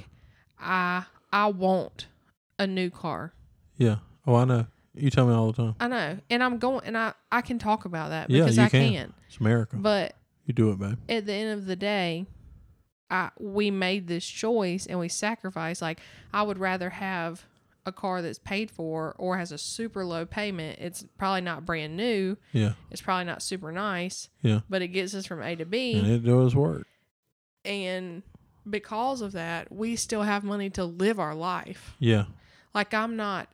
I 0.61 1.05
I 1.33 1.47
want 1.47 2.07
a 2.59 2.67
new 2.67 2.91
car. 2.91 3.33
Yeah. 3.77 3.97
Oh, 4.27 4.35
I 4.37 4.45
know. 4.45 4.67
You 4.95 5.11
tell 5.11 5.27
me 5.27 5.33
all 5.35 5.51
the 5.53 5.63
time. 5.63 5.75
I 5.81 5.89
know, 5.89 6.19
and 6.31 6.43
I'm 6.43 6.59
going, 6.59 6.83
and 6.85 6.97
I 6.99 7.15
I 7.31 7.41
can 7.41 7.59
talk 7.59 7.85
about 7.85 8.11
that 8.11 8.29
Yeah, 8.31 8.41
because 8.43 8.57
you 8.59 8.63
I 8.65 8.69
can. 8.69 8.93
can. 8.93 9.13
It's 9.29 9.39
America. 9.39 9.77
But 9.77 10.15
you 10.47 10.53
do 10.55 10.71
it, 10.71 10.79
babe. 10.79 10.99
at 11.09 11.27
the 11.27 11.33
end 11.33 11.59
of 11.59 11.67
the 11.67 11.77
day, 11.77 12.27
I 13.13 13.31
we 13.39 13.71
made 13.71 14.09
this 14.09 14.25
choice 14.27 14.87
and 14.87 14.99
we 14.99 15.09
sacrificed. 15.09 15.83
Like 15.83 16.01
I 16.33 16.43
would 16.43 16.59
rather 16.59 16.91
have 16.91 17.45
a 17.85 17.93
car 17.93 18.23
that's 18.23 18.39
paid 18.39 18.71
for 18.71 19.15
or 19.19 19.37
has 19.37 19.53
a 19.53 19.59
super 19.59 20.05
low 20.05 20.25
payment. 20.25 20.79
It's 20.81 21.05
probably 21.19 21.43
not 21.43 21.67
brand 21.67 21.97
new. 21.97 22.37
Yeah. 22.53 22.73
It's 22.91 23.03
probably 23.03 23.25
not 23.25 23.43
super 23.43 23.71
nice. 23.71 24.29
Yeah. 24.41 24.61
But 24.71 24.83
it 24.83 24.89
gets 24.89 25.15
us 25.15 25.27
from 25.27 25.43
A 25.43 25.55
to 25.57 25.67
B. 25.67 25.95
And 25.95 26.07
it 26.07 26.25
does 26.25 26.57
work. 26.57 26.87
And 27.65 28.23
because 28.69 29.21
of 29.21 29.33
that, 29.33 29.71
we 29.71 29.97
still 29.97 30.23
have 30.23 30.45
money 30.45 30.71
to 30.71 30.85
live 30.85 31.21
our 31.21 31.35
life. 31.35 31.95
Yeah. 31.99 32.25
Like 32.75 32.95
I'm 32.95 33.17
not. 33.17 33.49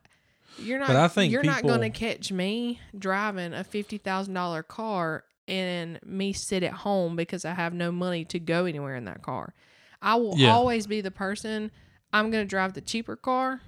You're 0.57 0.79
not. 0.79 0.87
But 0.87 0.95
I 0.95 1.07
think 1.07 1.31
you're 1.31 1.43
not 1.43 1.63
going 1.63 1.81
to 1.81 1.89
catch 1.89 2.31
me 2.31 2.79
driving 2.97 3.53
a 3.53 3.63
fifty 3.63 3.97
thousand 3.97 4.33
dollar 4.33 4.63
car 4.63 5.23
and 5.49 5.99
me 6.05 6.31
sit 6.33 6.63
at 6.63 6.71
home 6.73 7.15
because 7.15 7.43
I 7.43 7.53
have 7.53 7.73
no 7.73 7.91
money 7.91 8.23
to 8.25 8.39
go 8.39 8.65
anywhere 8.65 8.95
in 8.95 9.05
that 9.05 9.21
car. 9.23 9.53
I 10.01 10.15
will 10.15 10.37
Yeah. 10.37 10.53
always 10.53 10.87
be 10.87 11.01
the 11.01 11.11
person. 11.11 11.71
I'm 12.13 12.31
going 12.31 12.43
to 12.45 12.49
drive 12.49 12.73
the 12.73 12.81
cheaper 12.81 13.15
car 13.15 13.61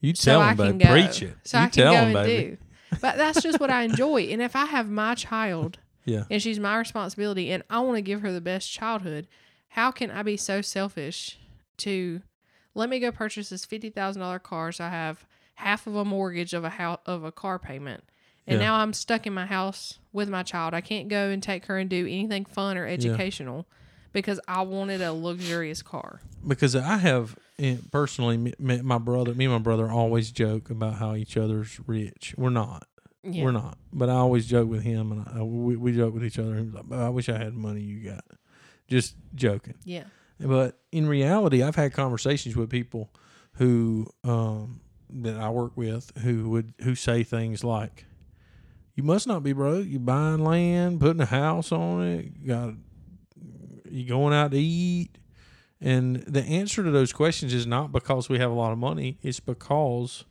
You 0.00 0.14
so 0.14 0.30
tell 0.32 0.40
I 0.42 0.54
can 0.54 0.78
go. 0.78 0.86
Preach 0.90 1.22
it. 1.22 1.36
So 1.44 1.58
you 1.58 1.64
I 1.64 1.68
can 1.68 1.82
tell 1.84 1.92
go 1.92 1.98
him, 2.00 2.16
and 2.16 2.26
baby. 2.26 2.50
do. 2.50 2.96
But 3.00 3.16
that's 3.16 3.42
just 3.42 3.58
what 3.60 3.70
I 3.70 3.82
enjoy. 3.82 4.22
And 4.24 4.40
if 4.42 4.54
I 4.56 4.66
have 4.66 4.88
my 4.88 5.14
child 5.14 5.78
Yeah. 6.04 6.24
and 6.30 6.40
she's 6.42 6.58
my 6.58 6.76
responsibility 6.78 7.50
and 7.52 7.62
I 7.70 7.80
want 7.80 7.96
to 7.96 8.02
give 8.02 8.20
her 8.22 8.32
the 8.32 8.40
best 8.40 8.70
childhood, 8.72 9.26
how 9.68 9.90
can 9.90 10.10
I 10.10 10.22
be 10.22 10.36
so 10.36 10.60
selfish 10.62 11.38
to 11.78 12.22
let 12.74 12.88
me 12.88 12.98
go 13.00 13.10
purchase 13.12 13.48
this 13.50 13.64
fifty 13.64 13.90
thousand 13.90 14.20
dollar 14.22 14.38
car 14.38 14.72
so 14.72 14.84
I 14.84 14.90
have 14.90 15.26
half 15.56 15.86
of 15.86 15.94
a 15.96 16.04
mortgage 16.04 16.54
of 16.54 16.64
a 16.64 16.70
house 16.70 17.00
of 17.06 17.22
a 17.24 17.32
car 17.32 17.58
payment. 17.58 18.04
And 18.50 18.60
Yeah. 18.60 18.66
now 18.66 18.74
I'm 18.76 18.92
stuck 18.92 19.26
in 19.26 19.32
my 19.32 19.46
house 19.46 19.98
with 20.12 20.28
my 20.28 20.42
child. 20.42 20.74
I 20.74 20.80
can't 20.80 21.08
go 21.08 21.28
and 21.30 21.42
take 21.42 21.66
her 21.66 21.78
and 21.78 21.88
do 21.88 22.06
anything 22.06 22.44
fun 22.44 22.76
or 22.76 22.86
educational 22.86 23.66
because 24.12 24.40
I 24.48 24.62
wanted 24.62 25.00
a 25.02 25.12
luxurious 25.12 25.82
car. 25.82 26.20
because 26.46 26.74
I 26.74 26.96
have 26.98 27.36
eh, 27.58 27.76
personally, 27.92 28.54
my 28.58 28.98
brother, 28.98 29.34
me 29.34 29.44
and 29.44 29.52
my 29.54 29.58
brother 29.60 29.88
always 29.90 30.30
joke 30.32 30.68
about 30.70 30.94
how 30.94 31.14
each 31.14 31.36
other's 31.36 31.78
rich. 31.86 32.34
We're 32.36 32.50
not. 32.50 32.86
Yeah. 33.22 33.44
We're 33.44 33.52
not. 33.52 33.76
But 33.92 34.08
I 34.08 34.14
always 34.14 34.46
joke 34.46 34.68
with 34.70 34.82
him, 34.82 35.12
and 35.12 35.28
I, 35.28 35.42
we, 35.42 35.76
we 35.76 35.92
joke 35.94 36.14
with 36.14 36.24
each 36.24 36.38
other. 36.38 36.56
He's 36.56 36.72
like, 36.72 36.86
"Oh, 36.90 37.06
"I 37.06 37.10
wish 37.10 37.28
I 37.28 37.36
had 37.36 37.52
money 37.54 37.82
you 37.82 38.00
got." 38.10 38.24
Just 38.88 39.14
joking. 39.34 39.74
Yeah. 39.84 40.04
But 40.40 40.78
in 40.90 41.06
reality, 41.06 41.62
I've 41.62 41.76
had 41.76 41.92
conversations 41.92 42.56
with 42.56 42.70
people 42.70 43.10
who 43.56 44.06
um, 44.24 44.80
that 45.10 45.36
I 45.36 45.50
work 45.50 45.76
with 45.76 46.10
who 46.22 46.48
would 46.48 46.72
who 46.82 46.94
say 46.94 47.22
things 47.22 47.62
like, 47.62 48.06
"You 49.00 49.06
must 49.06 49.26
not 49.26 49.42
be 49.42 49.54
broke. 49.54 49.86
You 49.86 49.98
buying 49.98 50.44
land, 50.44 51.00
putting 51.00 51.22
a 51.22 51.26
house 51.26 51.72
on 51.72 52.02
it. 52.02 52.32
You 52.38 52.46
got 52.46 52.74
you 53.90 54.06
going 54.06 54.34
out 54.34 54.50
to 54.50 54.58
eat." 54.58 55.16
And 55.80 56.16
the 56.16 56.42
answer 56.42 56.84
to 56.84 56.90
those 56.90 57.14
questions 57.14 57.54
is 57.54 57.66
not 57.66 57.92
because 57.92 58.28
we 58.28 58.38
have 58.38 58.50
a 58.50 58.54
lot 58.54 58.72
of 58.72 58.78
money. 58.78 59.16
It's 59.22 59.40
because 59.40 60.26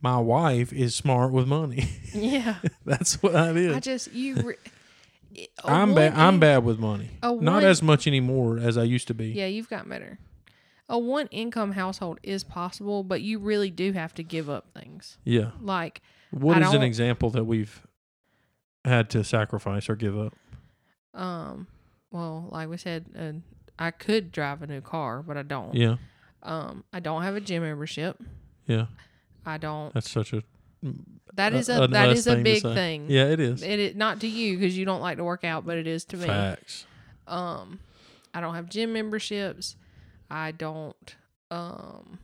my 0.00 0.16
wife 0.16 0.72
is 0.72 0.94
smart 0.94 1.32
with 1.32 1.46
money. 1.46 1.86
Yeah. 2.14 2.54
That's 2.86 3.22
what 3.22 3.34
that 3.34 3.58
is. 3.58 3.76
I 3.76 3.80
just 3.80 4.10
you. 4.14 4.36
Re- 4.36 5.48
I'm 5.62 5.94
bad. 5.94 6.14
I'm 6.14 6.40
bad 6.40 6.64
with 6.64 6.78
money. 6.78 7.10
a 7.22 7.34
Not 7.34 7.62
as 7.62 7.82
much 7.82 8.06
anymore 8.06 8.58
as 8.58 8.78
I 8.78 8.84
used 8.84 9.06
to 9.08 9.14
be. 9.14 9.32
Yeah, 9.32 9.48
you've 9.48 9.68
got 9.68 9.86
better. 9.86 10.18
A 10.88 10.98
one 10.98 11.26
income 11.26 11.72
household 11.72 12.20
is 12.22 12.42
possible, 12.42 13.04
but 13.04 13.20
you 13.20 13.38
really 13.38 13.70
do 13.70 13.92
have 13.92 14.14
to 14.14 14.22
give 14.22 14.48
up 14.48 14.72
things. 14.72 15.18
Yeah. 15.24 15.50
Like, 15.60 16.00
What 16.30 16.62
I 16.62 16.66
is 16.68 16.74
an 16.74 16.82
example 16.82 17.30
that 17.30 17.44
we've 17.44 17.86
had 18.84 19.10
to 19.10 19.24
sacrifice 19.24 19.88
or 19.88 19.96
give 19.96 20.18
up? 20.18 20.34
um, 21.14 21.66
well, 22.10 22.48
like 22.52 22.68
we 22.68 22.76
said, 22.76 23.06
uh, 23.18 23.32
I 23.78 23.90
could 23.90 24.32
drive 24.32 24.62
a 24.62 24.66
new 24.66 24.80
car, 24.80 25.22
but 25.22 25.36
I 25.36 25.42
don't. 25.42 25.74
Yeah, 25.74 25.96
Um, 26.42 26.84
I 26.92 27.00
don't 27.00 27.22
have 27.22 27.34
a 27.36 27.40
gym 27.40 27.62
membership. 27.62 28.18
yeah. 28.66 28.86
I 29.44 29.58
don't. 29.58 29.92
That's 29.94 30.10
such 30.10 30.32
a 30.32 30.42
That 31.34 31.52
is 31.54 31.68
a- 31.68 31.82
a 31.84 31.88
that 31.88 32.10
is 32.10 32.26
a 32.26 32.36
big 32.36 32.62
thing. 32.62 33.06
Yeah, 33.10 33.26
it 33.26 33.38
is. 33.40 33.62
It 33.62 33.78
is 33.78 33.94
not 33.96 34.20
to 34.20 34.28
you 34.28 34.56
because 34.58 34.76
you 34.76 34.84
don't 34.84 35.00
like 35.00 35.18
to 35.18 35.24
work 35.24 35.44
out, 35.44 35.64
but 35.64 35.78
it 35.78 35.86
is 35.86 36.04
to 36.06 36.16
me. 36.16 36.26
Facts. 36.26 36.86
Um, 37.26 37.78
I 38.34 38.40
don't 38.40 38.54
have 38.54 38.68
gym 38.68 38.92
memberships. 38.92 39.76
I 40.30 40.50
don't. 40.52 41.14
Um, 41.50 42.18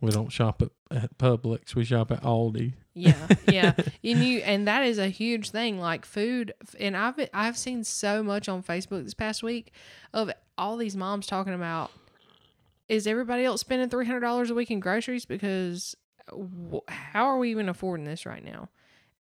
We 0.00 0.10
don't 0.12 0.30
shop 0.30 0.62
at, 0.62 0.70
at 0.90 1.18
Publix. 1.18 1.74
We 1.74 1.84
shop 1.84 2.10
at 2.10 2.22
Aldi. 2.22 2.74
Yeah, 2.94 3.26
yeah. 3.48 3.72
and 4.04 4.24
you 4.24 4.38
and 4.40 4.66
that 4.68 4.84
is 4.84 4.98
a 4.98 5.08
huge 5.08 5.50
thing. 5.50 5.78
Like 5.78 6.04
food, 6.04 6.52
and 6.78 6.96
I've 6.96 7.16
been, 7.16 7.28
I've 7.32 7.56
seen 7.56 7.84
so 7.84 8.22
much 8.22 8.48
on 8.48 8.62
Facebook 8.62 9.04
this 9.04 9.14
past 9.14 9.42
week 9.42 9.72
of 10.12 10.30
all 10.58 10.76
these 10.76 10.96
moms 10.96 11.26
talking 11.26 11.54
about. 11.54 11.90
Is 12.88 13.06
everybody 13.06 13.44
else 13.44 13.60
spending 13.60 13.88
three 13.88 14.06
hundred 14.06 14.20
dollars 14.20 14.50
a 14.50 14.54
week 14.54 14.70
in 14.70 14.80
groceries? 14.80 15.24
Because 15.24 15.96
wh- 16.32 16.78
how 16.88 17.26
are 17.26 17.38
we 17.38 17.50
even 17.52 17.68
affording 17.68 18.04
this 18.04 18.26
right 18.26 18.44
now? 18.44 18.68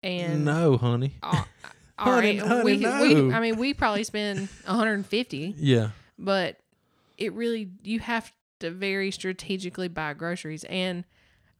And 0.03 0.45
no, 0.45 0.77
honey. 0.77 1.15
uh, 1.23 1.45
all 1.99 2.13
Honey, 2.15 2.41
right, 2.41 2.49
honey, 2.49 2.65
we, 2.65 2.73
we, 2.79 3.15
no. 3.15 3.31
I 3.37 3.39
mean, 3.41 3.57
we 3.57 3.73
probably 3.73 4.03
spend 4.03 4.49
150, 4.67 5.55
Yeah. 5.59 5.91
but 6.19 6.57
it 7.19 7.33
really 7.35 7.71
you 7.85 8.01
have 8.01 8.33
to 8.59 8.73
very 8.73 9.13
strategically 9.13 9.87
buy 9.87 10.13
groceries, 10.15 10.65
and 10.65 11.05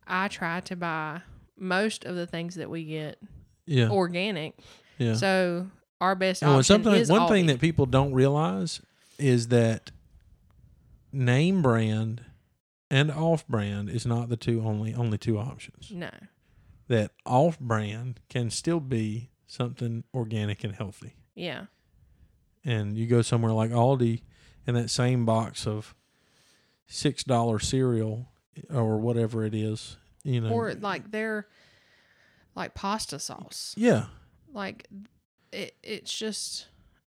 I 0.05 0.27
try 0.27 0.59
to 0.59 0.75
buy 0.75 1.23
most 1.57 2.05
of 2.05 2.17
the 2.17 2.27
things 2.27 2.55
that 2.57 2.69
we 2.71 2.85
get 2.85 3.19
Yeah. 3.67 3.91
organic. 3.91 4.59
yeah. 4.99 5.15
So 5.15 5.71
our 6.01 6.15
best 6.15 6.43
and 6.43 6.51
option 6.53 6.87
is 6.95 7.11
one 7.11 7.29
thing 7.29 7.47
that 7.47 7.61
people 7.61 7.87
don't 7.87 8.13
realize 8.13 8.81
is 9.19 9.49
that 9.49 9.91
name 11.13 11.63
brand 11.63 12.25
and 12.91 13.11
off 13.11 13.47
brand 13.47 13.89
is 13.89 14.05
not 14.07 14.29
the 14.29 14.37
two 14.37 14.63
only 14.65 14.95
only 14.95 15.19
two 15.19 15.39
options. 15.39 15.91
no, 15.91 16.11
That 16.89 17.13
off 17.25 17.59
brand 17.61 18.21
can 18.29 18.51
still 18.51 18.81
be 18.81 19.31
something 19.47 20.05
organic 20.15 20.65
and 20.65 20.75
healthy. 20.75 21.15
yeah, 21.35 21.67
And 22.65 22.97
you 22.97 23.07
go 23.07 23.23
somewhere 23.23 23.53
like 23.53 23.71
Aldi 23.71 24.23
and 24.67 24.77
that 24.77 24.89
same 24.91 25.25
box 25.25 25.67
of 25.67 25.95
six 26.87 27.23
dollar 27.25 27.59
cereal 27.59 28.29
or 28.71 28.99
whatever 28.99 29.45
it 29.45 29.55
is, 29.55 29.97
you 30.25 30.41
know. 30.41 30.51
or 30.51 30.75
like 30.75 31.11
their 31.11 31.47
like 32.55 32.75
pasta 32.75 33.19
sauce, 33.19 33.75
yeah. 33.77 34.07
like 34.53 34.87
it. 35.53 35.75
It's 35.83 36.13
just 36.17 36.69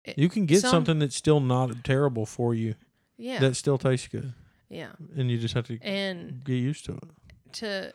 it, 0.05 0.17
You 0.17 0.29
can 0.29 0.45
get 0.45 0.61
Some- 0.61 0.71
something 0.71 0.99
that's 0.99 1.15
still 1.15 1.39
not 1.39 1.83
terrible 1.83 2.25
for 2.25 2.53
you 2.53 2.75
yeah, 3.17 3.39
that 3.39 3.55
still 3.55 3.77
tastes 3.77 4.07
good. 4.07 4.33
yeah, 4.69 4.91
And 5.17 5.29
you 5.31 5.37
just 5.37 5.53
have 5.53 5.65
to 5.67 5.79
and 5.81 6.43
get 6.43 6.53
used 6.55 6.85
to 6.85 6.93
it. 6.93 7.03
to 7.53 7.93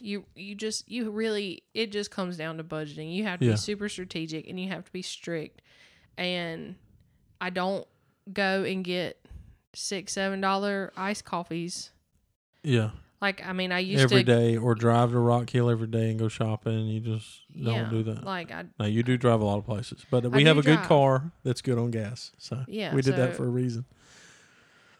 you 0.00 0.24
you 0.34 0.54
just 0.54 0.88
you 0.90 1.10
really 1.10 1.62
it 1.74 1.92
just 1.92 2.10
comes 2.10 2.38
down 2.38 2.56
to 2.56 2.64
budgeting 2.64 3.14
you 3.14 3.24
have 3.24 3.38
to 3.40 3.44
Yeah. 3.46 3.52
be 3.52 3.56
super 3.58 3.88
strategic 3.90 4.48
and 4.48 4.58
you 4.58 4.68
have 4.70 4.82
to 4.86 4.90
be 4.92 5.02
strict 5.02 5.60
and 6.16 6.74
i 7.38 7.50
don't 7.50 7.86
go 8.32 8.64
and 8.64 8.82
get 8.82 9.20
six 9.74 10.14
seven 10.14 10.40
dollar 10.40 10.90
iced 10.96 11.26
coffees 11.26 11.90
Yeah. 12.62 12.92
Like 13.20 13.44
i 13.46 13.52
mean 13.52 13.72
i 13.72 13.78
used 13.78 14.02
every 14.04 14.22
to 14.24 14.32
day, 14.36 14.56
or 14.56 14.74
drive 14.74 15.10
to 15.12 15.18
Rock 15.18 15.50
Hill 15.50 15.68
every 15.70 15.86
day 15.88 16.10
and 16.10 16.18
go 16.18 16.28
shopping. 16.28 16.86
You 16.86 17.00
just 17.00 17.40
don't 17.54 17.74
yeah, 17.74 17.88
do 17.90 18.02
that. 18.04 18.24
like 18.24 18.50
i 18.52 18.64
no, 18.78 18.86
you 18.86 19.02
do 19.02 19.16
drive 19.16 19.40
a 19.40 19.44
lot 19.44 19.58
of 19.58 19.64
places, 19.66 20.04
but 20.10 20.30
we 20.30 20.44
have 20.44 20.58
a 20.58 20.62
good 20.62 20.76
drive. 20.76 20.88
car 20.88 21.32
that's 21.44 21.60
good 21.62 21.78
on 21.78 21.90
gas. 21.90 22.30
So 22.38 22.64
Yeah, 22.68 22.94
we 22.94 23.02
did 23.02 23.16
that 23.16 23.34
for 23.36 23.44
a 23.44 23.48
reason. 23.50 23.84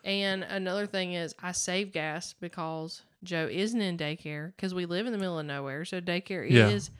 and 0.04 0.42
another 0.44 0.86
thing 0.86 1.12
is 1.14 1.34
i 1.42 1.52
save 1.52 1.92
gas 1.92 2.34
because 2.40 3.02
joe 3.24 3.48
isn't 3.50 3.80
in 3.80 3.96
daycare 3.98 4.52
because 4.56 4.72
we 4.74 4.86
live 4.86 5.06
in 5.06 5.12
the 5.12 5.18
middle 5.18 5.38
of 5.38 5.46
nowhere 5.46 5.84
so 5.84 6.00
daycare 6.00 6.48
Yeah. 6.48 6.68
is 6.68 6.90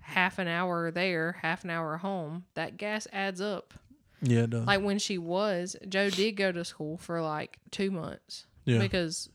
half 0.00 0.38
an 0.38 0.48
hour 0.48 0.90
there 0.90 1.36
half 1.42 1.64
an 1.64 1.70
hour 1.70 1.96
home 1.98 2.44
that 2.54 2.76
gas 2.76 3.06
adds 3.12 3.40
up 3.40 3.74
Yeah, 4.20 4.40
it 4.40 4.50
does. 4.50 4.66
like 4.66 4.82
when 4.82 4.98
she 4.98 5.18
was 5.18 5.76
joe 5.88 6.10
did 6.10 6.32
go 6.32 6.50
to 6.50 6.64
school 6.64 6.96
for 6.98 7.22
like 7.22 7.58
two 7.70 7.90
months 7.90 8.46
yeah, 8.64 8.78
because 8.80 9.30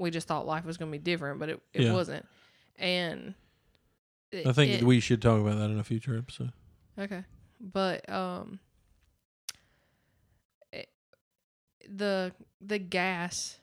we 0.00 0.10
just 0.10 0.26
thought 0.26 0.46
life 0.46 0.64
was 0.64 0.76
going 0.76 0.90
to 0.90 0.98
be 0.98 1.02
different 1.02 1.38
but 1.38 1.48
it, 1.50 1.60
it 1.74 1.82
Yeah. 1.82 1.92
wasn't. 1.92 2.26
And 2.78 3.34
it- 4.32 4.46
I 4.46 4.52
think 4.52 4.72
it- 4.72 4.82
we 4.84 5.00
should 5.00 5.20
talk 5.22 5.40
about 5.40 5.56
that 5.58 5.70
in 5.70 5.78
a 5.78 5.84
future 5.84 6.16
episode. 6.16 6.52
okay. 6.98 7.24
But 7.60 8.08
um 8.08 8.58
it- 10.72 10.88
the 11.88 12.32
the 12.60 12.78
gas 12.78 13.58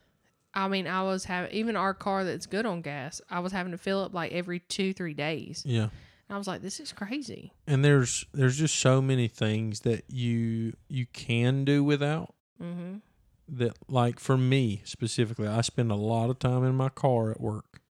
i 0.54 0.68
mean 0.68 0.88
i 0.88 1.02
was 1.04 1.26
having 1.26 1.52
even 1.52 1.76
our 1.76 1.94
car 1.94 2.24
that's 2.24 2.46
good 2.46 2.66
on 2.66 2.82
gas 2.82 3.22
i 3.30 3.40
was 3.40 3.52
having 3.52 3.72
to 3.72 3.78
fill 3.78 4.02
up 4.04 4.14
like 4.14 4.32
every 4.32 4.60
two 4.60 4.94
three 4.94 5.14
days. 5.14 5.64
Yeah, 5.66 5.84
and 5.84 5.92
i 6.36 6.38
was 6.38 6.48
like 6.48 6.62
this 6.62 6.80
is 6.80 6.92
crazy. 6.92 7.54
And 7.68 7.84
there's 7.86 8.26
there's 8.34 8.58
just 8.58 8.76
so 8.76 9.02
many 9.02 9.28
things 9.28 9.82
that 9.82 10.04
you 10.10 10.74
you 10.90 11.06
can 11.08 11.64
do 11.66 11.84
without 11.84 12.34
mm-hmm 12.62 12.98
that 13.50 13.78
like 13.88 14.20
for 14.20 14.38
me 14.38 14.82
specifically 14.84 15.48
i 15.48 15.62
spend 15.62 15.92
a 15.92 15.96
lot 15.96 16.30
of 16.30 16.38
time 16.40 16.64
in 16.64 16.76
my 16.76 16.90
car 16.90 17.32
at 17.32 17.40
work. 17.40 17.82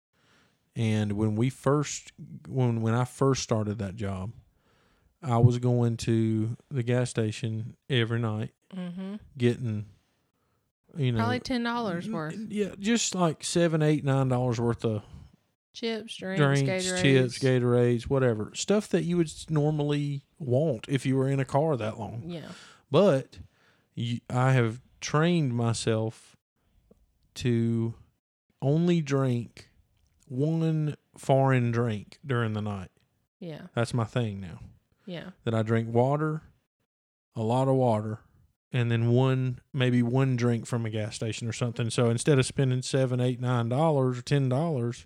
And 0.75 1.13
when 1.13 1.35
we 1.35 1.49
first 1.49 2.11
when 2.47 2.81
when 2.81 2.93
i 2.93 3.05
first 3.05 3.41
started 3.41 3.79
that 3.79 3.95
job 3.95 4.31
i 5.23 5.37
was 5.37 5.57
going 5.57 5.97
to 5.97 6.55
the 6.69 6.83
gas 6.83 7.09
station 7.09 7.75
every 7.89 8.19
night 8.19 8.51
mm-hmm. 8.75 9.15
getting 9.35 9.85
you 10.95 11.11
know 11.11 11.19
probably 11.19 11.39
ten 11.39 11.63
dollars 11.63 12.07
worth. 12.07 12.37
yeah 12.49 12.75
just 12.79 13.15
like 13.15 13.43
seven 13.43 13.81
eight 13.81 14.03
nine 14.05 14.27
dollars 14.27 14.59
worth 14.59 14.85
of 14.85 15.01
chips 15.77 16.15
drinks, 16.17 16.39
drinks 16.39 16.69
Gatorades. 16.69 17.01
chips 17.01 17.39
gatorades 17.39 18.03
whatever. 18.03 18.51
Stuff 18.55 18.89
that 18.89 19.03
you 19.03 19.17
would 19.17 19.31
normally 19.49 20.23
want 20.39 20.85
if 20.89 21.05
you 21.05 21.15
were 21.15 21.29
in 21.29 21.39
a 21.39 21.45
car 21.45 21.77
that 21.77 21.99
long. 21.99 22.23
Yeah. 22.25 22.47
But 22.89 23.39
you, 23.93 24.19
I 24.29 24.53
have 24.53 24.81
trained 25.11 25.53
myself 25.53 26.35
to 27.35 27.93
only 28.61 29.01
drink 29.01 29.69
one 30.27 30.95
foreign 31.17 31.71
drink 31.71 32.19
during 32.25 32.53
the 32.53 32.61
night. 32.61 32.89
yeah 33.39 33.61
That's 33.73 33.93
my 33.93 34.03
thing 34.03 34.41
now. 34.41 34.59
yeah 35.05 35.29
That 35.45 35.53
I 35.53 35.61
drink 35.63 35.93
water, 35.93 36.41
a 37.35 37.41
lot 37.43 37.67
of 37.67 37.75
water, 37.75 38.19
and 38.73 38.91
then 38.91 39.11
one 39.11 39.59
maybe 39.71 40.03
one 40.03 40.35
drink 40.35 40.65
from 40.65 40.85
a 40.85 40.89
gas 40.89 41.15
station 41.15 41.47
or 41.47 41.53
something. 41.53 41.89
So 41.89 42.09
instead 42.09 42.37
of 42.39 42.45
spending 42.45 42.81
seven, 42.81 43.21
eight, 43.21 43.39
nine 43.39 43.69
dollars 43.69 44.19
or 44.19 44.21
ten 44.23 44.49
dollars, 44.49 45.05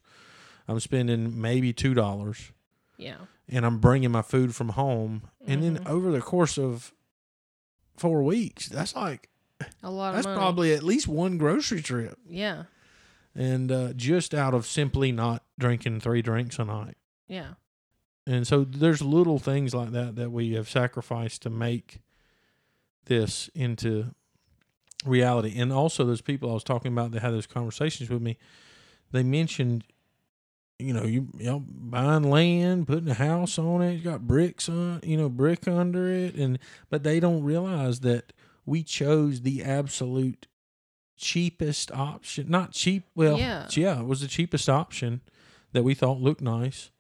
I'm 0.68 0.80
spending 0.80 1.40
maybe 1.40 1.74
two 1.74 1.94
dollars, 1.94 2.52
yeah 2.98 3.18
and 3.54 3.66
I'm 3.66 3.80
bringing 3.80 4.12
my 4.12 4.22
food 4.22 4.56
from 4.56 4.70
home. 4.70 5.24
And 5.46 5.62
then 5.62 5.78
Mhm. 5.80 5.88
over 5.90 6.10
the 6.12 6.22
course 6.22 6.58
of 6.58 6.94
four 7.98 8.24
weeks, 8.24 8.70
that's 8.70 8.96
like 8.96 9.30
a 9.84 9.92
lot 9.92 10.14
That's 10.14 10.26
money. 10.26 10.38
probably 10.38 10.74
at 10.74 10.84
least 10.84 11.08
one 11.08 11.38
grocery 11.38 11.82
trip, 11.82 12.18
yeah 12.28 12.64
and 13.34 13.72
uh, 13.72 13.94
just 13.94 14.34
out 14.34 14.54
of 14.54 14.66
simply 14.66 15.12
not 15.14 15.44
drinking 15.58 16.02
three 16.02 16.22
drinks 16.22 16.60
a 16.60 16.66
night. 16.66 16.98
yeah 17.28 17.54
And 18.28 18.46
so 18.46 18.66
there's 18.66 19.02
little 19.02 19.40
things 19.40 19.74
like 19.74 19.92
that 19.92 20.16
that 20.18 20.32
we 20.32 20.52
have 20.54 20.70
sacrificed 20.70 21.42
to 21.44 21.50
make 21.50 22.02
this 23.06 23.50
into 23.56 24.14
reality. 25.06 25.58
And 25.58 25.72
also, 25.72 26.04
those 26.06 26.22
people 26.22 26.50
I 26.52 26.54
was 26.54 26.64
talking 26.64 26.92
about 26.92 27.12
that 27.12 27.22
had 27.22 27.32
those 27.34 27.48
conversations 27.48 28.10
with 28.10 28.22
me, 28.22 28.38
they 29.12 29.24
mentioned, 29.24 29.86
you 30.78 30.94
know, 30.94 31.04
you, 31.04 31.30
you 31.38 31.46
know, 31.46 31.64
buying 31.68 32.24
land, 32.24 32.88
putting 32.88 33.10
a 33.10 33.14
house 33.14 33.58
on 33.58 33.82
it, 33.82 33.94
you 33.94 34.02
got 34.02 34.28
bricks 34.28 34.68
on, 34.70 35.00
you 35.04 35.16
know, 35.18 35.30
brick 35.30 35.68
under 35.68 36.12
it, 36.12 36.36
and 36.36 36.60
but 36.90 37.04
they 37.04 37.20
don't 37.20 37.44
realize 37.44 38.02
that 38.02 38.34
we 38.66 38.84
chose 38.84 39.42
the 39.42 39.64
absolute 39.64 40.48
cheapest 41.18 41.92
option. 41.92 42.50
Not 42.50 42.72
cheap, 42.72 43.04
well, 43.16 43.38
Yeah. 43.38 43.68
yeah, 43.72 44.00
it 44.00 44.06
was 44.06 44.22
the 44.22 44.28
cheapest 44.28 44.70
option 44.70 45.22
that 45.74 45.84
we 45.84 45.94
thought 45.94 46.20
looked 46.20 46.42
nice. 46.42 46.92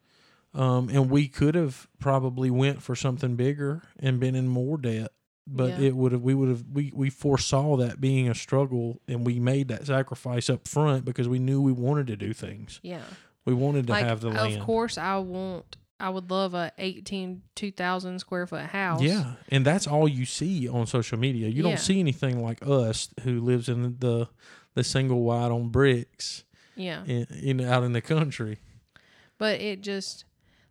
Um, 0.54 0.90
and 0.90 1.10
we 1.10 1.28
could 1.28 1.56
have 1.56 1.88
probably 2.00 2.50
went 2.52 2.82
for 2.82 2.96
something 2.96 3.36
bigger 3.36 3.84
and 4.00 4.20
been 4.20 4.36
in 4.36 4.48
more 4.50 4.78
debt, 4.78 5.12
but 5.48 5.70
Yeah. 5.80 5.88
it 5.88 5.96
would 5.96 6.12
have 6.12 6.22
we 6.22 6.34
would 6.36 6.50
have 6.50 6.66
we 6.72 6.92
we 6.94 7.10
foresaw 7.10 7.78
that 7.78 8.02
being 8.02 8.28
a 8.28 8.36
struggle, 8.36 9.00
and 9.08 9.26
we 9.26 9.40
made 9.40 9.70
that 9.70 9.88
sacrifice 9.88 10.50
up 10.50 10.68
front 10.68 11.06
because 11.06 11.28
we 11.30 11.40
knew 11.40 11.62
we 11.62 11.72
wanted 11.72 12.08
to 12.08 12.18
do 12.18 12.34
things. 12.34 12.80
yeah 12.84 13.02
We 13.46 13.54
wanted 13.54 13.88
to 13.88 13.94
like 13.94 14.06
have 14.06 14.20
the 14.22 14.30
land. 14.30 14.56
of 14.58 14.66
course 14.66 14.98
i 15.00 15.18
want 15.18 15.78
i 16.02 16.10
would 16.10 16.30
love 16.32 16.54
a 16.54 16.72
18 16.78 17.42
2000 17.56 18.20
square 18.20 18.48
foot 18.48 18.66
house 18.66 19.02
Yeah, 19.02 19.34
and 19.50 19.66
that's 19.66 19.88
all 19.88 20.08
you 20.08 20.26
see 20.26 20.68
on 20.68 20.88
social 20.88 21.18
media. 21.20 21.48
You 21.48 21.64
Yeah. 21.64 21.70
don't 21.70 21.80
see 21.80 22.00
anything 22.00 22.44
like 22.44 22.66
us 22.66 23.10
who 23.24 23.40
lives 23.40 23.70
in 23.70 23.98
the 24.00 24.28
the 24.74 24.84
single 24.84 25.22
wide 25.24 25.52
on 25.52 25.70
bricks 25.70 26.44
yeah 26.76 27.04
in, 27.06 27.26
in 27.44 27.62
out 27.62 27.84
in 27.84 27.94
the 27.94 28.02
country. 28.02 28.58
but 29.38 29.60
it 29.62 29.82
just 29.82 30.26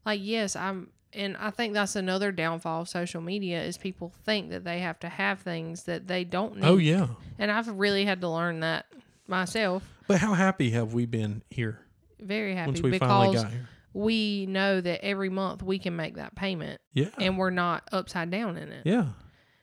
like 0.06 0.20
yes 0.22 0.56
i'm 0.56 0.88
and 1.12 1.36
i 1.36 1.50
think 1.50 1.74
that's 1.74 1.96
another 1.96 2.32
downfall 2.32 2.82
of 2.82 2.88
social 2.88 3.20
media 3.20 3.62
is 3.62 3.76
people 3.76 4.12
think 4.24 4.50
that 4.50 4.64
they 4.64 4.78
have 4.80 4.98
to 5.00 5.08
have 5.08 5.40
things 5.40 5.84
that 5.84 6.06
they 6.06 6.24
don't 6.24 6.52
oh, 6.52 6.54
need 6.54 6.64
Oh 6.64 6.76
yeah, 6.78 7.06
and 7.38 7.50
i've 7.52 7.68
really 7.68 8.04
had 8.04 8.20
to 8.22 8.28
learn 8.28 8.60
that 8.60 8.86
myself 9.26 9.82
but 10.08 10.18
how 10.18 10.34
happy 10.34 10.70
have 10.70 10.94
we 10.94 11.06
been 11.06 11.42
here 11.50 11.80
very 12.18 12.54
happy 12.54 12.70
once 12.70 12.82
we 12.82 12.90
because 12.90 13.08
finally 13.08 13.36
got 13.36 13.50
here? 13.52 13.68
We 13.92 14.46
know 14.46 14.80
that 14.80 15.04
every 15.04 15.28
month 15.28 15.62
we 15.62 15.78
can 15.78 15.96
make 15.96 16.14
that 16.16 16.34
payment 16.36 16.80
Yeah. 16.94 17.08
and 17.18 17.36
we're 17.38 17.50
not 17.50 17.82
upside 17.92 18.30
down 18.30 18.56
in 18.56 18.70
it. 18.72 18.82
yeah. 18.86 19.06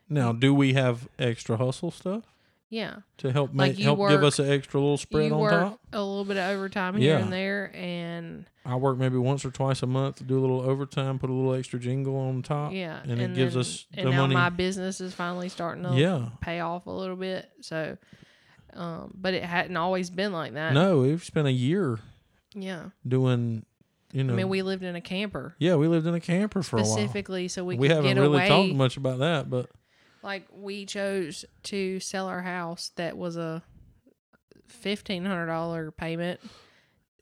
Now, 0.10 0.32
do 0.32 0.54
we 0.54 0.74
have 0.74 1.08
extra 1.20 1.58
hustle 1.58 1.92
stuff 1.92 2.24
Yeah. 2.70 2.98
to 3.18 3.32
help 3.34 3.54
make 3.54 3.78
you 3.78 3.84
help 3.86 4.00
give 4.10 4.24
us 4.24 4.40
an 4.40 4.50
extra 4.50 4.80
little 4.80 4.98
spread 4.98 5.32
on 5.34 5.40
work 5.40 5.52
top? 5.52 5.80
a 5.92 6.00
little 6.02 6.24
bit 6.26 6.38
of 6.38 6.50
overtime 6.50 6.96
here 6.96 7.18
Yeah. 7.18 7.24
and 7.24 7.32
there 7.34 7.72
and 7.76 8.46
I 8.66 8.76
work 8.76 8.98
maybe 8.98 9.18
once 9.18 9.46
or 9.46 9.52
twice 9.52 9.82
a 9.84 9.88
month, 9.88 10.26
do 10.28 10.38
a 10.38 10.42
little 10.42 10.60
overtime, 10.62 11.20
put 11.20 11.30
a 11.30 11.34
little 11.34 11.54
extra 11.54 11.80
jingle 11.80 12.18
on 12.18 12.42
top. 12.42 12.74
yeah. 12.74 13.00
and 13.04 13.20
it 13.22 13.34
gives 13.34 13.54
then- 13.54 13.62
us 13.62 13.86
and 13.94 14.08
the 14.08 14.12
now 14.12 14.22
money. 14.24 14.34
my 14.34 14.50
business 14.50 15.00
is 15.02 15.14
finally 15.14 15.48
starting 15.50 15.84
to 15.84 15.94
Yeah. 15.94 16.30
pay 16.42 16.60
off 16.60 16.86
a 16.88 16.92
little 16.92 17.16
bit. 17.18 17.50
So 17.62 17.98
um 18.74 19.12
but 19.14 19.34
it 19.34 19.44
hadn't 19.44 19.78
always 19.78 20.10
been 20.10 20.32
like 20.34 20.54
that. 20.54 20.74
No, 20.74 21.00
we've 21.00 21.24
spent 21.24 21.48
a 21.48 21.52
year 21.52 22.00
Yeah. 22.56 22.90
doing, 23.08 23.66
you 24.12 24.24
know. 24.24 24.34
I 24.34 24.36
mean 24.36 24.50
we 24.50 24.62
lived 24.62 24.84
in 24.84 24.96
a 24.96 25.02
camper 25.02 25.56
yeah, 25.60 25.76
we 25.76 25.88
lived 25.88 26.08
in 26.08 26.14
a 26.14 26.20
camper 26.20 26.64
for 26.64 26.78
a 26.78 26.82
while. 26.82 26.92
specifically 26.92 27.48
so 27.48 27.64
we, 27.64 27.76
We, 27.76 27.88
could 27.88 27.96
haven't 27.98 28.16
get 28.16 28.22
really 28.22 28.36
away 28.36 28.48
talked 28.48 28.74
much 28.74 28.98
about 28.98 29.20
that, 29.20 29.50
but 29.50 29.70
like 30.24 30.48
we 30.52 30.86
chose 30.86 31.46
to 31.64 32.00
sell 32.00 32.28
our 32.28 32.42
house 32.42 32.92
that 32.96 33.18
was 33.18 33.38
a 33.38 33.64
fifteen 34.68 35.26
hundred 35.26 35.48
dollar 35.48 35.92
payment 35.92 36.40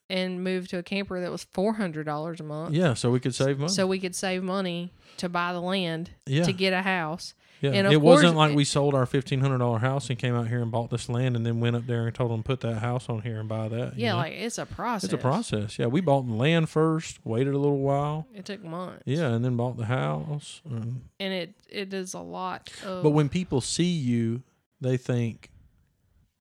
and 0.10 0.44
move 0.44 0.68
to 0.68 0.78
a 0.78 0.84
camper 0.84 1.20
that 1.22 1.32
was 1.32 1.46
four 1.54 1.74
hundred 1.74 2.06
dollars 2.06 2.40
a 2.40 2.44
month. 2.44 2.74
yeah, 2.76 2.94
so 2.94 3.10
we 3.12 3.20
could 3.20 3.34
save 3.36 3.58
money. 3.60 3.72
So 3.72 3.88
we 3.88 4.00
could 4.00 4.16
save 4.16 4.44
money 4.44 4.94
to 5.18 5.30
buy 5.30 5.54
the 5.54 5.62
land 5.62 6.12
yeah, 6.26 6.44
to 6.44 6.54
get 6.54 6.74
a 6.74 6.82
house. 6.82 7.34
Yeah. 7.62 7.72
and 7.72 7.88
it 7.92 8.02
wasn't 8.02 8.36
like 8.36 8.56
we 8.56 8.64
sold 8.66 8.94
our 8.96 9.06
fifteen 9.06 9.40
hundred 9.42 9.60
dollar 9.60 9.80
house 9.80 10.10
and 10.10 10.20
came 10.20 10.36
out 10.36 10.48
here 10.48 10.62
and 10.62 10.72
bought 10.72 10.90
this 10.90 11.10
land 11.10 11.36
and 11.36 11.46
then 11.46 11.60
went 11.60 11.76
up 11.76 11.86
there 11.88 12.06
and 12.08 12.16
told 12.16 12.32
them 12.32 12.44
put 12.44 12.60
that 12.62 12.76
house 12.80 13.10
on 13.10 13.22
here 13.22 13.40
and 13.40 13.48
buy 13.50 13.68
that. 13.68 13.96
you 13.98 14.04
Yeah, 14.06 14.12
know? 14.12 14.18
like 14.18 14.34
it's 14.34 14.58
a 14.58 14.66
process. 14.66 15.06
it's 15.06 15.14
a 15.14 15.18
process. 15.18 15.80
Yeah, 15.80 15.88
we 15.88 16.02
bought 16.02 16.28
the 16.28 16.34
land 16.34 16.70
first, 16.70 17.20
waited 17.26 17.54
a 17.54 17.58
little 17.58 17.80
while. 17.80 18.28
It 18.34 18.46
took 18.46 18.64
months. 18.64 19.04
Yeah, 19.06 19.28
and 19.34 19.44
then 19.44 19.56
bought 19.58 19.78
the 19.78 19.86
house. 19.86 20.62
and- 20.70 21.02
and 21.20 21.34
it 21.34 21.56
it 21.70 21.94
is 21.94 22.14
a 22.14 22.20
lot 22.20 22.70
of. 22.86 23.04
But 23.04 23.12
when 23.12 23.30
people 23.30 23.62
see 23.62 23.84
you, 23.86 24.44
they 24.82 24.98
think 24.98 25.50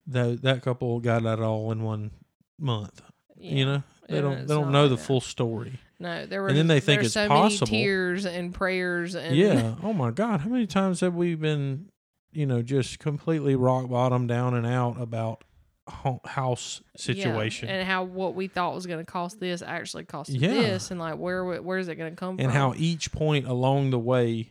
that 0.07 0.43
that 0.43 0.63
couple 0.63 1.01
got 1.01 1.23
that 1.23 1.41
all 1.41 1.71
in 1.73 1.83
one 1.83 2.11
month. 2.59 3.01
You 3.37 3.65
know, 3.67 3.83
they 4.09 4.21
don't 4.21 4.47
they 4.47 4.55
don't 4.55 4.71
know 4.73 4.83
like 4.83 4.91
the 4.91 4.97
that. 4.97 5.03
full 5.03 5.21
story. 5.21 5.79
No, 5.99 6.27
there 6.27 6.43
were. 6.43 6.49
And 6.49 6.57
then 6.57 6.67
they 6.67 6.81
think 6.81 7.03
it's 7.03 7.15
so 7.15 7.29
possible. 7.29 7.67
many 7.69 7.85
tears 7.85 8.27
and 8.27 8.53
prayers 8.53 9.15
and 9.15 9.37
Yeah. 9.37 9.75
Oh 9.83 9.93
my 9.93 10.11
God, 10.11 10.41
how 10.41 10.49
many 10.51 10.67
times 10.67 11.01
have 11.01 11.15
we 11.15 11.35
been, 11.35 11.91
you 12.33 12.47
know, 12.47 12.63
just 12.63 12.99
completely 12.99 13.55
rock 13.55 13.89
bottom, 13.89 14.27
down 14.27 14.55
and 14.55 14.67
out 14.67 15.01
about 15.01 15.45
ho- 15.89 16.21
house 16.25 16.81
Yeah, 16.95 17.01
situation 17.01 17.69
and 17.69 17.87
how 17.87 18.05
what 18.05 18.35
we 18.35 18.49
thought 18.49 18.75
was 18.75 18.87
going 18.87 18.99
to 19.05 19.11
cost 19.11 19.39
this 19.39 19.63
actually 19.63 20.05
cost 20.05 20.31
Yeah. 20.31 20.49
this, 20.49 20.91
and 20.91 20.99
like 20.99 21.17
where 21.17 21.61
where 21.63 21.79
is 21.79 21.89
it 21.89 21.95
going 21.97 22.11
to 22.13 22.17
come 22.17 22.31
and 22.31 22.39
from? 22.39 22.47
And 22.47 22.53
how 22.53 22.75
each 22.77 23.13
point 23.13 23.47
along 23.47 23.91
the 23.91 23.99
way, 23.99 24.51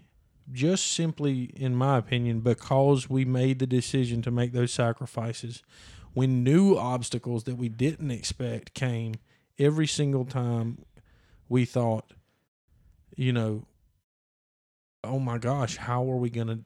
just 0.52 0.88
simply, 0.92 1.52
in 1.56 1.76
my 1.76 1.98
opinion, 1.98 2.40
because 2.42 3.10
we 3.10 3.26
made 3.26 3.60
the 3.60 3.68
decision 3.68 4.22
to 4.22 4.32
make 4.32 4.54
those 4.54 4.72
sacrifices, 4.72 5.62
when 6.14 6.44
new 6.44 6.76
obstacles 6.78 7.44
that 7.46 7.56
we 7.56 7.68
didn't 7.70 8.12
expect 8.12 8.74
came, 8.74 9.16
every 9.60 9.88
single 9.88 10.26
time 10.26 10.86
we 11.50 11.66
thought, 11.66 12.14
you 13.16 13.32
know, 13.34 13.64
oh 15.04 15.20
my 15.20 15.38
gosh, 15.38 15.78
how 15.78 16.10
are 16.10 16.16
we 16.18 16.30
going 16.30 16.48
to 16.48 16.60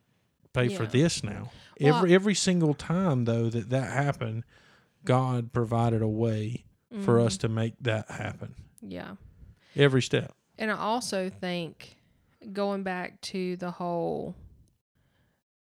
pay 0.53 0.69
for 0.69 0.85
this 0.85 1.23
now? 1.23 1.51
Well, 1.79 1.95
every 1.95 2.13
every 2.13 2.35
single 2.35 2.73
time 2.73 3.25
though 3.25 3.49
that 3.49 3.69
that 3.69 3.91
happened, 3.91 4.43
God 5.05 5.53
provided 5.53 6.01
a 6.01 6.07
way 6.07 6.65
for 7.03 7.19
us 7.19 7.35
Mhm. 7.37 7.39
to 7.41 7.49
make 7.49 7.73
that 7.81 8.09
happen. 8.09 8.55
Yeah, 8.81 9.15
Every 9.75 10.01
step. 10.01 10.33
and 10.57 10.71
I 10.71 10.77
also 10.77 11.29
think 11.29 11.97
going 12.53 12.83
back 12.83 13.19
to 13.21 13.55
the 13.57 13.71
whole 13.71 14.35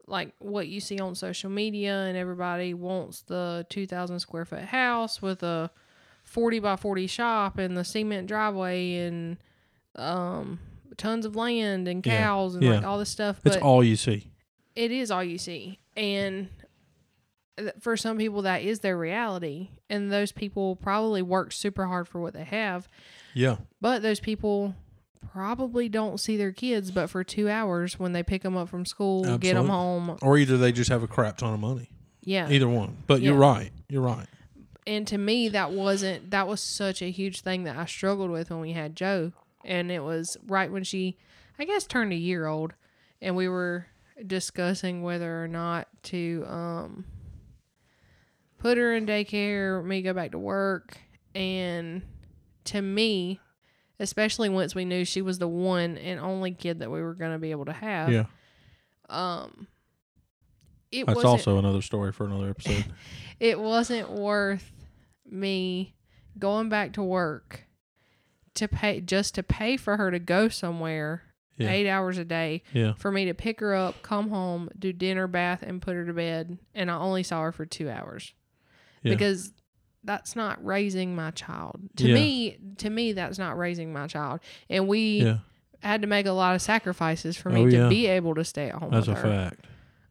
like 0.07 0.33
what 0.39 0.67
you 0.67 0.79
see 0.81 0.99
on 0.99 1.15
social 1.15 1.49
media 1.49 1.93
and 2.01 2.17
everybody 2.17 2.73
wants 2.73 3.21
the 3.21 3.65
2000 3.69 4.19
square 4.19 4.43
foot 4.45 4.63
house 4.63 5.21
with 5.21 5.43
a 5.43 5.71
40 6.31 6.59
by 6.59 6.75
40 6.77 7.07
shop 7.07 7.57
and 7.57 7.75
the 7.77 7.83
cement 7.83 8.27
driveway 8.27 8.95
and 8.95 9.37
um 9.97 10.59
tons 10.97 11.25
of 11.25 11.35
land 11.35 11.87
and 11.87 12.05
Yeah, 12.05 12.19
cows 12.21 12.55
and 12.55 12.63
like 12.65 12.83
all 12.85 12.97
this 12.99 13.09
stuff 13.09 13.39
It's 13.45 13.57
all 13.57 13.83
you 13.83 13.95
see. 13.95 14.31
it 14.75 14.91
is 14.91 15.11
all 15.11 15.23
you 15.23 15.37
see 15.37 15.79
and 15.97 16.47
for 17.79 17.97
some 17.97 18.17
people 18.17 18.43
that 18.43 18.61
is 18.61 18.79
their 18.79 18.97
reality 18.97 19.69
and 19.89 20.11
those 20.11 20.31
people 20.31 20.75
probably 20.77 21.21
work 21.21 21.51
super 21.51 21.85
hard 21.85 22.07
for 22.07 22.19
what 22.21 22.33
they 22.33 22.43
have 22.45 22.87
Yeah. 23.33 23.57
but 23.81 24.01
those 24.01 24.19
people 24.19 24.73
probably 25.33 25.89
don't 25.89 26.19
see 26.19 26.37
their 26.37 26.51
kids 26.53 26.91
but 26.91 27.09
for 27.09 27.23
two 27.23 27.49
hours 27.49 27.99
when 27.99 28.13
they 28.13 28.23
pick 28.23 28.41
them 28.41 28.55
up 28.57 28.69
from 28.69 28.85
school 28.85 29.37
get 29.37 29.55
them 29.55 29.67
home 29.67 30.17
Or 30.21 30.37
either 30.37 30.57
they 30.57 30.71
just 30.71 30.89
have 30.89 31.03
a 31.03 31.07
crap 31.07 31.37
ton 31.37 31.53
of 31.53 31.59
money. 31.59 31.89
yeah 32.21 32.49
Either 32.49 32.69
one. 32.69 32.97
But 33.05 33.21
you're 33.21 33.35
right. 33.35 33.71
You're 33.89 34.01
right. 34.01 34.27
And 34.87 35.07
to 35.07 35.17
me 35.17 35.49
that 35.49 35.71
wasn't 35.71 36.31
that 36.31 36.47
was 36.47 36.59
such 36.61 37.01
a 37.01 37.11
huge 37.11 37.41
thing 37.41 37.63
that 37.63 37.77
i 37.77 37.85
struggled 37.85 38.31
with 38.31 38.49
when 38.49 38.59
we 38.59 38.73
had 38.73 38.95
joe 38.95 39.31
and 39.63 39.91
it 39.91 40.03
was 40.03 40.37
right 40.47 40.71
when 40.71 40.83
she 40.83 41.17
i 41.59 41.65
guess 41.65 41.85
turned 41.85 42.11
a 42.11 42.15
year 42.15 42.47
old 42.47 42.73
and 43.21 43.35
we 43.35 43.47
were 43.47 43.85
discussing 44.25 45.03
whether 45.03 45.43
or 45.43 45.47
not 45.47 45.87
to 46.03 46.43
um 46.47 47.05
put 48.57 48.77
her 48.77 48.95
in 48.95 49.05
daycare 49.05 49.83
me 49.83 50.01
go 50.01 50.13
back 50.13 50.31
to 50.31 50.39
work 50.39 50.97
and 51.33 52.01
to 52.63 52.81
me 52.81 53.39
especially 53.99 54.49
once 54.49 54.73
we 54.73 54.85
knew 54.85 55.05
she 55.05 55.21
was 55.21 55.37
the 55.37 55.47
one 55.47 55.97
and 55.97 56.19
only 56.19 56.51
kid 56.51 56.79
that 56.79 56.91
we 56.91 57.01
were 57.01 57.13
going 57.13 57.31
to 57.31 57.39
be 57.39 57.51
able 57.51 57.65
to 57.65 57.73
have 57.73 58.11
yeah. 58.11 58.25
um 59.09 59.67
it 60.91 61.05
That's 61.05 61.15
wasn't 61.15 61.31
also 61.31 61.57
another 61.57 61.81
story 61.81 62.11
for 62.11 62.25
another 62.25 62.49
episode. 62.49 62.85
it 63.39 63.59
wasn't 63.59 64.09
worth 64.11 64.71
me 65.29 65.95
going 66.37 66.69
back 66.69 66.93
to 66.93 67.03
work 67.03 67.65
to 68.55 68.67
pay 68.67 68.99
just 69.01 69.35
to 69.35 69.43
pay 69.43 69.77
for 69.77 69.97
her 69.97 70.11
to 70.11 70.19
go 70.19 70.49
somewhere 70.49 71.23
Yeah. 71.57 71.69
eight 71.71 71.87
hours 71.89 72.17
a 72.17 72.25
day 72.25 72.63
yeah. 72.73 72.93
for 72.93 73.11
me 73.11 73.25
to 73.25 73.33
pick 73.33 73.59
her 73.61 73.73
up 73.73 74.01
come 74.01 74.29
home 74.29 74.69
do 74.77 74.91
dinner 74.91 75.27
bath 75.27 75.61
and 75.61 75.81
put 75.81 75.95
her 75.95 76.05
to 76.05 76.13
bed 76.13 76.57
and 76.75 76.91
i 76.91 76.97
only 76.97 77.23
saw 77.23 77.43
her 77.43 77.51
for 77.53 77.65
two 77.65 77.89
hours 77.89 78.33
Yeah. 79.03 79.13
because 79.13 79.53
that's 80.03 80.35
not 80.35 80.63
raising 80.65 81.15
my 81.15 81.31
child 81.31 81.79
to 81.97 82.07
Yeah. 82.09 82.15
me 82.15 82.57
to 82.79 82.89
me 82.89 83.13
that's 83.13 83.37
not 83.39 83.57
raising 83.57 83.93
my 83.93 84.07
child 84.07 84.41
and 84.69 84.87
we 84.87 85.21
Yeah. 85.23 85.37
had 85.81 86.01
to 86.01 86.07
make 86.07 86.25
a 86.25 86.31
lot 86.33 86.55
of 86.55 86.61
sacrifices 86.61 87.37
for 87.37 87.49
oh, 87.49 87.53
me 87.53 87.61
Oh, 87.61 87.69
to 87.69 87.77
yeah. 87.77 87.89
be 87.89 88.07
able 88.07 88.35
to 88.35 88.43
stay 88.43 88.67
at 88.69 88.75
home 88.75 88.91
That's 88.91 89.07
a 89.07 89.15
her 89.15 89.21
fact. 89.21 89.65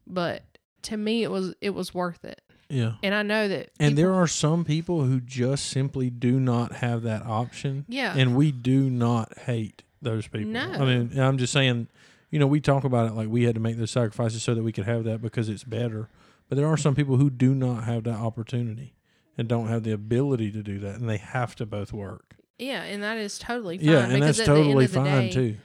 but 0.07 0.43
to 0.82 0.97
me 0.97 1.23
it 1.23 1.31
was 1.31 1.55
it 1.61 1.70
was 1.70 1.93
worth 1.94 2.24
it 2.24 2.40
Yeah. 2.69 2.93
and 3.02 3.15
i 3.15 3.23
know 3.23 3.48
that 3.48 3.70
And 3.81 3.97
there 3.98 4.12
are 4.15 4.27
some 4.27 4.65
people 4.65 5.05
who 5.05 5.20
just 5.20 5.66
simply 5.66 6.11
do 6.11 6.39
not 6.40 6.77
have 6.77 7.02
that 7.02 7.24
option. 7.27 7.85
yeah 7.89 8.15
And 8.16 8.35
we 8.36 8.52
do 8.52 8.89
not 8.90 9.36
hate 9.40 9.82
those 10.02 10.27
people. 10.28 10.51
No. 10.52 10.62
I 10.73 10.85
mean, 10.86 11.19
I'm 11.19 11.36
just 11.36 11.52
saying, 11.52 11.89
you 12.31 12.39
know, 12.39 12.47
we 12.47 12.59
talk 12.61 12.85
about 12.85 13.07
it 13.09 13.15
like 13.15 13.28
we 13.28 13.43
had 13.44 13.55
to 13.57 13.61
make 13.61 13.77
those 13.77 13.90
sacrifices 13.90 14.43
so 14.43 14.55
that 14.55 14.62
we 14.62 14.73
could 14.73 14.86
have 14.86 15.05
that 15.05 15.20
because 15.20 15.48
it's 15.51 15.65
better. 15.65 16.09
But 16.48 16.57
there 16.57 16.66
are 16.66 16.78
some 16.78 16.94
people 16.94 17.16
who 17.19 17.28
do 17.28 17.55
not 17.55 17.85
have 17.85 18.05
that 18.05 18.16
opportunity 18.19 18.94
and 19.36 19.47
don't 19.47 19.69
have 19.69 19.82
the 19.82 19.93
ability 19.93 20.52
to 20.52 20.62
do 20.62 20.78
that, 20.78 20.94
and 20.97 21.07
they 21.09 21.19
have 21.19 21.55
to 21.57 21.66
both 21.66 21.93
work. 21.93 22.36
Yeah, 22.59 22.82
and 22.82 23.02
that 23.02 23.19
is 23.19 23.39
totally 23.39 23.77
fine. 23.77 23.86
yeah, 23.89 24.05
and 24.05 24.12
because 24.15 24.39
that's 24.39 24.48
at 24.48 24.52
the 24.55 24.59
end 24.59 24.66
totally 24.69 24.86
fine 24.86 25.05
day, 25.05 25.31
too. 25.31 25.57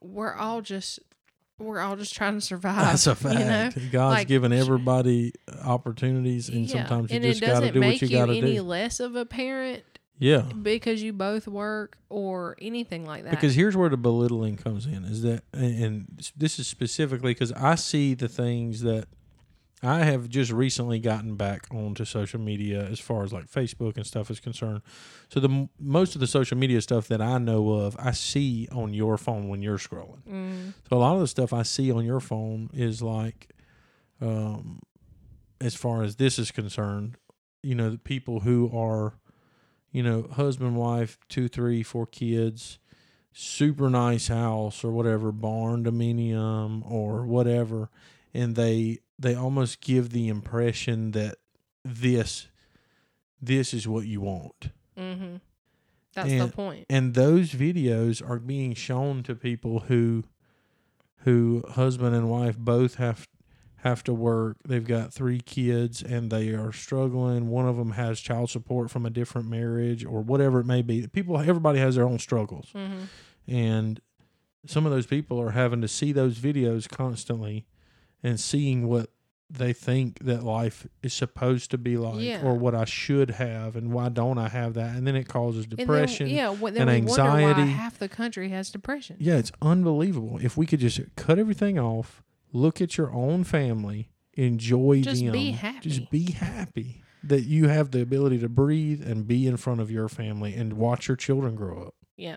We're 0.00 0.34
all 0.34 0.60
just 0.62 1.00
we're 1.60 1.80
all 1.80 1.96
just 1.96 2.14
trying 2.14 2.34
to 2.34 2.40
survive. 2.40 2.76
That's 2.76 3.06
a 3.06 3.14
fact. 3.14 3.38
You 3.38 3.44
know? 3.44 3.70
God's 3.92 4.14
Like, 4.14 4.28
given 4.28 4.52
everybody 4.52 5.32
opportunities, 5.64 6.48
and 6.48 6.66
Yeah, 6.66 6.86
sometimes 6.86 7.10
you 7.10 7.16
and 7.16 7.24
just 7.24 7.40
got 7.40 7.60
to 7.60 7.70
do 7.70 7.80
what 7.80 8.00
you 8.00 8.08
you 8.08 8.16
got 8.16 8.26
to 8.26 8.32
do. 8.40 8.46
any 8.46 8.60
less 8.60 9.00
of 9.00 9.14
a 9.16 9.24
parent 9.26 9.82
Yeah, 10.18 10.42
because 10.62 11.02
you 11.02 11.12
both 11.12 11.46
work 11.46 11.96
or 12.08 12.56
anything 12.60 13.06
like 13.06 13.24
that. 13.24 13.30
because 13.30 13.54
here's 13.54 13.76
where 13.76 13.88
the 13.88 13.96
belittling 13.96 14.56
comes 14.56 14.86
in: 14.86 15.04
is 15.04 15.22
that, 15.22 15.42
and 15.52 15.84
and 15.84 16.22
this 16.36 16.58
is 16.58 16.66
specifically 16.66 17.32
because 17.32 17.52
I 17.52 17.74
see 17.76 18.14
the 18.14 18.28
things 18.28 18.80
that 18.82 19.06
I 19.82 20.04
have 20.04 20.28
just 20.28 20.52
recently 20.52 20.98
gotten 20.98 21.36
back 21.36 21.66
onto 21.70 22.04
social 22.04 22.38
media 22.38 22.84
as 22.86 23.00
far 23.00 23.22
as 23.24 23.32
like 23.32 23.46
Facebook 23.50 23.96
and 23.96 24.06
stuff 24.06 24.30
is 24.30 24.38
concerned. 24.40 24.82
So 25.30 25.40
the 25.40 25.48
m- 25.48 25.70
most 25.78 26.14
of 26.14 26.20
the 26.20 26.26
social 26.26 26.58
media 26.58 26.80
stuff 26.82 27.08
that 27.08 27.22
I 27.22 27.38
know 27.38 27.70
of, 27.70 27.96
I 27.98 28.10
see 28.10 28.68
on 28.72 28.92
your 28.92 29.16
phone 29.16 29.48
when 29.48 29.62
you're 29.62 29.78
scrolling. 29.78 30.22
mm, 30.28 30.72
So 30.88 30.96
a 30.96 30.98
lot 30.98 31.14
of 31.14 31.20
the 31.20 31.28
stuff 31.28 31.52
I 31.54 31.62
see 31.62 31.90
on 31.90 32.04
your 32.04 32.20
phone 32.20 32.68
is 32.74 33.00
like, 33.00 33.48
um, 34.20 34.80
as 35.62 35.74
far 35.74 36.02
as 36.02 36.16
this 36.16 36.38
is 36.38 36.50
concerned, 36.50 37.16
you 37.62 37.74
know, 37.74 37.88
the 37.90 37.98
people 37.98 38.40
who 38.40 38.70
are, 38.76 39.14
you 39.92 40.02
know, 40.02 40.28
husband, 40.32 40.76
wife, 40.76 41.18
two, 41.28 41.48
three, 41.48 41.82
four 41.82 42.06
kids, 42.06 42.78
super 43.32 43.88
nice 43.88 44.28
house 44.28 44.84
or 44.84 44.90
whatever, 44.92 45.32
barndominium 45.32 46.82
or 46.90 47.24
whatever, 47.24 47.90
and 48.34 48.56
they 48.56 48.98
they 49.18 49.34
almost 49.34 49.80
give 49.80 50.10
the 50.10 50.28
impression 50.28 51.10
that 51.12 51.36
this 51.84 52.48
this 53.40 53.72
is 53.74 53.86
what 53.88 54.06
you 54.06 54.20
want. 54.20 54.70
Mm-hmm. 54.98 55.36
That's 56.14 56.28
the 56.28 56.40
And- 56.42 56.52
point. 56.52 56.86
and 56.90 57.14
those 57.14 57.52
videos 57.52 58.26
are 58.26 58.38
being 58.38 58.74
shown 58.74 59.22
to 59.24 59.34
people 59.34 59.80
who 59.80 60.24
who 61.24 61.62
husband 61.70 62.14
and 62.16 62.30
wife 62.30 62.56
both 62.58 62.94
have 62.96 63.28
have 63.76 64.04
to 64.04 64.12
work. 64.12 64.58
They've 64.66 64.86
got 64.86 65.12
three 65.14 65.40
kids 65.40 66.02
and 66.02 66.30
they 66.30 66.50
are 66.50 66.70
struggling. 66.72 67.48
One 67.48 67.66
of 67.66 67.76
them 67.78 67.92
has 67.92 68.20
child 68.20 68.50
support 68.50 68.90
from 68.90 69.06
a 69.06 69.10
different 69.10 69.48
marriage 69.48 70.04
or 70.04 70.20
whatever 70.20 70.60
it 70.60 70.66
may 70.66 70.82
be. 70.82 71.06
People 71.06 71.38
everybody 71.38 71.78
has 71.78 71.94
their 71.94 72.04
own 72.06 72.18
struggles. 72.18 72.68
Hmm 72.72 73.04
and 73.48 74.00
some 74.66 74.84
of 74.84 74.92
those 74.92 75.06
people 75.06 75.40
are 75.40 75.52
having 75.52 75.80
to 75.80 75.88
see 75.88 76.12
those 76.12 76.38
videos 76.38 76.86
constantly 76.88 77.66
and 78.22 78.38
seeing 78.40 78.86
what 78.88 79.10
they 79.52 79.72
think 79.72 80.20
that 80.20 80.44
life 80.44 80.86
is 81.02 81.12
supposed 81.12 81.72
to 81.72 81.78
be 81.78 81.96
like 81.96 82.20
Yeah. 82.20 82.42
or 82.44 82.54
what 82.54 82.72
I 82.74 82.84
should 82.84 83.30
have 83.30 83.74
and 83.74 83.92
why 83.92 84.08
don't 84.08 84.38
I 84.38 84.48
have 84.48 84.74
that 84.74 84.94
and 84.94 85.04
then 85.06 85.16
it 85.16 85.26
causes 85.26 85.66
depression 85.66 86.28
And 86.28 86.36
then, 86.38 86.44
yeah, 86.44 86.54
wh- 86.54 86.72
then 86.72 86.88
and 86.88 87.04
we 87.04 87.10
wonder 87.10 87.22
why 87.24 87.42
anxiety. 87.42 87.70
half 87.72 87.98
the 87.98 88.08
country 88.08 88.50
has 88.50 88.70
depression. 88.70 89.16
yeah, 89.18 89.38
it's 89.38 89.50
unbelievable. 89.60 90.38
If 90.40 90.56
we 90.56 90.66
could 90.66 90.78
just 90.78 91.00
cut 91.16 91.38
everything 91.40 91.80
off, 91.80 92.22
look 92.52 92.80
at 92.80 92.96
your 92.96 93.12
own 93.12 93.42
family, 93.42 94.10
enjoy 94.34 95.00
Just 95.02 95.22
them, 95.22 95.32
be 95.32 95.50
happy. 95.50 95.88
just 95.88 96.10
be 96.10 96.30
happy 96.30 97.02
that 97.24 97.42
you 97.42 97.66
have 97.68 97.90
the 97.90 98.00
ability 98.00 98.38
to 98.38 98.48
breathe 98.48 99.02
and 99.04 99.26
be 99.26 99.46
in 99.48 99.56
front 99.56 99.80
of 99.80 99.90
your 99.90 100.08
family 100.08 100.54
and 100.54 100.74
watch 100.74 101.08
your 101.08 101.16
children 101.16 101.56
grow 101.56 101.88
up. 101.88 101.94
Yeah. 102.16 102.36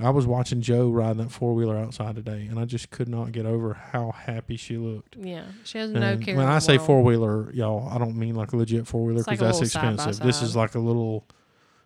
I 0.00 0.10
was 0.10 0.26
watching 0.26 0.60
Joe 0.60 0.90
riding 0.90 1.22
that 1.22 1.30
four 1.30 1.54
wheeler 1.54 1.76
outside 1.76 2.16
today, 2.16 2.46
and 2.50 2.58
I 2.58 2.64
just 2.64 2.90
could 2.90 3.08
not 3.08 3.30
get 3.30 3.46
over 3.46 3.74
how 3.74 4.10
happy 4.10 4.56
she 4.56 4.76
looked. 4.76 5.16
Yeah. 5.16 5.44
She 5.62 5.78
has 5.78 5.90
no 5.90 6.18
care. 6.18 6.36
when 6.36 6.46
I 6.46 6.58
say 6.58 6.78
four 6.78 7.02
wheeler, 7.02 7.52
y'all, 7.52 7.88
I 7.88 7.98
don't 7.98 8.16
mean 8.16 8.34
like 8.34 8.52
a 8.52 8.56
legit 8.56 8.88
four 8.88 9.04
wheeler 9.04 9.20
It's 9.20 9.28
like 9.28 9.38
because 9.38 9.60
that's 9.60 9.74
expensive. 9.74 10.18
This 10.24 10.42
is 10.42 10.56
like 10.56 10.74
a 10.74 10.80
little 10.80 11.28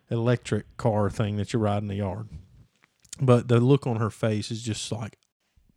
electric 0.09 0.75
car 0.77 1.09
thing 1.11 1.37
that 1.37 1.53
you 1.53 1.59
ride 1.59 1.83
in 1.83 1.87
the 1.87 1.95
yard. 1.95 2.27
But 3.21 3.47
the 3.47 3.59
look 3.59 3.85
on 3.85 3.97
her 3.97 4.09
face 4.09 4.49
is 4.49 4.63
just 4.63 4.91
like 4.91 5.17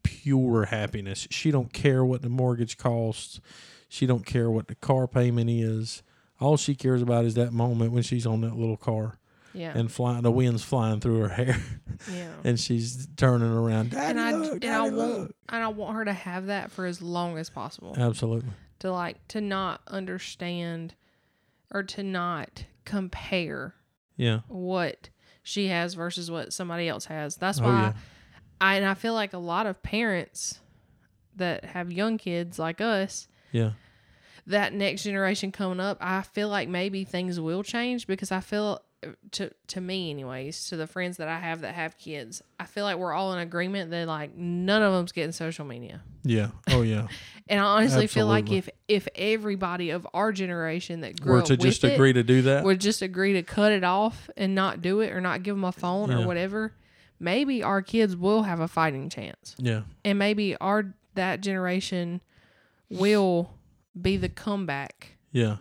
pure 0.02 0.64
happiness. 0.66 1.28
She 1.30 1.50
don't 1.50 1.72
care 1.72 2.04
what 2.04 2.22
the 2.22 2.30
mortgage 2.30 2.78
costs. 2.78 3.40
She 3.88 4.06
don't 4.06 4.24
care 4.24 4.50
what 4.50 4.68
the 4.68 4.74
car 4.74 5.06
payment 5.06 5.50
is. 5.50 6.02
All 6.40 6.56
she 6.56 6.74
cares 6.74 7.02
about 7.02 7.26
is 7.26 7.34
that 7.34 7.52
moment 7.52 7.92
when 7.92 8.02
she's 8.02 8.26
on 8.26 8.40
that 8.40 8.56
little 8.56 8.78
car 8.78 9.18
Yeah. 9.54 9.72
and 9.76 9.90
flying. 9.90 10.22
The 10.22 10.30
wind's 10.30 10.62
flying 10.64 11.00
through 11.00 11.20
her 11.20 11.28
hair, 11.28 11.56
yeah. 12.12 12.28
and 12.44 12.58
she's 12.58 13.06
turning 13.16 13.48
around. 13.50 13.90
Daddy, 13.90 14.10
And 14.10 14.20
I 14.20 14.32
look, 14.34 14.64
and 14.64 14.72
I 14.74 14.80
want 14.82 14.94
look. 14.96 15.34
and 15.48 15.62
I 15.62 15.68
want 15.68 15.96
her 15.96 16.04
to 16.06 16.12
have 16.12 16.46
that 16.46 16.70
for 16.70 16.86
as 16.86 17.00
long 17.02 17.36
as 17.38 17.50
possible. 17.50 17.94
Absolutely. 17.98 18.50
to 18.80 18.90
like 18.92 19.26
to 19.28 19.40
not 19.40 19.80
understand 19.88 20.94
or 21.70 21.82
to 21.82 22.02
not 22.02 22.64
compare 22.84 23.74
Yeah. 24.16 24.40
what 24.48 25.08
she 25.42 25.68
has 25.68 25.94
versus 25.94 26.30
what 26.30 26.52
somebody 26.52 26.88
else 26.88 27.06
has. 27.06 27.36
That's 27.36 27.60
Oh, 27.60 27.64
why 27.64 27.80
yeah. 27.82 27.92
I 28.60 28.76
and 28.76 28.84
I 28.86 28.94
feel 28.94 29.14
like 29.14 29.32
a 29.32 29.38
lot 29.38 29.66
of 29.66 29.82
parents 29.82 30.60
that 31.36 31.64
have 31.64 31.90
young 31.92 32.18
kids 32.18 32.58
like 32.58 32.80
us, 32.80 33.26
Yeah. 33.52 33.72
that 34.46 34.72
next 34.72 35.02
generation 35.04 35.50
coming 35.52 35.80
up, 35.80 35.98
I 36.00 36.22
feel 36.22 36.48
like 36.48 36.68
maybe 36.68 37.04
things 37.04 37.40
will 37.40 37.62
change 37.62 38.06
because 38.06 38.30
I 38.32 38.40
feel 38.40 38.80
to 39.32 39.50
to 39.68 39.80
me 39.80 40.10
anyways, 40.10 40.68
to 40.68 40.76
the 40.76 40.86
friends 40.86 41.16
that 41.16 41.28
I 41.28 41.38
have 41.38 41.62
that 41.62 41.74
have 41.74 41.98
kids, 41.98 42.42
I 42.60 42.66
feel 42.66 42.84
like 42.84 42.96
we're 42.98 43.12
all 43.12 43.32
in 43.32 43.38
agreement 43.40 43.90
that 43.90 44.06
like 44.06 44.36
none 44.36 44.82
of 44.82 44.92
them's 44.92 45.12
getting 45.12 45.32
social 45.32 45.64
media. 45.64 46.02
Yeah. 46.24 46.48
Oh, 46.70 46.82
yeah. 46.82 47.08
And 47.48 47.58
I 47.60 47.64
honestly 47.64 48.06
feel 48.06 48.28
like 48.28 48.50
if 48.52 48.68
if 48.88 49.08
everybody 49.16 49.90
of 49.90 50.06
our 50.14 50.30
generation 50.32 51.00
that 51.00 51.20
grew 51.20 51.32
Were 51.34 51.38
up 51.40 51.46
to 51.46 51.56
just 51.56 51.82
with 51.82 51.90
it 51.92 51.94
agree 51.96 52.12
to 52.12 52.22
do 52.22 52.42
that. 52.42 52.64
would 52.64 52.80
just 52.80 53.02
agree 53.02 53.32
to 53.34 53.42
cut 53.42 53.72
it 53.72 53.82
off 53.84 54.30
and 54.36 54.54
not 54.54 54.80
do 54.80 55.00
it 55.00 55.12
or 55.12 55.20
not 55.20 55.42
give 55.42 55.56
them 55.56 55.64
a 55.64 55.72
phone 55.72 56.10
Yeah. 56.10 56.22
or 56.22 56.26
whatever, 56.26 56.72
maybe 57.18 57.62
our 57.62 57.82
kids 57.82 58.16
will 58.16 58.44
have 58.44 58.60
a 58.60 58.68
fighting 58.68 59.10
chance, 59.10 59.56
Yeah. 59.58 59.82
and 60.04 60.18
maybe 60.18 60.56
our 60.58 60.94
that 61.14 61.40
generation 61.40 62.20
will 62.88 63.50
be 64.00 64.16
the 64.16 64.28
comeback 64.28 65.18
Yeah. 65.32 65.56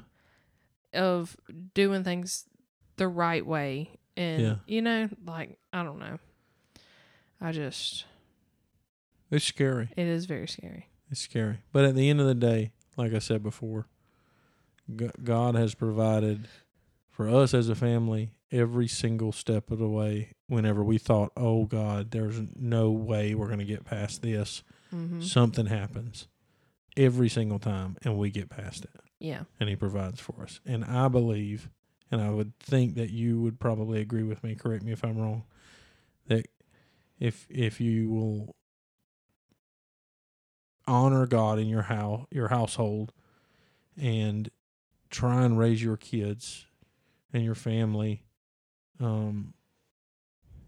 of 0.93 1.35
doing 1.73 2.03
things 2.03 2.45
the 3.01 3.07
right 3.07 3.43
way, 3.45 3.89
and 4.15 4.41
Yeah. 4.41 4.55
you 4.67 4.81
know, 4.83 5.09
like 5.25 5.57
I 5.73 5.83
don't 5.83 5.97
know, 5.99 6.19
I 7.41 7.51
just 7.51 8.05
It's 9.31 9.43
scary. 9.45 9.89
it 9.97 10.05
is 10.07 10.25
very 10.25 10.47
scary. 10.47 10.87
It's 11.09 11.21
scary. 11.21 11.57
But 11.71 11.85
at 11.85 11.95
the 11.95 12.09
end 12.09 12.21
of 12.21 12.27
the 12.27 12.35
day, 12.35 12.71
like 12.97 13.13
I 13.13 13.19
said 13.19 13.41
before, 13.41 13.87
God 15.23 15.55
has 15.55 15.73
provided 15.73 16.47
for 17.09 17.27
us 17.29 17.53
as 17.53 17.69
a 17.69 17.75
family 17.75 18.33
every 18.51 18.87
single 18.87 19.31
step 19.31 19.71
of 19.71 19.79
the 19.79 19.87
way 19.87 20.33
whenever 20.47 20.83
we 20.83 20.97
thought, 20.97 21.31
oh 21.37 21.65
God, 21.65 22.11
there's 22.11 22.41
no 22.55 22.91
way 22.91 23.33
we're 23.33 23.47
going 23.47 23.59
to 23.59 23.65
get 23.65 23.85
past 23.85 24.21
this. 24.21 24.63
Mm-hmm. 24.93 25.21
Something 25.21 25.67
happens 25.67 26.27
every 26.97 27.29
single 27.29 27.59
time 27.59 27.97
and 28.03 28.17
we 28.17 28.29
get 28.29 28.49
past 28.49 28.83
it 28.83 28.99
Yeah, 29.19 29.43
and 29.59 29.69
He 29.69 29.75
provides 29.77 30.19
for 30.19 30.43
us. 30.43 30.59
And 30.65 30.83
I 30.83 31.07
believe, 31.07 31.69
and 32.11 32.21
I 32.21 32.29
would 32.29 32.57
think 32.59 32.95
that 32.95 33.09
you 33.09 33.39
would 33.41 33.59
probably 33.59 34.01
agree 34.01 34.23
with 34.23 34.43
me, 34.43 34.55
correct 34.55 34.83
me 34.83 34.91
if 34.91 35.03
I'm 35.03 35.17
wrong, 35.17 35.43
that 36.27 36.47
if 37.19 37.47
if 37.49 37.79
you 37.79 38.09
will 38.09 38.55
honor 40.87 41.25
God 41.25 41.57
in 41.57 41.67
your 41.67 41.83
house, 41.83 42.25
your 42.31 42.49
household, 42.49 43.13
and 43.99 44.49
try 45.09 45.43
and 45.43 45.57
raise 45.57 45.81
your 45.81 45.97
kids 45.97 46.65
and 47.33 47.43
your 47.43 47.55
family 47.55 48.23
um, 48.99 49.53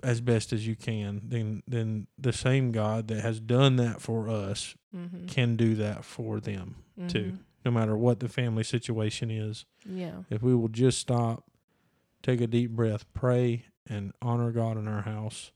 as 0.01 0.21
best 0.21 0.53
as 0.53 0.65
you 0.65 0.75
can, 0.75 1.21
then 1.25 1.63
then 1.67 2.07
the 2.17 2.33
same 2.33 2.71
God 2.71 3.07
that 3.09 3.21
has 3.21 3.39
done 3.39 3.75
that 3.77 4.01
for 4.01 4.29
us 4.29 4.75
mm-hmm. 4.95 5.25
can 5.25 5.55
do 5.55 5.75
that 5.75 6.05
for 6.05 6.39
them 6.39 6.75
too. 7.09 7.37
No 7.65 7.71
matter 7.71 7.95
what 7.95 8.19
the 8.19 8.27
family 8.27 8.63
situation 8.63 9.31
is, 9.31 9.65
Yeah, 9.85 10.23
if 10.29 10.41
we 10.41 10.53
will 10.53 10.67
just 10.67 10.99
stop, 10.99 11.45
take 12.21 12.41
a 12.41 12.47
deep 12.47 12.71
breath, 12.71 13.05
pray, 13.13 13.65
and 13.87 14.11
honor 14.21 14.51
God 14.51 14.77
in 14.77 14.87
our 14.87 15.01
house, 15.03 15.51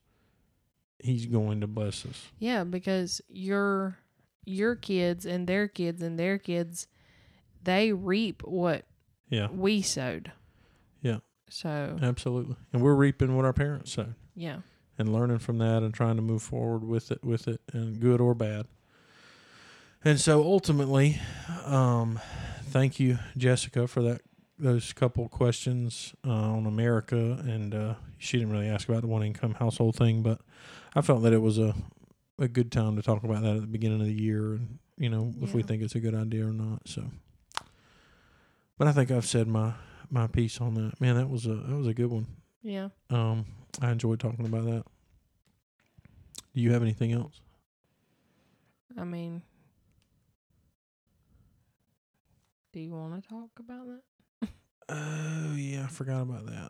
He's 1.00 1.26
going 1.28 1.62
to 1.62 1.68
bless 1.68 2.06
us. 2.06 2.28
Yeah, 2.40 2.64
because 2.64 3.22
your 3.30 3.98
your 4.46 4.76
kids 4.76 5.26
and 5.26 5.46
their 5.48 5.68
kids 5.68 6.02
and 6.02 6.18
their 6.18 6.38
kids, 6.38 6.88
they 7.64 7.92
reap 7.92 8.42
what 8.44 8.86
Yeah, 9.30 9.48
we 9.52 9.82
sowed. 9.82 10.32
Yeah. 11.02 11.18
So 11.50 11.98
absolutely. 12.02 12.56
And 12.74 12.82
we're 12.82 12.96
reaping 12.96 13.36
what 13.36 13.46
our 13.46 13.54
parents 13.54 13.92
sowed. 13.94 14.16
yeah, 14.36 14.60
and 14.98 15.14
learning 15.14 15.40
from 15.40 15.58
that 15.60 15.84
and 15.84 15.94
trying 15.94 16.16
to 16.16 16.22
move 16.22 16.42
forward 16.42 16.84
with 16.86 17.12
it 17.12 17.24
with 17.24 17.48
it 17.48 17.60
and 17.74 18.00
good 18.00 18.20
or 18.22 18.34
bad 18.34 18.66
and 20.04 20.20
so 20.20 20.44
ultimately 20.44 21.20
um 21.66 22.20
thank 22.66 23.00
you 23.00 23.18
jessica 23.38 23.88
for 23.88 24.02
that 24.02 24.22
those 24.60 24.94
couple 24.94 25.28
questions 25.30 26.14
uh, 26.26 26.32
on 26.32 26.66
america 26.66 27.16
and 27.46 27.74
uh 27.74 27.94
she 28.18 28.38
didn't 28.38 28.52
really 28.52 28.68
ask 28.68 28.88
about 28.90 29.02
the 29.02 29.08
one 29.08 29.24
income 29.24 29.54
household 29.56 29.96
thing 29.96 30.22
but 30.22 30.40
i 30.96 31.02
felt 31.02 31.24
that 31.24 31.34
it 31.34 31.42
was 31.42 31.58
a 31.58 31.76
a 32.40 32.48
good 32.48 32.72
time 32.72 32.96
to 32.96 33.02
talk 33.02 33.24
about 33.24 33.42
that 33.42 33.56
at 33.56 33.62
the 33.62 33.68
beginning 33.68 34.00
of 34.00 34.08
the 34.08 34.14
year 34.14 34.54
and 34.54 34.78
you 34.98 35.10
know 35.10 35.34
if 35.42 35.54
we 35.54 35.64
think 35.64 35.82
it's 35.82 35.96
a 35.96 36.00
good 36.00 36.16
idea 36.16 36.46
or 36.46 36.54
not 36.54 36.80
so 36.86 37.04
but 38.78 38.88
i 38.88 38.92
think 38.92 39.10
i've 39.12 39.26
said 39.26 39.48
my 39.48 39.74
my 40.10 40.28
piece 40.28 40.62
on 40.62 40.74
that 40.76 41.00
man 41.02 41.16
that 41.16 41.30
was 41.30 41.46
a 41.46 41.54
that 41.54 41.76
was 41.76 41.88
a 41.88 41.94
good 41.94 42.10
one 42.10 42.28
yeah. 42.68 42.90
um, 43.10 43.46
I 43.82 43.92
enjoyed 43.92 44.20
talking 44.20 44.46
about 44.46 44.66
that. 44.66 44.84
Do 46.54 46.62
you 46.62 46.74
have 46.74 46.82
anything 46.82 47.14
else? 47.14 47.40
I 48.98 49.04
mean, 49.04 49.42
do 52.78 52.84
you 52.84 52.92
want 52.92 53.24
to 53.24 53.28
talk 53.28 53.50
about 53.58 53.88
that? 53.88 54.50
Oh 54.88 55.56
yeah, 55.56 55.86
I 55.86 55.88
forgot 55.88 56.22
about 56.22 56.46
that. 56.46 56.70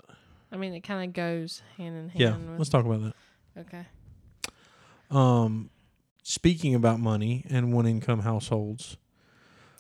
I 0.54 0.56
mean, 0.56 0.74
it 0.74 0.80
kind 0.80 1.06
of 1.06 1.14
goes 1.14 1.62
hand 1.76 1.98
in 1.98 2.08
hand. 2.08 2.20
Yeah, 2.22 2.38
with, 2.50 2.60
let's 2.60 2.70
talk 2.70 2.86
about 2.86 3.02
that. 3.02 3.14
Okay. 3.60 3.86
Um, 5.12 5.70
speaking 6.24 6.76
about 6.76 7.02
money 7.02 7.46
and 7.50 7.74
one 7.74 7.86
income 7.86 8.22
households 8.22 8.96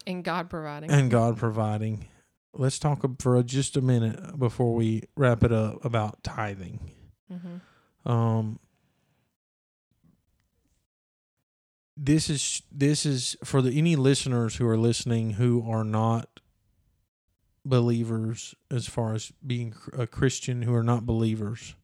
And 0.05 0.21
God 0.21 0.49
providing. 0.49 0.91
and 0.91 1.09
God 1.09 1.37
providing, 1.37 2.09
let's 2.53 2.77
talk 2.77 3.05
for 3.21 3.41
just 3.41 3.77
a 3.77 3.81
minute 3.81 4.37
before 4.37 4.75
we 4.75 5.03
wrap 5.15 5.45
it 5.45 5.53
up 5.53 5.85
about 5.85 6.23
tithing. 6.23 6.91
mm-hmm. 7.31 8.11
Um, 8.11 8.59
this 11.98 12.30
is 12.30 12.61
this 12.72 13.06
is 13.06 13.36
for 13.44 13.61
the 13.61 13.72
any 13.78 13.95
listeners 13.95 14.56
who 14.57 14.68
are 14.68 14.78
listening 14.78 15.32
who 15.32 15.69
are 15.69 15.84
not 15.84 16.40
believers 17.65 18.56
as 18.72 18.88
far 18.88 19.14
as 19.14 19.32
being 19.45 19.74
a 19.98 20.07
Christian 20.07 20.61
who 20.61 20.74
are 20.74 20.84
not 20.84 21.06
believers. 21.06 21.76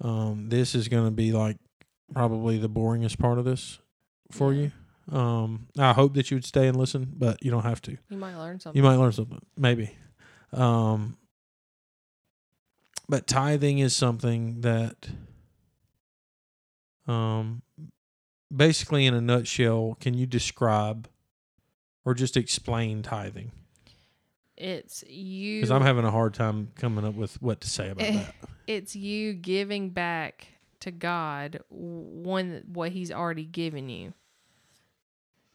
Um, 0.00 0.48
this 0.48 0.74
is 0.74 0.88
going 0.88 1.04
to 1.04 1.10
be 1.10 1.32
like 1.32 1.58
probably 2.14 2.58
the 2.58 2.68
boringest 2.70 3.18
part 3.18 3.38
of 3.38 3.44
this 3.44 3.78
for 4.30 4.52
Yeah. 4.52 4.68
you. 5.08 5.16
Um, 5.16 5.68
I 5.78 5.92
hope 5.92 6.14
that 6.14 6.30
you 6.30 6.36
would 6.36 6.44
stay 6.44 6.66
and 6.68 6.76
listen, 6.76 7.12
but 7.16 7.42
you 7.44 7.50
don't 7.50 7.64
have 7.64 7.82
to. 7.82 7.96
You 8.08 8.16
might 8.16 8.36
learn 8.36 8.58
something. 8.60 8.76
You 8.76 8.82
might 8.88 8.96
learn 8.96 9.12
something, 9.12 9.40
maybe. 9.56 9.90
Um, 10.52 11.16
but 13.08 13.26
tithing 13.26 13.78
is 13.80 13.94
something 13.94 14.60
that 14.62 15.08
um 17.06 17.62
basically 18.54 19.06
in 19.06 19.14
a 19.14 19.20
nutshell 19.20 19.96
can 20.00 20.14
you 20.14 20.26
describe 20.26 21.08
or 22.04 22.14
just 22.14 22.36
explain 22.36 23.02
tithing 23.02 23.52
It's 24.56 25.04
you. 25.08 25.58
because 25.60 25.70
i'm 25.70 25.82
having 25.82 26.04
a 26.04 26.10
hard 26.10 26.34
time 26.34 26.72
coming 26.76 27.04
up 27.04 27.14
with 27.14 27.40
what 27.42 27.60
to 27.62 27.70
say 27.70 27.90
about 27.90 28.04
Eh. 28.06 28.12
that 28.12 28.34
it's 28.66 28.94
you 28.96 29.32
giving 29.34 29.90
back 29.90 30.46
to 30.80 30.90
God 30.90 31.60
one 31.68 32.62
what 32.72 32.90
He's 32.92 33.10
already 33.12 33.44
given 33.44 33.90
you. 33.90 34.14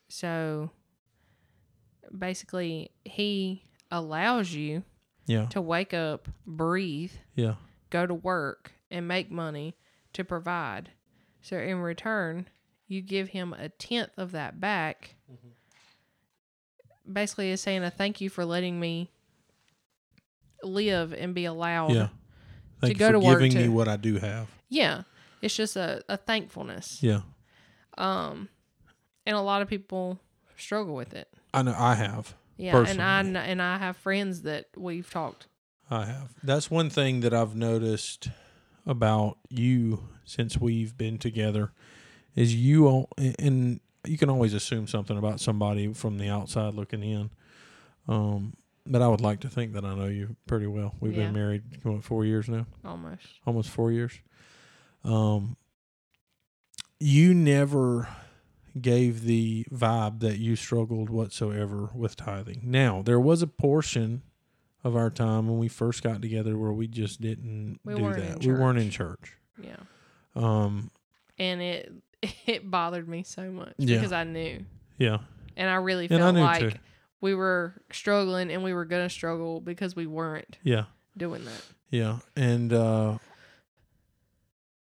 So 0.08 0.70
basically, 2.16 2.92
He 3.04 3.64
allows 3.92 4.52
you 4.54 4.84
yeah 5.26 5.46
to 5.48 5.62
wake 5.62 5.94
up, 5.94 6.28
breathe, 6.46 7.14
yeah 7.36 7.56
go 7.90 8.06
to 8.06 8.14
work, 8.14 8.74
and 8.92 9.08
make 9.08 9.32
money 9.32 9.76
to 10.14 10.24
provide. 10.24 10.92
So 11.42 11.58
in 11.58 11.78
return, 11.80 12.48
you 12.88 13.02
give 13.02 13.30
Him 13.30 13.54
a 13.54 13.70
tenth 13.70 14.12
of 14.18 14.32
that 14.34 14.60
back. 14.60 15.16
Basically, 17.12 17.52
it's 17.52 17.62
saying 17.62 17.84
a 17.84 17.92
thank 17.92 18.20
you 18.22 18.30
for 18.30 18.46
letting 18.46 18.80
me 18.80 19.12
live 20.64 21.14
and 21.14 21.36
be 21.36 21.46
allowed. 21.46 21.92
yeah 21.92 22.08
thank 22.82 22.94
you 22.94 23.00
go 23.00 23.08
for 23.08 23.12
to 23.14 23.20
work 23.20 23.40
giving 23.40 23.56
me 23.56 23.68
what 23.70 23.88
i 23.88 23.96
do 23.96 24.18
have 24.18 24.50
Yeah. 24.70 25.04
It's 25.42 25.56
just 25.56 25.76
a, 25.76 26.04
a 26.10 26.18
thankfulness. 26.18 27.04
yeah 27.04 27.22
Um, 28.00 28.50
and 29.28 29.36
a 29.36 29.42
lot 29.42 29.62
of 29.62 29.68
people 29.68 30.20
struggle 30.58 30.96
with 30.96 31.14
it. 31.14 31.28
i 31.54 31.62
know 31.62 31.76
i 31.78 31.94
have 31.94 32.34
Yeah, 32.58 32.84
and 32.88 33.02
I 33.02 33.20
and 33.22 33.62
I 33.62 33.78
have 33.78 33.98
friends 33.98 34.42
that 34.44 34.66
we've 34.78 35.10
talked. 35.10 35.48
I 35.92 36.06
have. 36.06 36.34
That's 36.42 36.72
one 36.72 36.90
thing 36.90 37.20
that 37.20 37.34
I've 37.34 37.56
noticed 37.56 38.30
about 38.88 39.38
you 39.50 40.08
since 40.24 40.58
we've 40.58 40.98
been 40.98 41.18
together 41.20 41.74
is 42.36 42.54
you 42.56 42.88
all, 42.88 43.10
and 43.40 43.80
you 44.06 44.18
can 44.18 44.30
always 44.30 44.54
assume 44.54 44.88
something 44.88 45.18
about 45.18 45.40
somebody 45.40 45.94
from 45.94 46.18
the 46.18 46.30
outside 46.30 46.74
looking 46.76 47.02
in. 47.04 47.30
Um, 48.08 48.56
but 48.86 49.02
I 49.02 49.08
would 49.08 49.22
like 49.22 49.40
to 49.42 49.50
think 49.50 49.74
that 49.74 49.84
I 49.84 49.96
know 49.96 50.06
you 50.06 50.36
pretty 50.46 50.68
well. 50.68 50.94
We've 51.00 51.16
Yeah. 51.16 51.26
been 51.26 51.34
married 51.34 51.64
what 51.84 52.04
four 52.04 52.24
years 52.26 52.48
now, 52.48 52.68
Almost. 52.84 53.26
almost 53.46 53.70
four 53.70 53.92
years. 53.92 54.14
Um, 55.04 55.58
you 57.00 57.34
never 57.34 58.08
gave 58.80 59.24
the 59.24 59.66
vibe 59.72 60.20
that 60.20 60.38
you 60.38 60.56
struggled 60.56 61.10
whatsoever 61.10 61.90
with 61.96 62.16
tithing. 62.16 62.62
Now, 62.64 63.02
there 63.02 63.20
was 63.20 63.42
a 63.42 63.48
portion 63.48 64.22
of 64.84 64.96
our 64.96 65.10
time 65.10 65.48
when 65.48 65.58
we 65.58 65.68
first 65.68 66.04
got 66.04 66.22
together 66.22 66.58
where 66.58 66.74
we 66.74 66.88
just 66.88 67.22
didn't 67.22 67.80
We 67.84 67.96
do 67.96 68.14
that. 68.14 68.44
We 68.46 68.54
weren't 68.54 68.78
in 68.80 68.90
church. 68.92 69.34
Yeah, 69.62 69.78
Um, 70.36 70.92
and 71.40 71.62
it 71.62 71.92
it 72.46 72.70
bothered 72.70 73.08
me 73.08 73.24
so 73.24 73.50
much 73.52 73.74
Yeah. 73.78 73.96
because 73.98 74.12
I 74.12 74.24
knew, 74.24 74.66
yeah. 74.98 75.20
and 75.56 75.70
I 75.70 75.76
really 75.76 76.06
And 76.10 76.16
I 76.24 76.34
felt 76.34 76.36
like 76.36 76.74
too. 76.74 76.80
we 77.22 77.34
were 77.36 77.74
struggling, 77.92 78.52
and 78.52 78.64
we 78.64 78.74
were 78.74 78.86
gonna 78.86 79.10
struggle 79.10 79.62
because 79.62 79.96
we 79.96 80.06
weren't 80.08 80.58
Yeah. 80.64 80.86
doing 81.18 81.46
that. 81.46 81.62
Yeah. 81.92 82.20
And 82.36 82.74
uh 82.74 83.18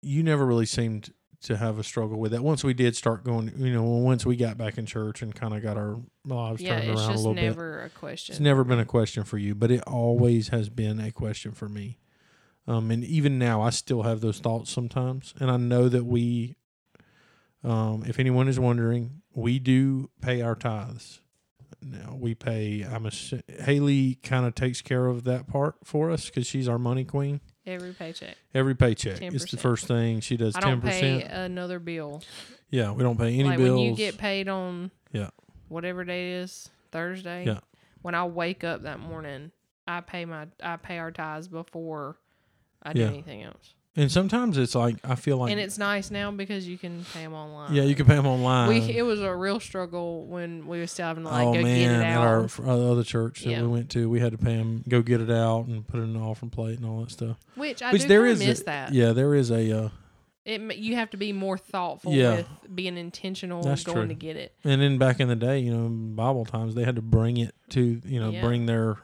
you 0.02 0.22
never 0.22 0.46
really 0.46 0.66
seemed 0.66 1.12
to 1.40 1.56
have 1.56 1.78
a 1.78 1.84
struggle 1.84 2.18
with 2.18 2.32
that. 2.32 2.42
Once 2.42 2.64
we 2.64 2.74
did 2.74 2.96
start 2.96 3.24
going, 3.24 3.52
you 3.58 3.72
know, 3.72 3.82
once 3.84 4.26
we 4.26 4.36
got 4.36 4.56
back 4.58 4.78
in 4.78 4.86
church 4.86 5.22
and 5.22 5.34
kind 5.34 5.54
of 5.54 5.62
got 5.62 5.76
our 5.76 5.98
lives 6.24 6.60
Yeah, 6.60 6.80
turned 6.80 6.90
around 6.98 7.10
a 7.12 7.16
little 7.16 7.34
bit. 7.34 7.44
It's 7.44 7.56
never 7.56 7.82
a 7.82 7.90
question. 7.90 8.32
It's 8.32 8.40
never 8.40 8.64
been 8.64 8.78
a 8.80 8.84
question 8.84 9.24
for 9.24 9.38
you, 9.38 9.54
but 9.54 9.70
it 9.70 9.82
always 9.86 10.48
has 10.48 10.68
been 10.68 10.98
a 11.00 11.10
question 11.12 11.52
for 11.52 11.68
me. 11.68 11.98
Um, 12.66 12.90
and 12.90 13.04
even 13.04 13.38
now, 13.38 13.62
I 13.62 13.70
still 13.70 14.02
have 14.02 14.20
those 14.20 14.40
thoughts 14.40 14.70
sometimes. 14.70 15.32
And 15.40 15.50
I 15.50 15.56
know 15.56 15.88
that 15.88 16.04
we, 16.04 16.56
um, 17.64 18.04
if 18.06 18.18
anyone 18.18 18.48
is 18.48 18.58
wondering, 18.60 19.22
we 19.34 19.58
do 19.58 20.10
pay 20.20 20.40
our 20.42 20.54
tithes. 20.54 21.20
Now 21.82 22.16
we 22.18 22.34
pay. 22.34 22.82
I'm 22.82 23.06
a 23.06 23.10
Haley 23.62 24.16
kind 24.22 24.46
of 24.46 24.54
takes 24.54 24.82
care 24.82 25.06
of 25.06 25.24
that 25.24 25.46
part 25.46 25.76
for 25.84 26.10
us 26.10 26.26
because 26.26 26.46
she's 26.46 26.66
our 26.68 26.78
money 26.78 27.04
queen. 27.04 27.40
every 27.66 27.92
paycheck. 27.92 28.36
Every 28.54 28.74
paycheck 28.74 29.22
is 29.22 29.44
the 29.44 29.56
10%. 29.56 29.60
first 29.60 29.86
thing 29.86 30.20
she 30.20 30.36
does. 30.36 30.56
I 30.56 30.60
Ten 30.60 30.70
don't 30.70 30.80
pay 30.80 31.18
percent. 31.20 31.32
another 31.32 31.78
bill. 31.78 32.22
Yeah, 32.70 32.90
we 32.92 33.02
don't 33.04 33.16
pay 33.18 33.34
any 33.34 33.44
like 33.44 33.58
bills. 33.58 33.78
when 33.78 33.86
you 33.90 33.94
get 33.94 34.18
paid 34.18 34.48
on 34.48 34.90
Yeah. 35.12 35.30
whatever 35.68 36.04
day 36.04 36.32
it 36.32 36.42
is 36.42 36.68
Thursday. 36.90 37.44
Yeah. 37.46 37.60
When 38.02 38.14
I 38.14 38.24
wake 38.24 38.64
up 38.64 38.82
that 38.82 38.98
morning, 38.98 39.52
I 39.86 40.00
pay 40.00 40.24
my 40.24 40.46
I 40.62 40.76
pay 40.76 40.98
our 40.98 41.12
tithes 41.12 41.46
before 41.48 42.16
I 42.82 42.92
do 42.92 43.00
Yeah. 43.00 43.06
anything 43.08 43.42
else. 43.44 43.74
And 43.98 44.10
sometimes 44.10 44.56
it's 44.56 44.74
like 44.74 44.96
I 45.04 45.14
feel 45.16 45.36
like 45.36 45.50
and 45.50 45.60
it's 45.60 45.76
nice 45.76 46.10
now 46.10 46.30
because 46.30 46.66
you 46.66 46.78
can 46.78 47.04
pay 47.12 47.22
them 47.24 47.34
online. 47.34 47.74
yeah, 47.74 47.82
you 47.82 47.94
can 47.94 48.06
pay 48.06 48.14
them 48.14 48.26
online. 48.26 48.68
We 48.70 48.96
it 48.96 49.02
was 49.02 49.20
a 49.20 49.34
real 49.34 49.60
struggle 49.60 50.24
when 50.26 50.66
we 50.66 50.78
were 50.78 50.86
still 50.86 51.06
having 51.06 51.24
to 51.24 51.28
like 51.30 51.46
oh 51.46 51.52
go 51.54 51.60
man, 51.62 51.78
get 51.78 51.90
it 51.90 51.94
out. 51.96 52.02
at 52.04 52.16
out. 52.16 52.60
our 52.60 52.68
uh, 52.70 52.90
other 52.92 53.04
church 53.04 53.42
that 53.42 53.50
Yeah. 53.50 53.62
we 53.62 53.68
went 53.68 53.90
to, 53.90 54.08
we 54.08 54.20
had 54.20 54.32
to 54.32 54.38
pay 54.38 54.56
them 54.56 54.82
go 54.88 55.02
get 55.02 55.20
it 55.20 55.30
out 55.30 55.66
and 55.66 55.86
put 55.86 56.00
it 56.00 56.04
in 56.04 56.16
an 56.16 56.22
offering 56.22 56.50
plate 56.50 56.78
and 56.78 56.86
all 56.86 57.00
that 57.00 57.10
stuff. 57.10 57.36
which 57.56 57.82
I 57.82 57.92
Which 57.92 58.02
do 58.02 58.08
there 58.08 58.26
a- 58.26 58.36
miss 58.36 58.60
that. 58.62 58.94
Yeah, 58.94 59.12
there 59.12 59.34
is 59.34 59.50
a, 59.50 59.70
uh, 59.84 59.88
It 60.44 60.78
you 60.78 60.94
have 60.94 61.10
to 61.10 61.16
be 61.18 61.32
more 61.32 61.58
thoughtful 61.58 62.12
Yeah. 62.14 62.36
with 62.36 62.46
being 62.74 62.96
intentional 62.96 63.62
That's 63.62 63.84
and 63.84 63.94
going 63.94 64.06
true. 64.08 64.14
to 64.14 64.20
get 64.20 64.36
it. 64.36 64.54
and 64.64 64.80
then 64.80 64.96
back 64.96 65.20
in 65.20 65.28
the 65.28 65.36
day, 65.36 65.58
you 65.58 65.74
know, 65.76 65.88
Bible 65.88 66.44
times, 66.46 66.74
they 66.74 66.84
had 66.84 66.96
to 66.96 67.02
bring 67.02 67.36
it 67.36 67.54
to, 67.70 68.00
you 68.06 68.18
know, 68.20 68.30
Yeah. 68.30 68.40
bring 68.46 68.64
their 68.66 68.96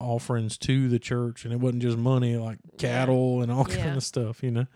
offerings 0.00 0.58
to 0.58 0.88
the 0.88 0.98
church, 0.98 1.44
and 1.44 1.52
it 1.54 1.60
wasn't 1.60 1.82
just 1.82 1.96
money 1.98 2.36
like 2.36 2.58
cattle 2.78 3.42
and 3.42 3.50
all 3.50 3.66
Yeah. 3.68 3.76
kind 3.84 3.96
of 3.96 4.04
stuff, 4.04 4.42
you 4.42 4.50
know. 4.50 4.66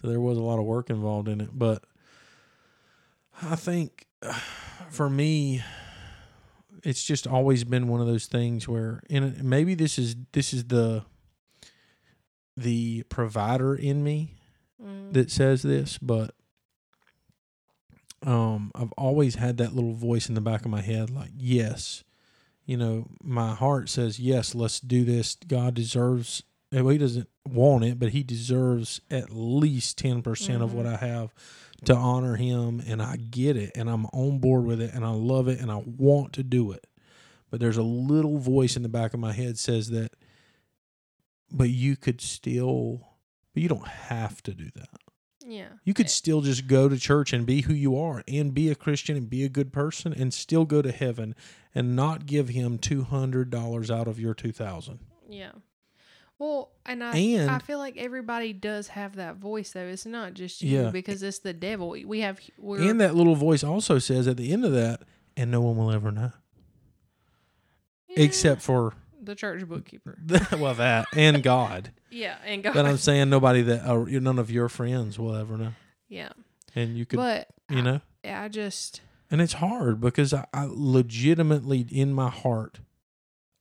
So 0.00 0.08
there 0.08 0.20
was 0.20 0.36
a 0.38 0.42
lot 0.42 0.58
of 0.58 0.64
work 0.64 0.90
involved 0.90 1.28
in 1.28 1.40
it, 1.40 1.50
but 1.52 1.84
I 3.42 3.56
think 3.56 4.06
for 4.90 5.08
me, 5.08 5.62
it's 6.84 7.04
just 7.04 7.26
always 7.26 7.64
been 7.64 7.88
one 7.88 8.00
of 8.00 8.06
those 8.06 8.26
things 8.26 8.66
where, 8.68 9.02
and 9.08 9.42
maybe 9.44 9.74
this 9.74 9.98
is 9.98 10.16
this 10.32 10.52
is 10.52 10.64
the 10.64 11.04
the 12.56 13.02
provider 13.04 13.74
in 13.74 14.02
me 14.04 14.34
Mm. 14.82 15.12
that 15.12 15.30
says 15.30 15.62
this, 15.62 15.96
but 15.98 16.34
um, 18.24 18.72
I've 18.74 18.90
always 18.92 19.36
had 19.36 19.56
that 19.58 19.74
little 19.74 19.94
voice 19.94 20.28
in 20.28 20.34
the 20.34 20.40
back 20.40 20.64
of 20.64 20.70
my 20.72 20.80
head, 20.80 21.08
like, 21.10 21.30
yes, 21.36 22.02
you 22.64 22.76
know, 22.76 23.08
my 23.22 23.54
heart 23.54 23.88
says, 23.88 24.18
yes, 24.18 24.54
let's 24.54 24.80
do 24.80 25.04
this. 25.04 25.36
God 25.46 25.74
deserves. 25.74 26.42
Well, 26.70 26.88
he 26.88 26.98
doesn't 26.98 27.28
want 27.46 27.84
it, 27.84 27.98
but 27.98 28.10
he 28.10 28.22
deserves 28.22 29.00
at 29.10 29.30
least 29.30 29.98
ten 29.98 30.22
percent 30.22 30.62
of 30.62 30.72
what 30.72 30.86
mm-hmm. 30.86 31.04
I 31.04 31.06
have 31.06 31.34
to 31.84 31.94
honor 31.94 32.36
him, 32.36 32.82
and 32.86 33.02
I 33.02 33.16
get 33.16 33.56
it, 33.56 33.72
and 33.74 33.90
I'm 33.90 34.06
on 34.06 34.38
board 34.38 34.64
with 34.64 34.80
it, 34.80 34.94
and 34.94 35.04
I 35.04 35.10
love 35.10 35.48
it, 35.48 35.60
and 35.60 35.70
I 35.70 35.82
want 35.84 36.32
to 36.34 36.42
do 36.42 36.72
it. 36.72 36.86
But 37.50 37.60
there's 37.60 37.76
a 37.76 37.82
little 37.82 38.38
voice 38.38 38.76
in 38.76 38.82
the 38.82 38.88
back 38.88 39.12
of 39.12 39.20
my 39.20 39.32
head 39.32 39.58
says 39.58 39.90
that, 39.90 40.12
but 41.50 41.68
you 41.68 41.96
could 41.96 42.20
still, 42.20 43.08
but 43.52 43.62
you 43.62 43.68
don't 43.68 43.86
have 43.86 44.42
to 44.44 44.54
do 44.54 44.70
that. 44.76 45.01
Yeah. 45.52 45.68
You 45.84 45.92
could 45.94 46.08
still 46.08 46.40
just 46.40 46.66
go 46.66 46.88
to 46.88 46.98
church 46.98 47.32
and 47.32 47.44
be 47.44 47.60
who 47.62 47.74
you 47.74 47.96
are 47.98 48.22
and 48.26 48.54
be 48.54 48.70
a 48.70 48.74
Christian 48.74 49.16
and 49.16 49.28
be 49.28 49.44
a 49.44 49.48
good 49.48 49.72
person 49.72 50.12
and 50.12 50.32
still 50.32 50.64
go 50.64 50.80
to 50.82 50.90
heaven 50.92 51.34
and 51.74 51.94
not 51.94 52.26
give 52.26 52.48
him 52.48 52.78
$200 52.78 53.90
out 53.90 54.08
of 54.08 54.18
your 54.18 54.34
2000. 54.34 54.98
Yeah. 55.28 55.52
Well, 56.38 56.72
and 56.86 57.04
I 57.04 57.16
And- 57.16 57.50
I 57.50 57.58
feel 57.58 57.78
like 57.78 57.96
everybody 57.96 58.52
does 58.52 58.88
have 58.88 59.16
that 59.16 59.36
voice 59.36 59.72
though. 59.72 59.86
It's 59.86 60.06
not 60.06 60.34
just 60.34 60.62
you 60.62 60.82
Yeah. 60.84 60.90
because 60.90 61.22
it's 61.22 61.38
the 61.38 61.52
devil. 61.52 61.90
We 61.90 62.20
have 62.20 62.40
we're 62.58 62.90
And 62.90 63.00
that 63.00 63.14
little 63.14 63.36
voice 63.36 63.62
also 63.62 63.98
says 63.98 64.26
at 64.26 64.36
the 64.38 64.52
end 64.52 64.64
of 64.64 64.72
that, 64.72 65.02
and 65.36 65.50
no 65.50 65.60
one 65.60 65.76
will 65.76 65.92
ever 65.92 66.10
know 66.10 66.32
Yeah, 68.08 68.20
except 68.24 68.62
for 68.62 68.94
the 69.24 69.34
church 69.34 69.66
bookkeeper. 69.66 70.18
well 70.58 70.74
that 70.74 71.06
and 71.14 71.42
God. 71.42 71.92
Yeah, 72.14 72.36
and 72.44 72.62
God. 72.62 72.74
But 72.74 72.84
I'm 72.84 72.98
saying 72.98 73.30
nobody 73.30 73.62
that 73.62 73.88
uh, 73.88 73.94
or 73.96 74.06
none 74.06 74.38
of 74.38 74.50
your 74.50 74.68
friends 74.68 75.18
will 75.18 75.34
ever 75.34 75.56
know. 75.56 75.72
yeah, 76.10 76.28
And 76.74 76.98
you 76.98 77.06
could, 77.06 77.16
but 77.16 77.48
you 77.70 77.80
know, 77.80 78.02
I, 78.22 78.44
I 78.44 78.48
just 78.48 79.00
and 79.30 79.40
it's 79.40 79.54
hard 79.54 79.98
because 79.98 80.34
I, 80.34 80.44
I 80.52 80.68
legitimately 80.68 81.86
in 81.90 82.12
my 82.12 82.28
heart 82.28 82.80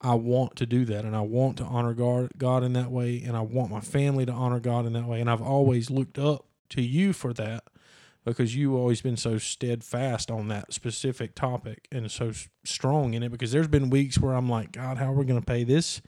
I 0.01 0.15
want 0.15 0.57
to 0.57 0.65
do 0.65 0.83
that 0.83 1.05
and 1.05 1.15
I 1.15 1.21
want 1.21 1.57
to 1.59 1.63
honor 1.63 1.93
God 1.93 2.31
God 2.37 2.63
in 2.63 2.73
that 2.73 2.91
way 2.91 3.21
and 3.25 3.37
I 3.37 3.41
want 3.41 3.71
my 3.71 3.79
family 3.79 4.25
to 4.25 4.33
honor 4.33 4.59
God 4.59 4.85
in 4.85 4.91
that 4.93 5.05
way 5.05 5.21
and 5.21 5.29
I've 5.29 5.41
always 5.41 5.89
looked 5.89 6.19
up 6.19 6.45
to 6.71 6.81
you 6.81 7.13
for 7.13 7.31
that 7.33 7.63
because 8.25 8.55
you've 8.55 8.73
always 8.73 9.01
been 9.01 9.17
so 9.17 9.37
steadfast 9.37 10.29
on 10.29 10.47
that 10.49 10.73
specific 10.73 11.33
topic 11.35 11.87
and 11.91 12.09
so 12.11 12.31
strong 12.63 13.13
in 13.13 13.23
it 13.23 13.29
because 13.29 13.51
there's 13.51 13.67
been 13.67 13.89
weeks 13.89 14.17
where 14.19 14.33
I'm 14.33 14.47
like 14.49 14.71
God 14.73 14.97
how 14.97 15.11
are 15.11 15.15
we 15.15 15.25
going 15.25 15.39
to 15.39 15.45
pay 15.45 15.63
this 15.63 16.01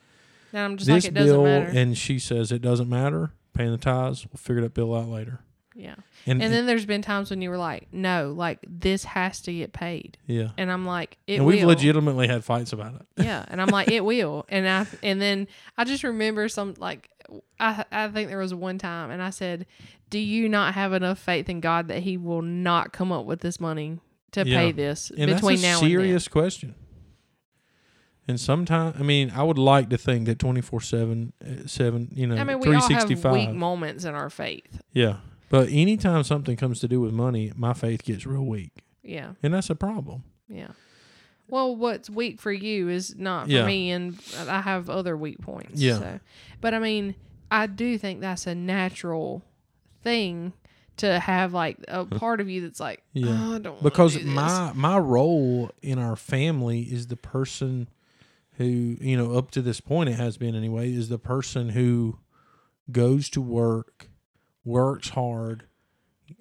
and 0.52 0.62
I'm 0.62 0.78
just 0.78 0.88
this 0.88 1.06
like 1.06 1.12
it 1.12 1.16
doesn't 1.16 1.36
bill? 1.36 1.44
matter. 1.44 1.72
and 1.78 1.98
she 1.98 2.20
says 2.20 2.52
it 2.52 2.62
doesn't 2.62 2.90
matter. 2.90 3.32
Paying 3.54 3.72
the 3.72 3.78
tithes. 3.78 4.26
We'll 4.26 4.38
figure 4.38 4.62
that 4.64 4.74
bill 4.74 4.96
out 4.96 5.08
later 5.08 5.40
Yeah. 5.76 5.96
And, 6.26 6.42
And 6.42 6.54
then 6.54 6.66
there's 6.66 6.86
been 6.86 7.02
times 7.02 7.30
when 7.30 7.42
you 7.42 7.50
were 7.50 7.58
like, 7.58 7.88
no, 7.92 8.34
like 8.36 8.60
this 8.68 9.04
has 9.06 9.42
to 9.42 9.54
get 9.54 9.74
paid. 9.74 10.18
yeah. 10.28 10.50
And 10.58 10.72
I'm 10.72 10.86
like, 10.86 11.18
it 11.28 11.34
will. 11.34 11.38
and 11.40 11.48
we've 11.48 11.62
will. 11.62 11.70
legitimately 11.70 12.28
had 12.28 12.44
fights 12.44 12.74
about 12.74 12.96
it. 12.96 13.24
Yeah. 13.24 13.44
And 13.48 13.62
I'm 13.62 13.70
like, 13.70 13.90
it 13.90 14.06
will. 14.06 14.46
And 14.50 14.68
I 14.68 14.86
and 15.02 15.22
then 15.22 15.48
I 15.78 15.84
just 15.84 16.04
remember 16.04 16.48
some 16.50 16.76
like 16.78 17.10
I 17.60 17.86
I 17.92 18.08
think 18.10 18.30
there 18.30 18.38
was 18.38 18.54
one 18.54 18.78
time 18.78 19.10
and 19.12 19.22
I 19.22 19.32
said, 19.32 19.66
Do 20.10 20.20
you 20.20 20.48
not 20.50 20.74
have 20.76 20.94
enough 20.94 21.18
faith 21.20 21.50
in 21.50 21.60
God 21.60 21.88
that 21.88 22.04
he 22.04 22.18
will 22.18 22.42
not 22.44 22.94
come 22.94 23.12
up 23.12 23.26
with 23.26 23.42
this 23.42 23.60
money 23.60 24.00
to 24.34 24.46
Yeah. 24.48 24.58
pay 24.60 24.72
this 24.72 25.10
And 25.16 25.32
between 25.32 25.56
that's 25.62 25.64
a 25.64 25.68
now 25.68 25.80
serious 25.80 26.28
question. 26.28 26.76
And 28.26 28.40
sometimes, 28.40 28.96
I 28.98 29.04
mean, 29.04 29.32
I 29.36 29.44
would 29.44 29.58
like 29.58 29.90
to 29.90 29.98
think 29.98 30.28
that 30.28 30.40
24 30.40 30.80
7, 30.80 31.34
uh, 31.46 31.68
7, 31.68 32.08
you 32.14 32.26
know. 32.28 32.36
I 32.38 32.46
mean, 32.46 32.60
we 32.60 32.68
all 32.68 32.74
have 32.76 32.86
365. 32.86 33.34
weak 33.34 33.50
moments 33.52 34.06
in 34.06 34.16
our 34.16 34.30
faith. 34.30 34.82
yeah. 34.94 35.18
But 35.54 35.70
anytime 35.70 36.24
something 36.24 36.58
comes 36.58 36.80
to 36.80 36.88
do 36.88 37.00
with 37.00 37.14
money, 37.14 37.52
my 37.56 37.74
faith 37.74 38.04
gets 38.04 38.26
real 38.26 38.44
weak. 38.44 38.84
Yeah. 39.04 39.34
And 39.44 39.54
that's 39.54 39.70
a 39.70 39.76
problem. 39.76 40.24
Yeah. 40.50 40.70
Well, 41.48 41.76
what's 41.76 42.10
weak 42.10 42.42
for 42.42 42.52
you 42.52 42.90
is 42.90 43.16
not 43.16 43.46
for 43.46 43.52
Yeah. 43.52 43.66
me, 43.68 43.92
and 43.92 44.18
I 44.48 44.62
have 44.62 44.90
other 44.90 45.16
weak 45.16 45.40
points. 45.42 45.80
Yeah. 45.80 46.00
So. 46.00 46.20
But 46.60 46.74
I 46.74 46.80
mean, 46.80 47.14
I 47.52 47.68
do 47.68 48.00
think 48.00 48.20
that's 48.20 48.48
a 48.48 48.56
natural 48.56 49.44
thing 50.02 50.54
to 50.98 51.20
have 51.20 51.54
like 51.54 51.78
a 51.88 52.04
part 52.20 52.42
of 52.42 52.50
you 52.50 52.62
that's 52.62 52.80
like, 52.80 53.04
Yeah. 53.14 53.28
oh, 53.52 53.56
I 53.56 53.60
don't 53.60 53.84
because 53.84 54.14
do 54.14 54.24
this." 54.24 54.28
my 54.34 54.72
my 54.74 54.98
role 54.98 55.70
in 55.84 56.00
our 56.00 56.16
family 56.16 56.82
is 56.82 57.08
the 57.08 57.16
person 57.18 57.90
who 58.54 58.98
you 59.00 59.16
know 59.18 59.34
up 59.38 59.52
to 59.52 59.62
this 59.62 59.80
point 59.82 60.10
it 60.10 60.14
has 60.14 60.38
been 60.38 60.56
anyway 60.56 60.92
is 60.92 61.10
the 61.10 61.20
person 61.20 61.70
who 61.70 62.18
goes 62.92 63.30
to 63.30 63.42
work 63.42 64.10
works 64.66 65.10
hard 65.10 65.64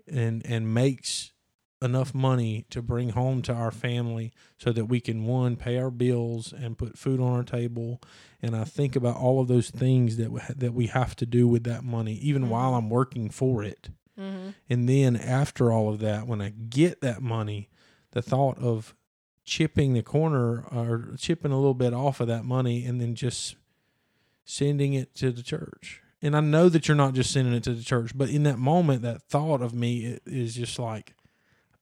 and 0.06 0.44
and 0.46 0.72
makes 0.72 1.32
enough 1.80 2.14
money 2.14 2.64
to 2.70 2.80
bring 2.80 3.08
home 3.10 3.42
to 3.42 3.52
our 3.52 3.72
family 3.72 4.32
so 4.56 4.70
that 4.70 4.84
we 4.84 5.00
can 5.00 5.24
one 5.24 5.56
pay 5.56 5.76
our 5.78 5.90
bills 5.90 6.52
and 6.52 6.78
put 6.78 6.96
food 6.96 7.18
on 7.20 7.32
our 7.32 7.42
table 7.42 8.00
and 8.40 8.54
I 8.54 8.62
think 8.62 8.94
about 8.94 9.16
all 9.16 9.40
of 9.40 9.48
those 9.48 9.70
things 9.70 10.16
that 10.16 10.30
we, 10.30 10.40
that 10.56 10.72
we 10.74 10.86
have 10.86 11.16
to 11.16 11.26
do 11.26 11.48
with 11.48 11.64
that 11.64 11.82
money 11.82 12.14
even 12.14 12.48
while 12.48 12.74
I'm 12.74 12.88
working 12.88 13.30
for 13.30 13.64
it 13.64 13.88
Mhm. 14.16 14.54
and 14.68 14.88
then 14.88 15.16
after 15.16 15.72
all 15.72 15.88
of 15.88 15.98
that, 16.00 16.26
when 16.26 16.42
I 16.42 16.50
get 16.50 17.00
that 17.00 17.22
money, 17.22 17.70
the 18.10 18.20
thought 18.20 18.58
of 18.58 18.94
chipping 19.42 19.94
the 19.94 20.02
corner 20.02 20.64
or 20.64 21.14
chipping 21.18 21.50
a 21.50 21.56
little 21.56 21.72
bit 21.72 21.94
off 21.94 22.20
of 22.20 22.26
that 22.28 22.44
money 22.44 22.84
and 22.84 23.00
then 23.00 23.14
just 23.14 23.56
sending 24.44 24.92
it 24.92 25.14
to 25.14 25.32
the 25.32 25.42
church. 25.42 26.01
And 26.22 26.36
I 26.36 26.40
know 26.40 26.68
that 26.68 26.86
you're 26.86 26.96
not 26.96 27.14
just 27.14 27.32
sending 27.32 27.52
it 27.52 27.64
to 27.64 27.74
the 27.74 27.82
church, 27.82 28.16
but 28.16 28.30
in 28.30 28.44
that 28.44 28.58
moment, 28.58 29.02
that 29.02 29.22
thought 29.22 29.60
of 29.60 29.74
me 29.74 30.20
is 30.24 30.54
just 30.54 30.78
like, 30.78 31.14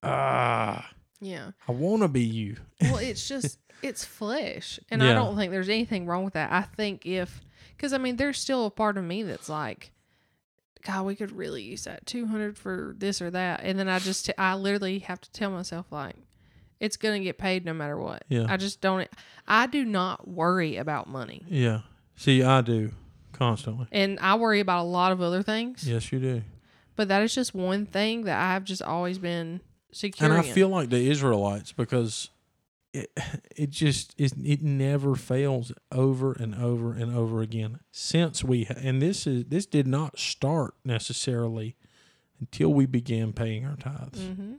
ah, 0.03 0.91
yeah. 1.21 1.51
I 1.69 1.73
want 1.73 2.03
to 2.03 2.09
be 2.09 2.23
you. 2.23 2.57
Well, 2.81 2.97
it's 3.03 3.29
just 3.29 3.59
it's 3.83 4.05
flesh, 4.05 4.81
and 4.91 5.03
I 5.03 5.13
don't 5.13 5.37
think 5.37 5.53
there's 5.53 5.69
anything 5.69 6.07
wrong 6.07 6.25
with 6.25 6.35
that. 6.35 6.51
I 6.51 6.63
think 6.63 7.05
if 7.05 7.43
because 7.77 7.93
I 7.93 7.99
mean, 7.99 8.17
there's 8.17 8.39
still 8.39 8.67
a 8.67 8.71
part 8.71 8.97
of 8.97 9.05
me 9.05 9.23
that's 9.23 9.49
like. 9.49 9.93
God, 10.83 11.05
we 11.05 11.15
could 11.15 11.33
really 11.33 11.63
use 11.63 11.85
that 11.85 12.07
200 12.07 12.57
for 12.57 12.95
this 12.97 13.21
or 13.21 13.31
that. 13.33 13.61
And 13.63 13.79
then 13.79 13.87
I 13.87 13.99
just, 13.99 14.31
I 14.39 14.55
literally 14.55 15.01
have 15.01 15.21
to 15.21 15.31
tell 15.31 15.51
myself, 15.51 15.85
like, 15.91 16.17
it's 16.81 16.97
going 16.97 17.21
to 17.21 17.23
get 17.23 17.37
paid 17.37 17.67
no 17.67 17.75
matter 17.75 17.99
what. 17.99 18.25
Yeah. 18.29 18.47
I 18.49 18.57
just 18.57 18.81
don't, 18.81 19.07
I 19.47 19.67
do 19.67 19.85
not 19.85 20.27
worry 20.27 20.79
about 20.79 21.07
money. 21.07 21.45
Yeah. 21.51 21.81
See, 22.17 22.43
I 22.43 22.63
do 22.63 22.93
constantly. 23.41 23.87
And 23.91 24.19
I 24.21 24.35
worry 24.35 24.61
about 24.61 24.83
a 24.83 24.89
lot 24.89 25.13
of 25.13 25.23
other 25.23 25.43
things. 25.43 25.89
Yes, 25.89 26.13
you 26.13 26.21
do. 26.21 26.43
But 26.95 27.09
that 27.09 27.23
is 27.23 27.35
just 27.35 27.55
one 27.55 27.87
thing 27.87 28.25
that 28.25 28.39
I've 28.39 28.65
just 28.65 28.83
always 28.83 29.19
been 29.19 29.63
secure 29.91 30.31
and 30.31 30.39
I 30.39 30.47
in. 30.47 30.55
feel 30.55 30.69
like 30.69 30.91
the 30.91 31.11
Israelites 31.11 31.73
because 31.73 32.29
it 32.93 33.11
it 33.57 33.71
just 33.71 34.15
it, 34.19 34.35
it 34.45 34.63
never 34.63 35.15
fails 35.15 35.73
over 35.91 36.33
and 36.33 36.55
over 36.55 36.93
and 36.93 37.17
over 37.17 37.41
again 37.41 37.81
since 37.91 38.45
we 38.45 38.67
and 38.77 39.01
this 39.01 39.27
is 39.27 39.47
this 39.47 39.65
did 39.67 39.87
not 39.87 40.19
start 40.19 40.75
necessarily 40.85 41.77
until 42.39 42.73
we 42.73 42.87
began 42.87 43.33
paying 43.33 43.65
our 43.65 43.77
tithes. 43.77 44.21
mm-hmm. 44.21 44.55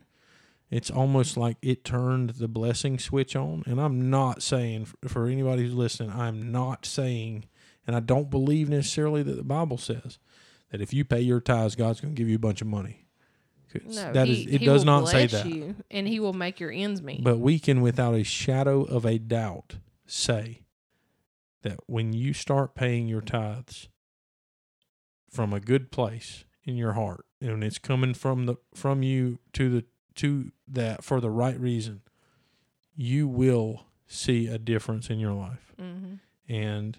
It's 0.72 0.90
almost 0.90 1.36
like 1.36 1.58
it 1.62 1.84
turned 1.84 2.32
the 2.32 2.48
blessing 2.48 2.98
switch 2.98 3.36
on. 3.36 3.62
And 3.66 3.80
I'm 3.80 4.10
not 4.10 4.42
saying 4.42 4.88
for 5.06 5.28
anybody 5.28 5.64
who's 5.64 5.74
listening, 5.74 6.12
I'm 6.12 6.50
not 6.50 6.86
saying, 6.86 7.44
and 7.88 7.96
I 7.96 8.00
don't 8.00 8.30
believe 8.30 8.70
necessarily 8.70 9.24
that 9.24 9.36
the 9.36 9.44
Bible 9.44 9.78
says 9.78 10.20
that 10.72 10.82
if 10.82 10.94
you 10.94 11.04
pay 11.04 11.22
your 11.22 11.42
tithes, 11.42 11.76
God's 11.76 12.02
going 12.02 12.16
to 12.16 12.18
give 12.18 12.30
you 12.30 12.36
a 12.36 12.40
bunch 12.40 12.62
of 12.62 12.68
money. 12.68 13.06
No, 13.86 14.12
that 14.12 14.28
he, 14.28 14.44
is, 14.44 14.54
it 14.54 14.66
does 14.66 14.82
will 14.82 15.00
not 15.00 15.08
say 15.08 15.28
that. 15.28 15.46
You, 15.46 15.76
and 15.90 16.08
he 16.08 16.20
will 16.20 16.34
make 16.34 16.60
your 16.60 16.72
ends 16.72 17.02
meet. 17.02 17.24
But 17.24 17.40
we 17.40 17.58
can, 17.58 17.82
without 17.82 18.14
a 18.14 18.24
shadow 18.24 18.84
of 18.84 19.06
a 19.06 19.18
doubt, 19.18 19.78
say 20.06 20.64
that 21.62 21.80
when 21.88 22.12
you 22.12 22.34
start 22.34 22.76
paying 22.76 23.08
your 23.08 23.22
tithes 23.22 23.88
from 25.30 25.54
a 25.54 25.62
good 25.62 25.90
place 25.90 26.44
in 26.66 26.76
your 26.76 26.94
heart, 26.94 27.26
and 27.40 27.64
it's 27.64 27.78
coming 27.78 28.14
from 28.14 28.46
the 28.46 28.56
from 28.76 29.04
you 29.04 29.40
to 29.54 29.70
the 29.70 29.86
to 30.16 30.52
that 30.68 31.04
for 31.04 31.22
the 31.22 31.30
right 31.30 31.60
reason, 31.60 32.02
you 32.96 33.28
will 33.28 33.86
see 34.06 34.48
a 34.48 34.58
difference 34.58 35.10
in 35.10 35.20
your 35.20 35.34
life. 35.34 35.74
mm-hmm. 35.82 36.16
And 36.54 36.98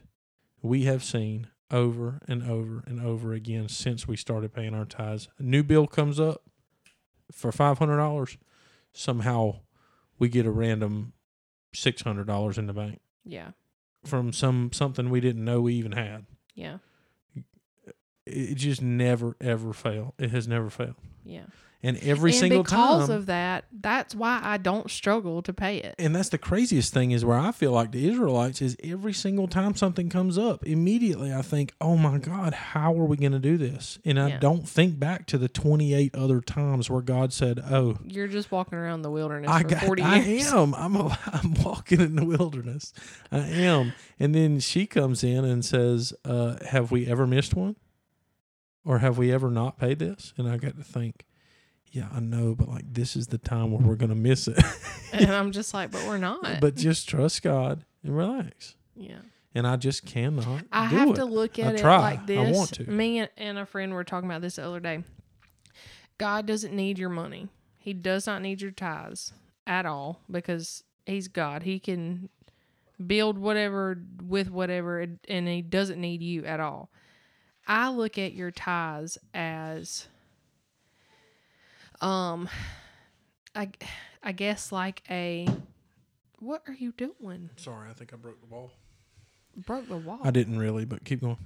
we 0.62 0.84
have 0.84 1.02
seen 1.04 1.48
over 1.70 2.20
and 2.28 2.42
over 2.42 2.82
and 2.86 3.00
over 3.04 3.32
again 3.32 3.68
since 3.68 4.06
we 4.06 4.16
started 4.16 4.52
paying 4.54 4.74
our 4.74 4.84
tithes. 4.84 5.28
A 5.38 5.42
new 5.42 5.62
bill 5.62 5.86
comes 5.86 6.20
up 6.20 6.42
for 7.32 7.50
five 7.52 7.78
hundred 7.78 7.96
dollars. 7.96 8.36
Somehow 8.92 9.60
we 10.18 10.28
get 10.28 10.46
a 10.46 10.50
random 10.50 11.12
six 11.74 12.02
hundred 12.02 12.26
dollars 12.26 12.58
in 12.58 12.66
the 12.66 12.72
bank 12.74 13.00
Yeah. 13.24 13.52
from 14.04 14.32
some 14.32 14.70
something 14.72 15.08
we 15.10 15.20
didn't 15.20 15.44
know 15.44 15.62
we 15.62 15.74
even 15.74 15.92
had. 15.92 16.26
Yeah. 16.54 16.78
It 18.24 18.54
just 18.54 18.80
never 18.82 19.36
ever 19.40 19.72
failed. 19.72 20.12
It 20.18 20.30
has 20.30 20.46
never 20.46 20.70
failed. 20.70 20.94
Yeah. 21.24 21.46
And 21.84 21.96
every 21.98 22.30
and 22.30 22.38
single 22.38 22.62
because 22.62 22.78
time 22.78 22.98
Because 23.00 23.08
of 23.10 23.26
that, 23.26 23.64
that's 23.72 24.14
why 24.14 24.40
I 24.40 24.56
don't 24.56 24.88
struggle 24.88 25.42
to 25.42 25.52
pay 25.52 25.78
it. 25.78 25.96
and 25.98 26.14
that's 26.14 26.28
the 26.28 26.38
craziest 26.38 26.94
thing 26.94 27.10
is 27.10 27.24
where 27.24 27.36
I 27.36 27.50
feel 27.50 27.72
like 27.72 27.90
the 27.90 28.08
Israelites 28.08 28.62
is 28.62 28.76
every 28.84 29.12
single 29.12 29.48
time 29.48 29.74
something 29.74 30.08
comes 30.08 30.38
up, 30.38 30.64
immediately 30.64 31.34
I 31.34 31.42
think, 31.42 31.72
"Oh 31.80 31.96
my 31.96 32.18
God, 32.18 32.54
how 32.54 32.94
are 32.96 33.04
we 33.04 33.16
going 33.16 33.32
to 33.32 33.40
do 33.40 33.56
this?" 33.58 33.98
And 34.04 34.20
I 34.20 34.28
Yeah. 34.28 34.38
don't 34.38 34.68
think 34.68 35.00
back 35.00 35.26
to 35.26 35.38
the 35.38 35.48
twenty-eight 35.48 36.14
other 36.14 36.40
times 36.40 36.88
where 36.88 37.02
God 37.02 37.32
said, 37.32 37.58
"Oh, 37.68 37.96
You're 38.06 38.28
just 38.28 38.52
walking 38.52 38.78
around 38.78 39.02
the 39.02 39.10
wilderness 39.10 39.50
I 39.50 39.62
for 39.62 39.68
got, 39.70 39.82
40 39.82 40.02
I 40.02 40.18
am, 40.18 40.74
I'm, 40.76 40.94
a, 40.94 41.18
I'm 41.32 41.54
walking 41.64 42.00
in 42.00 42.14
the 42.14 42.24
wilderness, 42.24 42.92
I 43.32 43.38
am." 43.38 43.92
And 44.20 44.32
then 44.36 44.60
she 44.60 44.86
comes 44.86 45.24
in 45.24 45.44
and 45.44 45.64
says, 45.64 46.12
uh, 46.24 46.58
"Have 46.66 46.92
we 46.92 47.08
ever 47.08 47.26
missed 47.26 47.54
one, 47.56 47.74
or 48.84 48.98
have 48.98 49.18
we 49.18 49.32
ever 49.32 49.50
not 49.50 49.78
paid 49.78 49.98
this?" 49.98 50.32
And 50.36 50.48
I 50.48 50.58
got 50.58 50.76
to 50.76 50.84
think. 50.84 51.24
Yeah, 51.92 52.08
I 52.12 52.20
know, 52.20 52.54
but 52.54 52.68
like 52.68 52.92
this 52.92 53.14
is 53.16 53.26
the 53.28 53.38
time 53.38 53.70
where 53.70 53.86
we're 53.86 53.96
gonna 53.96 54.14
miss 54.14 54.48
it. 54.48 54.58
and 55.12 55.30
I'm 55.30 55.52
just 55.52 55.72
like, 55.74 55.90
but 55.90 56.04
we're 56.06 56.18
not. 56.18 56.60
but 56.60 56.74
just 56.74 57.08
trust 57.08 57.42
God 57.42 57.84
and 58.02 58.16
relax. 58.16 58.74
yeah. 58.96 59.18
And 59.54 59.66
I 59.66 59.76
just 59.76 60.06
cannot. 60.06 60.62
I 60.72 60.88
do 60.88 60.96
have 60.96 61.08
it. 61.10 61.16
to 61.16 61.26
look 61.26 61.58
I 61.58 61.62
at 61.64 61.74
it 61.74 61.80
try. 61.82 61.98
like 61.98 62.30
I 62.30 62.50
want 62.52 62.72
to. 62.74 62.90
Me 62.90 63.28
and- 63.36 63.58
a 63.58 63.66
friend 63.66 63.92
were 63.92 64.02
talking 64.04 64.26
about 64.28 64.40
this 64.40 64.56
the 64.56 64.66
other 64.66 64.80
day. 64.80 65.04
God 66.16 66.46
doesn't 66.46 66.74
need 66.74 66.98
your 66.98 67.10
money. 67.10 67.48
He 67.76 67.92
does 67.92 68.26
not 68.26 68.40
need 68.40 68.62
your 68.62 68.70
tithes 68.70 69.34
at 69.66 69.84
all 69.84 70.20
because 70.30 70.84
he's 71.04 71.28
God. 71.28 71.64
He 71.64 71.78
can 71.78 72.30
build 73.06 73.36
whatever 73.36 73.98
with 74.22 74.50
whatever 74.50 75.00
and- 75.00 75.18
and 75.28 75.46
he 75.46 75.60
doesn't 75.60 76.00
need 76.00 76.22
you 76.22 76.46
at 76.46 76.58
all. 76.60 76.90
I 77.68 77.90
look 77.90 78.16
at 78.16 78.32
your 78.32 78.50
tithes 78.52 79.18
as 79.34 80.08
um 82.02 82.48
I 83.54 83.70
I 84.22 84.32
guess 84.32 84.72
like 84.72 85.02
a 85.10 85.46
what 86.38 86.62
are 86.66 86.74
you 86.74 86.92
doing? 86.92 87.50
Sorry, 87.56 87.88
I 87.88 87.92
think 87.92 88.12
I 88.12 88.16
broke 88.16 88.40
the 88.40 88.52
wall. 88.52 88.72
Broke 89.56 89.88
the 89.88 89.96
wall. 89.96 90.18
I 90.24 90.30
didn't 90.32 90.58
really, 90.58 90.84
but 90.84 91.04
keep 91.04 91.20
going. 91.20 91.38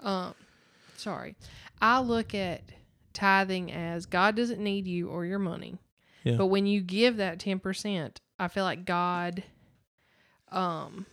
Um, 0.00 0.34
sorry. 0.96 1.34
I 1.80 2.00
look 2.00 2.34
at 2.34 2.62
tithing 3.12 3.72
as 3.72 4.06
God 4.06 4.36
doesn't 4.36 4.62
need 4.62 4.86
you 4.86 5.08
or 5.08 5.24
your 5.24 5.38
money. 5.40 5.78
Yeah. 6.22 6.36
But 6.36 6.46
when 6.46 6.66
you 6.66 6.82
give 6.82 7.16
that 7.16 7.38
10%, 7.38 8.16
I 8.38 8.48
feel 8.48 8.64
like 8.64 8.84
God 8.84 9.42
um 10.52 11.06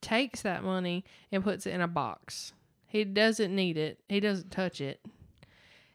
takes 0.00 0.42
that 0.42 0.64
money 0.64 1.04
and 1.30 1.44
puts 1.44 1.66
it 1.66 1.72
in 1.72 1.80
a 1.80 1.88
box. 1.88 2.52
He 2.86 3.04
doesn't 3.04 3.54
need 3.54 3.76
it. 3.76 4.00
He 4.08 4.20
doesn't 4.20 4.50
touch 4.50 4.80
it. 4.80 5.00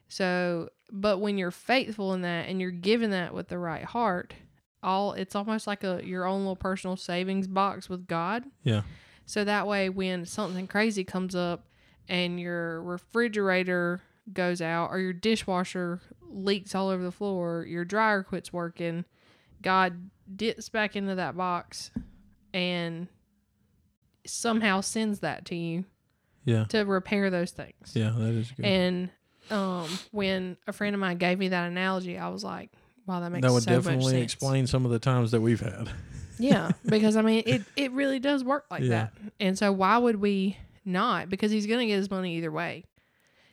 So, 0.07 0.69
but 0.91 1.20
when 1.20 1.38
you're 1.38 1.52
faithful 1.52 2.14
in 2.14 2.22
that 2.22 2.48
and 2.49 2.60
you're 2.61 2.72
giving 2.72 3.11
that 3.11 3.34
with 3.34 3.48
the 3.48 3.57
right 3.57 3.84
heart, 3.84 4.34
all 4.82 5.14
it's 5.14 5.36
almost 5.36 5.68
like 5.68 5.84
a 5.84 6.02
your 6.03 6.26
own 6.26 6.40
little 6.41 6.56
personal 6.56 6.95
savings 6.98 7.48
box 7.48 7.90
with 7.90 8.07
God. 8.07 8.45
Yeah. 8.64 8.82
So 9.26 9.44
that 9.44 9.68
way, 9.68 9.90
when 9.90 10.26
something 10.26 10.66
crazy 10.68 11.03
comes 11.03 11.36
up 11.36 11.68
and 12.07 12.40
your 12.40 12.82
refrigerator 12.82 14.02
goes 14.34 14.61
out 14.61 14.90
or 14.91 14.99
your 14.99 15.14
dishwasher 15.14 16.02
leaks 16.28 16.74
all 16.74 16.90
over 16.90 17.03
the 17.03 17.11
floor, 17.11 17.66
your 17.68 17.86
dryer 17.86 18.24
quits 18.24 18.52
working, 18.53 19.06
God 19.61 20.10
dips 20.36 20.70
back 20.70 20.95
into 20.95 21.16
that 21.16 21.36
box 21.38 21.91
and 22.53 23.07
somehow 24.26 24.82
sends 24.82 25.20
that 25.20 25.45
to 25.45 25.56
you 25.56 25.86
Yeah. 26.45 26.66
to 26.66 26.82
repair 26.84 27.30
those 27.30 27.52
things. 27.52 27.94
Yeah, 27.95 28.11
that 28.18 28.34
is 28.34 28.52
good. 28.52 28.66
And 28.66 29.10
um, 29.51 29.88
when 30.11 30.57
a 30.67 30.73
friend 30.73 30.93
of 30.95 30.99
mine 30.99 31.17
gave 31.17 31.38
me 31.39 31.49
that 31.49 31.67
analogy, 31.67 32.17
I 32.17 32.30
was 32.30 32.43
like, 32.43 32.71
"Wow, 33.05 33.19
that 33.21 33.31
makes 33.31 33.45
that 33.45 33.51
would 33.53 33.63
so 33.63 33.71
definitely 33.71 34.11
sense." 34.13 34.23
explain 34.34 34.67
some 34.67 34.85
of 34.85 34.91
the 34.91 34.99
times 34.99 35.31
that 35.31 35.41
we've 35.41 35.59
had. 35.61 35.89
Yeah, 36.41 36.71
because 36.85 37.17
I 37.17 37.21
mean, 37.21 37.43
it 37.45 37.63
it 37.76 37.91
really 37.91 38.17
does 38.19 38.45
work 38.45 38.63
like 38.71 38.81
Yeah. 38.84 38.88
that. 38.88 39.13
And 39.41 39.57
so 39.57 39.73
why 39.73 39.97
would 39.97 40.15
we 40.21 40.55
not? 40.85 41.27
Because 41.27 41.51
he's 41.51 41.67
gonna 41.67 41.85
get 41.85 41.97
his 41.97 42.09
money 42.09 42.38
either 42.38 42.49
way. 42.49 42.85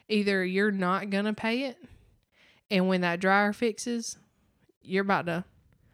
Either 0.09 0.45
you're 0.45 0.71
not 0.71 1.11
gonna 1.11 1.33
pay 1.35 1.65
it, 1.65 1.77
and 2.71 2.87
when 2.87 3.01
that 3.01 3.19
dryer 3.19 3.53
fixes, 3.53 4.17
you're 4.83 5.03
about 5.03 5.27
to 5.27 5.45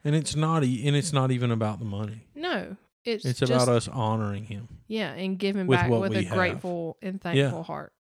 And 0.04 0.14
it's 0.14 0.36
not 0.36 0.64
e- 0.64 0.86
and 0.86 0.94
it's 0.94 1.14
not 1.14 1.30
even 1.30 1.50
about 1.50 1.78
the 1.78 1.86
money. 1.86 2.26
no. 2.34 2.76
It's 3.06 3.24
It's 3.24 3.38
just, 3.40 3.50
about 3.50 3.68
us 3.68 3.88
honoring 3.88 4.44
him. 4.44 4.68
yeah, 4.86 5.14
and 5.14 5.38
giving 5.38 5.66
with 5.66 5.78
back 5.78 5.90
with 5.90 6.14
a 6.14 6.22
have. 6.24 6.34
grateful 6.36 6.98
and 7.00 7.18
thankful 7.18 7.62
heart. 7.62 7.94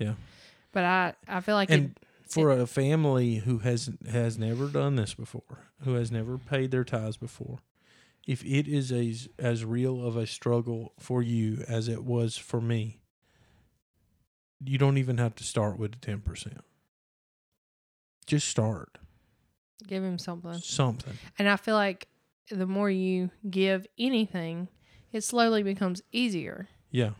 Yeah. 0.00 0.14
But 0.76 0.84
I 0.84 1.14
I 1.26 1.40
feel 1.40 1.54
like 1.54 1.70
And 1.70 1.98
it, 1.98 2.06
for 2.28 2.50
a 2.50 2.66
family 2.66 3.36
who 3.36 3.60
has 3.60 3.88
has 4.10 4.36
never 4.36 4.66
done 4.66 4.96
this 4.96 5.14
before, 5.14 5.70
who 5.84 5.94
has 5.94 6.12
never 6.12 6.36
paid 6.36 6.70
their 6.70 6.84
tithes 6.84 7.16
before, 7.16 7.60
if 8.26 8.44
it 8.44 8.68
is 8.68 8.92
as 8.92 9.26
as 9.38 9.64
real 9.64 10.06
of 10.06 10.18
a 10.18 10.26
struggle 10.26 10.92
for 10.98 11.22
you 11.22 11.64
as 11.66 11.88
it 11.88 12.04
was 12.04 12.36
for 12.36 12.60
me, 12.60 13.00
you 14.62 14.76
don't 14.76 14.98
even 14.98 15.16
have 15.16 15.34
to 15.36 15.44
start 15.44 15.78
with 15.78 15.92
the 15.92 15.98
ten 15.98 16.20
percent. 16.20 16.60
Just 18.26 18.46
start 18.46 18.98
give 19.88 20.04
him 20.04 20.18
something. 20.18 20.58
something. 20.58 21.14
And 21.38 21.48
I 21.48 21.56
feel 21.56 21.74
like 21.74 22.06
the 22.50 22.66
more 22.66 22.90
you 22.90 23.30
give 23.48 23.86
anything, 23.98 24.68
it 25.10 25.24
slowly 25.24 25.62
becomes 25.62 26.02
easier. 26.12 26.68
Yeah, 26.90 27.12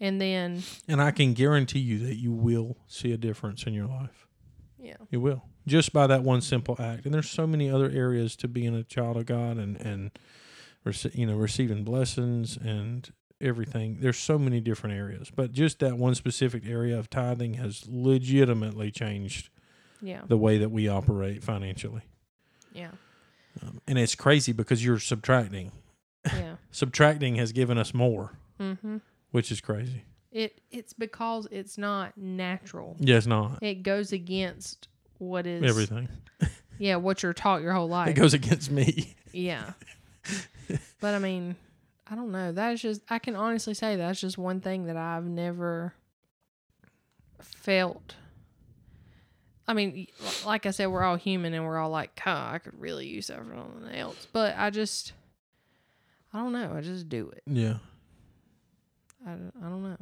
And 0.00 0.20
then, 0.20 0.62
and 0.86 1.02
I 1.02 1.10
can 1.10 1.34
guarantee 1.34 1.80
you 1.80 1.98
that 2.06 2.16
you 2.16 2.32
will 2.32 2.76
see 2.86 3.12
a 3.12 3.16
difference 3.16 3.64
in 3.64 3.74
your 3.74 3.86
life. 3.86 4.28
yeah, 4.78 4.96
You 5.10 5.20
will 5.20 5.44
just 5.68 5.92
by 5.92 6.06
that 6.08 6.24
one 6.24 6.40
simple 6.40 6.76
act. 6.80 7.04
And 7.04 7.14
there's 7.14 7.30
so 7.30 7.46
many 7.46 7.70
other 7.70 7.90
areas 7.90 8.34
to 8.36 8.48
being 8.48 8.74
a 8.74 8.82
child 8.82 9.16
of 9.16 9.26
God 9.26 9.58
and 9.58 9.76
and 9.76 10.10
you 11.12 11.26
know 11.26 11.36
receiving 11.36 11.84
blessings 11.84 12.56
and 12.56 13.12
everything. 13.40 13.98
There's 14.00 14.18
so 14.18 14.38
many 14.38 14.60
different 14.60 14.96
areas, 14.96 15.30
but 15.34 15.52
just 15.52 15.78
that 15.78 15.96
one 15.96 16.14
specific 16.14 16.66
area 16.66 16.98
of 16.98 17.08
tithing 17.10 17.54
has 17.54 17.84
legitimately 17.86 18.90
changed 18.90 19.50
yeah, 20.00 20.22
the 20.26 20.38
way 20.38 20.58
that 20.58 20.70
we 20.70 20.88
operate 20.88 21.44
financially. 21.44 22.02
yeah, 22.72 22.90
Um, 23.62 23.80
and 23.86 23.98
it's 23.98 24.14
crazy 24.14 24.52
because 24.52 24.84
you're 24.84 24.98
subtracting. 24.98 25.72
yeah. 26.26 26.56
Subtracting 26.70 27.36
has 27.36 27.52
given 27.52 27.78
us 27.78 27.92
more, 27.94 28.32
mm-hmm. 28.60 28.98
Which 29.30 29.50
is 29.52 29.60
crazy. 29.60 30.02
It 30.30 30.60
it's 30.70 30.92
because 30.92 31.48
it's 31.50 31.78
not 31.78 32.16
natural. 32.16 32.96
Yeah, 32.98 33.16
it's 33.16 33.26
not 33.26 33.62
It 33.62 33.82
goes 33.82 34.12
against 34.12 34.88
what 35.18 35.46
is 35.46 35.62
everything. 35.68 36.08
Yeah, 36.80 36.94
what 36.94 37.24
you're 37.24 37.32
taught 37.32 37.60
your 37.60 37.72
whole 37.72 37.88
life. 37.88 38.08
It 38.08 38.12
goes 38.12 38.34
against 38.34 38.70
me. 38.70 39.16
yeah. 39.32 39.72
but 41.00 41.14
I 41.14 41.18
mean, 41.18 41.56
I 42.06 42.14
don't 42.14 42.30
know. 42.30 42.52
That's 42.52 42.80
just 42.80 43.02
I 43.10 43.18
can 43.18 43.34
honestly 43.34 43.74
say 43.74 43.96
that's 43.96 44.20
just 44.20 44.38
one 44.38 44.60
thing 44.60 44.86
that 44.86 44.96
I've 44.96 45.24
never 45.26 45.92
felt. 47.40 48.14
I 49.66 49.74
mean, 49.74 50.06
like 50.46 50.64
I 50.66 50.70
said, 50.70 50.86
we're 50.86 51.02
all 51.02 51.16
human 51.16 51.52
and 51.52 51.64
we're 51.66 51.78
all 51.78 51.90
like, 51.90 52.18
"Huh, 52.18 52.50
I 52.52 52.58
could 52.58 52.80
really 52.80 53.06
use 53.06 53.26
that 53.26 53.38
for 53.44 53.54
something 53.54 53.94
else." 53.94 54.26
But 54.32 54.54
I 54.56 54.70
just, 54.70 55.12
I 56.32 56.38
don't 56.38 56.52
know. 56.52 56.72
I 56.74 56.80
just 56.80 57.08
do 57.08 57.28
it. 57.30 57.42
Yeah. 57.46 57.78
I, 59.26 59.30
don't- 59.30 59.52
I 59.64 59.68
don't 59.68 59.82
know. 59.82 59.96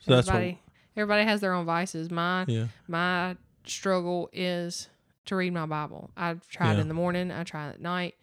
So 0.00 0.14
that's 0.14 0.26
what. 0.28 0.36
everybody, 0.36 0.58
everybody 0.96 1.24
has 1.24 1.40
their 1.40 1.52
own 1.52 1.66
vices. 1.66 2.10
My 2.10 2.44
Yeah. 2.48 2.66
my 2.88 3.36
struggle 3.64 4.30
is 4.32 4.88
to 5.26 5.36
read 5.36 5.52
my 5.52 5.66
Bible. 5.66 6.10
I 6.16 6.36
tried 6.48 6.74
Yeah. 6.74 6.80
in 6.80 6.88
the 6.88 6.94
morning. 6.94 7.30
I 7.30 7.44
tried 7.44 7.68
at 7.70 7.80
night. 7.80 8.14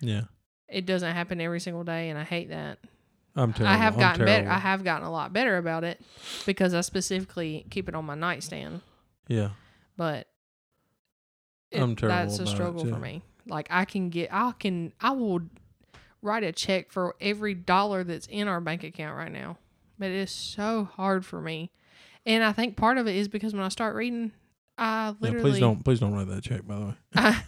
Yeah. 0.00 0.22
It 0.68 0.86
doesn't 0.86 1.14
happen 1.14 1.40
every 1.40 1.60
single 1.60 1.84
day, 1.84 2.08
and 2.10 2.18
I 2.18 2.24
hate 2.24 2.48
that. 2.48 2.78
I'm 3.36 3.52
terrible. 3.52 3.72
I 3.72 3.76
have 3.76 3.94
I'm 3.94 4.00
gotten 4.00 4.24
better. 4.24 4.48
I 4.48 4.58
have 4.58 4.82
gotten 4.82 5.06
a 5.06 5.10
lot 5.12 5.32
better 5.32 5.58
about 5.58 5.84
it 5.84 6.00
because 6.46 6.72
I 6.74 6.80
specifically 6.80 7.66
keep 7.70 7.88
it 7.88 7.94
on 7.94 8.04
my 8.06 8.14
nightstand. 8.14 8.80
Yeah. 9.28 9.50
But 9.98 10.26
I'm 11.72 11.94
terrible 11.96 12.16
that's 12.16 12.38
a 12.38 12.44
it, 12.44 12.48
struggle 12.48 12.84
for 12.86 12.98
me. 12.98 13.22
Like 13.46 13.68
I 13.70 13.84
can 13.84 14.08
get, 14.08 14.30
I 14.32 14.52
can, 14.58 14.92
I 15.00 15.10
will 15.10 15.42
write 16.26 16.42
a 16.44 16.52
check 16.52 16.90
for 16.90 17.14
every 17.20 17.54
dollar 17.54 18.04
that's 18.04 18.26
in 18.26 18.48
our 18.48 18.60
bank 18.60 18.84
account 18.84 19.16
right 19.16 19.32
now. 19.32 19.56
But 19.98 20.10
it 20.10 20.16
is 20.16 20.30
so 20.30 20.84
hard 20.96 21.24
for 21.24 21.40
me, 21.40 21.70
and 22.26 22.44
I 22.44 22.52
think 22.52 22.76
part 22.76 22.98
of 22.98 23.06
it 23.06 23.16
is 23.16 23.28
because 23.28 23.54
when 23.54 23.62
I 23.62 23.68
start 23.70 23.94
reading, 23.96 24.32
I 24.76 25.06
Yeah, 25.08 25.14
literally 25.20 25.50
please 25.52 25.60
don't 25.60 25.82
please 25.84 26.00
don't 26.00 26.12
write 26.14 26.28
that 26.28 26.42
check 26.42 26.66
by 26.66 26.78
the 26.78 26.86
way. 26.86 26.94
I, 27.14 27.42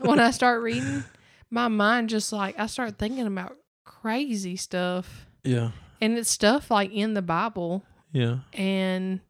when 0.02 0.18
I 0.18 0.32
start 0.32 0.60
reading, 0.62 1.04
my 1.50 1.68
mind 1.68 2.08
just 2.08 2.32
like 2.32 2.58
I 2.58 2.66
start 2.66 2.98
thinking 2.98 3.26
about 3.28 3.56
crazy 3.84 4.56
stuff, 4.56 5.26
Yeah. 5.44 5.70
and 6.00 6.18
it's 6.18 6.30
stuff 6.30 6.68
like 6.70 6.90
in 6.92 7.14
the 7.14 7.22
Bible, 7.22 7.84
Yeah. 8.12 8.38
and 8.52 9.20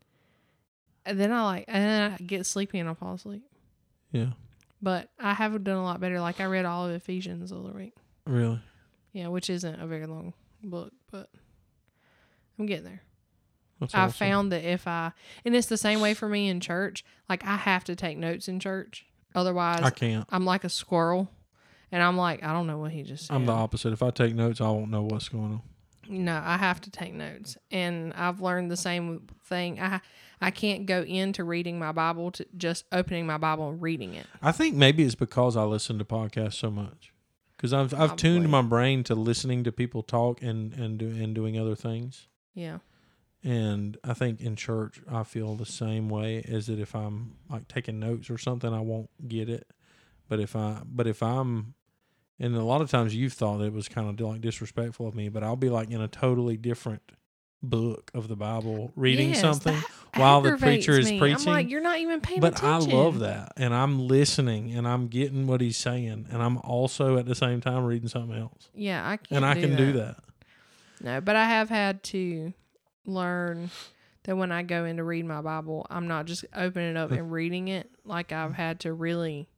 then 1.04 1.32
I 1.32 1.42
like, 1.44 1.64
and 1.68 1.84
then 1.84 2.12
I 2.12 2.16
get 2.22 2.46
sleepy 2.46 2.78
and 2.78 2.88
I 2.88 2.94
fall 2.94 3.14
asleep. 3.14 3.42
Yeah. 4.12 4.30
But 4.80 5.10
I 5.18 5.34
have 5.34 5.64
done 5.64 5.76
a 5.76 5.82
lot 5.82 6.00
better. 6.00 6.20
Like 6.20 6.40
I 6.40 6.44
read 6.44 6.64
all 6.64 6.86
of 6.86 6.92
Ephesians 6.92 7.50
the 7.50 7.58
other 7.58 7.72
week. 7.72 7.94
Really. 8.28 8.60
Yeah, 9.12 9.28
which 9.28 9.48
isn't 9.48 9.80
a 9.80 9.86
very 9.86 10.06
long 10.06 10.34
book, 10.62 10.92
but 11.10 11.30
I'm 12.58 12.66
getting 12.66 12.84
there. 12.84 13.02
That's 13.80 13.94
I 13.94 14.02
awesome. 14.02 14.12
found 14.12 14.52
that 14.52 14.64
if 14.64 14.86
I, 14.86 15.12
and 15.44 15.56
it's 15.56 15.68
the 15.68 15.76
same 15.76 16.00
way 16.00 16.12
for 16.12 16.28
me 16.28 16.48
in 16.48 16.60
church. 16.60 17.04
Like 17.28 17.44
I 17.44 17.56
have 17.56 17.84
to 17.84 17.96
take 17.96 18.18
notes 18.18 18.46
in 18.48 18.60
church, 18.60 19.06
otherwise 19.34 19.80
I 19.82 19.90
can't. 19.90 20.26
I'm 20.30 20.44
like 20.44 20.64
a 20.64 20.68
squirrel, 20.68 21.30
and 21.90 22.02
I'm 22.02 22.16
like 22.16 22.44
I 22.44 22.52
don't 22.52 22.66
know 22.66 22.78
what 22.78 22.90
he 22.90 23.02
just 23.02 23.26
said. 23.26 23.34
I'm 23.34 23.46
the 23.46 23.52
opposite. 23.52 23.92
If 23.92 24.02
I 24.02 24.10
take 24.10 24.34
notes, 24.34 24.60
I 24.60 24.68
won't 24.68 24.90
know 24.90 25.02
what's 25.02 25.28
going 25.28 25.44
on. 25.44 25.62
No, 26.10 26.42
I 26.44 26.56
have 26.56 26.80
to 26.82 26.90
take 26.90 27.14
notes, 27.14 27.56
and 27.70 28.12
I've 28.14 28.40
learned 28.40 28.70
the 28.70 28.76
same 28.76 29.26
thing. 29.44 29.80
I 29.80 30.00
I 30.40 30.50
can't 30.50 30.86
go 30.86 31.02
into 31.02 31.44
reading 31.44 31.78
my 31.78 31.92
Bible 31.92 32.30
to 32.32 32.46
just 32.56 32.84
opening 32.92 33.26
my 33.26 33.38
Bible 33.38 33.70
and 33.70 33.80
reading 33.80 34.14
it. 34.14 34.26
I 34.42 34.52
think 34.52 34.74
maybe 34.74 35.04
it's 35.04 35.14
because 35.14 35.56
I 35.56 35.64
listen 35.64 35.98
to 35.98 36.04
podcasts 36.04 36.54
so 36.54 36.70
much. 36.70 37.12
Because 37.58 37.72
I've 37.74 37.92
I've 37.92 38.16
tuned 38.16 38.44
Probably. 38.44 38.62
my 38.62 38.62
brain 38.62 39.04
to 39.04 39.14
listening 39.14 39.64
to 39.64 39.72
people 39.72 40.02
talk 40.02 40.40
and 40.42 40.72
and 40.72 40.96
do, 40.98 41.08
and 41.08 41.34
doing 41.34 41.58
other 41.58 41.74
things. 41.74 42.28
Yeah, 42.54 42.78
And 43.44 43.96
I 44.02 44.14
think 44.14 44.40
in 44.40 44.56
church 44.56 45.00
I 45.10 45.22
feel 45.24 45.54
the 45.56 45.66
same 45.66 46.08
way 46.08 46.42
as 46.48 46.66
that 46.68 46.78
if 46.80 46.94
I'm 46.94 47.36
like 47.50 47.68
taking 47.68 47.98
notes 48.00 48.30
or 48.30 48.38
something 48.38 48.72
I 48.72 48.80
won't 48.80 49.10
get 49.28 49.48
it. 49.48 49.66
But 50.28 50.40
if 50.40 50.56
I 50.56 50.82
but 50.84 51.06
if 51.06 51.22
I'm 51.22 51.74
and 52.40 52.54
a 52.54 52.64
lot 52.64 52.80
of 52.80 52.90
times 52.90 53.14
you've 53.14 53.32
thought 53.32 53.60
it 53.60 53.72
was 53.72 53.88
kind 53.88 54.08
of 54.08 54.20
like 54.26 54.40
disrespectful 54.40 55.06
of 55.08 55.14
me, 55.14 55.28
but 55.28 55.42
I'll 55.42 55.56
be 55.56 55.68
like 55.70 55.90
in 55.90 56.00
a 56.00 56.08
totally 56.08 56.56
different 56.56 57.02
book 57.62 58.10
of 58.14 58.28
the 58.28 58.36
Bible 58.36 58.92
reading 58.94 59.30
Yes, 59.30 59.40
something 59.40 59.74
that 59.74 59.84
while 60.16 60.40
the 60.40 60.56
preacher 60.56 60.98
is 60.98 61.10
me. 61.10 61.18
preaching. 61.18 61.48
I'm 61.48 61.54
like, 61.54 61.70
you're 61.70 61.80
not 61.80 61.98
even 61.98 62.20
paying 62.20 62.38
attention. 62.44 62.62
but 62.64 62.78
attention. 62.80 62.98
I 62.98 63.02
love 63.02 63.18
that 63.20 63.52
and 63.56 63.74
I'm 63.74 64.06
listening 64.06 64.72
and 64.72 64.86
I'm 64.88 65.08
getting 65.08 65.46
what 65.46 65.60
he's 65.60 65.76
saying 65.76 66.26
and 66.30 66.42
I'm 66.42 66.58
also 66.58 67.16
at 67.18 67.26
the 67.26 67.34
same 67.34 67.60
time 67.60 67.84
reading 67.84 68.08
something 68.08 68.36
else. 68.38 68.68
Yeah, 68.74 69.06
I 69.06 69.16
can't. 69.18 69.36
and 69.38 69.46
I 69.46 69.54
do 69.54 69.60
can 69.60 69.70
that. 69.70 69.76
do 69.76 69.92
that. 69.92 70.16
No, 71.00 71.20
but 71.20 71.36
I 71.36 71.44
have 71.44 71.68
had 71.68 72.02
to 72.04 72.52
learn 73.06 73.70
that 74.24 74.36
when 74.36 74.50
I 74.52 74.62
go 74.62 74.84
in 74.84 74.96
to 74.98 75.04
read 75.04 75.24
my 75.24 75.40
Bible, 75.40 75.86
I'm 75.90 76.08
not 76.08 76.26
just 76.26 76.44
opening 76.54 76.90
it 76.90 76.96
up 76.96 77.10
and 77.12 77.30
reading 77.32 77.68
it. 77.68 77.88
Like 78.04 78.32
I've 78.32 78.54
had 78.54 78.80
to 78.80 78.92
really 78.92 79.48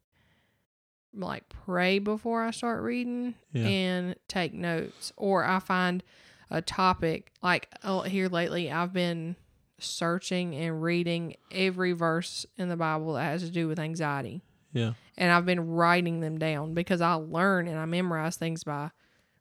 like 1.13 1.49
pray 1.49 1.99
before 1.99 2.43
I 2.45 2.51
start 2.53 2.83
reading 2.83 3.35
Yeah. 3.53 3.67
and 3.67 4.17
take 4.29 4.53
notes. 4.53 5.13
Or 5.17 5.45
I 5.45 5.59
find 5.59 6.03
a 6.51 6.61
topic 6.63 7.33
like 7.43 7.69
oh, 7.85 8.03
here 8.03 8.29
lately 8.29 8.71
I've 8.71 8.93
been 8.93 9.37
searching 9.81 10.55
and 10.55 10.83
reading 10.83 11.37
every 11.51 11.93
verse 11.93 12.47
in 12.57 12.69
the 12.69 12.77
Bible 12.77 13.15
that 13.15 13.25
has 13.25 13.43
to 13.43 13.51
do 13.51 13.69
with 13.69 13.79
anxiety. 13.79 14.43
Yeah. 14.73 14.93
And 15.19 15.33
I've 15.33 15.47
been 15.47 15.69
writing 15.69 16.21
them 16.21 16.39
down 16.39 16.75
because 16.75 17.01
I 17.01 17.15
learn 17.15 17.67
and 17.69 17.79
I 17.79 17.85
memorize 17.87 18.37
things 18.37 18.65
by 18.65 18.91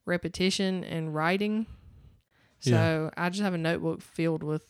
repetition 0.06 0.84
and 0.84 1.14
writing. 1.14 1.68
So 2.62 3.10
I 3.16 3.30
just 3.30 3.42
have 3.42 3.54
a 3.54 3.58
notebook 3.58 4.02
filled 4.02 4.44
with 4.44 4.66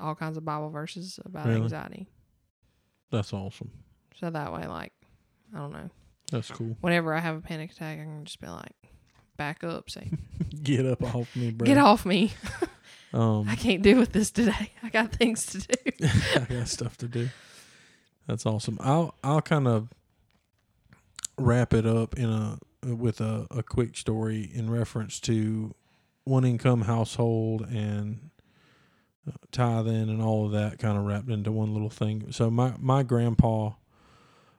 all 0.00 0.14
kinds 0.14 0.36
of 0.38 0.44
Bible 0.44 0.70
verses 0.70 1.20
about 1.24 1.46
Really? 1.46 1.60
anxiety. 1.60 2.08
That's 3.10 3.32
awesome. 3.32 3.70
So 4.16 4.30
that 4.30 4.52
way, 4.52 4.66
like, 4.66 4.92
I 5.54 5.58
don't 5.58 5.72
know. 5.72 5.90
That's 6.32 6.50
cool. 6.50 6.76
Whenever 6.80 7.12
I 7.12 7.20
have 7.20 7.36
a 7.36 7.40
panic 7.40 7.72
attack, 7.72 7.98
I 7.98 8.02
can 8.04 8.24
just 8.24 8.40
be 8.40 8.46
like, 8.48 8.72
back 9.36 9.62
up, 9.62 9.90
say, 9.90 10.10
Get 10.62 10.86
up 10.86 11.02
off 11.14 11.36
me, 11.36 11.50
bro. 11.50 11.66
get 11.66 11.76
off 11.76 12.06
me. 12.06 12.32
Um, 13.14 13.48
I 13.48 13.54
can't 13.54 13.80
deal 13.80 13.98
with 13.98 14.12
this 14.12 14.30
today. 14.32 14.72
I 14.82 14.88
got 14.88 15.12
things 15.12 15.46
to 15.46 15.58
do. 15.60 16.06
I 16.34 16.46
got 16.52 16.68
stuff 16.68 16.96
to 16.98 17.06
do. 17.08 17.28
That's 18.26 18.44
awesome. 18.44 18.76
I'll 18.80 19.14
I'll 19.22 19.40
kind 19.42 19.68
of 19.68 19.88
wrap 21.38 21.72
it 21.74 21.86
up 21.86 22.16
in 22.18 22.28
a 22.28 22.58
with 22.94 23.20
a, 23.20 23.46
a 23.50 23.62
quick 23.62 23.96
story 23.96 24.50
in 24.52 24.68
reference 24.68 25.20
to 25.20 25.74
one 26.24 26.44
income 26.44 26.82
household 26.82 27.62
and 27.62 28.30
uh, 29.28 29.32
tithing 29.52 30.08
and 30.10 30.20
all 30.20 30.46
of 30.46 30.52
that 30.52 30.78
kind 30.78 30.98
of 30.98 31.04
wrapped 31.04 31.28
into 31.28 31.52
one 31.52 31.72
little 31.72 31.90
thing. 31.90 32.32
So 32.32 32.50
my 32.50 32.74
my 32.78 33.04
grandpa, 33.04 33.70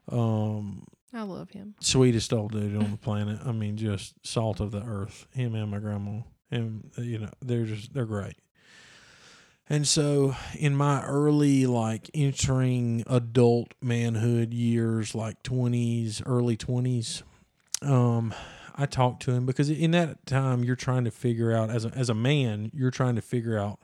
um, 0.10 0.86
I 1.14 1.24
love 1.24 1.50
him. 1.50 1.76
sweetest 1.82 2.32
old 2.32 2.54
dude 2.54 2.78
on 2.78 2.92
the 2.92 2.98
planet. 3.02 3.40
I 3.46 3.52
mean, 3.52 3.76
just 3.76 4.14
salt 4.26 4.62
of 4.62 4.72
the 4.72 4.82
earth. 4.84 5.28
Him 5.34 5.56
and 5.56 5.70
my 5.70 5.80
grandma, 5.80 6.22
and 6.50 6.90
uh, 6.98 7.02
you 7.02 7.20
know, 7.20 7.32
they're 7.42 7.66
just 7.66 7.94
they're 7.94 8.06
great. 8.06 8.36
And 9.68 9.88
so, 9.88 10.36
in 10.58 10.76
my 10.76 11.04
early 11.04 11.66
like 11.66 12.10
entering 12.14 13.04
adult 13.08 13.74
manhood 13.82 14.54
years, 14.54 15.16
like 15.16 15.42
twenties, 15.42 16.22
early 16.26 16.56
twenties, 16.56 17.24
um, 17.82 18.34
I 18.76 18.86
talked 18.86 19.24
to 19.24 19.32
him 19.32 19.46
because 19.48 19.70
in 19.72 19.92
that 19.92 20.26
time 20.28 20.64
you're 20.64 20.76
trying 20.76 21.04
to 21.06 21.12
figure 21.12 21.52
out 21.52 21.70
as 21.72 21.84
a 21.86 21.90
as 21.96 22.10
a 22.10 22.14
man, 22.14 22.70
you're 22.74 22.92
trying 22.92 23.16
to 23.16 23.22
figure 23.22 23.58
out 23.58 23.80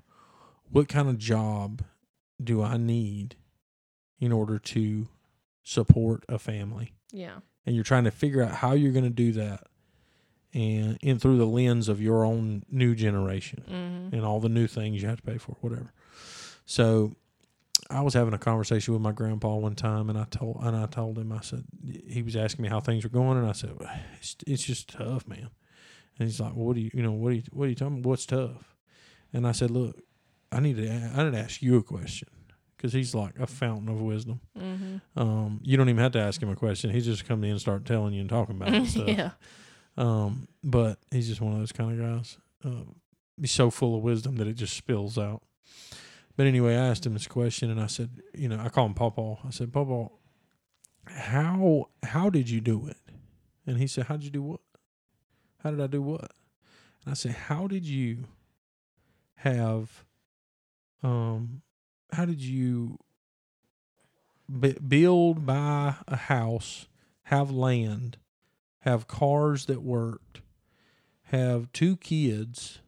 what 0.70 0.88
kind 0.88 1.10
of 1.10 1.18
job 1.18 1.84
do 2.44 2.62
I 2.62 2.78
need 2.78 3.36
in 4.20 4.32
order 4.32 4.60
to 4.60 5.08
support 5.64 6.24
a 6.30 6.38
family 6.40 6.94
Yeah. 7.12 7.40
and 7.66 7.76
you're 7.76 7.84
trying 7.84 8.04
to 8.06 8.12
figure 8.12 8.42
out 8.44 8.52
how 8.56 8.74
you're 8.74 8.92
going 8.94 9.04
to 9.04 9.10
do 9.10 9.32
that 9.34 9.64
and 10.54 10.98
in 11.02 11.18
through 11.20 11.38
the 11.38 11.46
lens 11.46 11.88
of 11.90 12.02
your 12.02 12.24
own 12.26 12.64
new 12.70 12.94
generation 12.96 13.64
Mm-hmm. 13.70 14.16
and 14.16 14.26
all 14.26 14.40
the 14.40 14.50
new 14.50 14.68
things 14.68 15.02
you 15.02 15.08
have 15.08 15.18
to 15.18 15.24
pay 15.24 15.38
for 15.38 15.56
whatever 15.62 15.92
so 16.66 17.16
i 17.90 18.02
was 18.02 18.14
having 18.14 18.34
a 18.34 18.38
conversation 18.38 18.94
with 18.94 19.02
my 19.02 19.12
grandpa 19.12 19.56
one 19.56 19.76
time 19.76 20.10
and 20.10 20.18
i 20.20 20.26
told 20.26 20.58
and 20.62 20.76
i 20.76 20.86
told 20.86 21.18
him 21.18 21.32
i 21.32 21.42
said 21.42 21.64
he 22.08 22.22
was 22.22 22.36
asking 22.36 22.64
me 22.64 22.70
how 22.70 22.80
things 22.80 23.04
were 23.04 23.10
going 23.10 23.38
and 23.38 23.48
i 23.48 23.52
said 23.52 23.72
well, 23.80 23.90
it's, 24.20 24.36
it's 24.48 24.64
just 24.64 24.90
tough 24.90 25.28
man 25.28 25.50
and 26.20 26.28
he's 26.28 26.40
like 26.40 26.54
well, 26.56 26.66
what 26.68 26.76
do 26.76 26.82
you 26.82 26.92
you 26.94 27.02
know 27.04 27.12
what 27.12 27.30
do 27.32 27.36
you 27.38 27.44
what 27.52 27.66
are 27.66 27.70
you 27.70 27.76
talking 27.76 28.00
about 28.00 28.10
what's 28.10 28.26
tough 28.26 28.76
and 29.34 29.48
i 29.48 29.52
said 29.52 29.72
look 29.72 29.98
i 30.52 30.60
need 30.60 30.78
to 30.78 30.88
i 30.90 31.24
need 31.24 31.32
to 31.34 31.40
ask 31.40 31.62
you 31.62 31.78
a 31.78 31.84
question 31.84 32.28
because 32.78 32.94
he's 32.94 33.14
like 33.16 33.38
a 33.40 33.48
fountain 33.48 33.90
of 33.90 34.02
wisdom 34.02 34.40
Mm-hmm. 34.60 35.20
um, 35.20 35.60
you 35.64 35.78
don't 35.78 35.90
even 35.90 36.02
have 36.02 36.12
to 36.14 36.20
ask 36.20 36.42
him 36.42 36.50
a 36.50 36.56
question. 36.56 36.90
He's 36.92 37.06
just 37.06 37.26
come 37.26 37.44
in 37.44 37.52
and 37.52 37.60
start 37.62 37.84
telling 37.86 38.14
you 38.14 38.22
and 38.22 38.30
talking 38.30 38.56
about 38.56 38.74
it 38.74 38.86
stuff. 38.88 39.08
yeah. 39.08 39.32
Um, 39.98 40.48
but 40.64 41.00
he's 41.12 41.28
just 41.28 41.42
one 41.42 41.54
of 41.54 41.60
those 41.60 41.72
kind 41.72 41.92
of 41.92 42.18
guys. 42.18 42.38
Um, 42.64 42.96
he's 43.40 43.52
so 43.52 43.70
full 43.70 43.96
of 43.96 44.04
wisdom 44.04 44.38
that 44.38 44.48
it 44.48 44.54
just 44.54 44.76
spills 44.76 45.18
out. 45.18 45.42
But 46.38 46.48
anyway, 46.48 46.76
I 46.76 46.88
asked 46.88 47.06
him 47.06 47.14
this 47.14 47.28
question, 47.28 47.70
and 47.70 47.80
I 47.80 47.88
said, 47.88 48.10
you 48.34 48.48
know, 48.48 48.60
I 48.60 48.70
call 48.70 48.86
him 48.86 48.94
Pawpaw. 48.94 49.38
I 49.46 49.50
said, 49.50 49.74
Pawpaw, 49.74 50.10
how 51.06 51.90
how 52.04 52.30
did 52.30 52.50
you 52.50 52.62
do 52.62 52.88
it? 52.88 52.98
And 53.68 53.78
he 53.78 53.88
said, 53.88 54.06
how 54.06 54.16
did 54.16 54.24
you 54.24 54.32
do 54.32 54.42
what? 54.44 54.62
How 55.60 55.72
did 55.72 55.82
I 55.82 55.88
do 55.88 56.02
what? 56.02 56.32
And 57.04 57.12
I 57.12 57.14
said, 57.14 57.32
how 57.32 57.68
did 57.68 57.86
you 57.86 58.26
have, 59.36 60.06
um, 61.04 61.62
how 62.14 62.26
did 62.26 62.42
you 62.42 62.98
build, 64.88 65.46
buy 65.46 65.96
a 66.08 66.16
house, 66.16 66.88
have 67.24 67.52
land, 67.52 68.18
have 68.82 69.08
cars 69.08 69.66
that 69.66 69.82
worked, 69.82 70.42
have 71.24 71.72
two 71.72 71.98
kids, 71.98 72.80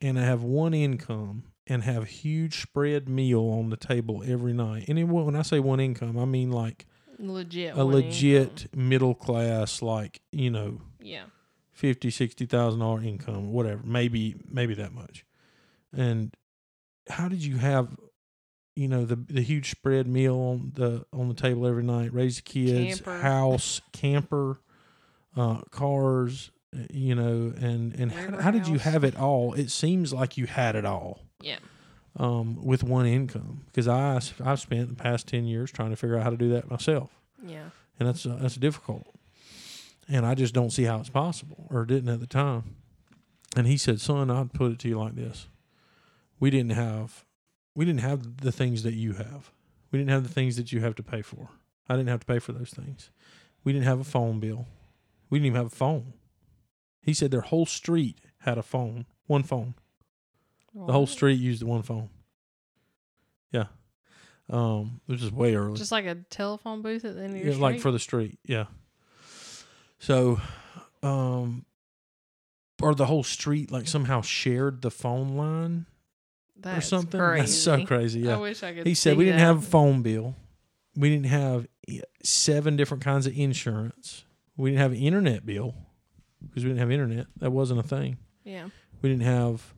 and 0.00 0.16
have 0.16 0.42
one 0.42 0.72
income, 0.74 1.44
and 1.66 1.82
have 1.82 2.06
huge 2.08 2.62
spread 2.62 3.08
meal 3.08 3.42
on 3.42 3.70
the 3.70 3.76
table 3.76 4.22
every 4.26 4.52
night. 4.52 4.86
And 4.88 5.10
when 5.12 5.36
I 5.36 5.42
say 5.42 5.60
one 5.60 5.80
income, 5.80 6.18
I 6.18 6.24
mean 6.24 6.50
like 6.50 6.86
Legit. 7.18 7.76
a 7.76 7.84
legit 7.84 8.66
income. 8.72 8.88
middle 8.88 9.14
class, 9.14 9.82
like 9.82 10.20
you 10.32 10.50
know, 10.50 10.80
Yeah. 11.00 11.24
fifty, 11.70 12.10
sixty 12.10 12.46
thousand 12.46 12.80
dollar 12.80 13.02
income, 13.02 13.52
whatever, 13.52 13.82
maybe 13.84 14.36
maybe 14.48 14.74
that 14.74 14.92
much. 14.92 15.24
And 15.92 16.34
how 17.08 17.28
did 17.28 17.44
you 17.44 17.56
have, 17.58 17.88
you 18.76 18.88
know, 18.88 19.04
the 19.04 19.16
the 19.16 19.42
huge 19.42 19.70
spread 19.70 20.06
meal 20.06 20.36
on 20.36 20.72
the 20.74 21.04
on 21.12 21.28
the 21.28 21.34
table 21.34 21.66
every 21.66 21.82
night, 21.82 22.12
raise 22.12 22.36
the 22.36 22.42
kids, 22.42 23.00
Camper. 23.00 23.20
house, 23.20 23.80
camper, 23.92 24.60
uh, 25.36 25.60
cars, 25.70 26.50
uh, 26.74 26.80
you 26.92 27.14
know, 27.14 27.52
and 27.60 27.94
and 27.94 28.12
how, 28.12 28.40
how 28.40 28.50
did 28.50 28.66
you 28.68 28.78
have 28.78 29.04
it 29.04 29.16
all? 29.16 29.54
It 29.54 29.70
seems 29.70 30.12
like 30.12 30.36
you 30.36 30.46
had 30.46 30.74
it 30.76 30.84
all 30.84 31.20
Yeah. 31.40 31.58
um, 32.16 32.64
with 32.64 32.82
one 32.82 33.06
income 33.06 33.62
because 33.66 33.86
I 33.88 34.20
I've 34.44 34.60
spent 34.60 34.88
the 34.88 34.94
past 34.94 35.26
ten 35.26 35.44
years 35.46 35.70
trying 35.70 35.90
to 35.90 35.96
figure 35.96 36.16
out 36.16 36.24
how 36.24 36.30
to 36.30 36.36
do 36.36 36.50
that 36.50 36.70
myself 36.70 37.10
Yeah. 37.44 37.70
and 37.98 38.08
that's 38.08 38.26
uh, 38.26 38.38
that's 38.40 38.56
difficult. 38.56 39.06
And 40.08 40.26
I 40.26 40.34
just 40.34 40.52
don't 40.54 40.70
see 40.70 40.84
how 40.84 40.98
it's 40.98 41.08
possible, 41.10 41.66
or 41.70 41.84
didn't 41.84 42.08
at 42.08 42.18
the 42.18 42.26
time. 42.26 42.74
And 43.56 43.66
he 43.68 43.76
said, 43.76 44.00
"Son, 44.00 44.28
I'd 44.30 44.52
put 44.52 44.72
it 44.72 44.78
to 44.80 44.88
you 44.88 44.98
like 44.98 45.14
this: 45.14 45.46
We 46.40 46.50
didn't 46.50 46.72
have, 46.72 47.24
we 47.76 47.84
didn't 47.84 48.00
have 48.00 48.38
the 48.38 48.50
things 48.52 48.82
that 48.82 48.94
you 48.94 49.12
have. 49.14 49.52
We 49.92 49.98
didn't 50.00 50.10
have 50.10 50.24
the 50.24 50.28
things 50.32 50.56
that 50.56 50.72
you 50.72 50.80
have 50.80 50.94
to 50.96 51.02
pay 51.04 51.22
for. 51.22 51.50
I 51.88 51.94
didn't 51.96 52.08
have 52.08 52.20
to 52.20 52.26
pay 52.26 52.38
for 52.40 52.52
those 52.52 52.70
things. 52.70 53.10
We 53.64 53.72
didn't 53.72 53.84
have 53.86 54.00
a 54.00 54.04
phone 54.04 54.40
bill. 54.40 54.66
We 55.30 55.38
didn't 55.38 55.46
even 55.46 55.56
have 55.56 55.72
a 55.72 55.74
phone. 55.74 56.12
He 57.02 57.14
said 57.14 57.30
their 57.30 57.40
whole 57.40 57.66
street 57.66 58.18
had 58.40 58.58
a 58.58 58.62
phone, 58.62 59.06
one 59.26 59.42
phone. 59.42 59.74
The 60.74 60.92
whole 60.92 61.06
street 61.06 61.40
used 61.40 61.62
the 61.62 61.66
one 61.66 61.82
phone. 61.82 62.10
Yeah, 63.50 63.66
um, 64.48 65.00
which 65.06 65.22
is 65.22 65.32
way 65.32 65.54
early. 65.54 65.76
Just 65.76 65.90
like 65.92 66.04
a 66.06 66.14
telephone 66.30 66.82
booth 66.82 67.04
at 67.04 67.16
the 67.16 67.22
end 67.22 67.32
of 67.32 67.36
your 67.38 67.46
Yeah, 67.46 67.52
street. 67.52 67.62
like 67.62 67.80
for 67.80 67.90
the 67.90 67.98
street, 67.98 68.38
yeah. 68.44 68.66
So, 69.98 70.40
um, 71.02 71.64
or 72.80 72.94
the 72.94 73.06
whole 73.06 73.24
street 73.24 73.70
like 73.72 73.88
somehow 73.88 74.20
shared 74.22 74.82
the 74.82 74.90
phone 74.90 75.36
line 75.36 75.86
That's 76.56 76.86
or 76.86 76.88
something. 76.88 77.20
Crazy. 77.20 77.40
That's 77.42 77.54
so 77.56 77.84
crazy. 77.84 78.20
Yeah. 78.20 78.36
I 78.36 78.38
wish 78.38 78.62
I 78.62 78.72
could. 78.72 78.86
He 78.86 78.94
said 78.94 79.16
we 79.16 79.24
didn't 79.24 79.40
that. 79.40 79.46
have 79.46 79.58
a 79.58 79.66
phone 79.66 80.02
bill. 80.02 80.36
We 80.96 81.10
didn't 81.10 81.26
have 81.26 81.66
eh, 81.88 82.00
seven 82.22 82.76
different 82.76 83.02
kinds 83.02 83.26
of 83.26 83.36
insurance. 83.36 84.24
We 84.60 84.70
didn't 84.70 84.82
have 84.82 84.92
an 84.92 84.98
internet 84.98 85.46
bill 85.46 85.74
because 86.46 86.64
we 86.64 86.70
didn't 86.70 86.80
have 86.80 86.90
internet. 86.90 87.26
That 87.38 87.50
wasn't 87.50 87.80
a 87.80 87.82
thing. 87.82 88.18
Yeah. 88.44 88.68
We 89.02 89.08
didn't 89.08 89.24
have, 89.24 89.74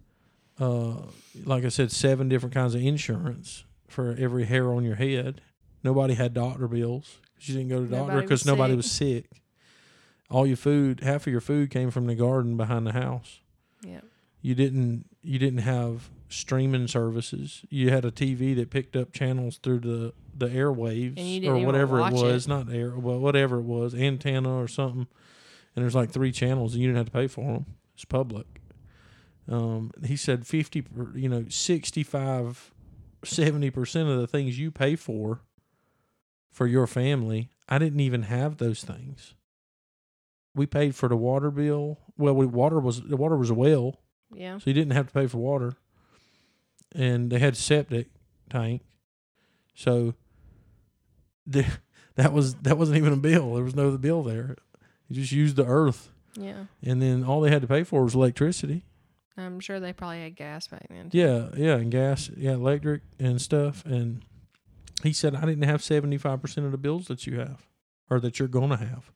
uh, 0.58 0.96
like 1.44 1.64
I 1.64 1.68
said, 1.68 1.92
seven 1.92 2.28
different 2.28 2.54
kinds 2.54 2.74
of 2.74 2.82
insurance 2.82 3.64
for 3.88 4.16
every 4.18 4.44
hair 4.44 4.72
on 4.72 4.84
your 4.84 4.96
head. 4.96 5.40
Nobody 5.84 6.14
had 6.14 6.34
doctor 6.34 6.66
bills 6.68 7.18
because 7.34 7.48
you 7.48 7.56
didn't 7.56 7.70
go 7.70 7.80
to 7.80 7.86
the 7.86 7.96
doctor 7.96 8.20
because 8.22 8.46
nobody 8.46 8.74
was 8.74 8.90
sick. 8.90 9.26
All 10.30 10.46
your 10.46 10.56
food, 10.56 11.00
half 11.00 11.26
of 11.26 11.32
your 11.32 11.40
food 11.40 11.70
came 11.70 11.90
from 11.90 12.06
the 12.06 12.14
garden 12.14 12.56
behind 12.56 12.86
the 12.86 12.92
house. 12.92 13.40
Yeah. 13.82 14.00
You 14.40 14.54
didn't. 14.54 15.04
You 15.22 15.38
didn't 15.38 15.60
have 15.60 16.10
streaming 16.28 16.88
services. 16.88 17.64
You 17.68 17.90
had 17.90 18.04
a 18.04 18.10
TV 18.10 18.56
that 18.56 18.70
picked 18.70 18.96
up 18.96 19.12
channels 19.12 19.58
through 19.58 19.80
the 19.80 20.12
the 20.34 20.48
airwaves 20.48 21.16
And 21.18 21.26
you 21.28 21.40
didn't 21.40 21.62
or 21.62 21.66
whatever 21.66 22.00
it 22.00 22.12
was, 22.12 22.46
it. 22.46 22.48
not 22.48 22.72
air, 22.72 22.96
well, 22.96 23.18
whatever 23.18 23.58
it 23.58 23.64
was, 23.64 23.94
antenna 23.94 24.54
or 24.56 24.68
something. 24.68 25.06
And 25.74 25.82
there's 25.82 25.94
like 25.94 26.10
three 26.10 26.32
channels, 26.32 26.72
and 26.74 26.82
you 26.82 26.88
didn't 26.88 26.98
have 26.98 27.06
to 27.06 27.12
pay 27.12 27.26
for 27.26 27.52
them. 27.54 27.66
It's 27.94 28.04
public. 28.04 28.46
Um, 29.48 29.90
he 30.04 30.16
said 30.16 30.46
50, 30.46 30.84
you 31.14 31.28
know, 31.28 31.44
65, 31.48 32.72
70% 33.24 34.12
of 34.12 34.20
the 34.20 34.26
things 34.26 34.58
you 34.58 34.70
pay 34.70 34.96
for 34.96 35.40
for 36.50 36.66
your 36.66 36.86
family, 36.86 37.48
I 37.68 37.78
didn't 37.78 38.00
even 38.00 38.22
have 38.24 38.58
those 38.58 38.82
things. 38.84 39.34
We 40.54 40.66
paid 40.66 40.94
for 40.94 41.08
the 41.08 41.16
water 41.16 41.50
bill. 41.50 41.98
Well, 42.18 42.34
we, 42.34 42.44
water 42.44 42.78
was 42.78 43.00
the 43.02 43.16
water 43.16 43.36
was 43.38 43.48
a 43.48 43.54
well, 43.54 44.00
Yeah. 44.34 44.58
so 44.58 44.64
you 44.66 44.74
didn't 44.74 44.92
have 44.92 45.06
to 45.06 45.12
pay 45.14 45.26
for 45.26 45.38
water. 45.38 45.72
And 46.94 47.30
they 47.30 47.38
had 47.38 47.56
septic 47.56 48.08
tank, 48.50 48.82
so 49.74 50.12
the, 51.46 51.66
that 52.16 52.32
was 52.32 52.54
that 52.56 52.78
wasn't 52.78 52.98
even 52.98 53.12
a 53.12 53.16
bill. 53.16 53.54
There 53.54 53.64
was 53.64 53.74
no 53.74 53.96
bill 53.98 54.22
there. 54.22 54.56
You 55.08 55.16
just 55.20 55.32
used 55.32 55.56
the 55.56 55.66
earth, 55.66 56.10
Yeah. 56.36 56.64
and 56.82 57.02
then 57.02 57.24
all 57.24 57.40
they 57.40 57.50
had 57.50 57.62
to 57.62 57.68
pay 57.68 57.84
for 57.84 58.02
was 58.04 58.14
electricity. 58.14 58.84
I'm 59.36 59.60
sure 59.60 59.80
they 59.80 59.92
probably 59.92 60.20
had 60.22 60.36
gas 60.36 60.66
back 60.68 60.86
then. 60.90 61.08
too. 61.10 61.18
Yeah, 61.18 61.48
yeah, 61.56 61.74
and 61.76 61.90
gas, 61.90 62.30
yeah, 62.36 62.52
electric 62.52 63.02
and 63.18 63.40
stuff. 63.40 63.84
And 63.86 64.22
he 65.02 65.12
said 65.12 65.34
I 65.34 65.40
didn't 65.46 65.64
have 65.64 65.82
seventy 65.82 66.18
five 66.18 66.40
percent 66.42 66.66
of 66.66 66.72
the 66.72 66.78
bills 66.78 67.06
that 67.08 67.26
you 67.26 67.38
have, 67.40 67.66
or 68.10 68.20
that 68.20 68.38
you're 68.38 68.48
gonna 68.48 68.76
have. 68.76 69.10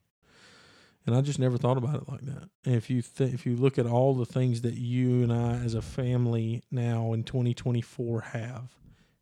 And 1.06 1.14
I 1.14 1.20
just 1.20 1.38
never 1.38 1.56
thought 1.56 1.76
about 1.76 1.94
it 2.02 2.08
like 2.08 2.22
that. 2.22 2.48
And 2.64 2.74
if 2.74 2.90
you 2.90 3.00
th- 3.02 3.32
if 3.32 3.46
you 3.46 3.54
look 3.56 3.78
at 3.78 3.86
all 3.86 4.14
the 4.14 4.26
things 4.26 4.62
that 4.62 4.74
you 4.74 5.22
and 5.22 5.32
I 5.32 5.52
as 5.64 5.74
a 5.74 5.82
family 5.82 6.64
now 6.70 7.12
in 7.12 7.22
2024 7.22 8.20
have, 8.22 8.74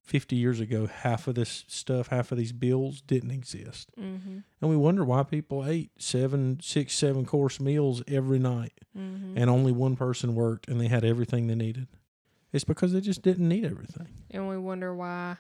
50 0.05 0.37
years 0.37 0.61
ago, 0.61 0.87
half 0.87 1.27
of 1.29 1.35
this 1.35 1.65
stuff, 1.67 2.09
half 2.09 2.31
of 2.31 2.39
these 2.39 2.53
bills 2.53 3.01
didn't 3.01 3.31
exist. 3.31 3.91
Mm-hmm. 3.99 4.39
And 4.61 4.71
we 4.71 4.77
wonder 4.77 5.03
why 5.05 5.23
people 5.23 5.65
ate 5.67 5.91
seven, 5.99 6.59
six, 6.63 6.95
seven 6.95 7.25
course 7.25 7.59
meals 7.61 8.03
every 8.07 8.39
night 8.39 8.73
Mm-hmm. 8.97 9.37
and 9.37 9.51
only 9.51 9.73
one 9.73 9.97
person 9.97 10.37
worked 10.37 10.69
and 10.69 10.81
they 10.81 10.87
had 10.87 11.05
everything 11.05 11.49
they 11.49 11.57
needed 11.57 11.89
It's 12.53 12.63
because 12.63 12.93
they 12.93 13.01
just 13.01 13.23
didn't 13.23 13.49
need 13.49 13.65
everything. 13.65 14.07
And 14.31 14.49
we 14.49 14.57
wonder 14.57 14.95
why 14.95 15.37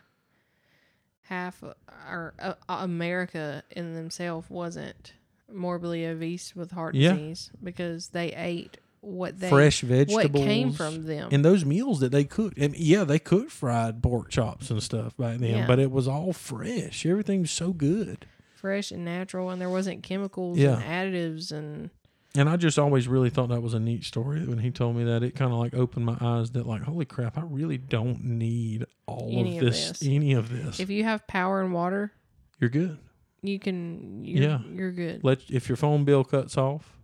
half 1.22 1.62
of 1.62 1.74
our 2.08 2.34
uh, 2.40 2.54
America 2.68 3.62
in 3.70 3.94
themselves 3.94 4.50
wasn't 4.50 5.12
morbidly 5.52 6.04
obese 6.06 6.56
with 6.56 6.72
heart 6.72 6.94
Yeah. 6.96 7.12
disease 7.12 7.50
because 7.62 8.08
they 8.08 8.32
ate 8.34 8.78
what 9.04 9.38
they 9.38 9.48
Fresh 9.50 9.82
vegetables. 9.82 10.24
what 10.32 10.32
came 10.34 10.72
from 10.72 11.04
them. 11.06 11.28
And 11.32 11.44
those 11.44 11.64
meals 11.64 12.00
that 12.00 12.12
they 12.12 12.24
cooked, 12.24 12.58
and 12.58 12.74
yeah, 12.76 13.04
they 13.04 13.18
cooked 13.18 13.50
fried 13.52 14.02
pork 14.02 14.30
chops 14.30 14.70
and 14.70 14.82
stuff 14.82 15.16
back 15.16 15.38
then, 15.38 15.50
Yeah. 15.58 15.66
but 15.66 15.78
it 15.78 15.90
was 15.90 16.08
all 16.08 16.32
fresh. 16.32 17.04
Everything 17.06 17.42
was 17.42 17.50
so 17.50 17.72
good. 17.72 18.26
fresh 18.54 18.90
and 18.90 19.04
natural, 19.04 19.50
and 19.50 19.60
there 19.60 19.68
wasn't 19.68 20.02
chemicals 20.02 20.56
Yeah. 20.56 20.80
and 20.80 21.14
additives 21.14 21.52
and 21.52 21.90
And 22.34 22.48
I 22.48 22.56
just 22.56 22.78
always 22.78 23.06
really 23.06 23.28
thought 23.30 23.50
that 23.50 23.60
was 23.62 23.74
a 23.74 23.78
neat 23.78 24.04
story 24.04 24.44
when 24.46 24.58
he 24.58 24.70
told 24.70 24.96
me 24.96 25.04
that. 25.04 25.22
It 25.22 25.34
kind 25.36 25.52
of 25.52 25.58
like 25.58 25.74
opened 25.74 26.06
my 26.06 26.16
eyes 26.20 26.50
that 26.52 26.66
like, 26.66 26.80
holy 26.82 27.04
crap, 27.04 27.36
I 27.38 27.42
really 27.42 27.76
don't 27.78 28.24
need 28.24 28.86
all 29.06 29.28
Any 29.30 29.58
of 29.58 29.64
of 29.64 29.70
this, 29.72 29.90
this. 29.90 30.08
any 30.08 30.32
of 30.32 30.48
this. 30.50 30.80
if 30.80 30.88
you 30.90 31.04
have 31.04 31.26
power 31.28 31.60
and 31.60 31.72
water, 31.74 32.10
You're 32.58 32.70
good. 32.70 32.96
you 33.42 33.58
can 33.58 34.24
you're, 34.24 34.42
Yeah. 34.42 34.58
you're 34.72 34.92
good. 34.92 35.22
Let 35.22 35.42
if 35.50 35.68
your 35.68 35.76
phone 35.76 36.04
bill 36.04 36.24
cuts 36.24 36.56
off, 36.56 36.98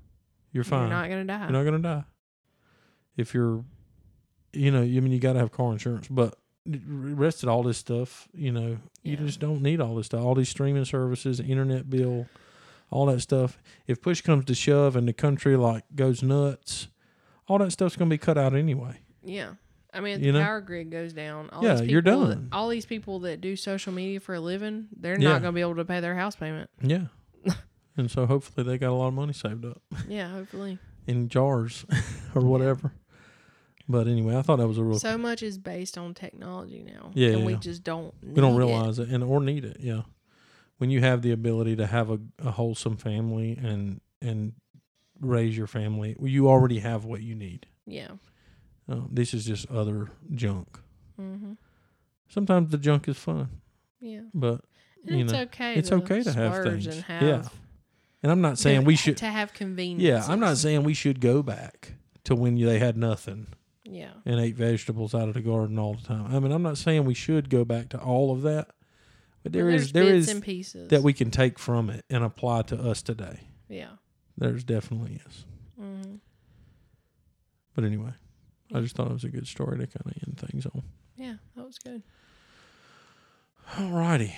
you're 0.53 0.65
fine. 0.65 0.83
You're 0.89 0.91
not 0.91 1.09
gonna 1.09 1.25
die. 1.25 1.43
You're 1.43 1.51
not 1.53 1.65
gonna 1.65 1.79
die. 1.79 2.05
If 3.17 3.35
you're, 3.35 3.65
you 4.53 4.71
know, 4.71 4.83
I 4.83 4.87
mean, 5.01 5.13
you 5.13 5.19
got 5.19 5.35
to 5.35 5.39
have 5.41 5.53
car 5.53 5.73
insurance, 5.73 6.09
but 6.09 6.37
rest 6.67 7.43
of 7.43 7.49
all 7.49 7.63
this 7.63 7.79
stuff, 7.79 8.29
you 8.33 8.51
know, 8.53 8.79
you 9.03 9.17
just 9.17 9.41
don't 9.41 9.63
need 9.63 9.81
all 9.81 9.95
this 9.95 10.07
stuff. 10.07 10.23
All 10.25 10.35
these 10.35 10.49
streaming 10.49 10.85
services, 10.85 11.41
internet 11.41 11.91
bill, 11.91 12.27
all 12.91 13.07
that 13.07 13.21
stuff. 13.21 13.59
If 13.87 14.01
push 14.01 14.21
comes 14.23 14.45
to 14.47 14.55
shove 14.55 14.97
and 14.97 15.07
the 15.07 15.13
country 15.13 15.57
like 15.57 15.85
goes 15.95 16.23
nuts, 16.23 16.89
all 17.49 17.59
that 17.59 17.73
stuff's 17.73 17.97
gonna 17.97 18.09
be 18.11 18.19
cut 18.19 18.39
out 18.39 18.55
anyway. 18.55 19.01
Yeah. 19.23 19.55
I 19.93 19.99
mean, 20.01 20.21
You 20.23 20.31
the 20.33 20.39
know? 20.39 20.45
power 20.45 20.61
grid 20.61 20.91
goes 20.91 21.13
down, 21.13 21.51
all 21.51 21.65
Yeah, 21.65 21.75
these 21.75 21.91
you're 21.91 22.01
people 22.03 22.27
that- 22.27 22.35
done. 22.37 22.49
all 22.53 22.69
these 22.69 22.87
people 22.87 23.19
that 23.21 23.41
do 23.41 23.57
social 23.57 23.93
media 23.93 24.21
for 24.21 24.35
a 24.37 24.41
living, 24.41 24.87
they're 24.97 25.19
Yeah. 25.21 25.31
not 25.31 25.43
going 25.43 25.53
to 25.53 25.57
be 25.57 25.61
able 25.63 25.75
to 25.77 25.85
pay 25.85 25.99
their 26.01 26.15
house 26.15 26.37
payment. 26.37 26.71
Yeah. 26.81 27.07
and 28.01 28.11
so 28.11 28.27
hopefully 28.27 28.67
they 28.67 28.77
got 28.79 28.91
a 28.91 28.95
lot 28.95 29.09
of 29.09 29.15
money 29.15 29.33
saved 29.33 29.65
up 29.65 29.81
Yeah, 30.09 30.29
hopefully. 30.31 30.79
in 31.07 31.29
jars 31.29 31.85
or 32.35 32.43
whatever. 32.43 32.93
But 33.89 34.07
anyway, 34.09 34.37
I 34.37 34.43
thought 34.43 34.57
that 34.57 34.69
was 34.69 34.79
a 34.79 34.85
real. 34.85 34.99
So 34.99 35.19
much 35.19 35.43
is 35.43 35.59
based 35.59 35.99
on 35.99 36.15
technology 36.15 36.83
now. 36.83 37.11
Yeah, 37.15 37.31
And 37.31 37.45
we 37.47 37.57
just 37.57 37.83
don't 37.85 38.15
we 38.23 38.41
don't 38.41 38.53
need 38.57 38.63
it. 38.65 38.67
realize 38.67 38.99
it. 38.99 39.09
and 39.09 39.23
or 39.25 39.41
need 39.41 39.65
it. 39.65 39.79
Yeah, 39.81 40.03
when 40.79 40.91
you 40.91 41.01
have 41.01 41.23
the 41.23 41.33
ability 41.33 41.77
to 41.77 41.87
have 41.87 42.11
a, 42.11 42.19
a 42.39 42.51
wholesome 42.53 42.97
family 42.97 43.59
and 43.61 44.01
and 44.23 44.53
raise 45.21 45.57
your 45.57 45.67
family, 45.67 46.17
you 46.21 46.49
already 46.49 46.79
have 46.81 47.05
what 47.05 47.23
you 47.23 47.35
need. 47.35 47.67
Yeah. 47.87 48.13
Uh, 48.89 49.03
this 49.11 49.35
is 49.35 49.45
just 49.45 49.71
other 49.71 50.09
junk. 50.35 50.79
hmm 51.17 51.53
Sometimes 52.29 52.71
the 52.71 52.79
junk 52.79 53.09
is 53.09 53.17
fun, 53.19 53.49
Yeah. 54.01 54.23
but 54.33 54.61
And 55.07 55.17
You 55.19 55.25
it's 55.25 55.33
know, 55.33 55.41
okay. 55.43 55.75
it's 55.75 55.91
okay 55.93 56.23
to 56.23 56.33
have 56.33 56.55
splurge 56.55 56.85
things. 56.85 56.87
And 56.97 57.05
have 57.07 57.23
Yeah. 57.23 57.43
And 58.23 58.31
I'm 58.33 58.41
not 58.41 58.59
saying 58.59 58.85
we 58.85 58.97
should. 58.97 59.17
to 59.19 59.27
have 59.27 59.53
convenience. 59.55 60.03
Yeah, 60.03 60.25
I'm 60.33 60.41
not 60.41 60.57
saying 60.59 60.83
we 60.85 60.95
should 60.95 61.21
go 61.21 61.43
back 61.43 61.95
to 62.25 62.35
when 62.35 62.57
they 62.57 62.79
had 62.79 62.97
nothing. 62.97 63.49
Yeah. 63.85 64.13
and 64.25 64.39
ate 64.39 64.55
vegetables 64.55 65.17
out 65.17 65.27
of 65.27 65.35
the 65.35 65.41
garden 65.41 65.77
all 65.77 65.95
the 65.95 66.03
time. 66.07 66.27
I 66.33 66.39
mean, 66.39 66.53
I'm 66.53 66.63
not 66.63 66.79
saying 66.79 67.07
we 67.07 67.15
should 67.15 67.51
go 67.51 67.65
back 67.65 67.89
to 67.89 67.99
all 67.99 68.31
of 68.31 68.43
that, 68.43 68.69
but 69.43 69.53
there 69.53 69.69
is 69.69 69.91
there 69.91 70.15
and 70.15 70.41
pieces 70.41 70.89
that 70.91 71.03
we 71.03 71.13
can 71.13 71.33
take 71.33 71.59
from 71.59 71.91
it 71.91 72.05
and 72.09 72.23
apply 72.23 72.63
to 72.63 72.77
us 72.81 73.03
today. 73.03 73.41
Yeah. 73.69 73.89
There's 74.39 74.63
definitely 74.63 75.21
is. 75.27 75.45
hmm 75.77 76.17
But 77.75 77.83
anyway, 77.83 78.13
I 78.73 78.79
just 78.81 78.95
thought 78.95 79.09
it 79.11 79.13
was 79.15 79.25
a 79.25 79.29
good 79.29 79.49
story 79.49 79.79
to 79.79 79.87
kind 79.89 80.07
of 80.07 80.13
end 80.29 80.39
things 80.39 80.67
on. 80.67 80.83
Yeah, 81.17 81.35
that 81.57 81.67
was 81.67 81.79
good. 81.81 82.03
Alrighty. 83.75 84.35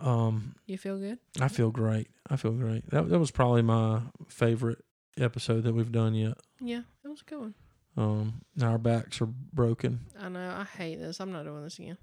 Um, 0.00 0.54
You 0.66 0.78
feel 0.78 0.98
good? 0.98 1.18
I 1.40 1.48
feel 1.48 1.70
great. 1.70 2.08
I 2.28 2.36
feel 2.36 2.52
great. 2.52 2.88
That 2.90 3.08
that 3.08 3.18
was 3.18 3.30
probably 3.30 3.62
my 3.62 4.02
favorite 4.28 4.84
episode 5.18 5.64
that 5.64 5.72
we've 5.74 5.92
done 5.92 6.14
yet. 6.14 6.38
Yeah, 6.60 6.82
it 7.04 7.08
was 7.08 7.22
a 7.22 7.24
good 7.24 7.40
one. 7.40 7.54
Um, 7.96 8.42
our 8.62 8.78
backs 8.78 9.20
are 9.20 9.26
broken. 9.26 10.00
I 10.18 10.28
know. 10.28 10.50
I 10.50 10.64
hate 10.64 11.00
this. 11.00 11.20
I'm 11.20 11.32
not 11.32 11.44
doing 11.44 11.62
this 11.64 11.78
again. 11.78 11.98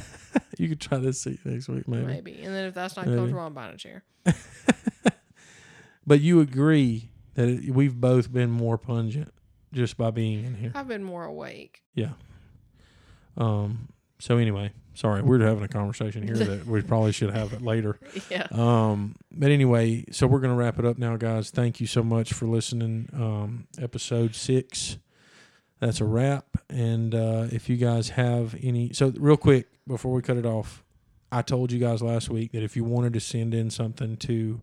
you 0.58 0.68
could 0.68 0.80
try 0.80 0.98
this 0.98 1.20
seat 1.20 1.38
next 1.44 1.68
week, 1.68 1.86
maybe. 1.86 2.06
Maybe. 2.06 2.42
And 2.42 2.54
then 2.54 2.64
if 2.66 2.74
that's 2.74 2.96
not 2.96 3.06
Maybe. 3.06 3.16
comfortable, 3.18 3.42
I'm 3.46 3.54
buying 3.54 3.74
a 3.74 3.78
chair. 3.78 4.02
But 6.08 6.22
you 6.22 6.40
agree 6.40 7.10
that 7.34 7.48
it, 7.50 7.70
we've 7.70 7.94
both 7.94 8.32
been 8.32 8.50
more 8.50 8.78
pungent 8.78 9.30
just 9.74 9.98
by 9.98 10.10
being 10.10 10.42
in 10.42 10.54
here. 10.54 10.72
I've 10.74 10.88
been 10.88 11.04
more 11.04 11.26
awake. 11.26 11.82
Yeah. 11.94 12.12
Um. 13.36 13.90
So 14.20 14.36
anyway, 14.36 14.72
sorry, 14.94 15.22
we're 15.22 15.38
having 15.40 15.62
a 15.62 15.68
conversation 15.68 16.22
here 16.22 16.36
that 16.36 16.66
we 16.66 16.82
probably 16.92 17.12
should 17.12 17.30
have 17.30 17.52
it 17.52 17.62
later. 17.62 17.98
Yeah. 18.30 18.46
Um. 18.50 19.16
But 19.30 19.50
anyway, 19.50 20.04
so 20.10 20.26
we're 20.26 20.40
gonna 20.40 20.56
wrap 20.56 20.78
it 20.78 20.84
up 20.84 20.98
now, 20.98 21.16
guys. 21.16 21.50
Thank 21.50 21.80
you 21.80 21.86
so 21.86 22.02
much 22.02 22.32
for 22.32 22.46
listening. 22.46 23.08
Um. 23.12 23.68
Episode 23.80 24.34
six. 24.34 24.98
That's 25.80 26.00
a 26.00 26.04
wrap. 26.04 26.46
And 26.68 27.14
uh, 27.14 27.46
if 27.52 27.68
you 27.68 27.76
guys 27.76 28.10
have 28.10 28.56
any, 28.62 28.92
so 28.92 29.12
real 29.16 29.36
quick 29.36 29.68
before 29.86 30.12
we 30.12 30.22
cut 30.22 30.36
it 30.36 30.44
off, 30.46 30.84
I 31.30 31.42
told 31.42 31.70
you 31.70 31.78
guys 31.78 32.02
last 32.02 32.30
week 32.30 32.52
that 32.52 32.62
if 32.62 32.76
you 32.76 32.84
wanted 32.84 33.12
to 33.12 33.20
send 33.20 33.54
in 33.54 33.70
something 33.70 34.16
to 34.18 34.60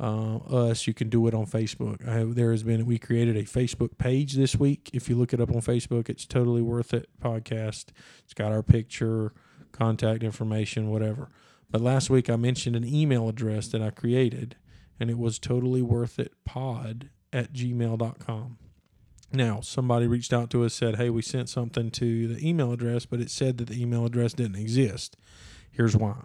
uh, 0.00 0.36
us, 0.36 0.86
you 0.86 0.94
can 0.94 1.08
do 1.08 1.26
it 1.26 1.34
on 1.34 1.46
Facebook. 1.46 2.04
Have, 2.06 2.34
there 2.34 2.52
has 2.52 2.62
been 2.62 2.86
we 2.86 2.98
created 2.98 3.36
a 3.36 3.42
Facebook 3.42 3.98
page 3.98 4.34
this 4.34 4.56
week. 4.56 4.90
If 4.92 5.08
you 5.08 5.16
look 5.16 5.32
it 5.32 5.40
up 5.40 5.50
on 5.50 5.60
Facebook, 5.60 6.08
it's 6.08 6.26
totally 6.26 6.62
worth 6.62 6.94
it 6.94 7.08
podcast. 7.20 7.86
It's 8.24 8.34
got 8.34 8.52
our 8.52 8.62
picture, 8.62 9.32
contact 9.72 10.22
information, 10.22 10.90
whatever. 10.90 11.30
But 11.70 11.80
last 11.80 12.10
week 12.10 12.30
I 12.30 12.36
mentioned 12.36 12.76
an 12.76 12.84
email 12.86 13.28
address 13.28 13.68
that 13.68 13.82
I 13.82 13.90
created, 13.90 14.56
and 15.00 15.10
it 15.10 15.18
was 15.18 15.38
totally 15.38 15.82
worth 15.82 16.18
it 16.18 16.32
pod 16.44 17.10
at 17.32 17.52
gmail.com. 17.52 18.58
Now, 19.30 19.60
somebody 19.60 20.06
reached 20.06 20.32
out 20.32 20.48
to 20.50 20.64
us, 20.64 20.72
said, 20.72 20.96
Hey, 20.96 21.10
we 21.10 21.20
sent 21.20 21.48
something 21.50 21.90
to 21.92 22.28
the 22.28 22.48
email 22.48 22.72
address, 22.72 23.04
but 23.04 23.20
it 23.20 23.30
said 23.30 23.58
that 23.58 23.68
the 23.68 23.80
email 23.80 24.06
address 24.06 24.32
didn't 24.32 24.56
exist. 24.56 25.16
Here's 25.70 25.96
why 25.96 26.24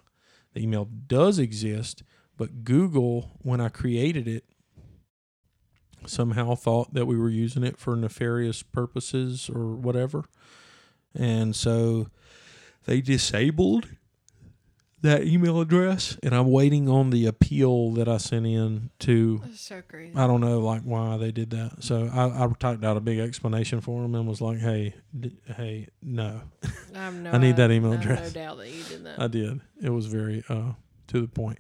the 0.53 0.61
email 0.61 0.85
does 0.85 1.39
exist, 1.39 2.03
but 2.37 2.63
Google, 2.63 3.31
when 3.41 3.61
I 3.61 3.69
created 3.69 4.27
it, 4.27 4.43
somehow 6.05 6.55
thought 6.55 6.93
that 6.93 7.05
we 7.05 7.17
were 7.17 7.29
using 7.29 7.63
it 7.63 7.77
for 7.77 7.95
nefarious 7.95 8.63
purposes 8.63 9.49
or 9.53 9.75
whatever. 9.75 10.25
And 11.15 11.55
so 11.55 12.07
they 12.85 13.01
disabled 13.01 13.87
that 15.01 15.23
email 15.25 15.59
address, 15.59 16.17
and 16.23 16.33
I'm 16.33 16.49
waiting 16.49 16.87
on 16.89 17.09
the 17.09 17.25
appeal 17.25 17.91
that 17.91 18.07
I 18.07 18.17
sent 18.17 18.45
in 18.45 18.89
to 18.99 19.41
That's 19.43 19.59
so 19.59 19.81
crazy. 19.81 20.13
I 20.15 20.27
don't 20.27 20.39
know 20.39 20.59
like 20.61 20.81
why 20.83 21.17
they 21.17 21.31
did 21.31 21.49
that. 21.51 21.83
So 21.83 22.09
I, 22.11 22.45
I 22.45 22.47
typed 22.57 22.85
out 22.85 22.95
a 22.95 23.01
big 23.01 23.19
explanation 23.19 23.81
for 23.81 24.01
them 24.01 24.15
and 24.15 24.25
was 24.25 24.39
like, 24.39 24.59
"Hey, 24.59 24.93
d- 25.17 25.37
hey, 25.57 25.89
no, 26.01 26.41
I 26.95 26.97
have 26.97 27.15
no 27.15 27.31
I 27.33 27.37
need 27.37 27.57
that 27.57 27.69
email 27.69 27.91
I 27.91 27.95
address. 27.95 28.33
No 28.33 28.41
doubt 28.41 28.57
that 28.59 28.69
you 28.69 28.83
did 28.83 29.03
that. 29.05 29.19
I 29.19 29.27
did." 29.27 29.59
It 29.81 29.89
was 29.89 30.05
very 30.05 30.41
uh, 30.47 30.71
to 31.07 31.21
the 31.21 31.27
point. 31.27 31.59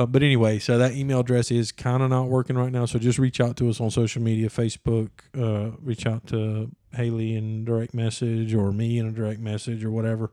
Uh, 0.00 0.06
but 0.06 0.22
anyway, 0.22 0.58
so 0.58 0.78
that 0.78 0.94
email 0.94 1.20
address 1.20 1.50
is 1.50 1.72
kind 1.72 2.02
of 2.02 2.08
not 2.08 2.28
working 2.28 2.56
right 2.56 2.72
now. 2.72 2.86
So 2.86 2.98
just 2.98 3.18
reach 3.18 3.38
out 3.38 3.58
to 3.58 3.68
us 3.68 3.82
on 3.82 3.90
social 3.90 4.22
media, 4.22 4.48
Facebook. 4.48 5.10
Uh, 5.36 5.76
reach 5.82 6.06
out 6.06 6.26
to 6.28 6.70
Haley 6.94 7.36
in 7.36 7.66
direct 7.66 7.92
message 7.92 8.54
or 8.54 8.72
me 8.72 8.98
in 8.98 9.06
a 9.06 9.12
direct 9.12 9.40
message 9.40 9.84
or 9.84 9.90
whatever. 9.90 10.30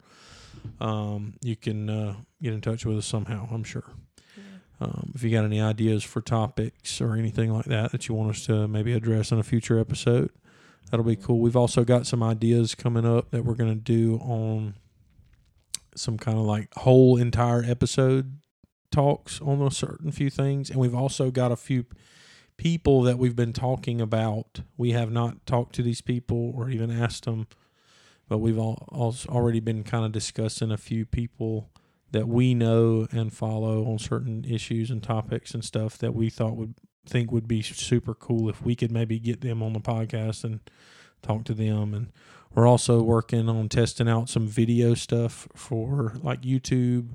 Um, 0.80 1.34
you 1.42 1.58
can 1.58 1.90
uh, 1.90 2.16
get 2.42 2.54
in 2.54 2.62
touch 2.62 2.86
with 2.86 2.98
us 2.98 3.06
somehow. 3.06 3.50
I'm 3.52 3.66
sure. 3.66 3.84
Yeah. 4.38 4.44
Um, 4.80 5.12
if 5.14 5.22
you 5.22 5.32
got 5.32 5.44
any 5.44 5.60
ideas 5.60 6.02
for 6.02 6.22
topics 6.22 7.02
or 7.02 7.16
anything 7.16 7.52
like 7.52 7.66
that 7.66 7.92
that 7.92 8.08
you 8.08 8.16
want 8.16 8.30
us 8.30 8.46
to 8.46 8.70
maybe 8.70 8.94
address 8.94 9.34
in 9.34 9.40
a 9.40 9.44
future 9.44 9.78
episode, 9.78 10.30
that'll 10.90 11.06
be 11.06 11.18
cool. 11.18 11.40
We've 11.40 11.58
also 11.58 11.84
got 11.84 12.08
some 12.08 12.24
ideas 12.24 12.74
coming 12.74 13.06
up 13.06 13.32
that 13.32 13.44
we're 13.44 13.56
going 13.56 13.76
to 13.76 13.84
do 13.84 14.16
on 14.20 14.76
some 15.94 16.18
kind 16.18 16.38
of 16.38 16.46
like 16.46 16.74
whole 16.76 17.18
entire 17.18 17.66
episode 17.66 18.40
talks 18.92 19.42
on 19.42 19.62
a 19.62 19.72
certain 19.72 20.12
few 20.12 20.30
things. 20.30 20.70
And 20.70 20.80
we've 20.80 20.96
also 20.96 21.32
got 21.32 21.52
a 21.52 21.56
few 21.56 21.86
people 22.58 23.02
that 23.04 23.18
we've 23.18 23.36
been 23.36 23.54
talking 23.54 24.02
about. 24.02 24.62
We 24.78 24.92
have 24.92 25.12
not 25.12 25.46
talked 25.46 25.76
to 25.76 25.84
these 25.84 26.02
people 26.02 26.54
or 26.56 26.70
even 26.70 26.92
asked 26.92 27.26
them, 27.26 27.48
but 28.28 28.40
we've 28.40 28.58
all, 28.58 28.88
also 28.90 29.30
already 29.30 29.60
been 29.60 29.84
kind 29.84 30.06
of 30.06 30.12
discussing 30.12 30.72
a 30.72 30.78
few 30.78 31.06
people 31.06 31.70
that 32.12 32.28
we 32.28 32.54
know 32.54 33.08
and 33.12 33.34
follow 33.34 33.86
on 33.86 34.00
certain 34.00 34.46
issues 34.46 34.90
and 34.90 35.04
topics 35.04 35.54
and 35.54 35.64
stuff 35.64 35.98
that 35.98 36.14
we 36.14 36.30
thought 36.30 36.56
would 36.56 36.74
think 37.06 37.32
would 37.32 37.48
be 37.48 37.62
super 37.62 38.14
cool 38.14 38.50
if 38.50 38.62
we 38.62 38.76
could 38.76 38.92
maybe 38.92 39.20
get 39.20 39.42
them 39.42 39.64
on 39.64 39.74
the 39.74 39.80
podcast 39.80 40.44
and 40.44 40.60
talk 41.22 41.44
to 41.46 41.54
them 41.54 41.94
and 41.94 42.12
we're 42.54 42.68
also 42.68 43.02
working 43.02 43.50
on 43.50 43.70
testing 43.70 44.10
out 44.10 44.30
some 44.30 44.48
video 44.48 44.94
stuff 44.94 45.48
for 45.56 46.18
like 46.22 46.42
YouTube 46.42 47.12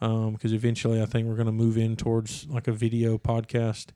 because 0.00 0.52
eventually 0.52 1.00
I 1.02 1.06
think 1.06 1.28
we're 1.28 1.34
going 1.36 1.46
to 1.46 1.52
move 1.52 1.76
in 1.78 1.94
towards 1.96 2.46
like 2.48 2.66
a 2.68 2.72
video 2.72 3.18
podcast 3.18 3.88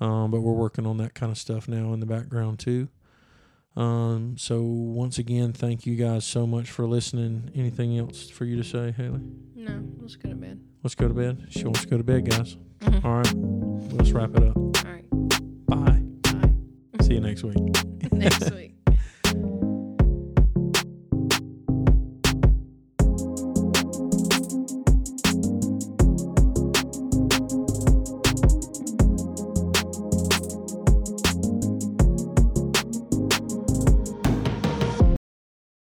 um, 0.00 0.30
but 0.30 0.40
we're 0.40 0.52
working 0.52 0.86
on 0.86 0.96
that 0.98 1.14
kind 1.14 1.32
of 1.32 1.38
stuff 1.38 1.66
now 1.68 1.92
in 1.92 2.00
the 2.00 2.06
background 2.06 2.58
too 2.58 2.88
Um, 3.76 4.36
so 4.36 4.60
once 4.62 5.18
again, 5.18 5.52
thank 5.52 5.86
you 5.86 5.94
guys 5.96 6.24
so 6.24 6.44
much 6.46 6.68
for 6.70 6.86
listening. 6.88 7.50
Anything 7.54 7.96
else 7.98 8.28
for 8.28 8.44
you 8.44 8.56
to 8.56 8.64
say, 8.64 8.90
Haley? 8.96 9.20
No, 9.54 9.84
let's 10.00 10.16
go 10.16 10.28
to 10.28 10.34
bed. 10.34 10.58
Let's 10.82 10.96
go 10.96 11.06
to 11.06 11.14
bed. 11.14 11.46
She 11.50 11.64
wants 11.64 11.82
to 11.82 11.86
go 11.88 11.96
to 11.96 12.02
bed, 12.04 12.28
guys. 12.28 12.56
Mhm. 12.80 13.04
All 13.04 13.16
right, 13.18 13.92
let's 13.96 14.10
wrap 14.10 14.34
it 14.36 14.42
up. 14.42 14.56
All 14.56 14.72
right. 14.92 15.08
Bye. 15.66 16.02
Bye. 16.32 16.52
See 17.04 17.14
you 17.14 17.20
next 17.20 17.44
week. 17.44 17.56
Next 18.12 18.50
week. 18.50 18.74